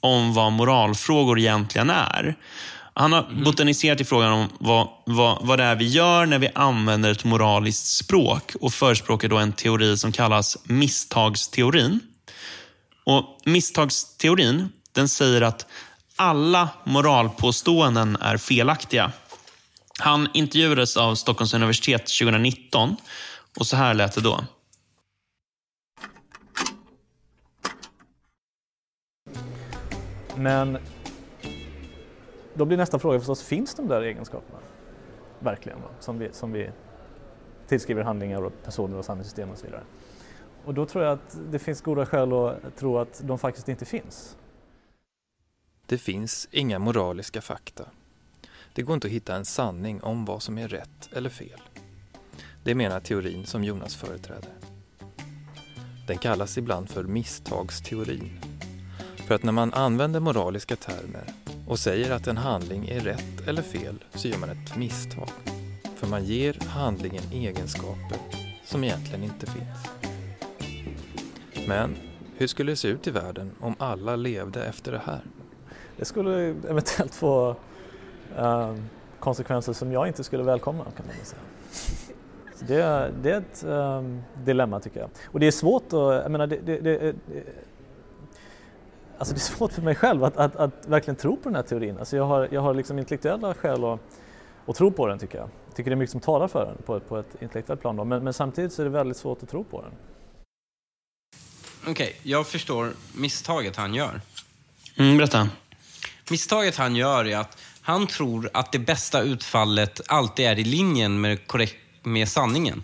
om 0.00 0.34
vad 0.34 0.52
moralfrågor 0.52 1.38
egentligen 1.38 1.90
är. 1.90 2.36
Han 2.94 3.12
har 3.12 3.44
botaniserat 3.44 4.00
i 4.00 4.04
frågan 4.04 4.32
om 4.32 4.48
vad, 4.58 4.88
vad, 5.06 5.46
vad 5.46 5.58
det 5.58 5.64
är 5.64 5.76
vi 5.76 5.88
gör 5.88 6.26
när 6.26 6.38
vi 6.38 6.48
använder 6.54 7.10
ett 7.10 7.24
moraliskt 7.24 7.86
språk 7.86 8.52
och 8.60 8.72
förespråkar 8.72 9.28
då 9.28 9.38
en 9.38 9.52
teori 9.52 9.96
som 9.96 10.12
kallas 10.12 10.58
misstagsteorin. 10.64 12.00
Och 13.04 13.40
Misstagsteorin 13.44 14.68
den 14.92 15.08
säger 15.08 15.42
att 15.42 15.66
alla 16.16 16.68
moralpåståenden 16.84 18.16
är 18.20 18.36
felaktiga. 18.36 19.12
Han 19.98 20.28
intervjuades 20.34 20.96
av 20.96 21.14
Stockholms 21.14 21.54
universitet 21.54 22.06
2019 22.20 22.96
och 23.58 23.66
så 23.66 23.76
här 23.76 23.94
lät 23.94 24.14
det 24.14 24.20
då. 24.20 24.44
Men 30.36 30.78
då 32.60 32.64
blir 32.64 32.76
nästa 32.76 32.98
fråga 32.98 33.18
förstås, 33.18 33.42
finns 33.42 33.74
de 33.74 33.88
där 33.88 34.02
egenskaperna 34.02 34.58
verkligen? 35.38 35.78
Då, 35.80 35.88
som, 36.00 36.18
vi, 36.18 36.28
som 36.32 36.52
vi 36.52 36.70
tillskriver 37.66 38.02
handlingar 38.02 38.42
och 38.42 38.52
personer 38.64 38.98
och 38.98 39.04
samhällssystem 39.04 39.50
och 39.50 39.58
så 39.58 39.66
vidare. 39.66 39.82
Och 40.64 40.74
då 40.74 40.86
tror 40.86 41.04
jag 41.04 41.12
att 41.12 41.38
det 41.50 41.58
finns 41.58 41.80
goda 41.80 42.06
skäl 42.06 42.32
att 42.32 42.76
tro 42.76 42.98
att 42.98 43.20
de 43.24 43.38
faktiskt 43.38 43.68
inte 43.68 43.84
finns. 43.84 44.36
Det 45.86 45.98
finns 45.98 46.48
inga 46.50 46.78
moraliska 46.78 47.40
fakta. 47.40 47.84
Det 48.72 48.82
går 48.82 48.94
inte 48.94 49.06
att 49.06 49.12
hitta 49.12 49.36
en 49.36 49.44
sanning 49.44 50.02
om 50.02 50.24
vad 50.24 50.42
som 50.42 50.58
är 50.58 50.68
rätt 50.68 51.08
eller 51.12 51.30
fel. 51.30 51.60
Det 52.64 52.74
menar 52.74 53.00
teorin 53.00 53.46
som 53.46 53.64
Jonas 53.64 53.96
företräder. 53.96 54.52
Den 56.06 56.18
kallas 56.18 56.58
ibland 56.58 56.90
för 56.90 57.04
misstagsteorin. 57.04 58.40
För 59.26 59.34
att 59.34 59.42
när 59.42 59.52
man 59.52 59.74
använder 59.74 60.20
moraliska 60.20 60.76
termer 60.76 61.24
och 61.70 61.78
säger 61.78 62.10
att 62.10 62.26
en 62.26 62.36
handling 62.36 62.88
är 62.88 63.00
rätt 63.00 63.48
eller 63.48 63.62
fel 63.62 64.04
så 64.14 64.28
gör 64.28 64.38
man 64.38 64.50
ett 64.50 64.76
misstag. 64.76 65.28
För 65.94 66.06
man 66.06 66.24
ger 66.24 66.56
handlingen 66.68 67.22
egenskaper 67.32 68.18
som 68.64 68.84
egentligen 68.84 69.24
inte 69.24 69.46
finns. 69.46 69.78
Men 71.68 71.96
hur 72.36 72.46
skulle 72.46 72.72
det 72.72 72.76
se 72.76 72.88
ut 72.88 73.06
i 73.06 73.10
världen 73.10 73.52
om 73.60 73.74
alla 73.78 74.16
levde 74.16 74.64
efter 74.64 74.92
det 74.92 75.02
här? 75.04 75.20
Det 75.96 76.04
skulle 76.04 76.54
eventuellt 76.68 77.14
få 77.14 77.56
äh, 78.38 78.74
konsekvenser 79.20 79.72
som 79.72 79.92
jag 79.92 80.08
inte 80.08 80.24
skulle 80.24 80.42
välkomna 80.42 80.84
kan 80.84 81.06
man 81.06 81.14
säga. 81.24 81.42
Det, 82.60 83.12
det 83.22 83.30
är 83.30 83.38
ett 83.38 83.64
äh, 83.64 84.02
dilemma 84.44 84.80
tycker 84.80 85.00
jag. 85.00 85.10
Och 85.24 85.40
det 85.40 85.46
är 85.46 85.50
svårt 85.50 85.86
att, 85.86 85.92
jag 85.92 86.30
menar, 86.30 86.46
det, 86.46 86.56
det, 86.56 86.80
det, 86.80 87.14
alltså 89.20 89.34
det 89.34 89.38
är 89.38 89.56
svårt 89.56 89.72
för 89.72 89.82
mig 89.82 89.94
själv 89.94 90.24
att, 90.24 90.36
att, 90.36 90.56
att 90.56 90.86
verkligen 90.86 91.16
tro 91.16 91.36
på 91.36 91.48
den 91.48 91.56
här 91.56 91.62
teorin. 91.62 91.98
Alltså 91.98 92.16
jag 92.16 92.26
har, 92.26 92.48
jag 92.52 92.60
har 92.60 92.74
liksom 92.74 92.98
intellektuella 92.98 93.54
skäl 93.54 93.84
att, 93.84 94.00
och 94.66 94.76
tro 94.76 94.92
på 94.92 95.06
den 95.06 95.18
tycker 95.18 95.38
jag. 95.38 95.50
Jag 95.66 95.76
tycker 95.76 95.90
det 95.90 95.94
är 95.94 95.96
mycket 95.96 96.10
som 96.10 96.20
talar 96.20 96.48
för 96.48 96.66
den 96.66 96.76
på, 96.86 97.00
på 97.00 97.18
ett 97.18 97.42
intellektuellt 97.42 97.80
plan. 97.80 97.96
Då. 97.96 98.04
Men, 98.04 98.24
men 98.24 98.32
samtidigt 98.32 98.72
så 98.72 98.82
är 98.82 98.84
det 98.84 98.90
väldigt 98.90 99.16
svårt 99.16 99.42
att 99.42 99.48
tro 99.48 99.64
på 99.64 99.82
den. 99.82 99.92
Okej, 101.86 102.16
jag 102.22 102.46
förstår 102.46 102.92
misstaget 103.14 103.76
han 103.76 103.94
gör. 103.94 104.20
Mm, 104.96 105.18
berätta. 105.18 105.48
Misstaget 106.30 106.76
han 106.76 106.96
gör 106.96 107.26
är 107.26 107.36
att 107.36 107.58
han 107.82 108.06
tror 108.06 108.50
att 108.52 108.72
det 108.72 108.78
bästa 108.78 109.22
utfallet 109.22 110.00
alltid 110.06 110.46
är 110.46 110.58
i 110.58 110.64
linjen 110.64 111.20
med, 111.20 111.46
korrekt, 111.46 111.76
med 112.02 112.28
sanningen. 112.28 112.82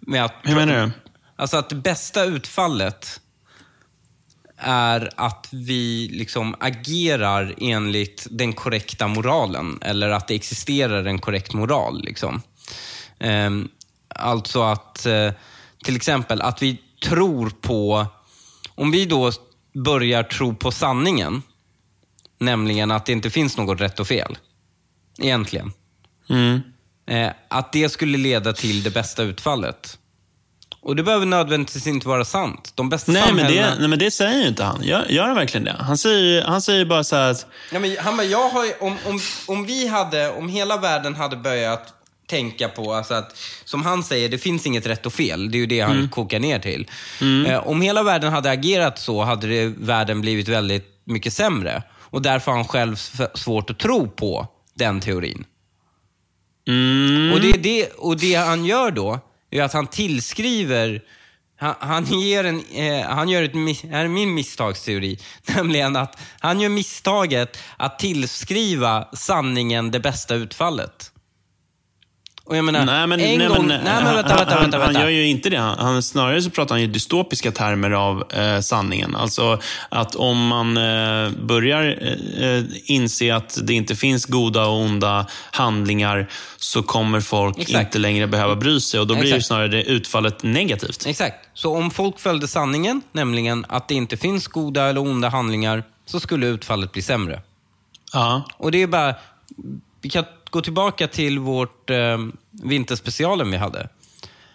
Med 0.00 0.24
att, 0.24 0.34
Hur 0.42 0.54
menar 0.54 0.86
du? 0.86 0.90
Alltså 1.36 1.56
att 1.56 1.68
det 1.68 1.76
bästa 1.76 2.24
utfallet 2.24 3.20
är 4.64 5.10
att 5.16 5.48
vi 5.52 6.08
liksom 6.12 6.54
agerar 6.60 7.54
enligt 7.58 8.26
den 8.30 8.52
korrekta 8.52 9.08
moralen. 9.08 9.78
Eller 9.80 10.10
att 10.10 10.28
det 10.28 10.34
existerar 10.34 11.04
en 11.04 11.18
korrekt 11.18 11.52
moral. 11.52 12.02
Liksom. 12.04 12.42
Ehm, 13.18 13.68
alltså 14.08 14.62
att, 14.62 15.06
eh, 15.06 15.32
till 15.84 15.96
exempel, 15.96 16.40
att 16.40 16.62
vi 16.62 16.78
tror 17.04 17.50
på... 17.50 18.06
Om 18.74 18.90
vi 18.90 19.04
då 19.06 19.32
börjar 19.84 20.22
tro 20.22 20.54
på 20.54 20.70
sanningen, 20.70 21.42
nämligen 22.38 22.90
att 22.90 23.06
det 23.06 23.12
inte 23.12 23.30
finns 23.30 23.56
något 23.56 23.80
rätt 23.80 24.00
och 24.00 24.08
fel, 24.08 24.38
egentligen. 25.18 25.72
Mm. 26.30 26.60
Eh, 27.06 27.32
att 27.48 27.72
det 27.72 27.88
skulle 27.88 28.18
leda 28.18 28.52
till 28.52 28.82
det 28.82 28.90
bästa 28.90 29.22
utfallet. 29.22 29.98
Och 30.84 30.96
det 30.96 31.02
behöver 31.02 31.26
nödvändigtvis 31.26 31.86
inte 31.86 32.08
vara 32.08 32.24
sant. 32.24 32.72
De 32.74 32.88
bästa 32.88 33.12
Nej, 33.12 33.22
men 33.22 33.28
samhällena... 33.28 33.70
det, 33.70 33.78
nej, 33.78 33.88
men 33.88 33.98
det 33.98 34.10
säger 34.10 34.40
ju 34.42 34.48
inte 34.48 34.64
han. 34.64 34.82
Gör, 34.82 35.06
gör 35.08 35.26
han 35.26 35.36
verkligen 35.36 35.64
det? 35.64 35.76
Han 35.80 35.98
säger, 35.98 36.42
han 36.44 36.62
säger 36.62 36.84
bara 36.84 37.04
så 37.04 37.16
här 37.16 37.30
att... 37.30 37.46
Ja, 37.72 37.78
men 37.78 37.96
han 37.98 38.16
bara, 38.16 38.24
jag 38.26 38.48
har, 38.48 38.64
ju- 38.64 38.74
om, 38.80 38.96
om, 39.06 39.20
om 39.46 39.66
vi 39.66 39.88
hade, 39.88 40.30
om 40.30 40.48
hela 40.48 40.76
världen 40.76 41.14
hade 41.14 41.36
börjat 41.36 41.92
tänka 42.26 42.68
på, 42.68 42.92
alltså 42.94 43.14
att, 43.14 43.36
som 43.64 43.82
han 43.82 44.02
säger, 44.04 44.28
det 44.28 44.38
finns 44.38 44.66
inget 44.66 44.86
rätt 44.86 45.06
och 45.06 45.12
fel. 45.12 45.50
Det 45.50 45.56
är 45.56 45.60
ju 45.60 45.66
det 45.66 45.80
han 45.80 46.08
kokar 46.08 46.38
ner 46.40 46.58
till. 46.58 46.90
Eh, 47.46 47.68
om 47.68 47.80
hela 47.80 48.02
världen 48.02 48.32
hade 48.32 48.50
agerat 48.50 48.98
så 48.98 49.22
hade 49.22 49.46
det, 49.46 49.66
världen 49.78 50.20
blivit 50.20 50.48
väldigt 50.48 50.86
mycket 51.04 51.32
sämre. 51.32 51.82
Och 52.10 52.22
därför 52.22 52.50
har 52.52 52.58
han 52.58 52.68
själv 52.68 52.96
svårt 53.34 53.70
att 53.70 53.78
tro 53.78 54.08
på 54.08 54.46
den 54.74 55.00
teorin. 55.00 55.44
Mm, 56.68 57.32
Och, 57.32 57.40
det, 57.40 57.50
är 57.50 57.58
det, 57.58 57.86
och 57.90 58.16
det 58.16 58.34
han 58.34 58.64
gör 58.64 58.90
då, 58.90 59.20
är 59.58 59.62
att 59.62 59.72
han 59.72 59.86
tillskriver 59.86 61.02
han, 61.56 61.74
han, 61.78 62.04
ger 62.04 62.44
en, 62.44 62.64
eh, 62.72 63.06
han 63.06 63.28
gör 63.28 63.42
ett, 63.42 63.52
här 63.90 64.04
är 64.04 64.08
min 64.08 64.34
misstagsteori, 64.34 65.18
nämligen 65.56 65.96
att 65.96 66.18
han 66.38 66.60
gör 66.60 66.68
misstaget 66.68 67.58
att 67.76 67.98
tillskriva 67.98 69.08
sanningen 69.12 69.90
det 69.90 70.00
bästa 70.00 70.34
utfallet. 70.34 71.13
Och 72.46 72.56
jag 72.56 72.64
menar, 72.64 72.84
Nej, 72.84 73.06
men, 73.06 73.20
en 73.20 73.38
nej, 73.38 73.48
gång... 73.48 73.66
men, 73.66 73.84
nej, 73.84 74.04
men 74.04 74.14
vänta, 74.14 74.36
vänta, 74.36 74.52
han, 74.52 74.62
vänta. 74.62 74.78
vänta. 74.78 74.98
han 74.98 75.02
gör 75.02 75.08
ju 75.08 75.26
inte 75.26 75.50
det. 75.50 75.58
Han, 75.58 75.78
han, 75.78 76.02
snarare 76.02 76.42
så 76.42 76.50
pratar 76.50 76.74
han 76.74 76.82
i 76.82 76.86
dystopiska 76.86 77.52
termer 77.52 77.90
av 77.90 78.32
eh, 78.32 78.60
sanningen. 78.60 79.16
Alltså 79.16 79.60
att 79.88 80.14
om 80.14 80.46
man 80.46 80.76
eh, 80.76 81.30
börjar 81.30 81.98
eh, 82.40 82.64
inse 82.84 83.34
att 83.34 83.58
det 83.62 83.74
inte 83.74 83.96
finns 83.96 84.26
goda 84.26 84.66
och 84.66 84.80
onda 84.80 85.26
handlingar 85.50 86.30
så 86.56 86.82
kommer 86.82 87.20
folk 87.20 87.58
Exakt. 87.58 87.84
inte 87.84 87.98
längre 87.98 88.26
behöva 88.26 88.56
bry 88.56 88.80
sig 88.80 89.00
och 89.00 89.06
då 89.06 89.14
blir 89.14 89.34
ju 89.34 89.42
snarare 89.42 89.68
det 89.68 89.82
utfallet 89.82 90.42
negativt. 90.42 91.06
Exakt. 91.06 91.48
Så 91.54 91.76
om 91.76 91.90
folk 91.90 92.18
följde 92.18 92.48
sanningen, 92.48 93.02
nämligen 93.12 93.66
att 93.68 93.88
det 93.88 93.94
inte 93.94 94.16
finns 94.16 94.46
goda 94.46 94.84
eller 94.88 95.00
onda 95.00 95.28
handlingar, 95.28 95.84
så 96.06 96.20
skulle 96.20 96.46
utfallet 96.46 96.92
bli 96.92 97.02
sämre. 97.02 97.42
Ja. 98.12 98.42
Och 98.56 98.70
det 98.72 98.82
är 98.82 98.86
bara... 98.86 99.14
Vi 100.00 100.10
kan 100.10 100.24
gå 100.54 100.60
tillbaka 100.60 101.08
till 101.08 101.38
vårt 101.38 101.90
eh, 101.90 102.18
vinterspecialen 102.62 103.50
vi 103.50 103.56
hade. 103.56 103.88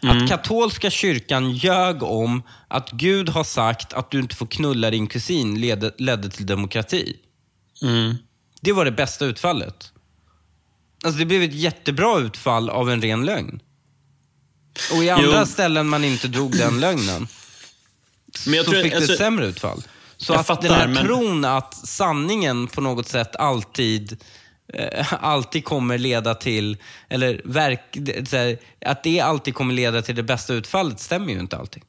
Att 0.01 0.29
katolska 0.29 0.89
kyrkan 0.89 1.51
ljög 1.51 2.03
om 2.03 2.43
att 2.67 2.91
Gud 2.91 3.29
har 3.29 3.43
sagt 3.43 3.93
att 3.93 4.11
du 4.11 4.19
inte 4.19 4.35
får 4.35 4.45
knulla 4.45 4.89
din 4.91 5.07
kusin 5.07 5.61
ledde, 5.61 5.91
ledde 5.97 6.29
till 6.29 6.45
demokrati. 6.45 7.15
Mm. 7.81 8.15
Det 8.61 8.71
var 8.71 8.85
det 8.85 8.91
bästa 8.91 9.25
utfallet. 9.25 9.91
Alltså 11.03 11.19
det 11.19 11.25
blev 11.25 11.41
ett 11.41 11.53
jättebra 11.53 12.19
utfall 12.19 12.69
av 12.69 12.89
en 12.89 13.01
ren 13.01 13.25
lögn. 13.25 13.59
Och 14.93 15.03
i 15.03 15.09
andra 15.09 15.39
Jo. 15.39 15.45
ställen 15.45 15.87
man 15.87 16.03
inte 16.03 16.27
drog 16.27 16.57
den 16.57 16.79
lögnen, 16.85 17.27
Men 18.45 18.53
jag 18.53 18.65
så 18.65 18.71
tror- 18.71 18.83
fick 18.83 18.91
det 18.91 18.97
alltså- 18.97 19.13
ett 19.13 19.17
sämre 19.19 19.47
utfall. 19.47 19.83
Så 20.17 20.33
att 20.33 20.47
fattar, 20.47 20.63
den 20.63 20.73
här 20.73 20.87
men- 20.87 21.05
tron 21.05 21.45
att 21.45 21.73
sanningen 21.87 22.67
på 22.67 22.81
något 22.81 23.07
sätt 23.07 23.35
alltid 23.35 24.17
alltid 25.09 25.65
kommer 25.65 25.97
leda 25.97 26.35
till, 26.35 26.77
eller 27.09 27.41
verk, 27.45 27.97
att 28.85 29.03
det 29.03 29.19
alltid 29.19 29.53
kommer 29.53 29.73
leda 29.73 30.01
till 30.01 30.15
det 30.15 30.23
bästa 30.23 30.53
utfallet 30.53 30.99
stämmer 30.99 31.33
ju 31.33 31.39
inte 31.39 31.57
alltid. 31.57 31.83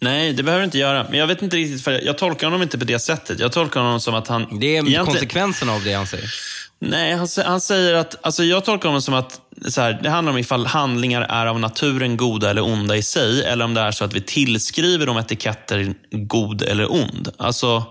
Nej, 0.00 0.32
det 0.32 0.42
behöver 0.42 0.60
det 0.60 0.64
inte 0.64 0.78
göra. 0.78 1.06
Men 1.10 1.18
jag 1.18 1.26
vet 1.26 1.42
inte 1.42 1.56
riktigt, 1.56 1.84
för 1.84 1.92
jag 1.92 2.18
tolkar 2.18 2.46
honom 2.46 2.62
inte 2.62 2.78
på 2.78 2.84
det 2.84 2.98
sättet. 2.98 3.40
Jag 3.40 3.52
tolkar 3.52 3.80
honom 3.80 4.00
som 4.00 4.14
att 4.14 4.28
han... 4.28 4.58
Det 4.60 4.66
är 4.66 4.70
egentligen- 4.70 5.06
konsekvensen 5.06 5.68
av 5.70 5.84
det 5.84 5.92
han 5.92 6.06
säger. 6.06 6.30
Nej, 6.78 7.14
han, 7.14 7.28
han 7.44 7.60
säger 7.60 7.94
att... 7.94 8.26
Alltså 8.26 8.44
jag 8.44 8.64
tolkar 8.64 8.88
honom 8.88 9.02
som 9.02 9.14
att 9.14 9.40
så 9.68 9.80
här, 9.80 10.00
det 10.02 10.10
handlar 10.10 10.32
om 10.32 10.38
ifall 10.38 10.66
handlingar 10.66 11.22
är 11.22 11.46
av 11.46 11.60
naturen 11.60 12.16
goda 12.16 12.50
eller 12.50 12.62
onda 12.64 12.96
i 12.96 13.02
sig, 13.02 13.44
eller 13.44 13.64
om 13.64 13.74
det 13.74 13.80
är 13.80 13.90
så 13.90 14.04
att 14.04 14.14
vi 14.14 14.20
tillskriver 14.20 15.06
dem 15.06 15.16
etiketter 15.16 15.94
god 16.10 16.62
eller 16.62 16.92
ond. 16.92 17.28
Alltså, 17.38 17.84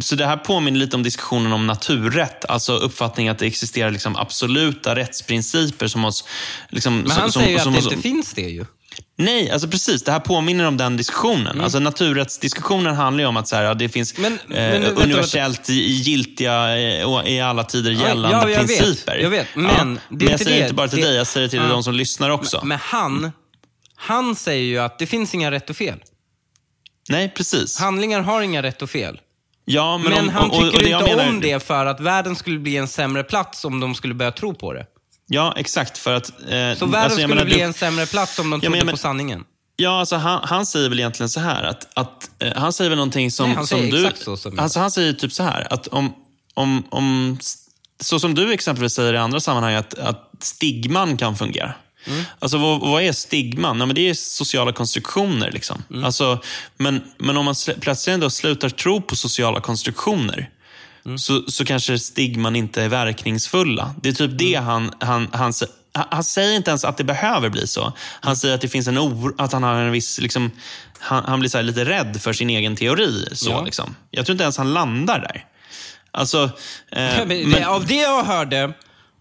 så 0.00 0.14
det 0.16 0.26
här 0.26 0.36
påminner 0.36 0.78
lite 0.78 0.96
om 0.96 1.02
diskussionen 1.02 1.52
om 1.52 1.66
naturrätt, 1.66 2.44
alltså 2.44 2.76
uppfattningen 2.76 3.32
att 3.32 3.38
det 3.38 3.46
existerar 3.46 3.90
liksom 3.90 4.16
absoluta 4.16 4.94
rättsprinciper 4.96 5.88
som 5.88 6.04
oss... 6.04 6.24
Liksom, 6.68 6.98
Men 6.98 7.10
han 7.10 7.32
som, 7.32 7.42
säger 7.42 7.58
ju 7.58 7.62
som, 7.64 7.74
att 7.74 7.84
det 7.84 7.90
inte 7.90 8.02
finns 8.02 8.32
det 8.32 8.40
ju. 8.42 8.64
Nej, 9.18 9.50
alltså 9.50 9.68
precis. 9.68 10.02
Det 10.04 10.12
här 10.12 10.20
påminner 10.20 10.64
om 10.64 10.76
den 10.76 10.96
diskussionen. 10.96 11.46
Mm. 11.46 11.60
Alltså 11.64 11.78
naturrättsdiskussionen 11.78 12.94
handlar 12.94 13.22
ju 13.24 13.28
om 13.28 13.36
att 13.36 13.48
så 13.48 13.56
här, 13.56 13.62
ja, 13.62 13.74
det 13.74 13.88
finns 13.88 14.18
Men- 14.18 14.32
eh, 14.32 14.38
men 14.48 14.82
vänta, 14.82 15.02
universellt 15.04 15.70
i 15.70 15.72
giltiga 15.92 16.78
eh, 16.78 17.04
och 17.12 17.28
i 17.28 17.40
alla 17.40 17.64
tider 17.64 17.90
Ja, 17.90 18.00
gällande 18.08 18.36
ja, 18.36 18.50
jag 18.50 18.64
vet. 18.64 18.78
principer. 18.78 19.16
Jag 19.16 19.30
vet, 19.30 19.46
Ja, 19.54 19.60
men 19.60 19.68
det 19.68 19.74
är 19.74 19.84
men 19.84 20.22
inte 20.22 20.24
jag 20.32 20.40
säger 20.40 20.56
det. 20.58 20.62
inte 20.62 20.74
bara 20.74 20.88
till 20.88 20.98
Det- 21.00 21.06
dig, 21.06 21.16
jag 21.16 21.26
säger 21.26 21.48
till 21.48 21.58
Ja. 21.58 21.66
de 21.68 21.82
som 21.82 21.94
lyssnar 21.94 22.30
också. 22.30 22.60
Men 22.64 22.78
han, 22.78 23.32
han 23.96 24.36
säger 24.36 24.64
ju 24.64 24.78
att 24.78 24.98
det 24.98 25.06
finns 25.06 25.34
inga 25.34 25.50
rätt 25.50 25.70
och 25.70 25.76
fel. 25.76 25.98
Nej, 27.08 27.32
precis. 27.36 27.78
Handlingar 27.78 28.20
har 28.20 28.42
inga 28.42 28.62
rätt 28.62 28.82
och 28.82 28.90
fel. 28.90 29.20
Ja, 29.66 29.98
Men, 29.98 30.10
men, 30.12 30.18
om, 30.22 30.28
han 30.28 30.50
och, 30.50 30.56
och, 30.56 30.62
tycker 30.64 30.76
och 30.76 30.82
det 30.82 30.88
jag 30.90 31.00
inte 31.00 31.16
menar, 31.16 31.28
om 31.30 31.40
det 31.40 31.62
för 31.66 31.86
att 31.86 32.00
världen 32.00 32.36
skulle 32.36 32.58
bli 32.58 32.76
en 32.76 32.88
sämre 32.88 33.22
plats 33.22 33.64
om 33.64 33.80
de 33.80 33.94
skulle 33.94 34.14
börja 34.14 34.32
tro 34.32 34.54
på 34.54 34.72
det. 34.72 34.86
Ja, 35.28 35.54
exakt. 35.56 35.98
För 35.98 36.14
att, 36.14 36.28
eh, 36.30 36.34
Så 36.38 36.48
världen 36.48 36.94
alltså, 36.94 37.10
skulle 37.10 37.26
menar, 37.28 37.44
bli 37.44 37.54
du- 37.54 37.60
en 37.60 37.72
sämre 37.72 38.06
plats 38.06 38.38
om 38.38 38.50
de 38.50 38.60
trodde 38.60 38.76
men- 38.76 38.86
men- 38.86 38.92
på 38.92 38.98
sanningen. 38.98 39.44
Ja, 39.78 40.00
alltså 40.00 40.16
han, 40.16 40.40
han 40.44 40.66
säger 40.66 40.88
väl 40.88 40.98
egentligen 40.98 41.28
så 41.30 41.40
här 41.40 41.64
att, 41.64 41.88
att 41.98 42.30
eh, 42.38 42.52
han 42.56 42.72
säger 42.72 42.90
väl 42.90 42.96
någonting 42.96 43.30
som, 43.30 43.46
Nej, 43.46 43.56
han 43.56 43.66
som 43.66 43.78
säger 43.78 43.92
du... 43.92 44.06
exakt 44.06 44.22
så 44.22 44.36
som 44.36 44.58
alltså 44.58 44.80
han 44.80 44.90
säger 44.90 45.12
typ 45.12 45.32
så 45.32 45.42
här 45.42 45.66
att 45.72 45.86
om, 45.88 46.14
om, 46.54 46.82
om 46.90 47.38
så 48.00 48.18
som 48.20 48.34
du 48.34 48.52
exempelvis 48.52 48.92
säger 48.92 49.14
i 49.14 49.16
andra 49.18 49.40
sammanhang 49.40 49.74
att, 49.74 49.94
att 49.98 50.30
stigman 50.40 51.16
kan 51.16 51.36
fungera. 51.36 51.74
Mm. 52.06 52.24
Alltså 52.38 52.58
vad, 52.58 52.80
vad 52.80 53.02
är 53.02 53.12
stigman? 53.12 53.80
Ja, 53.80 53.86
men 53.86 53.94
det 53.94 54.08
är 54.08 54.14
sociala 54.14 54.72
konstruktioner. 54.72 55.50
Liksom. 55.50 55.82
Mm. 55.90 56.04
Alltså, 56.04 56.42
men, 56.76 57.02
men 57.18 57.36
om 57.36 57.44
man 57.44 57.54
sl- 57.54 57.80
plötsligt 57.80 58.14
ändå 58.14 58.30
slutar 58.30 58.68
tro 58.68 59.00
på 59.02 59.16
sociala 59.16 59.60
konstruktioner 59.60 60.50
Mm. 61.06 61.18
så, 61.18 61.42
så 61.48 61.64
kanske 61.64 61.98
stigman 61.98 62.56
inte 62.56 62.82
är 62.82 62.88
verkningsfulla. 62.88 63.94
Det 64.02 64.08
är 64.08 64.12
typ 64.12 64.30
det 64.38 64.54
Mm. 64.54 64.64
han, 64.66 64.92
han, 65.00 65.28
han, 65.32 65.50
sä- 65.50 65.66
han, 65.94 66.04
han 66.10 66.24
säger 66.24 66.56
inte 66.56 66.70
ens 66.70 66.84
att 66.84 66.96
det 66.96 67.04
behöver 67.04 67.48
bli 67.48 67.66
så. 67.66 67.82
Han 67.84 67.92
Mm. 68.30 68.36
säger 68.36 68.54
att 68.54 68.60
det 68.60 68.68
finns 68.68 68.86
en 68.88 68.98
oro, 68.98 69.34
att 69.38 69.52
han 69.52 69.62
har 69.62 69.74
en 69.74 69.92
viss, 69.92 70.18
liksom, 70.20 70.50
han, 70.98 71.24
han 71.24 71.40
blir 71.40 71.50
så 71.50 71.62
lite 71.62 71.84
rädd 71.84 72.22
för 72.22 72.32
sin 72.32 72.50
egen 72.50 72.76
teori. 72.76 73.28
Så, 73.32 73.50
Ja. 73.50 73.62
liksom. 73.64 73.94
Jag 74.10 74.26
tror 74.26 74.34
inte 74.34 74.42
ens 74.44 74.56
han 74.56 74.72
landar 74.74 75.18
där. 75.20 75.44
Alltså, 76.10 76.42
eh, 76.42 76.50
Men, 76.92 77.28
men, 77.28 77.50
det, 77.50 77.64
av 77.68 77.86
det 77.86 77.94
jag 77.96 78.24
hörde 78.24 78.72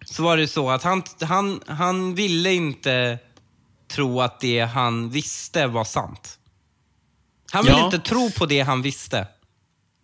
så 0.05 0.23
var 0.23 0.37
det 0.37 0.47
så 0.47 0.69
att 0.69 0.83
han, 0.83 1.03
han, 1.21 1.61
han 1.67 2.15
ville 2.15 2.53
inte 2.53 3.19
tro 3.91 4.21
att 4.21 4.39
det 4.39 4.59
han 4.61 5.09
visste 5.09 5.67
var 5.67 5.83
sant. 5.83 6.39
Han 7.51 7.65
ville 7.65 7.77
Ja. 7.77 7.85
inte 7.85 7.99
tro 7.99 8.31
på 8.31 8.45
det 8.45 8.61
han 8.61 8.81
visste. 8.81 9.27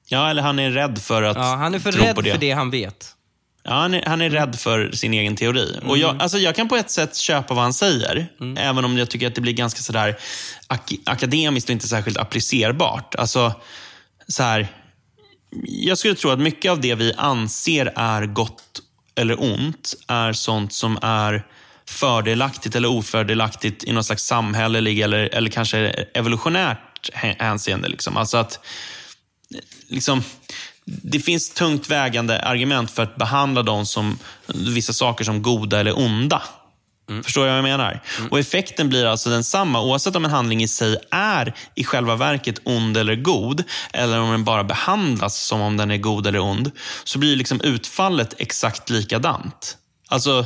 ja, 0.08 0.30
eller 0.30 0.42
han 0.42 0.60
är 0.60 0.72
rädd 0.72 1.02
för 1.02 1.24
att 1.24 1.38
Ja, 1.38 1.56
han 1.56 1.74
är 1.76 1.80
för 1.80 1.92
rädd 1.92 2.16
på 2.16 2.22
det. 2.22 2.32
för 2.32 2.38
det 2.40 2.52
han 2.52 2.70
vet. 2.72 3.16
Ja, 3.64 3.72
han 3.72 3.94
är, 3.94 4.06
han 4.06 4.22
är 4.22 4.30
rädd 4.30 4.60
för 4.60 4.92
sin 4.92 5.14
egen 5.14 5.36
teori. 5.36 5.80
Och 5.88 5.98
jag, 5.98 6.22
alltså 6.22 6.38
jag 6.38 6.56
kan 6.56 6.70
på 6.70 6.76
ett 6.76 6.90
sätt 6.92 7.16
köpa 7.16 7.54
vad 7.54 7.64
han 7.64 7.74
säger, 7.74 8.28
även 8.58 8.86
om 8.86 8.98
jag 8.98 9.10
tycker 9.10 9.28
att 9.28 9.36
det 9.36 9.42
blir 9.42 9.54
ganska 9.54 9.82
sådär 9.82 10.18
ak 10.68 10.92
akademiskt 11.06 11.70
och 11.70 11.74
inte 11.74 11.88
särskilt 11.88 12.18
applicerbart. 12.18 13.16
Alltså, 13.16 13.54
så 14.28 14.44
här, 14.44 14.68
jag 15.66 15.98
skulle 15.98 16.16
tro 16.16 16.30
att 16.32 16.40
mycket 16.40 16.72
av 16.72 16.82
det 16.82 16.96
vi 16.96 17.14
anser 17.18 17.94
är 17.96 18.26
gott 18.26 18.64
eller 19.22 19.44
ont 19.44 19.94
är 20.08 20.34
sånt 20.34 20.74
som 20.74 21.00
är 21.02 21.46
fördelaktigt 21.86 22.76
eller 22.76 22.90
ofördelaktigt 22.90 23.84
i 23.84 23.92
någon 23.92 24.04
slags 24.04 24.24
samhällelig 24.24 25.00
eller, 25.00 25.36
eller 25.36 25.50
kanske 25.50 25.78
evolutionärt 26.14 27.10
hänseende. 27.14 27.88
Liksom. 27.88 28.18
Alltså 28.18 28.38
att 28.38 28.66
liksom, 29.88 30.24
det 30.86 31.20
finns 31.20 31.50
tungt 31.50 31.90
vägande 31.90 32.42
argument 32.42 32.92
för 32.92 33.04
att 33.04 33.16
behandla 33.16 33.64
dem 33.64 33.86
som 33.86 34.20
vissa 34.48 34.94
saker 34.94 35.24
som 35.24 35.42
goda 35.42 35.80
eller 35.80 36.00
onda. 36.00 36.42
Förstår 37.24 37.48
jag 37.48 37.52
vad 37.52 37.58
jag 37.58 37.78
menar? 37.78 38.02
Och 38.30 38.40
Effekten 38.40 38.90
blir 38.90 39.06
alltså 39.06 39.30
densamma 39.30 39.82
oavsett 39.82 40.16
om 40.16 40.26
en 40.26 40.32
handling 40.32 40.64
i 40.64 40.68
sig 40.68 40.98
är 41.12 41.54
i 41.76 41.84
själva 41.84 42.16
verket 42.16 42.60
ond 42.64 42.98
eller 42.98 43.16
god, 43.16 43.64
eller 43.94 44.20
om 44.20 44.32
den 44.32 44.44
bara 44.44 44.64
behandlas 44.64 45.38
som 45.38 45.62
om 45.62 45.78
den 45.78 45.92
är 45.92 45.98
god 45.98 46.28
eller 46.28 46.40
ond, 46.40 46.72
så 47.04 47.20
blir 47.20 47.36
liksom 47.36 47.62
utfallet 47.62 48.34
exakt 48.38 48.90
likadant. 48.90 49.78
Alltså, 50.10 50.46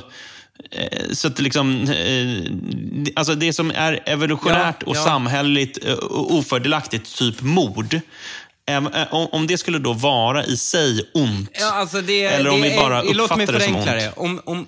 eh, 0.72 1.12
så 1.14 1.28
att 1.28 1.40
liksom, 1.40 1.82
eh, 1.90 3.12
alltså 3.16 3.36
det 3.36 3.54
som 3.54 3.72
är 3.72 4.04
evolutionärt 4.06 4.76
Ja, 4.80 4.88
och 4.88 4.96
ja. 4.96 5.04
samhälleligt 5.04 5.86
eh, 5.86 5.96
ofördelaktigt, 6.10 7.18
typ 7.18 7.42
mord, 7.42 8.00
om 9.10 9.48
det 9.48 9.58
skulle 9.58 9.80
då 9.80 9.94
vara 9.94 10.46
i 10.46 10.58
sig 10.58 11.10
ont, 11.14 11.50
Ja, 11.60 11.74
alltså 11.74 12.02
det, 12.02 12.26
eller 12.26 12.50
om 12.50 12.62
det 12.62 12.70
vi 12.70 12.76
bara 12.76 13.00
är, 13.00 13.14
Låt 13.14 13.38
mig 13.38 13.46
uppfattar 13.46 13.54
det 13.54 13.60
som 13.60 13.74
förenkla 13.74 13.92
ont. 13.92 14.02
det. 14.02 14.14
Om, 14.22 14.42
om, 14.46 14.68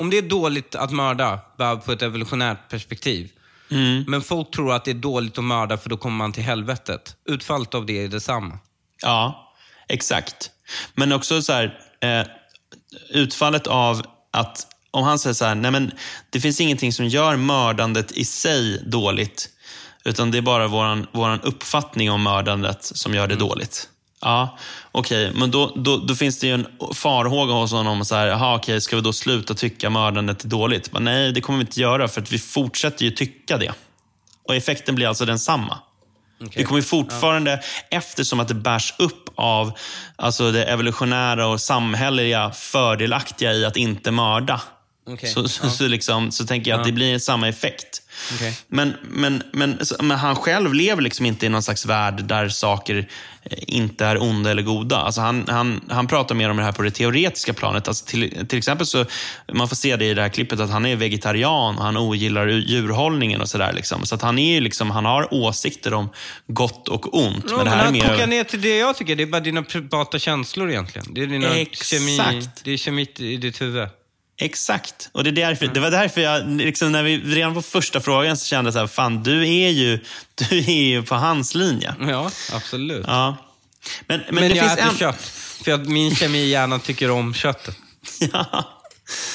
om 0.00 0.10
det 0.10 0.18
är 0.18 0.22
dåligt 0.22 0.74
att 0.74 0.90
mörda, 0.90 1.40
bara 1.58 1.76
på 1.76 1.92
ett 1.92 2.02
evolutionärt 2.02 2.68
perspektiv, 2.70 3.30
Mm. 3.72 4.04
men 4.08 4.22
folk 4.22 4.50
tror 4.50 4.72
att 4.72 4.84
det 4.84 4.90
är 4.90 4.94
dåligt 4.94 5.38
att 5.38 5.44
mörda 5.44 5.76
för 5.78 5.90
då 5.90 5.96
kommer 5.96 6.16
man 6.16 6.32
till 6.32 6.42
helvetet. 6.42 7.16
Utfallet 7.24 7.74
av 7.74 7.86
det 7.86 8.04
är 8.04 8.08
detsamma. 8.08 8.58
Ja, 9.02 9.52
exakt. 9.88 10.50
Men 10.94 11.12
också 11.12 11.42
så 11.42 11.52
här, 11.52 11.78
eh, 12.00 12.26
utfallet 13.10 13.66
av 13.66 14.02
att 14.30 14.66
om 14.90 15.04
han 15.04 15.18
säger 15.18 15.34
så 15.34 15.44
här, 15.44 15.54
nej 15.54 15.70
men 15.70 15.92
det 16.30 16.40
finns 16.40 16.60
ingenting 16.60 16.92
som 16.92 17.06
gör 17.06 17.36
mördandet 17.36 18.12
i 18.12 18.24
sig 18.24 18.82
dåligt, 18.86 19.48
utan 20.04 20.30
det 20.30 20.38
är 20.38 20.42
bara 20.42 20.68
våran, 20.68 21.06
våran 21.12 21.40
uppfattning 21.40 22.10
om 22.10 22.22
mördandet 22.22 22.78
som 22.84 23.14
gör 23.14 23.26
det 23.28 23.36
dåligt. 23.36 23.88
Ja, 24.20 24.58
okej, 24.92 25.32
men 25.34 25.50
då, 25.50 25.72
då, 25.76 25.96
då 25.96 26.14
finns 26.14 26.38
det 26.38 26.46
ju 26.46 26.54
en 26.54 26.66
farhåga 26.94 27.52
hos 27.52 27.72
honom. 27.72 28.04
Så 28.04 28.14
här, 28.14 28.28
aha, 28.28 28.56
okej, 28.56 28.80
ska 28.80 28.96
vi 28.96 29.02
då 29.02 29.12
sluta 29.12 29.54
tycka 29.54 29.90
mördandet 29.90 30.44
är 30.44 30.48
dåligt? 30.48 30.92
Men 30.92 31.04
nej, 31.04 31.32
det 31.32 31.40
kommer 31.40 31.58
vi 31.58 31.62
inte 31.62 31.80
göra, 31.80 32.08
för 32.08 32.20
att 32.20 32.32
vi 32.32 32.38
fortsätter 32.38 33.04
ju 33.04 33.10
tycka 33.10 33.56
det. 33.56 33.72
Och 34.48 34.54
effekten 34.54 34.94
blir 34.94 35.08
alltså 35.08 35.24
densamma. 35.24 35.78
Det 36.54 36.64
kommer 36.64 36.82
fortfarande, 36.82 37.62
eftersom 37.90 38.40
att 38.40 38.48
det 38.48 38.54
bärs 38.54 38.94
upp 38.98 39.28
av 39.34 39.72
alltså 40.16 40.52
det 40.52 40.64
evolutionära 40.64 41.46
och 41.46 41.60
samhälleliga 41.60 42.50
fördelaktiga 42.50 43.52
i 43.52 43.64
att 43.64 43.76
inte 43.76 44.10
mörda. 44.10 44.60
Okej, 45.06 45.30
Så, 45.30 45.48
så, 45.48 45.70
så, 45.70 45.88
liksom, 45.88 46.32
så 46.32 46.46
tänker 46.46 46.70
jag 46.70 46.80
att 46.80 46.86
det 46.86 46.92
blir 46.92 47.18
samma 47.18 47.48
effekt. 47.48 48.02
Okej. 48.34 48.56
Men, 48.68 48.94
men, 49.02 49.42
men, 49.52 49.78
men 50.00 50.18
han 50.18 50.36
själv 50.36 50.74
lever 50.74 51.02
liksom 51.02 51.26
inte 51.26 51.46
i 51.46 51.48
någon 51.48 51.62
slags 51.62 51.86
värld 51.86 52.24
där 52.24 52.48
saker 52.48 53.08
eh, 53.42 53.58
inte 53.66 54.06
är 54.06 54.22
onda 54.22 54.50
eller 54.50 54.62
goda. 54.62 54.96
Alltså 54.96 55.20
han, 55.20 55.44
han, 55.48 55.80
han 55.90 56.06
pratar 56.06 56.34
mer 56.34 56.50
om 56.50 56.56
det 56.56 56.62
här 56.62 56.72
på 56.72 56.82
det 56.82 56.90
teoretiska 56.90 57.52
planet. 57.52 57.88
Alltså 57.88 58.06
till, 58.06 58.46
till 58.48 58.58
exempel 58.58 58.86
så, 58.86 59.04
man 59.52 59.68
får 59.68 59.76
se 59.76 59.96
det 59.96 60.04
i 60.04 60.14
det 60.14 60.22
här 60.22 60.28
klippet 60.28 60.60
att 60.60 60.70
han 60.70 60.86
är 60.86 60.96
vegetarian 60.96 61.78
och 61.78 61.84
han 61.84 61.96
ogillar 61.96 62.46
djurhållningen 62.46 63.40
och 63.40 63.48
sådär. 63.48 63.72
Liksom. 63.72 64.06
Så 64.06 64.14
att 64.14 64.22
han, 64.22 64.38
är 64.38 64.60
liksom, 64.60 64.90
han 64.90 65.04
har 65.04 65.34
åsikter 65.34 65.94
om 65.94 66.10
gott 66.46 66.88
och 66.88 67.18
ont. 67.18 67.44
Ja, 67.48 67.56
men 67.56 67.64
det 67.64 67.70
här 67.70 67.84
han 67.84 67.92
mer... 67.92 68.08
kokar 68.08 68.26
ner 68.26 68.44
till 68.44 68.60
det 68.60 68.76
jag 68.78 68.96
tycker. 68.96 69.16
Det 69.16 69.22
är 69.22 69.26
bara 69.26 69.40
dina 69.40 69.62
privata 69.62 70.18
känslor 70.18 70.70
egentligen. 70.70 71.14
Det 71.14 71.22
är 71.22 71.26
dina 71.26 71.56
Exakt. 71.56 71.90
kemi, 71.90 72.48
det 72.64 72.72
är 72.72 72.76
kemi 72.76 73.06
i 73.18 73.36
ditt 73.36 73.60
huvud. 73.60 73.88
Exakt. 74.40 75.08
Och 75.12 75.24
det, 75.24 75.30
är 75.30 75.32
därför, 75.32 75.66
det 75.66 75.80
var 75.80 75.90
därför 75.90 76.20
jag, 76.20 76.48
liksom, 76.50 76.92
när 76.92 77.02
vi, 77.02 77.18
redan 77.18 77.54
på 77.54 77.62
första 77.62 78.00
frågan 78.00 78.36
så 78.36 78.46
kände 78.46 78.68
jag 78.68 78.72
så 78.72 78.78
här, 78.78 78.86
fan 78.86 79.22
du 79.22 79.48
är 79.48 79.68
ju, 79.68 80.04
du 80.34 80.58
är 80.58 80.84
ju 80.84 81.02
på 81.02 81.14
hans 81.14 81.54
linje. 81.54 81.94
Ja, 82.00 82.30
absolut. 82.52 83.04
Ja. 83.06 83.36
Men, 84.06 84.20
men, 84.20 84.34
Men, 84.34 84.50
det 84.50 84.56
jag 84.56 84.66
finns 84.66 84.78
äter 84.78 84.90
en... 84.90 84.96
kött. 84.96 85.22
För 85.64 85.72
att 85.72 85.88
min 85.88 86.14
kemi 86.14 86.46
gärna 86.46 86.78
tycker 86.78 87.10
om 87.10 87.34
köttet. 87.34 87.76
Ja. 88.32 88.76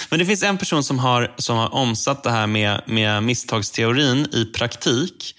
Men 0.10 0.19
det 0.19 0.26
finns 0.26 0.44
en 0.44 0.57
person 0.57 0.84
som 0.84 0.99
har, 0.99 1.32
som 1.38 1.57
har 1.57 1.73
omsatt 1.73 2.23
det 2.23 2.32
här 2.32 2.48
med, 2.48 2.82
med 2.86 3.23
misstagsteorin 3.23 4.27
i 4.32 4.45
praktik. 4.45 5.36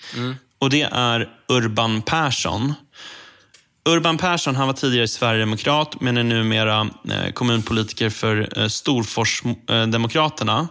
Och 0.58 0.70
det 0.70 0.82
är 0.82 1.28
Urban 1.48 2.02
Persson. 2.02 2.74
Urban 3.86 4.18
Persson 4.18 4.56
han 4.56 4.66
var 4.66 4.74
tidigare 4.74 5.08
Sverigedemokrat 5.08 6.00
men 6.00 6.16
är 6.16 6.22
numera 6.22 6.90
eh, 7.10 7.32
kommunpolitiker 7.32 8.10
för 8.10 8.58
eh, 8.58 8.68
Storforsdemokraterna. 8.68 10.68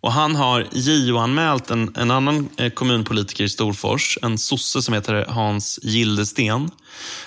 Och 0.00 0.12
han 0.12 0.36
har 0.36 0.66
JO-anmält 0.72 1.70
en, 1.70 1.94
en 1.96 2.10
annan 2.10 2.48
eh, 2.56 2.70
kommunpolitiker 2.70 3.44
i 3.44 3.48
Storfors, 3.48 4.18
en 4.22 4.38
sosse 4.38 4.82
som 4.82 4.94
heter 4.94 5.26
Hans 5.28 5.78
Gildesten. 5.82 6.70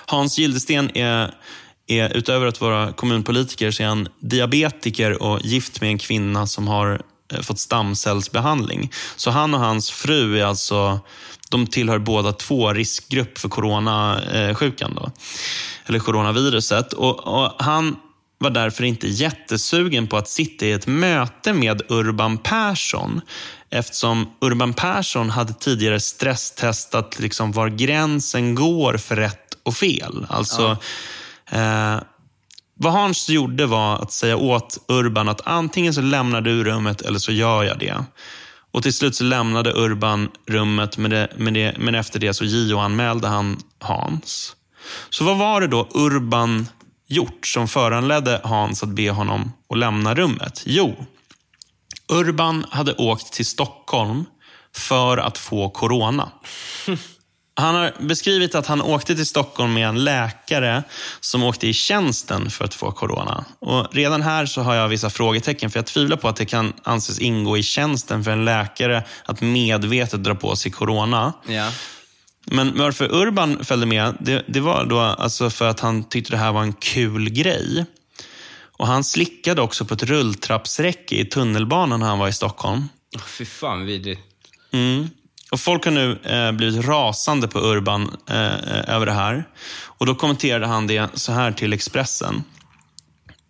Hans 0.06 0.38
Gildesten 0.38 0.98
är, 0.98 1.34
är 1.88 2.18
utöver 2.18 2.48
att 2.48 2.62
vara 2.62 2.94
kommunpolitiker 2.94 3.72
så 3.72 3.84
är 3.84 3.88
han 3.88 4.08
diabetiker 4.20 5.24
och 5.24 5.42
gift 5.42 5.82
med 5.82 5.90
en 5.90 5.98
kvinna 5.98 6.48
som 6.48 6.68
har 6.68 7.02
fått 7.42 7.60
stamcellsbehandling. 7.60 8.92
Så 9.16 9.32
han 9.32 9.54
och 9.54 9.60
hans 9.60 9.92
fru 9.92 10.40
är 10.40 10.46
alltså, 10.46 11.00
de 11.52 11.68
tillhör 11.68 12.00
båda 12.00 12.34
två 12.34 12.74
riskgrupp 12.74 13.38
för 13.38 13.50
coronasjukan. 13.50 14.96
Då, 14.96 15.12
eller 15.86 16.00
coronaviruset. 16.00 16.94
Och, 16.94 17.28
och 17.28 17.52
han 17.60 17.96
var 18.38 18.50
därför 18.50 18.84
inte 18.84 19.08
jättesugen 19.08 20.08
på 20.08 20.18
att 20.18 20.30
sitta 20.30 20.66
i 20.66 20.72
ett 20.72 20.88
möte 20.88 21.54
med 21.54 21.82
Urban 21.90 22.38
Persson 22.38 23.22
eftersom 23.70 24.32
Urban 24.42 24.74
Persson 24.74 25.30
hade 25.30 25.54
tidigare 25.54 26.00
stresstestat 26.00 27.20
liksom 27.20 27.52
var 27.52 27.68
gränsen 27.68 28.56
går 28.56 28.98
för 28.98 29.16
rätt 29.16 29.58
och 29.64 29.74
fel. 29.74 30.26
Alltså, 30.30 30.78
eh, 31.52 31.98
vad 32.76 32.94
Hans 32.94 33.30
gjorde 33.30 33.66
var 33.66 33.96
att 33.96 34.12
säga 34.12 34.38
åt 34.38 34.78
Urban 34.88 35.30
att 35.30 35.42
antingen 35.48 35.94
så 35.94 36.02
lämnar 36.02 36.42
du 36.42 36.64
rummet 36.64 37.02
eller 37.02 37.20
så 37.20 37.32
gör 37.32 37.64
jag 37.64 37.80
det. 37.80 38.06
Och 38.72 38.84
till 38.84 38.94
slut 38.94 39.16
så 39.16 39.24
lämnade 39.24 39.74
Urban 39.74 40.30
rummet, 40.48 40.98
men, 40.98 41.12
det, 41.12 41.30
men, 41.38 41.54
det, 41.54 41.76
men 41.78 41.96
efter 41.96 42.20
det 42.20 42.34
så 42.34 42.46
JO-anmälde 42.46 43.28
han 43.28 43.60
Hans. 43.80 44.56
Så 45.10 45.24
vad 45.24 45.38
var 45.38 45.62
det 45.62 45.68
då 45.68 45.88
Urban 45.94 46.68
gjort 47.08 47.48
som 47.48 47.68
föranledde 47.68 48.42
Hans 48.44 48.84
att 48.84 48.90
be 48.90 49.10
honom 49.10 49.52
att 49.70 49.78
lämna 49.78 50.16
rummet? 50.16 50.64
Jo, 50.66 51.06
Urban 52.08 52.66
hade 52.70 52.94
åkt 52.94 53.34
till 53.34 53.46
Stockholm 53.46 54.26
för 54.76 55.18
att 55.18 55.38
få 55.38 55.70
corona. 55.70 56.32
Han 57.54 57.76
har 57.76 57.94
beskrivit 58.00 58.56
att 58.56 58.68
han 58.68 58.82
åkte 58.82 59.16
till 59.16 59.26
Stockholm 59.26 59.74
med 59.74 59.88
en 59.88 60.04
läkare 60.04 60.84
som 61.20 61.44
åkte 61.44 61.68
i 61.68 61.74
tjänsten 61.74 62.50
för 62.50 62.66
att 62.66 62.74
få 62.74 62.92
corona. 62.92 63.46
Och 63.60 63.96
redan 63.96 64.22
här 64.22 64.46
så 64.46 64.62
har 64.62 64.76
jag 64.76 64.88
vissa 64.88 65.10
frågetecken, 65.10 65.72
för 65.72 65.80
jag 65.80 65.86
tvivlar 65.86 66.18
på 66.18 66.28
att 66.28 66.36
det 66.36 66.46
kan 66.46 66.74
anses 66.84 67.20
ingå 67.20 67.58
i 67.58 67.64
tjänsten 67.64 68.24
för 68.24 68.32
en 68.32 68.46
läkare 68.46 69.04
att 69.26 69.42
medvetet 69.42 70.24
dra 70.24 70.36
på 70.36 70.56
sig 70.56 70.72
corona. 70.72 71.34
Ja. 71.48 71.72
Men 72.46 72.78
varför 72.78 73.16
Urban 73.16 73.66
följde 73.66 73.86
med, 73.86 74.18
det, 74.20 74.44
det 74.48 74.60
var 74.60 74.86
då 74.86 75.00
alltså 75.00 75.50
för 75.50 75.68
att 75.68 75.80
han 75.80 76.04
tyckte 76.04 76.32
det 76.32 76.38
här 76.38 76.52
var 76.52 76.62
en 76.62 76.74
kul 76.74 77.30
grej. 77.30 77.86
Och 78.78 78.88
Han 78.88 79.04
slickade 79.04 79.62
också 79.62 79.86
på 79.86 79.94
ett 79.94 80.04
rulltrappsräcke 80.04 81.16
i 81.16 81.26
tunnelbanan 81.26 82.00
när 82.00 82.08
han 82.08 82.20
var 82.20 82.28
i 82.28 82.34
Stockholm. 82.34 82.90
Oh, 83.16 83.26
fy 83.26 83.46
fan 83.46 83.86
vidrigt. 83.86 84.22
Mm. 84.72 85.10
Och 85.52 85.60
Folk 85.60 85.86
har 85.86 85.92
nu 85.92 86.20
eh, 86.24 86.52
blivit 86.52 86.86
rasande 86.86 87.48
på 87.48 87.60
Urban 87.60 88.18
eh, 88.30 88.54
eh, 88.54 88.96
över 88.96 89.06
det 89.06 89.12
här. 89.12 89.48
Och 89.84 90.06
Då 90.06 90.16
kommenterade 90.16 90.68
han 90.68 90.88
det 90.88 91.10
så 91.14 91.32
här 91.32 91.52
till 91.52 91.74
Expressen. 91.74 92.44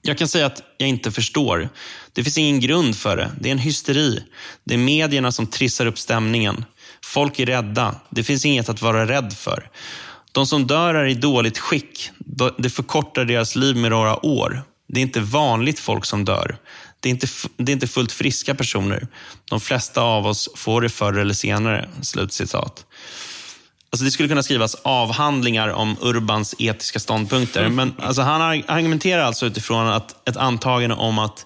Jag 0.01 0.17
kan 0.17 0.27
säga 0.27 0.45
att 0.45 0.63
jag 0.77 0.89
inte 0.89 1.11
förstår. 1.11 1.69
Det 2.13 2.23
finns 2.23 2.37
ingen 2.37 2.59
grund 2.59 2.95
för 2.95 3.17
det. 3.17 3.31
Det 3.39 3.49
är 3.49 3.51
en 3.51 3.59
hysteri. 3.59 4.23
Det 4.63 4.73
är 4.73 4.77
medierna 4.77 5.31
som 5.31 5.47
trissar 5.47 5.85
upp 5.85 5.99
stämningen. 5.99 6.65
Folk 7.05 7.39
är 7.39 7.45
rädda. 7.45 7.95
Det 8.09 8.23
finns 8.23 8.45
inget 8.45 8.69
att 8.69 8.81
vara 8.81 9.07
rädd 9.07 9.33
för. 9.33 9.69
De 10.31 10.47
som 10.47 10.67
dör 10.67 10.95
är 10.95 11.05
i 11.05 11.13
dåligt 11.13 11.57
skick. 11.57 12.09
Det 12.57 12.69
förkortar 12.69 13.25
deras 13.25 13.55
liv 13.55 13.75
med 13.75 13.91
några 13.91 14.25
år. 14.25 14.63
Det 14.87 14.99
är 14.99 15.01
inte 15.01 15.19
vanligt 15.19 15.79
folk 15.79 16.05
som 16.05 16.25
dör. 16.25 16.57
Det 17.01 17.09
är 17.09 17.11
inte, 17.11 17.27
det 17.57 17.71
är 17.71 17.73
inte 17.73 17.87
fullt 17.87 18.11
friska 18.11 18.55
personer. 18.55 19.07
De 19.49 19.59
flesta 19.59 20.01
av 20.01 20.27
oss 20.27 20.49
får 20.55 20.81
det 20.81 20.89
förr 20.89 21.13
eller 21.13 21.33
senare. 21.33 21.89
Slutcitat. 22.01 22.85
Alltså 23.89 24.05
det 24.05 24.11
skulle 24.11 24.29
kunna 24.29 24.43
skrivas 24.43 24.75
avhandlingar 24.75 25.69
om 25.69 25.95
Urbans 26.01 26.55
etiska 26.59 26.99
ståndpunkter. 26.99 27.69
Men 27.69 27.93
alltså 27.99 28.21
han 28.21 28.41
argumenterar 28.41 29.23
alltså 29.23 29.45
utifrån 29.45 29.87
att, 29.87 30.29
ett 30.29 30.37
antagande 30.37 30.95
om 30.95 31.19
att 31.19 31.45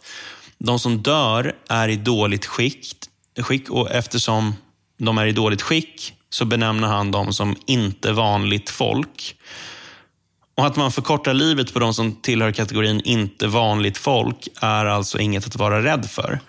de 0.57 0.79
som 0.79 1.01
dör 1.01 1.55
är 1.69 1.89
i 1.89 1.95
dåligt 1.95 2.45
skick, 2.45 2.95
skick 3.41 3.69
och 3.69 3.91
eftersom 3.91 4.55
de 4.97 5.17
är 5.17 5.25
i 5.25 5.31
dåligt 5.31 5.61
skick 5.61 6.13
så 6.29 6.45
benämner 6.45 6.87
han 6.87 7.11
dem 7.11 7.33
som 7.33 7.55
inte 7.65 8.11
vanligt 8.11 8.69
folk. 8.69 9.35
Och 10.55 10.65
att 10.65 10.75
man 10.75 10.91
förkortar 10.91 11.33
livet 11.33 11.73
på 11.73 11.79
de 11.79 11.93
som 11.93 12.15
tillhör 12.15 12.51
kategorin 12.51 13.01
inte 13.01 13.47
vanligt 13.47 13.97
folk 13.97 14.47
är 14.61 14.85
alltså 14.85 15.19
inget 15.19 15.47
att 15.47 15.55
vara 15.55 15.83
rädd 15.83 16.09
för. 16.09 16.39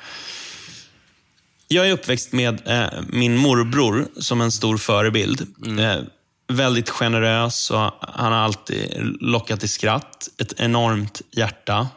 Jag 1.69 1.89
är 1.89 1.93
uppväxt 1.93 2.33
med 2.33 2.69
eh, 2.69 3.01
min 3.09 3.37
morbror 3.37 4.09
som 4.21 4.41
en 4.41 4.53
stor 4.53 4.77
förebild. 4.77 5.47
Eh, 5.81 6.01
väldigt 6.49 6.91
generös 6.91 7.71
och 7.71 7.91
han 8.01 8.33
har 8.33 8.39
alltid 8.39 9.17
lockat 9.21 9.61
till 9.61 9.69
skratt. 9.69 10.29
Ett 10.41 10.61
enormt 10.61 11.23
hjärta. 11.31 11.89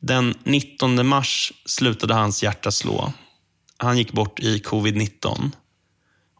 Den 0.00 0.34
19 0.44 1.06
mars 1.06 1.52
slutade 1.66 2.14
hans 2.14 2.42
hjärta 2.42 2.70
slå. 2.70 3.12
Han 3.76 3.98
gick 3.98 4.12
bort 4.12 4.40
i 4.40 4.58
covid-19. 4.58 5.50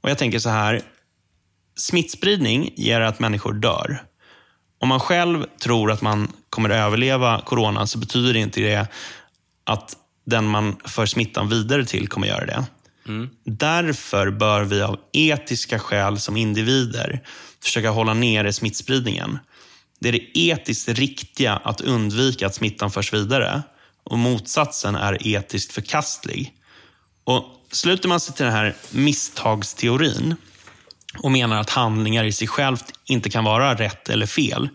Och 0.02 0.10
jag 0.10 0.18
tänker 0.18 0.38
så 0.38 0.48
här. 0.48 0.82
Smittspridning 1.76 2.72
ger 2.76 3.00
att 3.00 3.20
människor 3.20 3.52
dör. 3.52 4.02
Om 4.82 4.88
man 4.88 5.00
själv 5.00 5.46
tror 5.62 5.92
att 5.92 6.02
man 6.02 6.32
kommer 6.50 6.70
överleva 6.70 7.40
corona 7.40 7.86
så 7.86 7.98
betyder 7.98 8.36
inte 8.36 8.60
det 8.60 8.86
att 9.64 9.96
den 10.26 10.46
man 10.46 10.76
för 10.84 11.06
smittan 11.06 11.48
vidare 11.48 11.84
till 11.84 12.08
kommer 12.08 12.26
göra 12.26 12.46
det. 12.46 12.64
Mm. 13.08 13.30
Därför 13.44 14.30
bör 14.30 14.64
vi 14.64 14.82
av 14.82 14.98
etiska 15.12 15.78
skäl 15.78 16.18
som 16.18 16.36
individer 16.36 17.22
försöka 17.62 17.90
hålla 17.90 18.14
nere 18.14 18.52
smittspridningen. 18.52 19.38
Det 20.00 20.08
är 20.08 20.12
det 20.12 20.38
etiskt 20.38 20.88
riktiga 20.88 21.52
att 21.52 21.80
undvika 21.80 22.46
att 22.46 22.54
smittan 22.54 22.90
förs 22.90 23.12
vidare 23.12 23.62
och 24.04 24.18
motsatsen 24.18 24.94
är 24.94 25.26
etiskt 25.26 25.72
förkastlig. 25.72 26.52
Och 27.24 27.44
Sluter 27.72 28.08
man 28.08 28.20
sig 28.20 28.34
till 28.34 28.44
den 28.44 28.54
här 28.54 28.74
misstagsteorin 28.90 30.36
och 31.18 31.30
menar 31.30 31.60
att 31.60 31.70
handlingar 31.70 32.24
i 32.24 32.32
sig 32.32 32.48
självt 32.48 32.84
inte 33.04 33.30
kan 33.30 33.44
vara 33.44 33.74
rätt 33.74 34.08
eller 34.08 34.26
fel, 34.26 34.68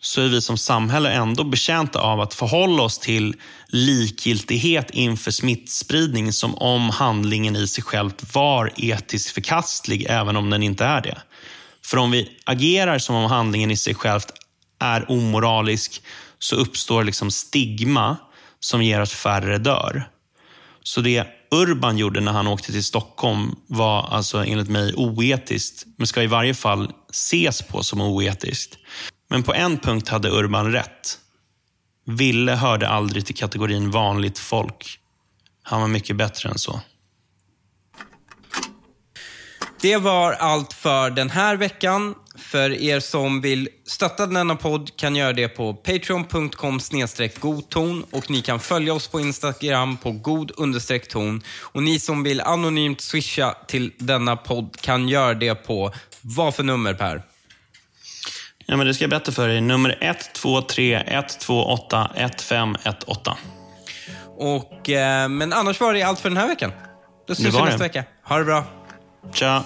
så 0.00 0.20
är 0.20 0.28
vi 0.28 0.40
som 0.40 0.58
samhälle 0.58 1.12
ändå 1.12 1.44
betjänta 1.44 2.00
av 2.00 2.20
att 2.20 2.34
förhålla 2.34 2.82
oss 2.82 2.98
till 2.98 3.36
likgiltighet 3.66 4.90
inför 4.90 5.30
smittspridning 5.30 6.32
som 6.32 6.54
om 6.54 6.90
handlingen 6.90 7.56
i 7.56 7.66
sig 7.66 7.84
självt 7.84 8.34
var 8.34 8.72
etiskt 8.76 9.30
förkastlig, 9.30 10.06
även 10.08 10.36
om 10.36 10.50
den 10.50 10.62
inte 10.62 10.84
är 10.84 11.02
det. 11.02 11.22
För 11.84 11.96
om 11.96 12.10
vi 12.10 12.38
agerar 12.44 12.98
som 12.98 13.14
om 13.14 13.30
handlingen 13.30 13.70
i 13.70 13.76
sig 13.76 13.94
självt 13.94 14.32
är 14.78 15.10
omoralisk, 15.10 16.02
så 16.38 16.56
uppstår 16.56 17.04
liksom 17.04 17.30
stigma 17.30 18.16
som 18.60 18.82
ger 18.82 19.00
att 19.00 19.12
färre 19.12 19.58
dör. 19.58 20.08
Så 20.82 21.00
det 21.00 21.26
Urban 21.54 21.98
gjorde 21.98 22.20
när 22.20 22.32
han 22.32 22.46
åkte 22.46 22.72
till 22.72 22.84
Stockholm 22.84 23.54
var 23.66 24.02
alltså 24.02 24.44
enligt 24.44 24.68
mig 24.68 24.94
oetiskt, 24.94 25.84
men 25.96 26.06
ska 26.06 26.22
i 26.22 26.26
varje 26.26 26.54
fall 26.54 26.92
ses 27.10 27.62
på 27.62 27.82
som 27.82 28.00
oetiskt. 28.00 28.78
Men 29.30 29.42
på 29.42 29.54
en 29.54 29.78
punkt 29.78 30.08
hade 30.08 30.30
Urban 30.30 30.72
rätt. 30.72 31.18
Ville 32.06 32.52
hörde 32.52 32.88
aldrig 32.88 33.26
till 33.26 33.34
kategorin 33.34 33.90
vanligt 33.90 34.38
folk. 34.38 34.98
Han 35.62 35.80
var 35.80 35.88
mycket 35.88 36.16
bättre 36.16 36.48
än 36.48 36.58
så. 36.58 36.80
Det 39.82 39.96
var 39.96 40.32
allt 40.32 40.72
för 40.72 41.10
den 41.10 41.30
här 41.30 41.56
veckan. 41.56 42.14
För 42.38 42.70
er 42.70 43.00
som 43.00 43.40
vill 43.40 43.68
stötta 43.86 44.26
denna 44.26 44.56
podd 44.56 44.96
kan 44.96 45.16
göra 45.16 45.32
det 45.32 45.48
på 45.48 45.74
patreon.com 45.74 46.80
godton 47.40 48.04
och 48.10 48.30
ni 48.30 48.42
kan 48.42 48.60
följa 48.60 48.94
oss 48.94 49.08
på 49.08 49.20
Instagram 49.20 49.96
på 49.96 50.12
god 50.12 50.52
ton. 51.08 51.42
Och 51.60 51.82
ni 51.82 51.98
som 51.98 52.22
vill 52.22 52.40
anonymt 52.40 53.00
swisha 53.00 53.54
till 53.66 53.92
denna 53.98 54.36
podd 54.36 54.76
kan 54.80 55.08
göra 55.08 55.34
det 55.34 55.54
på 55.54 55.92
vad 56.20 56.54
för 56.54 56.62
nummer 56.62 56.94
Per? 56.94 57.22
Ja, 58.66 58.76
men 58.76 58.86
det 58.86 58.94
ska 58.94 59.04
jag 59.04 59.10
berätta 59.10 59.32
för 59.32 59.48
dig. 59.48 59.60
Nummer 59.60 59.98
123 60.00 61.02
128 61.06 62.10
1518. 62.16 63.36
Och, 64.38 64.90
eh, 64.90 65.28
men 65.28 65.52
annars 65.52 65.80
var 65.80 65.94
det 65.94 66.02
allt 66.02 66.20
för 66.20 66.28
den 66.28 66.38
här 66.38 66.48
veckan. 66.48 66.72
Då 67.26 67.34
syns 67.34 67.54
vi 67.54 67.62
nästa 67.62 67.78
vecka. 67.78 68.04
Ha 68.24 68.38
det 68.38 68.44
bra. 68.44 68.79
Ciao. 69.32 69.64